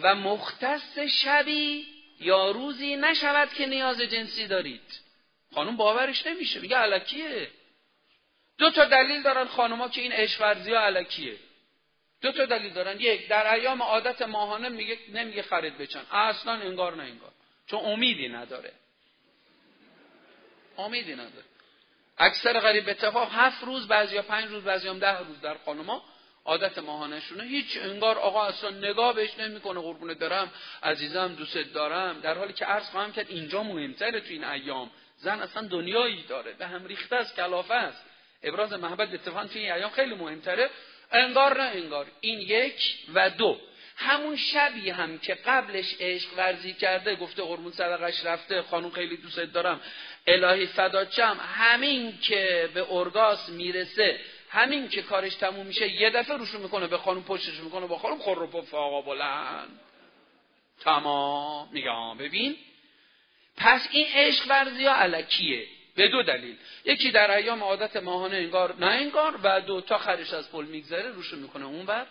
و 0.00 0.14
مختص 0.14 0.98
شبی 0.98 1.86
یا 2.20 2.50
روزی 2.50 2.96
نشود 2.96 3.52
که 3.54 3.66
نیاز 3.66 4.00
جنسی 4.00 4.46
دارید. 4.46 5.00
خانم 5.54 5.76
باورش 5.76 6.26
نمیشه. 6.26 6.60
میگه 6.60 6.76
علکیه. 6.76 7.50
دو 8.58 8.70
تا 8.70 8.84
دلیل 8.84 9.22
دارن 9.22 9.44
خانوما 9.44 9.88
که 9.88 10.00
این 10.00 10.12
عشق 10.12 10.40
ورزی 10.40 10.72
ها 10.72 10.80
علکیه. 10.80 11.36
دو 12.20 12.32
تا 12.32 12.46
دلیل 12.46 12.72
دارن. 12.72 13.00
یک 13.00 13.28
در 13.28 13.54
ایام 13.54 13.82
عادت 13.82 14.22
ماهانه 14.22 14.68
میگه 14.68 14.98
نمیگه 15.12 15.42
خرید 15.42 15.78
بچن. 15.78 16.06
اصلا 16.10 16.52
انگار 16.52 16.96
نه 16.96 17.02
انگار. 17.02 17.32
چون 17.66 17.80
امیدی 17.84 18.28
نداره. 18.28 18.72
امیدی 20.78 21.12
نداره. 21.12 21.44
اکثر 22.18 22.60
غریب 22.60 22.88
اتفاق 22.88 23.28
هفت 23.32 23.64
روز 23.64 23.88
بعضی 23.88 24.14
یا 24.14 24.22
پنج 24.22 24.44
روز 24.50 24.64
بعضی 24.64 24.88
هم 24.88 24.98
ده 24.98 25.18
روز 25.18 25.40
در 25.40 25.56
خانوما. 25.64 26.04
عادت 26.44 26.78
ماهانشونه. 26.78 27.44
هیچ 27.44 27.78
انگار 27.82 28.18
آقا 28.18 28.44
اصلا 28.44 28.70
نگاه 28.70 29.14
بهش 29.14 29.38
نمی‌کنه 29.38 29.80
قربونت 29.80 30.18
دارم 30.18 30.52
عزیزم 30.82 31.34
دوست 31.34 31.58
دارم. 31.58 32.20
در 32.20 32.38
حالی 32.38 32.52
که 32.52 32.64
عرض 32.64 32.90
خواهم 32.90 33.12
کرد 33.12 33.26
اینجا 33.28 33.62
مهمتره 33.62 34.20
تو 34.20 34.26
این 34.28 34.44
ایام. 34.44 34.90
زن 35.16 35.40
اصلا 35.40 35.68
دنیایی 35.68 36.22
داره 36.22 36.52
به 36.52 36.66
هم 36.66 36.86
ریخته 36.86 37.16
است 37.16 37.36
کلافه 37.36 37.74
است. 37.74 38.04
ابراز 38.42 38.72
محبت 38.72 39.14
اتفاقا 39.14 39.46
توی 39.46 39.60
این 39.60 39.72
ایام 39.72 39.90
خیلی 39.90 40.14
مهمتره. 40.14 40.70
انگار 41.12 41.62
نه 41.62 41.68
انگار. 41.68 42.06
این 42.20 42.40
یک 42.40 42.94
و 43.14 43.30
دو. 43.30 43.60
همون 43.96 44.36
شبی 44.36 44.90
هم 44.90 45.18
که 45.18 45.34
قبلش 45.34 45.94
عشق 46.00 46.28
ورزی 46.36 46.72
کرده 46.72 47.16
گفته 47.16 47.42
قربون 47.42 47.72
صدقش 47.72 48.24
رفته 48.24 48.62
خانم 48.62 48.90
خیلی 48.90 49.16
دوست 49.16 49.40
دارم. 49.40 49.80
الهی 50.28 50.66
فداچم 50.66 51.40
همین 51.56 52.18
که 52.20 52.70
به 52.74 52.92
ارگاس 52.92 53.48
می‌رسه 53.48 54.20
همین 54.50 54.88
که 54.88 55.02
کارش 55.02 55.34
تموم 55.34 55.66
میشه 55.66 55.92
یه 55.92 56.10
دفعه 56.10 56.36
روشو 56.36 56.58
می‌کنه 56.58 56.86
به 56.86 56.98
خانم 56.98 57.22
پشتش 57.22 57.60
می‌کنه 57.60 57.86
با 57.86 57.98
خانم 57.98 58.18
خور 58.18 58.36
رو 58.36 58.76
آقا 58.76 59.00
بلند. 59.00 59.80
تمام. 60.80 61.68
میگم 61.72 62.18
ببین. 62.18 62.56
پس 63.56 63.88
این 63.90 64.06
عشق 64.14 64.44
ورزی 64.48 64.84
ها 64.84 64.94
علکیه 64.94 65.66
به 65.96 66.08
دو 66.08 66.22
دلیل. 66.22 66.56
یکی 66.84 67.10
در 67.10 67.30
ایام 67.30 67.62
عادت 67.62 67.96
ماهانه 67.96 68.36
انگار 68.36 68.74
نه 68.78 68.86
انگار 68.86 69.40
و 69.42 69.60
دو 69.60 69.80
تا 69.80 69.98
خرش 69.98 70.32
از 70.32 70.50
پل 70.50 70.64
میگذره 70.64 71.08
روشو 71.08 71.36
می‌کنه 71.36 71.64
اون 71.64 71.86
بر 71.86 72.06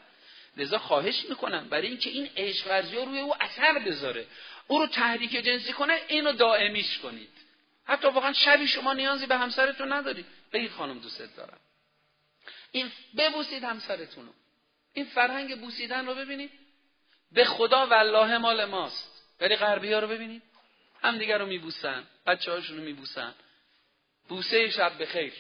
لذا 0.57 0.77
خواهش 0.77 1.25
می‌کنم 1.29 1.67
برای 1.69 1.87
اینکه 1.87 2.09
این 2.09 2.29
عشق 2.37 2.67
ورزی 2.67 2.97
ها 2.97 3.03
روی 3.03 3.19
او 3.19 3.33
اثر 3.39 3.79
بذاره. 3.79 4.25
او 4.67 4.79
رو 4.79 4.87
تحریک 4.87 5.31
جنسی 5.31 5.73
کنه 5.73 5.93
اینو 6.07 6.33
دائمیش 6.33 6.97
کنید 6.97 7.36
حتی 7.87 8.07
واقعا 8.07 8.33
شبی 8.33 8.67
شما 8.67 8.93
نیازی 8.93 9.25
به 9.25 9.37
همسرتون 9.37 9.93
ندارید 9.93 10.25
بگید 10.53 10.71
خانم 10.71 10.99
دوست 10.99 11.35
دارم. 11.37 11.59
این 12.71 12.91
ببوسید 13.17 13.63
همسرتونو. 13.63 14.31
این 14.93 15.05
فرهنگ 15.05 15.61
بوسیدن 15.61 16.05
رو 16.05 16.15
ببینید. 16.15 16.51
به 17.31 17.45
خدا 17.45 17.87
والله 17.87 18.37
مال 18.37 18.65
ماست. 18.65 19.23
ولی 19.41 19.55
غربی 19.55 19.93
ها 19.93 19.99
رو 19.99 20.07
ببینید. 20.07 20.41
همدیگر 21.01 21.37
رو 21.37 21.45
میبوسن. 21.45 22.07
بچه 22.25 22.51
هاشون 22.51 22.77
رو 22.77 22.83
میبوسن. 22.83 23.35
بوسه 24.27 24.69
شب 24.69 25.01
بخیر. 25.01 25.33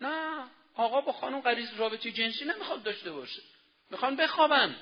نه 0.00 0.44
آقا 0.74 1.00
با 1.00 1.12
خانم 1.12 1.40
قریز 1.40 1.74
رابطه 1.74 2.10
جنسی 2.10 2.44
نمی‌خواد 2.44 2.82
داشته 2.82 3.12
باشه. 3.12 3.42
می‌خوان 3.90 4.16
بخوابن. 4.16 4.76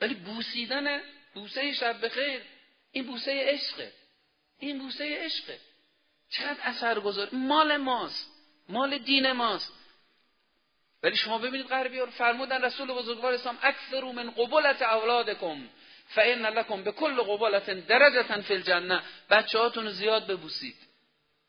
ولی 0.00 0.14
بوسیدن 0.14 1.00
بوسه 1.34 1.74
شب 1.74 2.04
بخیر 2.04 2.42
این 2.92 3.06
بوسه 3.06 3.44
عشقه. 3.44 3.92
این 4.58 4.78
بوسه 4.78 5.24
عشقه. 5.24 5.60
چقدر 6.30 6.58
اثر 6.62 7.00
گذار 7.00 7.28
مال 7.32 7.76
ماست. 7.76 8.30
مال 8.68 8.98
دین 8.98 9.32
ماست. 9.32 9.72
ولی 11.02 11.16
شما 11.16 11.38
ببینید 11.38 11.66
غربی 11.66 11.98
رو 11.98 12.06
فرمودن 12.06 12.64
رسول 12.64 12.88
بزرگوار 12.88 13.32
اسلام 13.32 13.58
اکثر 13.62 14.04
من 14.04 14.30
قبولت 14.30 14.82
اولادکم 14.82 15.68
فان 16.08 16.46
لکم 16.46 16.82
به 16.82 16.92
کل 16.92 17.22
قبولت 17.22 17.70
درجتا 17.70 18.40
فی 18.40 18.54
الجنه 18.54 19.02
بچه‌هاتون 19.30 19.88
زیاد 19.88 20.26
ببوسید. 20.26 20.76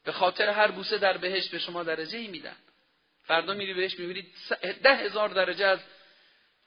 به 0.06 0.12
خاطر 0.12 0.50
هر 0.50 0.72
بوسه 0.72 0.98
در 0.98 1.18
بهشت 1.18 1.52
به 1.52 1.60
شما 1.60 1.84
درجه 1.84 2.18
ای 2.18 2.28
میدن. 2.28 2.56
فردا 3.24 3.54
میری 3.54 3.74
بهش 3.74 4.00
می‌بینید 4.00 4.28
ده 4.84 4.96
هزار 4.96 5.30
درجه 5.30 5.66
از 5.66 5.80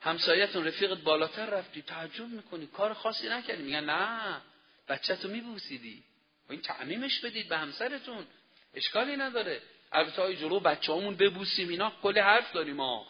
همسایتون 0.01 0.67
رفیقت 0.67 0.99
بالاتر 0.99 1.47
رفتی. 1.47 1.83
تعجب 1.83 2.27
می‌کنی. 2.29 2.67
کار 2.67 2.95
خاصی 2.95 3.29
نکردی. 3.29 3.63
میگن 3.63 3.85
نه 3.85 4.41
بچه 4.89 5.17
تو 5.17 5.29
میبوسیدی. 5.29 6.03
این 6.51 6.61
تعمیمش 6.61 7.21
بدید 7.21 7.49
به 7.49 7.59
همسرتون. 7.59 8.27
اشکالی 8.75 9.17
نداره. 9.17 9.63
البته 9.93 10.23
های 10.23 10.37
جلو 10.37 10.61
بچه 10.61 10.93
همون 10.93 11.17
ببوسیم 11.17 11.69
اینا 11.69 11.93
کل 12.03 12.19
حرف 12.19 12.53
داریم 12.53 12.77
ما. 12.77 13.07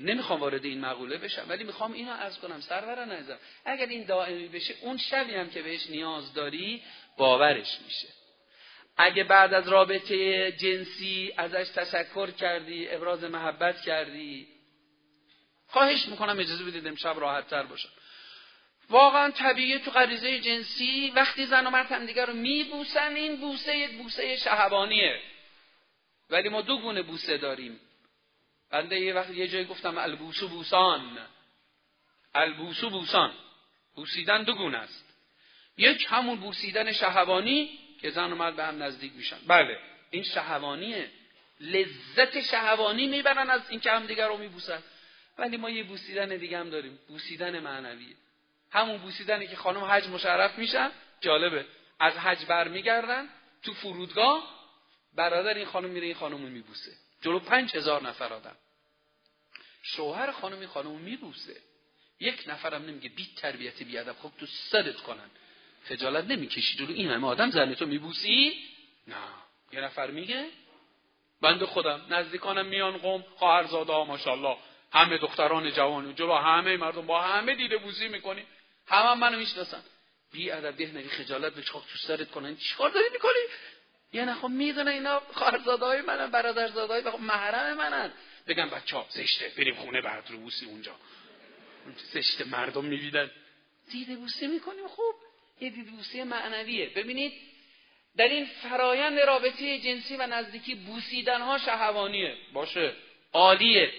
نمی‌خوام 0.00 0.40
وارد 0.40 0.64
این 0.64 0.80
مقوله 0.80 1.18
بشم 1.18 1.46
ولی 1.48 1.64
می‌خوام 1.64 1.92
اینو 1.92 2.12
از 2.12 2.38
کنم 2.38 2.60
سرور 2.60 3.04
نظر. 3.04 3.36
اگر 3.64 3.86
این 3.86 4.04
دائمی 4.04 4.48
بشه 4.48 4.74
اون 4.80 4.96
شبی 4.96 5.34
هم 5.34 5.50
که 5.50 5.62
بهش 5.62 5.90
نیاز 5.90 6.34
داری 6.34 6.82
باورش 7.16 7.78
میشه. 7.84 8.08
اگه 8.96 9.24
بعد 9.24 9.54
از 9.54 9.68
رابطه 9.68 10.52
جنسی 10.52 11.34
ازش 11.36 11.68
تشکر 11.68 12.30
کردی 12.30 12.88
ابراز 12.88 13.24
محبت 13.24 13.80
کردی 13.80 14.48
خواهش 15.66 16.06
می‌کنم 16.06 16.38
اجازه 16.38 16.64
بدید 16.64 16.86
امشب 16.86 17.18
راحت 17.18 17.48
تر 17.48 17.62
باشم. 17.62 17.88
واقعا 18.90 19.30
طبیعی 19.30 19.78
تو 19.78 19.90
غریزه 19.90 20.40
جنسی 20.40 21.12
وقتی 21.14 21.46
زن 21.46 21.66
و 21.66 21.70
مرد 21.70 21.92
همدیگه 21.92 22.24
رو 22.24 22.32
میبوسن 22.32 23.14
این 23.14 23.36
بوسه 23.36 23.88
بوسه 23.88 24.36
شهبانیه 24.36 25.20
ولی 26.30 26.48
ما 26.48 26.62
دو 26.62 26.78
گونه 26.80 27.02
بوسه 27.02 27.36
داریم. 27.36 27.80
بنده 28.70 29.00
یه 29.00 29.14
وقت 29.14 29.30
یه 29.30 29.48
جایی 29.48 29.64
گفتم 29.64 29.98
البوسو 29.98 30.48
بوسان. 30.48 31.18
البوسو 32.34 32.90
بوسان. 32.90 33.32
بوسیدن 33.94 34.42
دو 34.42 34.54
گونه 34.54 34.78
است. 34.78 35.04
یک 35.76 36.06
همون 36.08 36.40
بوسیدن 36.40 36.92
شهوانی 36.92 37.78
که 38.00 38.10
زن 38.10 38.32
و 38.32 38.34
مرد 38.34 38.56
به 38.56 38.64
هم 38.64 38.82
نزدیک 38.82 39.12
میشن. 39.16 39.38
بله 39.46 39.78
این 40.10 40.22
شهوانیه. 40.22 41.10
لذت 41.60 42.40
شهوانی 42.40 43.06
می‌برن 43.06 43.50
از 43.50 43.70
اینکه 43.70 43.90
همدیگر 43.90 44.28
رو 44.28 44.36
میبوسن. 44.36 44.82
ولی 45.38 45.56
ما 45.56 45.70
یه 45.70 45.84
بوسیدن 45.84 46.36
دیگه 46.36 46.58
هم 46.58 46.70
داریم. 46.70 46.98
بوسیدن 47.08 47.60
معنویه. 47.60 48.16
همون 48.70 48.98
بوسیدنی 48.98 49.46
که 49.46 49.56
خانم 49.56 49.84
حج 49.84 50.06
مشرف 50.06 50.58
میشن 50.58 50.90
جالبه. 51.20 51.66
از 52.00 52.16
حج 52.18 52.46
برمیگردن 52.46 53.28
تو 53.62 53.74
فرودگاه 53.74 54.58
برادر 55.14 55.54
این 55.54 55.66
خانم 55.66 55.90
میره 55.90 56.06
این 56.06 56.14
خانم 56.14 56.42
رو 56.42 56.48
میبوسه. 56.48 56.92
جلو 57.22 57.38
پنج 57.38 57.76
هزار 57.76 58.02
نفر 58.02 58.32
آدم. 58.32 58.56
شوهر 59.82 60.32
خانم 60.32 60.58
این 60.58 60.68
خانم 60.68 60.90
میبوسه. 60.90 61.56
یک 62.20 62.44
نفرم 62.46 62.82
نمیگه 62.82 63.08
بی 63.08 63.28
تربیتی 63.36 63.84
بیادب 63.84 64.12
خب 64.12 64.30
تو 64.40 64.46
سرت 64.46 64.96
کنن. 64.96 65.30
خجالت 65.84 66.24
نمی‌کشی. 66.24 66.76
جلو 66.76 66.92
این 66.92 67.10
همه 67.10 67.26
آدم 67.26 67.50
زن 67.50 67.74
تو 67.74 67.86
میبوسی؟ 67.86 68.56
نه. 69.06 69.14
یه 69.72 69.80
نفر 69.80 70.10
میگه 70.10 70.46
بنده 71.40 71.66
خودم 71.66 72.06
نزدیکانم 72.10 72.66
میان 72.66 72.98
قوم. 72.98 73.24
خواهرزاده 73.36 73.92
ها 73.92 74.04
ماشاءالله. 74.04 74.56
همه 74.92 75.18
دختران 75.18 75.70
جوان. 75.70 76.14
جلو 76.14 76.34
همه 76.34 76.76
مردم 76.76 77.06
با 77.06 77.22
همه 77.22 77.54
دیده 77.54 77.78
بوزی 77.78 78.08
می‌کنی. 78.08 78.46
همه 78.88 79.08
هم 79.08 79.18
منو 79.18 79.38
می‌شناسن. 79.38 79.82
بی 80.32 80.50
ادب 80.50 80.76
ده 80.76 81.08
خجالت 81.08 81.54
به 81.54 81.62
چاق 81.62 81.84
تو 81.92 81.98
سرت 81.98 82.30
کنن. 82.30 82.56
چیکار 82.56 82.90
داری 82.90 83.06
می‌کنی؟ 83.12 83.40
یه 84.12 84.24
نه 84.24 84.34
خب 84.34 84.48
می‌دونه 84.48 84.90
اینا 84.90 85.20
خواهرزاده 85.20 85.84
های 85.84 86.00
منن 86.00 86.30
برادرزاده 86.30 86.92
های 86.92 87.10
خب 87.10 87.20
محرم 87.20 87.76
منن. 87.76 88.12
بگم 88.46 88.70
بچه 88.70 88.96
ها 88.96 89.06
زشته. 89.10 89.52
بریم 89.56 89.74
خونه 89.74 90.00
بعد 90.00 90.30
رو 90.30 90.38
بوسی 90.38 90.66
اونجا. 90.66 90.94
زشته 92.12 92.44
مردم 92.44 92.84
می‌بینن. 92.84 93.30
دیده 93.90 94.16
بوسی 94.16 94.46
می‌کنیم. 94.46 94.88
خوب. 94.88 95.14
یه 95.60 95.70
دیده 95.70 95.90
بوسی 95.90 96.22
معنویه. 96.22 96.88
ببینید 96.88 97.32
در 98.16 98.28
این 98.28 98.46
فرایند 98.46 99.18
رابطه 99.18 99.78
جنسی 99.78 100.16
و 100.16 100.26
نزدیکی 100.26 100.74
بوسیدن 100.74 101.40
ها 101.40 101.58
شهوانیه. 101.58 102.36
باشه. 102.52 102.92
عالیه. 103.32 103.92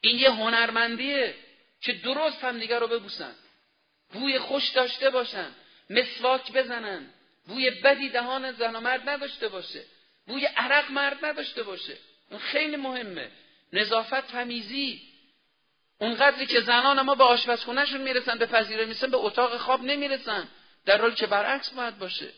این 0.00 0.18
یه 0.18 0.30
هنرمندیه 0.30 1.34
که 1.80 1.92
درست 1.92 2.44
هم 2.44 2.58
دیگر 2.58 2.80
رو 2.80 2.86
ببوسن. 2.88 3.34
بوی 4.20 4.38
خوش 4.38 4.68
داشته 4.68 5.10
باشن 5.10 5.50
مسواک 5.90 6.52
بزنن. 6.52 7.06
بوی 7.46 7.70
بدی 7.70 8.08
دهان 8.08 8.52
زن 8.52 8.76
و 8.76 8.80
مرد 8.80 9.08
نداشته 9.08 9.48
باشه. 9.48 9.82
بوی 10.26 10.46
عرق 10.46 10.90
مرد 10.90 11.24
نداشته 11.24 11.62
باشه. 11.62 11.96
اون 12.30 12.40
خیلی 12.40 12.76
مهمه. 12.76 13.30
نظافت 13.72 14.26
تمیزی. 14.28 15.02
قدری 16.00 16.46
که 16.46 16.60
زنان 16.60 17.00
ما 17.00 17.14
به 17.14 17.24
آشپزخونهشون 17.24 18.00
می‌رسن 18.00 18.38
به 18.38 18.46
پذیره 18.46 18.84
می‌رسن 18.84 19.10
به 19.10 19.16
اتاق 19.16 19.56
خواب 19.56 19.82
نمی‌رسن. 19.82 20.48
در 20.86 21.00
حالی 21.00 21.14
که 21.14 21.26
برعکس 21.26 21.70
باید 21.70 21.98
باشه. 21.98 22.28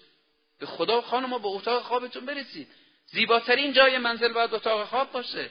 به 0.60 0.66
خدا 0.66 1.00
خانم 1.00 1.38
به 1.38 1.48
اتاق 1.48 1.82
خوابتون 1.82 2.26
برسید. 2.26 2.68
زیباترین 3.06 3.72
جای 3.72 3.98
منزل 3.98 4.32
باید 4.32 4.54
اتاق 4.54 4.88
خواب 4.88 5.12
باشه. 5.12 5.50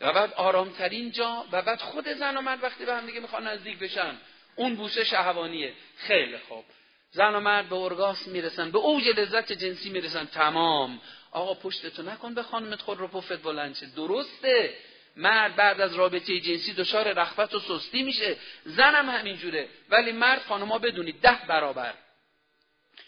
و 0.00 0.12
بعد 0.12 0.32
آرامترین 0.32 1.10
جا 1.10 1.46
و 1.52 1.62
بعد 1.62 1.80
خود 1.80 2.08
زن 2.08 2.36
و 2.36 2.40
مرد 2.40 2.62
وقتی 2.62 2.84
به 2.84 2.94
هم 2.94 3.06
دیگه 3.06 3.20
می‌خوان 3.20 3.46
نزدیک 3.46 3.78
بشن. 3.78 4.16
اون 4.58 4.74
بوسه 4.74 5.04
شهوانیه. 5.04 5.72
خیلی 5.96 6.38
خوب. 6.38 6.64
زن 7.10 7.34
و 7.34 7.40
مرد 7.40 7.68
به 7.68 7.76
ارگاسم 7.76 8.30
می‌رسن 8.30 8.70
به 8.70 8.78
اوج 8.78 9.08
لذت 9.08 9.52
جنسی 9.52 9.90
می‌رسن. 9.90 10.24
تمام. 10.24 11.00
آقا 11.30 11.54
پشتتو 11.54 12.02
نکن 12.02 12.34
به 12.34 12.42
خانمت 12.42 12.80
خود 12.80 12.98
رو 12.98 13.08
پفت 13.08 13.42
بلند 13.42 13.76
شه 13.76 13.86
درسته. 13.96 14.74
مرد 15.16 15.56
بعد 15.56 15.80
از 15.80 15.94
رابطه 15.94 16.40
جنسی 16.40 16.72
دچار 16.72 17.12
رخوت 17.12 17.54
و 17.54 17.58
سستی 17.58 18.02
میشه. 18.02 18.36
زنم 18.64 19.10
همینجوره. 19.10 19.68
ولی 19.88 20.12
مرد 20.12 20.42
خانما 20.42 20.78
بدونید 20.78 21.20
ده 21.20 21.38
برابر. 21.48 21.94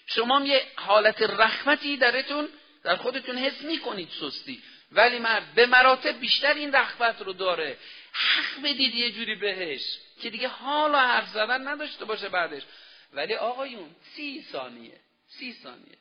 شما 0.06 0.44
یه 0.44 0.62
حالت 0.76 1.22
رخمتی 1.22 1.96
درتون 1.96 2.48
در 2.84 2.96
خودتون 2.96 3.38
حس 3.38 3.62
می‌کنید 3.62 4.08
سستی. 4.20 4.62
ولی 4.92 5.18
مرد 5.18 5.54
به 5.54 5.66
مراتب 5.66 6.20
بیشتر 6.20 6.54
این 6.54 6.74
رخوت 6.74 7.22
رو 7.22 7.32
داره. 7.32 7.76
حق 8.12 8.62
بدید 8.64 8.94
یه 8.94 9.10
جوری 9.10 9.34
بهش. 9.34 9.80
که 10.20 10.30
دیگه 10.30 10.48
حال 10.48 10.94
و 10.94 10.98
حرف 10.98 11.28
زدن 11.28 11.68
نداشته 11.68 12.04
باشه 12.04 12.28
بعدش. 12.28 12.62
ولی 13.12 13.34
آقایون 13.34 13.94
سی 14.16 14.46
ثانیه 14.52 15.00
سی 15.28 15.52
ثانیه. 15.52 15.98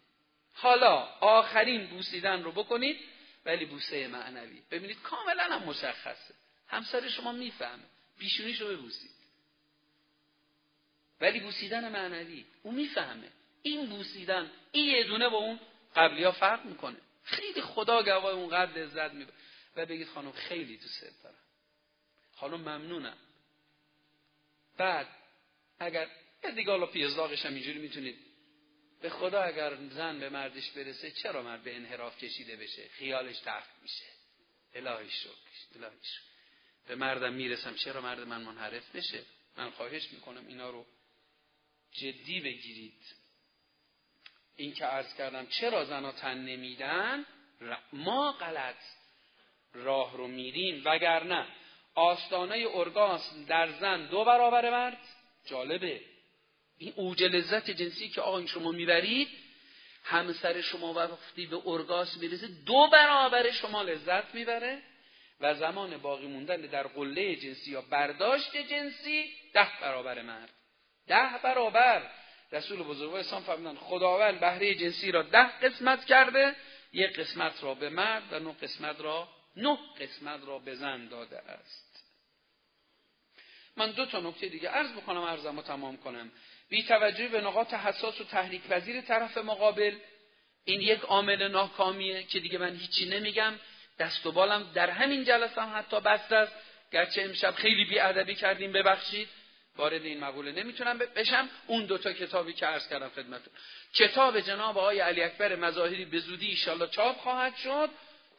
حالا 0.53 0.95
آخرین 1.19 1.87
بوسیدن 1.87 2.43
رو 2.43 2.51
بکنید 2.51 2.99
ولی 3.45 3.65
بوسه 3.65 4.07
معنوی. 4.07 4.61
ببینید 4.71 5.01
کاملا 5.01 5.43
هم 5.43 5.63
مشخصه. 5.63 6.33
همسر 6.67 7.09
شما 7.09 7.31
می‌فهمه. 7.31 7.83
بیشونیش 8.19 8.61
رو 8.61 8.67
ببوسید. 8.67 9.11
ولی 11.21 11.39
بوسیدن 11.39 11.89
معنوی. 11.91 12.45
اون 12.63 12.75
می‌فهمه. 12.75 13.27
این 13.61 13.89
بوسیدن 13.89 14.51
این 14.71 14.85
یه 14.85 15.03
دونه 15.03 15.29
با 15.29 15.37
اون 15.37 15.59
قبلی 15.95 16.23
ها 16.23 16.31
فرق 16.31 16.65
می‌کنه. 16.65 16.97
خیلی 17.23 17.61
خدا 17.61 18.03
گواه 18.03 18.33
اونقدر 18.33 18.71
لذت 18.71 19.13
می‌بره. 19.13 19.35
و 19.75 19.85
بگید 19.85 20.07
خانم 20.07 20.31
خیلی 20.31 20.77
دوست 20.77 21.23
دارم. 21.23 21.35
خانم 22.35 22.59
ممنونم. 22.59 23.17
بعد 24.79 25.07
اگر 25.79 26.07
دیگه 26.55 26.71
حالا 26.71 26.85
پیزداغش 26.85 27.45
هم 27.45 27.53
اینجوری 27.53 27.79
می‌تونید. 27.79 28.15
به 29.01 29.09
خدا 29.09 29.41
اگر 29.41 29.75
زن 29.75 30.19
به 30.19 30.29
مردش 30.29 30.71
برسه 30.71 31.11
چرا 31.11 31.41
مرد 31.41 31.63
به 31.63 31.75
انحراف 31.75 32.17
کشیده 32.17 32.55
بشه؟ 32.55 32.87
خیالش 32.87 33.39
تفت 33.39 33.81
میشه. 33.81 34.05
الهی 34.73 35.09
شکر 35.09 35.75
الهی 35.75 35.97
به 36.87 36.95
مردم 36.95 37.33
می‌رسم 37.33 37.75
چرا 37.75 38.01
مرد 38.01 38.19
من 38.19 38.41
منحرف 38.41 38.95
بشه؟ 38.95 39.23
من 39.57 39.69
خواهش 39.69 40.11
می‌کنم 40.11 40.47
اینا 40.47 40.69
رو 40.69 40.85
جدی 41.91 42.39
بگیرید. 42.39 43.01
این 44.55 44.73
که 44.73 44.85
عرض 44.85 45.15
کردم 45.15 45.47
چرا 45.47 45.85
زنا 45.85 46.11
تن 46.11 46.37
نمیدن؟ 46.37 47.25
ما 47.93 48.31
غلط 48.31 48.83
راه 49.73 50.17
رو 50.17 50.27
میریم 50.27 50.81
وگرنه 50.85 51.47
آستانه 51.95 52.65
ارگاسم 52.73 53.45
در 53.45 53.71
زن 53.71 54.05
دو 54.05 54.25
برابر 54.25 54.69
مرد. 54.69 54.97
جالبه. 55.45 56.01
این 56.77 56.93
اوج 56.95 57.23
لذت 57.23 57.69
جنسی 57.69 58.09
که 58.09 58.21
آقا 58.21 58.45
شما 58.45 58.71
می‌برید 58.71 59.27
همسر 60.03 60.61
شما 60.61 60.93
وقتی 60.93 61.45
به 61.45 61.61
ارگاسم 61.65 62.19
می‌رسه 62.19 62.47
دو 62.65 62.87
برابر 62.91 63.51
شما 63.51 63.81
لذت 63.81 64.35
می‌بره 64.35 64.81
و 65.39 65.53
زمان 65.53 65.97
باقی 65.97 66.27
موندن 66.27 66.61
در 66.61 66.87
قله 66.87 67.35
جنسی 67.35 67.71
یا 67.71 67.81
برداشت 67.81 68.57
جنسی 68.57 69.33
ده 69.53 69.67
برابر 69.81 70.21
مرد. 70.21 70.49
ده 71.07 71.29
برابر. 71.43 72.11
رسول 72.51 72.83
بزرگ 72.83 73.13
اسلام 73.13 73.43
فرمودن 73.43 73.75
خداوند 73.75 74.39
بهره 74.39 74.75
جنسی 74.75 75.11
را 75.11 75.21
ده 75.21 75.59
قسمت 75.59 76.05
کرده 76.05 76.55
یک 76.93 77.19
قسمت 77.19 77.63
را 77.63 77.73
به 77.73 77.89
مرد 77.89 78.23
و 78.33 78.39
نه 78.39 78.53
قسمت 78.61 79.01
را 79.01 79.27
نه 79.59 79.77
قسمت 79.99 80.39
را 80.47 80.59
به 80.59 80.75
زن 80.75 81.07
داده 81.07 81.39
است. 81.39 82.05
من 83.77 83.91
دو 83.91 84.05
تا 84.05 84.19
نکته 84.19 84.47
دیگه 84.47 84.69
عرض 84.69 84.91
بکنم 84.91 85.21
عرضم 85.21 85.55
رو 85.55 85.61
تمام 85.61 85.97
کنم. 85.97 86.31
بی 86.69 86.83
توجه 86.83 87.27
به 87.27 87.41
نقاط 87.41 87.73
حساس 87.73 88.21
و 88.21 88.23
تحریک 88.23 88.61
وزیر 88.69 89.01
طرف 89.01 89.37
مقابل 89.37 89.95
این 90.65 90.81
یک 90.81 90.99
عامل 90.99 91.47
ناکامیه 91.47 92.23
که 92.23 92.39
دیگه 92.39 92.57
من 92.57 92.75
هیچی 92.75 93.09
نمیگم. 93.09 93.53
دست 93.99 94.25
و 94.25 94.31
بالم 94.31 94.71
در 94.73 94.89
همین 94.89 95.23
جلسه 95.23 95.61
هم 95.61 95.79
حتی 95.79 95.99
بسته 95.99 96.35
است. 96.35 96.53
گرچه 96.91 97.21
امشب 97.21 97.51
خیلی 97.51 97.85
بیادبی 97.85 98.35
کردیم 98.35 98.71
ببخشید. 98.71 99.27
وارد 99.75 100.05
این 100.05 100.19
مقوله 100.19 100.51
نمی‌تونم 100.51 100.97
بشم. 100.97 101.49
اون 101.67 101.85
دوتا 101.85 102.13
کتابی 102.13 102.53
که 102.53 102.65
عرض 102.65 102.87
کردم 102.87 103.09
خدمتتون. 103.09 103.53
کتاب 103.93 104.39
جناب 104.39 104.77
آقای 104.77 104.99
علی 104.99 105.23
اکبر 105.23 105.55
مظاهری 105.55 106.05
به 106.05 106.19
زودی 106.19 106.47
ایشالله 106.47 106.87
چاپ 106.87 107.17
خواهد 107.17 107.55
شد. 107.55 107.89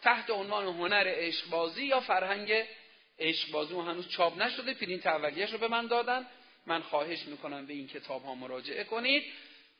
تحت 0.02 0.30
عنوان 0.30 0.66
هنر 0.66 1.04
عشقبازی 1.06 1.84
یا 1.86 2.00
فرهنگ 2.00 2.64
عشقبازی 3.18 3.74
و 3.74 3.80
هنوز 3.80 4.08
چاپ 4.08 4.42
نشده 4.42 4.74
پرینت 4.74 5.06
اولیش 5.06 5.50
رو 5.50 5.58
به 5.58 5.68
من 5.68 5.86
دادن. 5.86 6.26
من 6.66 6.82
خواهش 6.82 7.22
می‌کنم 7.22 7.66
به 7.66 7.72
این 7.72 7.86
کتاب 7.86 8.24
ها 8.24 8.34
مراجعه 8.34 8.84
کنید. 8.84 9.32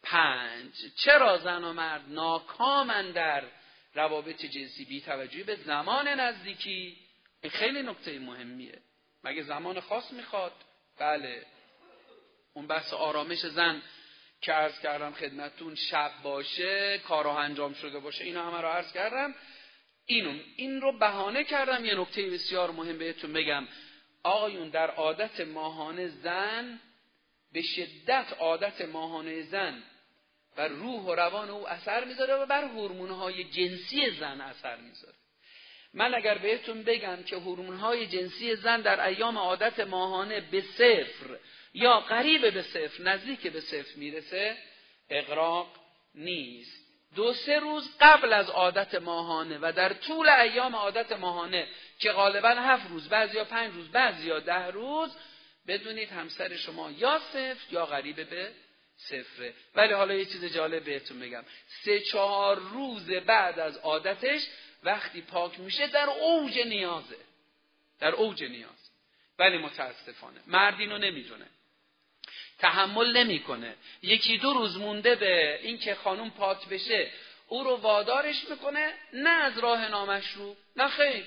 پنج 0.03 0.73
چرا 0.97 1.39
زن 1.39 1.65
و 1.65 1.73
مرد 1.73 2.03
ناکامن 2.09 3.11
در 3.11 3.43
روابط 3.95 4.45
جنسی؟ 4.45 4.85
بی 4.85 5.01
توجهی 5.01 5.43
به 5.43 5.57
زمان 5.57 6.09
نزدیکی. 6.09 6.97
این 7.43 7.51
خیلی 7.51 7.83
نکته 7.83 8.19
مهمیه. 8.19 8.79
مگه 9.25 9.43
زمان 9.43 9.81
خاص 9.81 10.13
می‌خواد؟ 10.13 10.53
بله. 10.99 11.47
اون 12.53 12.67
بحث 12.67 12.93
آرامش 12.93 13.39
زن 13.39 13.83
که 14.41 14.53
عرض 14.53 14.81
کردم 14.81 15.13
خدمتون 15.13 15.75
شب 15.75 16.13
باشه 16.23 16.99
کارها 16.99 17.41
انجام 17.41 17.75
شده 17.75 17.99
باشه 17.99 18.25
اینا 18.25 18.47
همه 18.51 18.61
رو 18.61 18.69
عرض 18.69 18.93
کردم. 18.93 19.35
اینو 20.11 20.35
این 20.57 20.81
رو 20.81 20.99
بهانه 20.99 21.45
کردم 21.45 21.85
یه 21.85 21.95
نکته 21.95 22.31
بسیار 22.31 22.71
مهم 22.71 22.99
بهتون 22.99 23.33
بگم. 23.33 23.69
آقایون 24.23 24.69
در 24.69 24.91
عادت 24.91 25.41
ماهانه 25.41 26.09
زن 26.09 26.81
به 27.53 27.63
شدت 27.63 28.27
عادت 28.39 28.81
ماهانه 28.81 29.43
زن 29.43 29.83
بر 30.57 30.69
روح 30.69 31.03
و 31.03 31.15
روان 31.15 31.51
او 31.51 31.69
اثر 31.69 32.05
می‌ذاره 32.05 32.35
و 32.35 32.47
بر 32.47 32.65
های 33.09 33.45
جنسی 33.45 34.11
زن 34.11 34.41
اثر 34.41 34.77
می‌ذاره. 34.77 35.15
من 35.95 36.15
اگر 36.15 36.39
بهتون 36.39 36.83
بگم 36.83 37.23
که 37.23 37.37
های 37.81 38.07
جنسی 38.07 38.57
زن 38.57 38.81
در 38.81 39.07
ایام 39.07 39.39
عادت 39.39 39.81
ماهانه 39.81 40.41
به 40.41 40.61
صفر 40.61 41.39
یا 41.75 42.01
قریب 42.01 42.55
به 42.55 42.63
صفر 42.63 43.03
نزدیک 43.03 43.47
به 43.47 43.61
صفر 43.61 43.97
می‌رسه 43.97 44.57
اقراق 45.11 45.77
نیست. 46.15 46.90
دو 47.15 47.33
سه 47.33 47.59
روز 47.59 47.97
قبل 48.01 48.33
از 48.33 48.51
عادت 48.51 48.95
ماهانه 48.95 49.59
و 49.63 49.73
در 49.77 49.93
طول 49.93 50.29
ایام 50.29 50.77
عادت 50.77 51.13
ماهانه 51.13 51.69
که 51.99 52.13
غالبا 52.13 52.49
هفت 52.49 52.91
روز 52.91 53.09
بعضی 53.09 53.37
یا 53.37 53.45
پنج 53.45 53.75
روز 53.75 53.91
بعضی 53.91 54.27
یا 54.27 54.41
ده 54.41 54.67
روز 54.67 55.17
بدونید 55.67 56.11
همسر 56.11 56.57
شما 56.57 56.91
یا 56.91 57.19
صفر 57.19 57.73
یا 57.73 57.87
غریب 57.87 58.31
به 58.31 58.53
صفره. 58.97 59.55
ولی 59.75 59.93
حالا 59.93 60.15
یه 60.15 60.25
چیز 60.25 60.45
جالب 60.45 60.85
بهتون 60.85 61.21
بگم. 61.21 61.45
سه 61.85 62.01
چهار 62.01 62.59
روز 62.59 63.11
بعد 63.11 63.59
از 63.59 63.77
عادتش 63.77 64.47
وقتی 64.83 65.23
پاک 65.23 65.61
میشه 65.61 65.87
در 65.87 66.11
اوج 66.11 66.59
نیازه. 66.59 67.17
در 68.01 68.13
اوج 68.13 68.45
نیاز. 68.45 68.91
ولی 69.39 69.59
متاسفانه. 69.59 70.41
مردینو 70.47 70.99
نمی‌دونه. 70.99 71.47
تحمل 72.61 73.17
نمی‌کنه. 73.17 73.75
یکی 74.03 74.39
دو 74.39 74.53
روز 74.53 74.77
مونده 74.77 75.15
به 75.15 75.61
اینکه 75.63 75.95
خانم 75.95 76.31
پاک 76.31 76.69
بشه 76.69 77.11
او 77.49 77.65
رو 77.65 77.77
وادارش 77.77 78.45
می‌کنه 78.51 78.93
نه 79.13 79.31
از 79.31 79.59
راه 79.59 79.89
نامشروع 79.89 80.57
نه 80.77 80.89
خیر. 80.89 81.25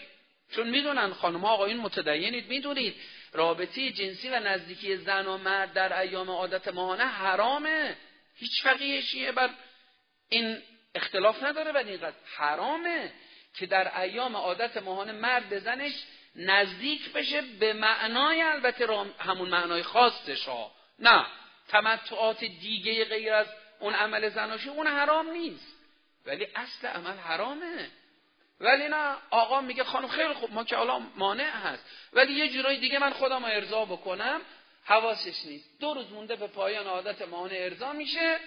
چون 0.55 0.69
می‌دونن 0.69 1.13
خانم 1.13 1.45
آقایون 1.45 1.79
متدینید 1.79 2.47
می‌دونید 2.47 2.95
رابطه 3.33 3.91
جنسی 3.91 4.29
و 4.29 4.39
نزدیکی 4.39 4.97
زن 4.97 5.25
و 5.25 5.37
مرد 5.37 5.73
در 5.73 5.99
ایام 5.99 6.29
عادت 6.29 6.67
ماهانه 6.67 7.03
حرامه. 7.03 7.97
هیچ 8.35 8.63
فقیه 8.63 9.01
شیعه 9.01 9.31
بر 9.31 9.49
این 10.29 10.57
اختلاف 10.95 11.43
نداره 11.43 11.71
و 11.71 11.77
اینقدر 11.77 12.15
حرامه 12.37 13.11
که 13.55 13.65
در 13.65 14.01
ایام 14.01 14.35
عادت 14.35 14.77
ماهانه 14.77 15.11
مرد 15.11 15.49
به 15.49 15.59
زنش 15.59 15.93
نزدیک 16.35 17.13
بشه 17.13 17.41
به 17.41 17.73
معنای 17.73 18.41
البته 18.41 18.87
همون 19.19 19.49
معنای 19.49 19.83
خاصش 19.83 20.45
ها. 20.45 20.71
نه 21.03 21.25
تمتعات 21.67 22.43
دیگه 22.43 23.05
غیر 23.05 23.33
از 23.33 23.47
اون 23.79 23.93
عمل 23.93 24.29
زناشی 24.29 24.69
اون 24.69 24.87
حرام 24.87 25.29
نیست. 25.29 25.75
ولی 26.25 26.47
اصل 26.55 26.87
عمل 26.87 27.17
حرامه. 27.17 27.89
ولی 28.59 28.87
نه 28.87 29.15
آقا 29.29 29.61
میگه 29.61 29.83
خانم 29.83 30.07
خیلی 30.07 30.33
خوب 30.33 30.53
ما 30.53 30.63
که 30.63 30.75
حالا 30.75 30.99
مانع 30.99 31.49
هست. 31.49 31.85
ولی 32.13 32.33
یه 32.33 32.49
جورای 32.49 32.77
دیگه 32.77 32.99
من 32.99 33.13
خودم 33.13 33.45
ارضا 33.45 33.85
بکنم. 33.85 34.41
حواسش 34.85 35.45
نیست. 35.45 35.79
دو 35.79 35.93
روز 35.93 36.11
مونده 36.11 36.35
به 36.35 36.47
پایان 36.47 36.87
عادت 36.87 37.21
مانع 37.21 37.55
ارضا 37.57 37.93
میشه. 37.93 38.39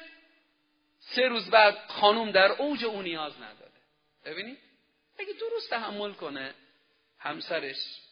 سه 1.00 1.28
روز 1.28 1.50
بعد 1.50 1.78
خانم 1.88 2.30
در 2.30 2.52
اوج 2.52 2.84
او 2.84 3.02
نیاز 3.02 3.36
نداره. 3.36 3.72
ببینید 4.24 4.58
اگه 5.18 5.32
دو 5.32 5.48
روز 5.48 5.68
تحمل 5.68 6.12
کنه 6.12 6.54
همسرش 7.18 8.05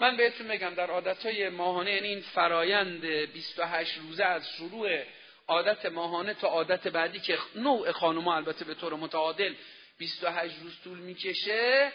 من 0.00 0.16
بهتون 0.16 0.48
بگم 0.48 0.74
در 0.74 0.90
عادتهای 0.90 1.48
ماهانه 1.48 1.92
یعنی 1.92 2.08
این 2.08 2.20
فرایند 2.20 3.04
28 3.04 3.98
روزه 3.98 4.24
از 4.24 4.48
شروع 4.48 5.02
عادت 5.48 5.86
ماهانه 5.86 6.34
تا 6.34 6.48
عادت 6.48 6.88
بعدی 6.88 7.20
که 7.20 7.38
نوع 7.54 7.92
خانوما 7.92 8.36
البته 8.36 8.64
به 8.64 8.74
طور 8.74 8.94
متعادل 8.94 9.54
28 9.98 10.54
روز 10.62 10.80
طول 10.84 10.98
می‌کشه 10.98 11.92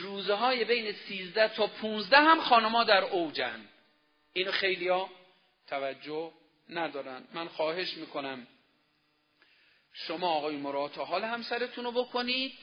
روزه 0.00 0.34
های 0.34 0.64
بین 0.64 0.92
13 0.92 1.48
تا 1.48 1.66
15 1.66 2.16
هم 2.16 2.40
خانما 2.40 2.84
در 2.84 3.04
اوجن. 3.04 3.68
اینو 4.32 4.52
خیلی 4.52 4.88
ها 4.88 5.10
توجه 5.68 6.32
ندارن. 6.68 7.24
من 7.34 7.48
خواهش 7.48 7.94
می‌کنم 7.94 8.46
شما 9.92 10.30
آقای 10.30 10.56
مرات 10.56 10.98
حال 10.98 11.24
همسرتون 11.24 11.84
رو 11.84 11.92
بکنید. 11.92 12.58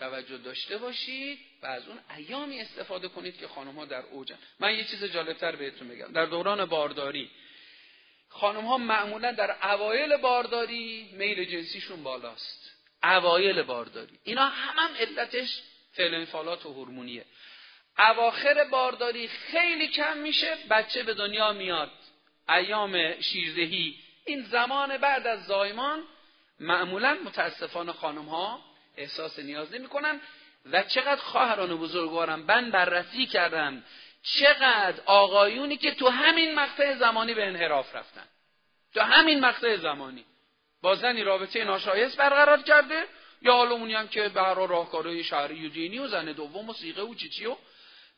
توجه 0.00 0.38
داشته 0.38 0.78
باشید 0.78 1.38
و 1.62 1.66
از 1.66 1.88
اون 1.88 1.98
ایامی 2.16 2.60
استفاده 2.60 3.08
کنید 3.08 3.38
که 3.38 3.48
خانم 3.48 3.76
ها 3.76 3.84
در 3.84 4.02
اوجن. 4.02 4.38
من 4.60 4.74
یه 4.74 4.84
چیز 4.84 5.04
جالبتر 5.04 5.56
بهتون 5.56 5.88
بگم 5.88 6.12
در 6.12 6.26
دوران 6.26 6.64
بارداری 6.64 7.30
خانم 8.28 8.64
ها 8.64 8.78
معمولا 8.78 9.32
در 9.32 9.56
اوایل 9.72 10.16
بارداری 10.16 11.10
میل 11.12 11.44
جنسیشون 11.44 12.02
بالاست. 12.02 12.70
اوایل 13.02 13.62
بارداری. 13.62 14.18
اینا 14.24 14.46
هم, 14.46 14.78
هم 14.78 14.94
علتش 14.96 15.62
فعل 15.92 16.26
و 16.34 16.54
هورمونیه. 16.54 17.24
اواخر 17.98 18.64
بارداری 18.64 19.28
خیلی 19.28 19.88
کم 19.88 20.18
میشه 20.18 20.56
بچه 20.70 21.02
به 21.02 21.14
دنیا 21.14 21.52
میاد. 21.52 21.90
ایام 22.48 23.20
شیردهی. 23.20 23.98
این 24.26 24.42
زمان 24.42 24.98
بعد 24.98 25.26
از 25.26 25.46
زایمان 25.46 26.04
معمولا 26.60 27.18
متاسفانه 27.24 27.92
خانم 27.92 28.24
ها 28.24 28.69
احساس 29.00 29.38
نیاز 29.38 29.74
نمی‌کنن 29.74 30.20
و 30.72 30.82
چقدر 30.82 31.20
خواهران 31.20 31.76
بزرگوارم 31.76 32.40
من 32.40 32.70
بررسی 32.70 33.26
کردم 33.26 33.82
چقدر 34.22 35.02
آقایونی 35.06 35.76
که 35.76 35.94
تو 35.94 36.08
همین 36.08 36.54
مقطع 36.54 36.94
زمانی 36.94 37.34
به 37.34 37.46
انحراف 37.46 37.96
رفتن. 37.96 38.24
تو 38.94 39.00
همین 39.00 39.40
مقطع 39.40 39.76
زمانی. 39.76 40.24
با 40.82 40.94
زنی 40.94 41.22
رابطه 41.22 41.64
ناشایست 41.64 42.16
برقرار 42.16 42.62
کرده 42.62 43.04
یا 43.42 43.52
حالا 43.52 43.76
هم 43.76 44.08
که 44.08 44.28
برای 44.28 44.66
راهکارهای 44.66 45.24
شهری 45.24 45.66
و 45.66 45.70
دینی 45.70 45.98
و 45.98 46.08
زن 46.08 46.24
دوم 46.24 46.68
و 46.68 46.72
سیغه 46.72 47.02
و 47.02 47.14
چیچی 47.14 47.46
و 47.46 47.56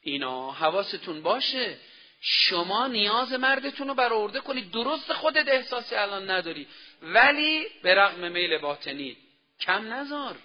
اینا. 0.03 0.51
حواستون 0.51 1.23
باشه. 1.23 1.79
شما 2.21 2.87
نیاز 2.87 3.33
مردتون 3.33 3.89
رو 3.89 3.95
برآورده 3.95 4.41
کنید. 4.41 4.71
درست 4.71 5.13
خودت 5.13 5.49
احساسی 5.49 5.95
الان 5.95 6.31
نداری. 6.31 6.67
ولی 7.03 7.67
به 7.83 7.95
رغم 7.95 8.33
میل 8.33 8.59
باطنی 8.59 9.17
کم 9.61 9.93
نزار 9.93 10.37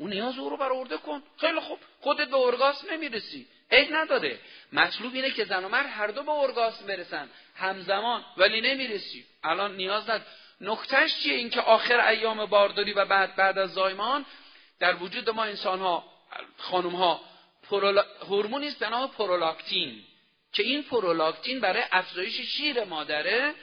اون 0.00 0.10
نیاز 0.10 0.38
او 0.38 0.50
رو 0.50 0.56
برآورده 0.56 0.96
کن. 0.96 1.22
خیلی 1.40 1.60
خوب. 1.60 1.78
خودت 2.00 2.28
به 2.28 2.36
ارگاسم 2.36 2.92
نمی‌رسی. 2.92 3.46
عیب 3.70 3.88
نداره. 3.92 4.38
مطلوب 4.72 5.14
اینه 5.14 5.30
که 5.30 5.44
زن 5.44 5.64
و 5.64 5.68
مرد 5.68 5.86
هر 5.86 6.06
دو 6.06 6.22
به 6.22 6.30
ارگاسم 6.30 6.86
برسن. 6.86 7.28
همزمان. 7.56 8.24
ولی 8.36 8.60
نمی‌رسی. 8.60 9.24
الان 9.44 9.76
نیاز 9.76 10.10
ند 10.10 10.26
نکتهش 10.60 11.14
چیه؟ 11.22 11.34
اینکه 11.34 11.60
آخر 11.60 12.00
ایام 12.08 12.46
بارداری 12.46 12.92
و 12.92 13.04
بعد 13.04 13.36
بعد 13.36 13.58
از 13.58 13.72
زایمان 13.72 14.26
در 14.78 14.96
وجود 14.96 15.30
ما 15.30 15.44
انسان 15.44 15.78
ها 15.78 16.04
خانم 16.58 16.94
ها 16.96 17.20
هورمونی 18.28 18.68
است 18.68 18.78
به 18.78 18.88
نام 18.88 19.10
پرولاکتین. 19.10 20.02
که 20.52 20.62
این 20.62 20.82
پرولاکتین 20.82 21.60
برای 21.60 21.82
افزایش 21.92 22.40
شیر 22.40 22.84
مادره 22.84 23.54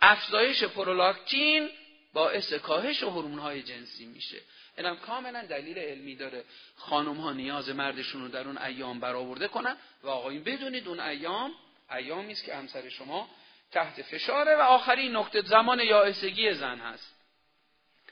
افزایش 0.00 0.64
پرولاکتین 0.64 1.70
باعث 2.12 2.52
کاهش 2.52 3.02
هورمون 3.02 3.38
های 3.38 3.62
جنسی 3.62 4.06
میشه. 4.06 4.40
اینم 4.78 4.96
کاملا 4.96 5.42
دلیل 5.42 5.78
علمی 5.78 6.16
داره. 6.16 6.44
خانم 6.76 7.16
ها 7.16 7.32
نیاز 7.32 7.68
مردشون 7.68 8.22
رو 8.22 8.28
در 8.28 8.46
اون 8.46 8.58
ایام 8.58 9.00
برآورده 9.00 9.48
کنن 9.48 9.76
و 10.02 10.08
آقایون 10.08 10.44
بدونید 10.44 10.88
اون 10.88 11.00
ایام 11.00 11.52
ایامی 11.90 12.32
است 12.32 12.44
که 12.44 12.54
همسر 12.54 12.88
شما 12.88 13.28
تحت 13.72 14.02
فشاره 14.02 14.56
و 14.56 14.60
آخرین 14.60 15.16
نقطه 15.16 15.42
زمان 15.42 15.80
یائسگی 15.80 16.52
زن 16.54 16.78
هست. 16.78 17.16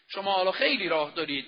شما 0.08 0.32
حالا 0.32 0.52
خیلی 0.52 0.88
راه 0.88 1.10
دارید 1.10 1.46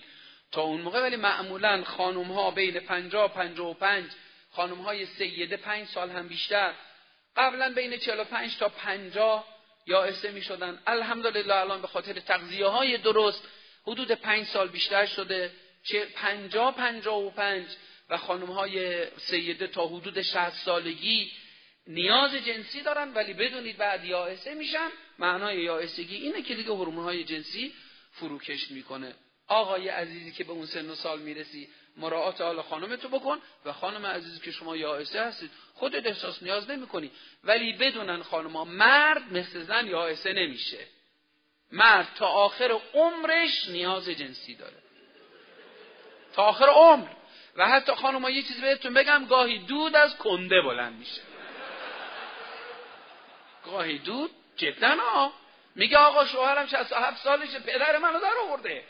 تا 0.53 0.63
اون 0.63 0.81
موقع 0.81 1.03
ولی 1.03 1.17
معمولا 1.17 1.85
خانم 1.85 2.33
ها 2.33 2.51
بین 2.51 2.81
پنجا 2.81 3.29
پنجا 3.29 3.65
و 3.65 3.75
پنج 3.75 4.11
خانم 4.53 4.81
های 4.81 5.07
سیده 5.07 5.57
پنج 5.57 5.87
سال 5.87 6.11
هم 6.11 6.29
بیشتر 6.29 6.75
قبلا 7.37 7.73
بین 7.75 7.97
چهل 7.97 8.21
و 8.21 8.25
پنج 8.25 8.59
تا 8.59 8.69
پنجا 8.69 9.45
یائسه 9.87 10.31
می 10.31 10.43
شدن 10.43 10.83
الحمدلله 10.87 11.55
الان 11.55 11.83
به 11.83 11.87
خاطر 11.87 12.13
تغذیه 12.13 12.67
های 12.67 12.99
درست 12.99 13.49
حدود 13.87 14.13
پنج 14.13 14.47
سال 14.47 14.69
بیشتر 14.69 15.07
شده 15.07 15.53
چه 15.83 16.05
پنجا 16.05 16.71
پنجا 16.71 17.19
و 17.19 17.31
پنج. 17.31 17.67
و 18.11 18.17
خانم 18.17 18.47
های 18.47 19.07
سیده 19.17 19.67
تا 19.67 19.87
حدود 19.87 20.23
شهست 20.23 20.65
سالگی 20.65 21.33
نیاز 21.87 22.35
جنسی 22.35 22.83
دارن 22.83 23.15
ولی 23.15 23.33
بدونید 23.33 23.77
بعد 23.77 24.05
یائسه 24.05 24.55
میشن. 24.55 24.89
معنای 25.19 25.63
یائسگی 25.63 26.17
اینه 26.17 26.43
که 26.43 26.55
دیگه 26.55 26.71
هورمون 26.71 27.05
های 27.05 27.25
جنسی 27.25 27.73
فروکش 28.13 28.71
می‌کنه. 28.71 29.15
آقای 29.49 29.89
عزیزی 29.89 30.33
که 30.33 30.45
به 30.45 30.53
اون 30.53 30.67
سن 30.67 30.91
و 30.91 30.95
سال 30.95 31.21
می‌رسی 31.21 31.69
مراعات 31.97 32.41
حال 32.41 32.63
خانمتو 32.63 33.09
بکن 33.09 33.39
و 33.65 33.73
خانم 33.73 34.07
عزیزی 34.07 34.41
که 34.41 34.51
شما 34.51 34.77
یائسه 34.77 35.21
هستید 35.21 35.51
خودت 35.75 36.07
احساس 36.07 36.43
نیاز 36.43 36.71
نمی‌کنی. 36.71 37.11
ولی 37.45 37.73
بدونن 37.73 38.23
خانم 38.23 38.57
ها 38.57 38.65
مرد 38.65 39.33
مثل 39.33 39.63
زن 39.63 39.87
یائسه 39.87 40.33
نمیشه. 40.33 40.79
مرد 41.73 42.09
تا 42.15 42.27
آخر 42.27 42.81
عمرش 42.95 43.69
نیاز 43.69 44.09
جنسی 44.09 44.55
داره. 44.55 44.77
تا 46.33 46.43
آخر 46.43 46.67
عمر. 46.67 47.09
و 47.57 47.69
حتی 47.69 47.95
خانم 47.95 48.29
یه 48.29 48.43
چیزی 48.43 48.61
بهتون 48.61 48.95
بگم 48.95 49.27
گاهی 49.27 49.59
دود 49.59 49.97
از 49.97 50.17
کنده 50.17 50.63
بلند 50.63 50.99
میشه. 50.99 51.23
گاهی 53.65 53.99
دود 53.99 54.31
جدا 54.57 54.97
ها. 54.97 55.33
میگه 55.75 55.99
آقا 55.99 56.25
شوهرم 56.27 56.67
67 56.67 57.23
سالشه 57.23 57.61
پدر 57.61 57.99
منو 57.99 58.21
در 58.21 58.35
آورده. 58.43 58.85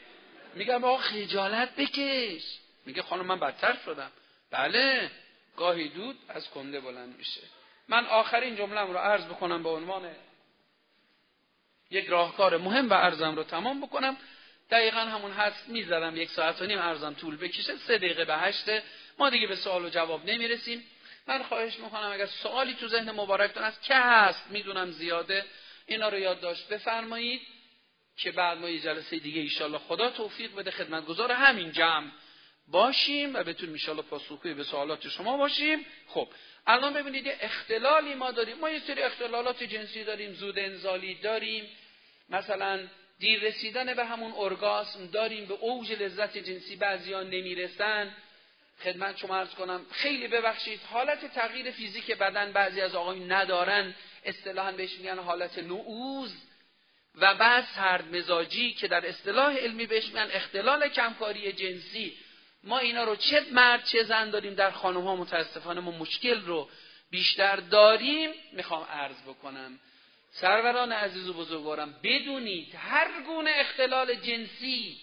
میگم 0.54 0.84
آقا 0.84 0.96
خجالت 0.96 1.76
بکش. 1.76 2.42
میگه 2.86 3.02
خانم 3.02 3.26
من 3.26 3.40
بدتر 3.40 3.76
شدم. 3.84 4.10
بله 4.50 5.10
گاهی 5.56 5.88
دود 5.88 6.18
از 6.28 6.50
کنده 6.50 6.80
بلند 6.80 7.16
میشه. 7.18 7.40
من 7.88 8.06
آخرین 8.06 8.56
جملم 8.56 8.92
رو 8.92 8.98
عرض 8.98 9.24
بکنم 9.24 9.62
به 9.62 9.68
عنوان 9.68 10.10
یک 11.90 12.06
راهکار 12.06 12.56
مهم 12.56 12.90
و 12.90 12.92
ارزم 12.92 13.36
رو 13.36 13.42
تمام 13.42 13.80
بکنم. 13.80 14.16
دقیقا 14.70 15.00
همون 15.00 15.32
هست 15.32 15.68
می‌ذارم 15.68 16.16
یک 16.16 16.30
ساعت 16.30 16.62
و 16.62 16.66
نیم 16.66 16.78
ارزم 16.78 17.14
طول 17.14 17.36
بکشه 17.36 17.76
سه 17.76 17.98
دقیقه 17.98 18.24
به 18.24 18.36
هشته. 18.36 18.82
ما 19.18 19.30
دیگه 19.30 19.46
به 19.46 19.56
سوال 19.56 19.84
و 19.84 19.88
جواب 19.88 20.24
نمی‌رسیم. 20.24 20.84
من 21.26 21.42
خواهش 21.42 21.78
می‌کنم 21.78 22.10
اگر 22.12 22.26
سوالی 22.26 22.74
تو 22.74 22.88
ذهن 22.88 23.10
مبارکتون 23.10 23.62
هست 23.62 23.82
که 23.82 23.94
هست؟ 23.94 24.50
می‌دونم 24.50 24.90
زیاده. 24.90 25.44
اینا 25.86 26.08
رو 26.08 26.18
یادداشت 26.18 26.68
بفرمایید 26.68 27.40
که 28.16 28.32
بعد 28.32 28.58
ما 28.58 28.68
یه 28.68 28.80
جلسه 28.80 29.18
دیگه 29.18 29.40
ایشالله 29.40 29.78
خدا 29.78 30.10
توفیق 30.10 30.54
بده 30.54 30.70
خدمتگزار 30.70 31.32
همین 31.32 31.72
جمع 31.72 32.10
باشیم 32.68 33.34
و 33.34 33.44
بتونیم 33.44 33.72
ایشالله 33.72 34.02
پاسخگوی 34.02 34.54
به 34.54 34.64
سوالات 34.64 35.08
شما 35.08 35.36
باشیم. 35.36 35.86
خب 36.06 36.28
الان 36.66 36.94
ببینید 36.94 37.26
یه 37.26 37.36
اختلالی 37.40 38.14
ما 38.14 38.30
داریم. 38.30 38.58
ما 38.58 38.70
یه 38.70 38.78
سری 38.78 39.02
اختلالات 39.02 39.62
جنسی 39.62 40.04
داریم 40.04 40.32
زود 40.32 40.58
انزالی 40.58 41.14
داریم. 41.14 41.64
مثلا 42.28 42.80
دیر 43.18 43.40
رسیدن 43.40 43.94
به 43.94 44.04
همون 44.04 44.32
ارگاسم 44.36 45.06
داریم 45.06 45.44
به 45.44 45.54
اوج 45.54 45.92
لذت 45.92 46.38
جنسی 46.38 46.76
بعضیا 46.76 47.22
نمی‌رسن. 47.22 48.14
خدمت 48.84 49.16
شما 49.16 49.36
ارز 49.36 49.54
کنم 49.54 49.86
خیلی 49.90 50.28
ببخشید 50.28 50.80
حالت 50.90 51.34
تغییر 51.34 51.70
فیزیک 51.70 52.10
بدن 52.10 52.52
بعضی 52.52 52.80
از 52.80 52.94
آقایون 52.94 53.32
ندارن. 53.32 53.94
اصطلاحا 54.24 54.72
بهش 54.72 54.92
میگن 54.98 55.18
حالت 55.18 55.58
نعوز 55.58 56.32
و 57.14 57.34
بعد 57.34 57.64
سرد 57.64 58.16
مزاجی 58.16 58.74
که 58.74 58.88
در 58.88 59.06
اصطلاح 59.06 59.56
علمی 59.56 59.86
بهش 59.86 60.06
میگن 60.06 60.28
اختلال 60.32 60.88
کمکاری 60.88 61.52
جنسی. 61.52 62.16
ما 62.66 62.78
اینا 62.78 63.04
رو 63.04 63.16
چه 63.16 63.46
مرد 63.52 63.84
چه 63.84 64.02
زن 64.02 64.30
داریم 64.30 64.54
در 64.54 64.70
خانم 64.70 65.00
ها 65.00 65.16
متاسفانه 65.16 65.80
ما 65.80 65.90
مشکل 65.90 66.40
رو 66.40 66.68
بیشتر 67.10 67.56
داریم 67.56 68.30
می‌خوام 68.52 68.82
عرض 68.82 69.22
بکنم. 69.22 69.78
سروران 70.30 70.92
عزیز 70.92 71.28
و 71.28 71.32
بزرگوارم 71.32 71.94
بدونید 72.02 72.74
هر 72.74 73.22
گونه 73.26 73.50
اختلال 73.54 74.14
جنسی 74.14 74.96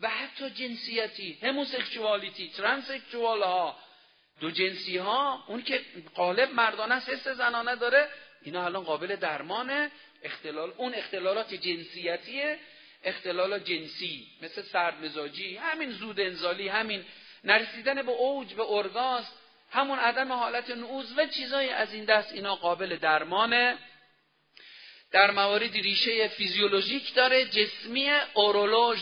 و 0.00 0.08
حتی 0.08 0.50
جنسیتی 0.50 1.38
هموسکشوالیتی 1.42 2.50
ترانسکشوال 2.50 3.42
ها 3.42 3.76
دو 4.40 4.50
جنسی 4.50 4.96
ها 4.96 5.44
اون 5.48 5.62
که 5.62 5.80
قالب 6.14 6.54
مردانه 6.54 6.94
است 6.94 7.32
زنانه 7.32 7.76
داره 7.76 8.08
اینا 8.42 8.64
الان 8.64 8.84
قابل 8.84 9.16
درمانه. 9.16 9.90
اختلال 10.22 10.72
اون 10.76 10.94
اختلالات 10.94 11.54
جنسیتیه 11.54 12.58
اختلال 13.04 13.58
جنسی 13.58 14.26
مثل 14.42 14.62
سرد 14.62 15.04
مزاجی 15.04 15.56
همین 15.56 15.90
زود 15.90 16.20
انزالی 16.20 16.68
همین 16.68 17.04
نرسیدن 17.44 18.02
به 18.02 18.12
اوج 18.12 18.54
به 18.54 18.62
ارگاز 18.70 19.24
همون 19.70 19.98
عدم 19.98 20.32
حالت 20.32 20.70
نعوز 20.70 21.18
و 21.18 21.26
چیزای 21.26 21.68
از 21.68 21.94
این 21.94 22.04
دست 22.04 22.32
اینا 22.32 22.56
قابل 22.56 22.96
درمانه. 22.96 23.78
در 25.12 25.30
مواردی 25.30 25.82
ریشه 25.82 26.28
فیزیولوژیک 26.28 27.14
داره 27.14 27.44
جسمی 27.44 28.10
اورولوژ 28.34 29.00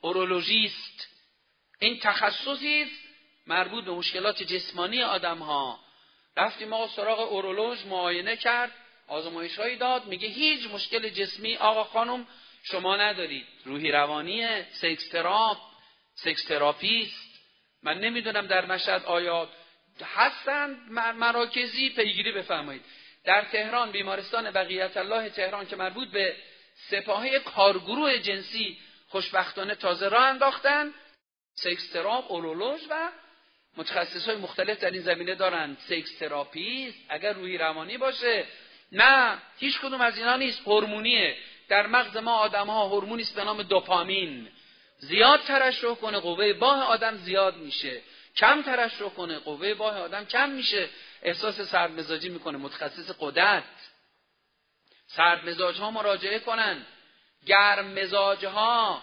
اورولوژیست. 0.00 1.08
این 1.80 1.98
تخصصی 1.98 2.86
مربوط 3.46 3.84
به 3.84 3.90
مشکلات 3.90 4.42
جسمانی 4.42 5.02
آدم 5.02 5.38
ها 5.38 5.80
رفتیم 6.36 6.68
ما 6.68 6.88
سراغ 6.88 7.32
اورولوژ 7.32 7.84
معاینه 7.84 8.36
کرد 8.36 8.72
آزمایش 9.08 9.58
هایی 9.58 9.76
داد 9.76 10.06
میگه 10.06 10.28
هیچ 10.28 10.70
مشکل 10.70 11.08
جسمی. 11.08 11.56
آقا 11.56 11.84
خانم 11.84 12.26
شما 12.62 12.96
ندارید. 12.96 13.46
روحی 13.64 13.92
روانی 13.92 14.62
sex 14.62 14.94
therap 14.94 15.58
sex 16.14 16.42
therapist 16.42 17.28
من 17.82 17.98
نمی‌دونم 17.98 18.46
در 18.46 18.66
مشهد 18.66 19.04
آیا 19.04 19.48
هستند 20.16 20.90
مراکزی 20.92 21.90
پیگیری 21.90 22.32
بفرمایید. 22.32 22.82
در 23.24 23.44
تهران 23.44 23.90
بیمارستان 23.90 24.50
بقیت 24.50 24.96
الله 24.96 25.28
تهران 25.28 25.66
که 25.66 25.76
مربوط 25.76 26.08
به 26.08 26.36
سپاهه 26.90 27.38
کارگروه 27.38 28.18
جنسی 28.18 28.78
خوشبختانه 29.08 29.74
تازه 29.74 30.08
راه 30.08 30.24
انداختن 30.24 30.94
sex 31.54 31.80
therap 31.80 32.32
اورولوژ 32.32 32.80
و 32.90 33.10
متخصص 33.76 34.28
های 34.28 34.36
مختلف 34.36 34.80
در 34.80 34.90
این 34.90 35.02
زمینه 35.02 35.34
دارن. 35.34 35.76
sex 35.80 36.18
therapist 36.18 36.98
اگر 37.08 37.32
روحی 37.32 37.58
روانی 37.58 37.98
باشه. 37.98 38.44
نه 38.92 39.38
هیچ 39.58 39.80
کدوم 39.80 40.00
از 40.00 40.18
اینا 40.18 40.36
نیست. 40.36 40.60
هورمونیه. 40.66 41.36
در 41.68 41.86
مغز 41.86 42.16
ما 42.16 42.36
آدم 42.36 42.66
ها 42.66 42.88
هورمونی 42.88 43.22
است 43.22 43.34
به 43.34 43.44
نام 43.44 43.62
دوپامین. 43.62 44.48
زیاد 44.98 45.40
ترشح 45.40 45.94
کنه 45.94 46.18
قوه 46.18 46.52
باه 46.52 46.82
آدم 46.82 47.16
زیاد 47.16 47.56
میشه. 47.56 48.02
کم 48.36 48.62
ترشح 48.62 49.08
کنه 49.08 49.38
قوه 49.38 49.74
باه 49.74 49.98
آدم 49.98 50.24
کم 50.24 50.50
میشه. 50.50 50.88
احساس 51.22 51.60
سردمزاجی 51.60 52.28
می‌کنه. 52.28 52.58
متخصص 52.58 53.10
غدد. 53.20 53.64
سردمزاج 55.06 55.78
ها 55.78 55.90
مراجعه 55.90 56.38
کنن. 56.38 56.86
گرم 57.46 57.86
مزاج 57.86 58.44
ها 58.44 59.02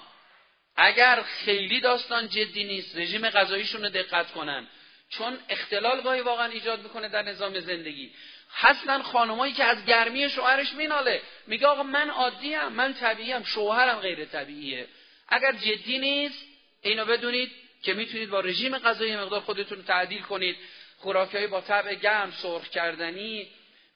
اگر 0.75 1.21
خیلی 1.21 1.79
داستان 1.79 2.27
جدی 2.27 2.63
نیست 2.63 2.97
رژیم 2.97 3.29
غذاییشون 3.29 3.83
رو 3.83 3.89
دقت 3.89 4.31
کنن. 4.31 4.67
چون 5.09 5.37
اختلال 5.49 6.01
گاهی 6.01 6.21
واقعا 6.21 6.45
ایجاد 6.45 6.83
می‌کنه 6.83 7.09
در 7.09 7.21
نظام 7.21 7.59
زندگی. 7.59 8.13
هستن 8.55 9.01
خانمایی 9.01 9.53
که 9.53 9.63
از 9.63 9.85
گرمی 9.85 10.29
شوهرش 10.29 10.73
میناله. 10.73 11.21
میگه 11.47 11.67
آقا 11.67 11.83
من 11.83 12.09
عادیم 12.09 12.67
من 12.67 12.93
طبیعیم 12.93 13.43
شوهرم 13.43 13.99
غیر 13.99 14.25
طبیعیه. 14.25 14.87
اگر 15.29 15.51
جدی 15.51 15.99
نیست 15.99 16.45
اینو 16.81 17.05
بدونید 17.05 17.51
که 17.83 17.93
می‌تونید 17.93 18.29
با 18.29 18.39
رژیم 18.39 18.77
غذایی 18.77 19.15
مقدار 19.15 19.39
خودتون 19.39 19.83
تعدیل 19.83 20.21
کنید. 20.21 20.55
خوراکهایی 20.97 21.47
با 21.47 21.61
طبع 21.61 21.95
گرم 21.95 22.31
سرخ 22.31 22.69
کردنی 22.69 23.47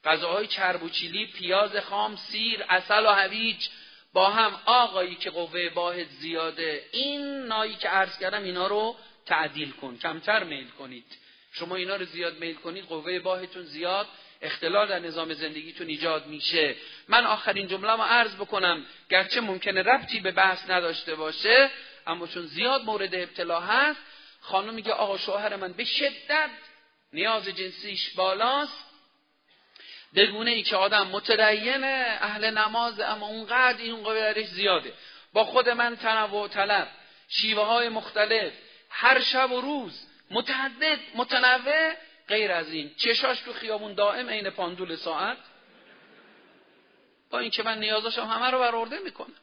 غذاهای 0.04 0.46
چرب 0.46 0.82
و 0.82 0.88
چیلی 0.88 1.26
پیاز 1.26 1.76
خام 1.76 2.16
سیر 2.16 2.64
اصل 2.68 3.06
و 3.06 3.10
هویج. 3.10 3.68
با 4.12 4.30
هم 4.30 4.60
آقایی 4.66 5.14
که 5.14 5.30
قوه 5.30 5.68
باهت 5.68 6.08
زیاده. 6.08 6.84
این 6.92 7.46
نایی 7.46 7.74
که 7.74 7.88
عرض 7.88 8.18
کردم 8.18 8.42
اینا 8.42 8.66
رو 8.66 8.96
تعدیل 9.26 9.70
کن 9.70 9.98
کمتر 10.02 10.44
میل 10.44 10.68
کنید. 10.68 11.04
شما 11.52 11.76
اینا 11.76 11.96
رو 11.96 12.04
زیاد 12.04 12.38
میل 12.38 12.54
کنید 12.54 12.84
قوه 12.84 13.18
باهتون 13.18 13.62
زیاد. 13.62 14.08
اختلال 14.42 14.88
در 14.88 14.98
نظام 14.98 15.34
زندگیتون 15.34 15.88
ایجاد 15.88 16.26
میشه. 16.26 16.74
من 17.08 17.26
آخرین 17.26 17.68
جمله 17.68 17.94
ما 17.94 18.04
عرض 18.04 18.34
بکنم 18.34 18.86
گرچه 19.10 19.40
ممکنه 19.40 19.82
ربطی 19.82 20.20
به 20.20 20.30
بحث 20.30 20.70
نداشته 20.70 21.14
باشه 21.14 21.70
اما 22.06 22.26
چون 22.26 22.46
زیاد 22.46 22.84
مورد 22.84 23.14
ابتلا 23.14 23.60
هست 23.60 24.00
خانم 24.40 24.74
میگه 24.74 24.92
آقا 24.92 25.18
شوهر 25.18 25.56
من 25.56 25.72
به 25.72 25.84
شدت 25.84 26.50
نیاز 27.12 27.48
جنسیش 27.48 28.10
بالاست. 28.10 28.84
بگونه 30.14 30.50
ای 30.50 30.62
که 30.62 30.76
آدم 30.76 31.06
متدینه 31.06 32.18
اهل 32.20 32.58
نماز 32.58 33.00
اما 33.00 33.26
اونقدر 33.26 33.82
این 33.82 34.02
قوه 34.02 34.42
زیاده. 34.42 34.92
با 35.32 35.44
خود 35.44 35.68
من 35.68 35.96
تنوع 35.96 36.48
طلب 36.48 36.88
شیوه 37.28 37.64
های 37.64 37.88
مختلف 37.88 38.52
هر 38.90 39.20
شب 39.20 39.52
و 39.52 39.60
روز 39.60 40.06
متعدد 40.30 40.98
متنوع 41.14 41.94
غیر 42.30 42.52
از 42.52 42.72
این. 42.72 42.90
چشاش 42.96 43.40
تو 43.40 43.52
خیابون 43.52 43.94
دائم 43.94 44.28
عین 44.28 44.50
پاندول 44.50 44.96
ساعت. 44.96 45.38
با 47.30 47.38
اینکه 47.38 47.62
من 47.62 47.78
نیازاشم 47.78 48.24
همه 48.24 48.50
رو 48.50 48.58
برآورده 48.58 48.98
می‌کنم. 48.98 49.34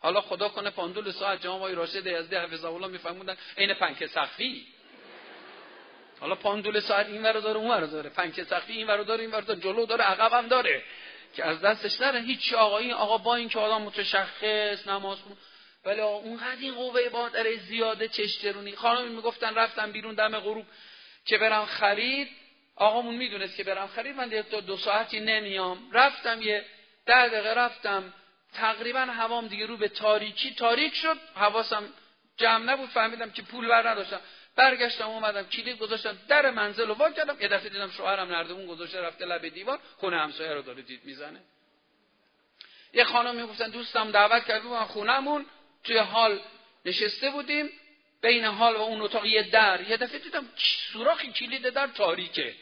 حالا 0.00 0.20
خدا 0.20 0.48
کنه 0.48 0.70
پاندول 0.70 1.10
ساعت 1.10 1.42
جناب 1.42 1.56
آقای 1.56 1.74
راشد 1.74 2.06
یزدی 2.06 2.36
حفظه 2.36 2.68
الله 2.68 2.86
میفهموندن 2.86 3.36
عین 3.58 3.74
پنکه 3.74 4.06
سقفی 4.06 4.66
حالا 6.20 6.34
پاندول 6.34 6.80
ساعت 6.80 7.06
این 7.06 7.22
ور 7.22 7.32
داره 7.32 7.58
اون 7.58 7.70
ور 7.70 7.80
داره. 7.80 8.10
پنکه 8.10 8.44
سقفی 8.44 8.72
این 8.72 8.86
ور 8.86 9.02
داره 9.02 9.20
این 9.20 9.30
ور 9.30 9.40
داره. 9.40 9.60
جلو 9.60 9.86
داره 9.86 10.04
عقب 10.04 10.32
هم 10.32 10.48
داره. 10.48 10.82
که 11.36 11.44
از 11.44 11.60
دستش 11.60 12.00
نره. 12.00 12.20
هیچ 12.20 12.52
آقایی 12.52 12.92
آقا 12.92 13.18
با 13.18 13.36
این 13.36 13.48
که 13.48 13.58
آدم 13.58 13.82
متشخص 13.82 14.86
نماز 14.86 15.18
خون 15.18 15.36
ولی 15.84 16.00
اونقدر 16.00 16.60
این 16.60 16.74
قوه 16.74 17.08
با 17.08 17.28
در 17.28 17.56
زیاده 17.56 18.08
چشترونی 18.08 18.72
خانم 18.72 19.08
می‌گفتن 19.08 19.54
رفتم 19.54 19.92
بیرون 19.92 20.14
دم 20.14 20.40
غروب. 20.40 20.66
که 21.28 21.38
برم 21.38 21.66
خرید 21.66 22.28
آقامون 22.76 23.14
می‌دونست 23.14 23.56
که 23.56 23.64
برم 23.64 23.86
خرید 23.86 24.16
من 24.16 24.28
دو, 24.28 24.60
دو 24.60 24.76
ساعتی 24.76 25.20
نمیام. 25.20 25.90
رفتم 25.92 26.42
یه 26.42 26.64
ده 27.06 27.28
دقیقه 27.28 27.54
رفتم. 27.54 28.14
تقریبا 28.54 29.00
هوام 29.00 29.48
دیگه 29.48 29.66
رو 29.66 29.76
به 29.76 29.88
تاریکی. 29.88 30.54
تاریک 30.54 30.94
شد 30.94 31.18
حواسم 31.34 31.92
جمع 32.36 32.64
نبود. 32.64 32.88
فهمیدم 32.88 33.30
که 33.30 33.42
پول 33.42 33.68
بر 33.68 33.88
نداشتم. 33.88 34.20
برگشتم 34.56 35.08
اومدم 35.08 35.42
کلید 35.42 35.78
گذاشتم 35.78 36.18
در 36.28 36.50
منزل 36.50 36.86
رو 36.86 36.94
وا 36.94 37.10
کردم. 37.10 37.36
یه 37.40 37.48
دفعه 37.48 37.68
دیدم 37.68 37.90
شوهرم 37.90 38.28
نردبون 38.28 38.66
گذاشته 38.66 39.00
رفته 39.00 39.24
لب 39.24 39.48
دیوار. 39.48 39.78
خونه 39.96 40.20
همسایه 40.20 40.54
رو 40.54 40.62
داره 40.62 40.82
دید 40.82 41.00
می‌زنه. 41.04 41.40
یه 42.92 43.04
خانم 43.04 43.36
می‌گفتن 43.36 43.70
دوستم 43.70 44.10
دعوت 44.10 44.44
کرد 44.44 44.64
من 44.64 44.84
خونهمون. 44.84 45.46
توی 45.84 45.98
حال 45.98 46.40
نشسته 46.84 47.30
بودیم. 47.30 47.70
بین 48.22 48.44
حال 48.44 48.76
و 48.76 48.80
اون 48.80 49.00
اتاق 49.00 49.26
یه 49.26 49.42
در. 49.42 49.80
یه 49.88 49.96
دفعه 49.96 50.18
دیدم 50.18 50.48
سوراخ 50.92 51.24
کلید 51.24 51.68
در 51.68 51.86
تاریکه. 51.86 52.54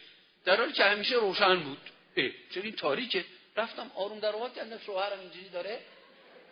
در 0.45 0.57
حالی 0.57 0.73
که 0.73 0.85
همیشه 0.85 1.15
روشن 1.15 1.61
بود. 1.61 1.79
اه 2.17 2.31
چرا 2.55 2.63
این 2.63 2.77
تاریکه؟ 2.77 3.25
رفتم 3.57 3.91
آروم 3.95 4.21
در 4.21 4.33
آورد 4.33 4.55
کردم 4.55 4.79
شوهرم 4.79 5.21
اینجوری 5.21 5.49
داره 5.49 5.81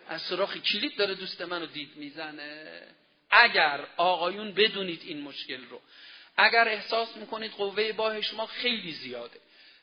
از 0.09 0.23
سوراخ 0.23 0.57
کلید 0.57 0.97
داره 0.97 1.15
دوست 1.15 1.41
منو 1.41 1.67
دید 1.67 1.97
می‌زنه. 1.97 2.83
اگر 3.31 3.87
آقایون 3.97 4.53
بدونید 4.53 5.03
این 5.05 5.21
مشکل 5.21 5.65
رو 5.65 5.81
اگر 6.37 6.69
احساس 6.69 7.17
می‌کنید 7.17 7.53
قوه 7.53 7.93
باه 7.93 8.21
شما 8.21 8.47
خیلی 8.47 8.93
زیاده. 8.93 9.41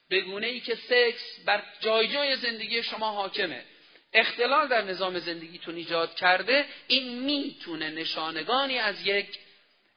به 0.09 0.21
گونه 0.21 0.47
ای 0.47 0.59
که 0.59 0.75
سکس 0.75 1.39
بر 1.45 1.63
جای 1.79 2.07
جای 2.07 2.35
زندگی 2.35 2.83
شما 2.83 3.11
حاکمه. 3.11 3.63
اختلال 4.13 4.67
در 4.67 4.81
نظام 4.81 5.19
زندگیتون 5.19 5.75
ایجاد 5.75 6.15
کرده 6.15 6.65
این 6.87 7.19
می‌تونه 7.19 7.89
نشانگانی 7.89 8.77
از 8.77 9.07
یک 9.07 9.39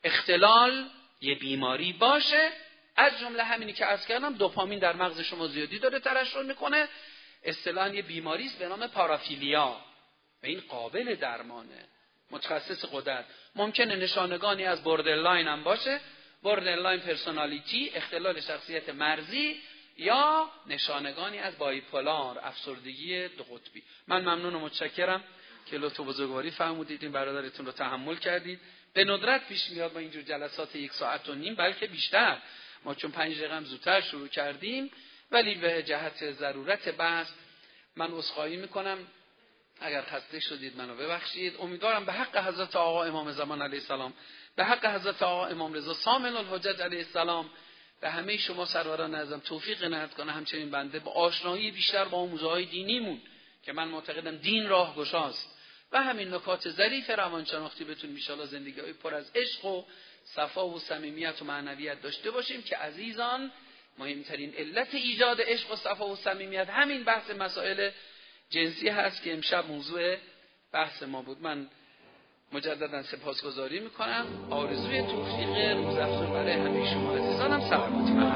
اختلال 0.05 0.89
یه 1.21 1.35
بیماری 1.35 1.93
باشه. 1.93 2.51
از 2.97 3.21
جمله 3.21 3.45
همینی 3.45 3.73
که 3.73 3.85
عرض 3.85 4.07
کردم 4.07 4.35
دوپامین 4.35 4.79
در 4.79 4.97
مغز 4.97 5.21
شما 5.21 5.47
زیادی 5.47 5.79
داره 5.79 6.01
ترشح 6.01 6.43
می‌کنه. 6.43 6.89
اصطلاحا 7.45 7.89
یه 7.89 8.03
بیماری 8.03 8.47
است 8.47 8.59
به 8.59 8.69
نام 8.69 8.87
paraphilia 8.87 9.77
و 10.43 10.47
این 10.47 10.63
قابل 10.69 11.15
درمانه. 11.15 11.89
متخصص 12.31 12.85
غدد. 12.93 13.25
ممکنه 13.57 13.97
نشانگانی 13.97 14.65
از 14.65 14.85
borderline 14.85 15.49
هم 15.49 15.65
باشه. 15.65 16.01
borderline 16.43 17.01
personality 17.01 17.91
اختلال 17.95 18.41
شخصیت 18.41 18.89
مرزی 18.89 19.63
یا 19.99 20.51
نشانگانی 20.67 21.39
از 21.39 21.59
bipolar 21.59 22.39
افسردگی 22.43 23.29
دو 23.29 23.45
قطبی. 23.45 23.83
من 24.09 24.21
ممنون 24.21 24.55
و 24.55 24.59
متشکرم 24.59 25.25
که 25.67 25.79
لطف 25.79 26.01
و 26.01 26.05
بزرگواری 26.05 26.51
فرمودید. 26.51 27.03
این 27.03 27.13
برادرتون 27.13 27.67
رو 27.67 27.73
تحمل 27.73 28.17
کردید. 28.17 28.61
به 28.93 29.05
ندرت 29.05 29.49
پیش 29.49 29.71
میاد 29.71 29.93
با 29.93 30.01
اینجور 30.01 30.23
جلسات 30.23 30.77
یک 30.77 30.93
ساعت 30.93 31.29
و 31.29 31.35
نیم 31.35 31.55
بلکه 31.55 31.87
بیشتر. 31.87 32.39
ما 32.85 32.95
چون 32.95 33.11
پنج 33.11 33.39
دقیقه 33.39 33.61
زودتر 33.61 34.01
شروع 34.01 34.29
کردیم 34.29 34.91
ولی 35.31 35.55
به 35.55 35.83
جهت 35.83 36.33
ضرورت 36.33 36.89
بحث 36.89 37.29
من 37.97 38.13
عذرخواهی 38.13 38.57
می‌کنم. 38.57 38.99
اگر 39.81 40.03
خسته 40.03 40.41
شدید 40.41 40.77
منو 40.77 40.97
ببخشید. 40.97 41.57
امیدوارم 41.61 42.05
به 42.05 42.13
حق 42.13 42.37
حضرت 42.37 42.77
آقا 42.77 43.05
امام 43.05 43.33
زمان 43.33 43.63
علیه 43.63 43.79
السلام 43.79 44.13
به 44.57 44.65
حق 44.65 44.87
حضرت 44.87 45.23
آقا 45.23 45.47
امام 45.47 45.73
رضا 45.73 45.95
سامن 45.95 46.37
الحجت 46.37 46.81
علیه 46.81 46.99
السلام 46.99 47.51
به 48.05 48.11
همه 48.11 48.37
شما 48.37 48.67
سروران 48.67 49.15
ازم 49.15 49.39
توفیق 49.39 49.85
عنایت 49.85 50.15
کنه 50.15 50.33
همچنین 50.33 50.71
بنده 50.71 50.99
با 50.99 51.13
آشنایی 51.13 51.71
بیشتر 51.71 52.05
با 52.05 52.19
آموزه 52.19 52.47
های 52.47 52.65
دینیمون 52.65 53.21
که 53.63 53.73
من 53.73 53.89
معتقدم 53.89 54.37
دین 54.37 54.69
راه 54.69 54.97
گشاست 54.97 55.59
و 55.93 56.03
همین 56.03 56.35
نکات 56.35 56.71
ظریف 56.71 57.11
روانشناختی 57.11 57.85
بتونیم 57.85 58.19
ان 58.31 58.47
زندگی 58.47 58.81
های 58.81 58.93
پر 58.93 59.15
از 59.15 59.31
عشق 59.35 59.65
و 59.65 59.85
صفا 60.25 60.69
و 60.69 60.79
صمیمیت 60.79 61.43
و 61.43 61.45
معنویت 61.45 62.03
داشته 62.03 62.31
باشیم 62.31 62.63
که 62.63 62.77
عزیزان 62.77 63.53
مهمترین 63.99 64.55
علت 64.55 64.95
ایجاد 64.95 65.41
عشق 65.41 65.73
و 65.73 65.77
صفا 65.77 66.09
و 66.09 66.17
صمیمیت 66.17 66.69
همین 66.71 67.05
بحث 67.05 67.31
مسائل 67.31 67.91
جنسی 68.51 68.89
هست 68.89 69.23
که 69.23 69.33
امشب 69.33 69.67
موضوع 69.67 70.17
بحث 70.73 71.03
ما 71.03 71.23
بود. 71.23 71.43
من 71.43 71.69
مجددا 72.55 73.03
سپاسگزاری 73.03 73.81
می‌کنم. 73.81 74.25
آرزوی 74.51 75.03
توفیق 75.03 75.77
روزافزون 75.77 76.33
برای 76.33 76.53
همه 76.53 76.91
شما 76.93 77.15
عزیزانم 77.15 77.61
سلامتی 77.61 78.13
من 78.13 78.31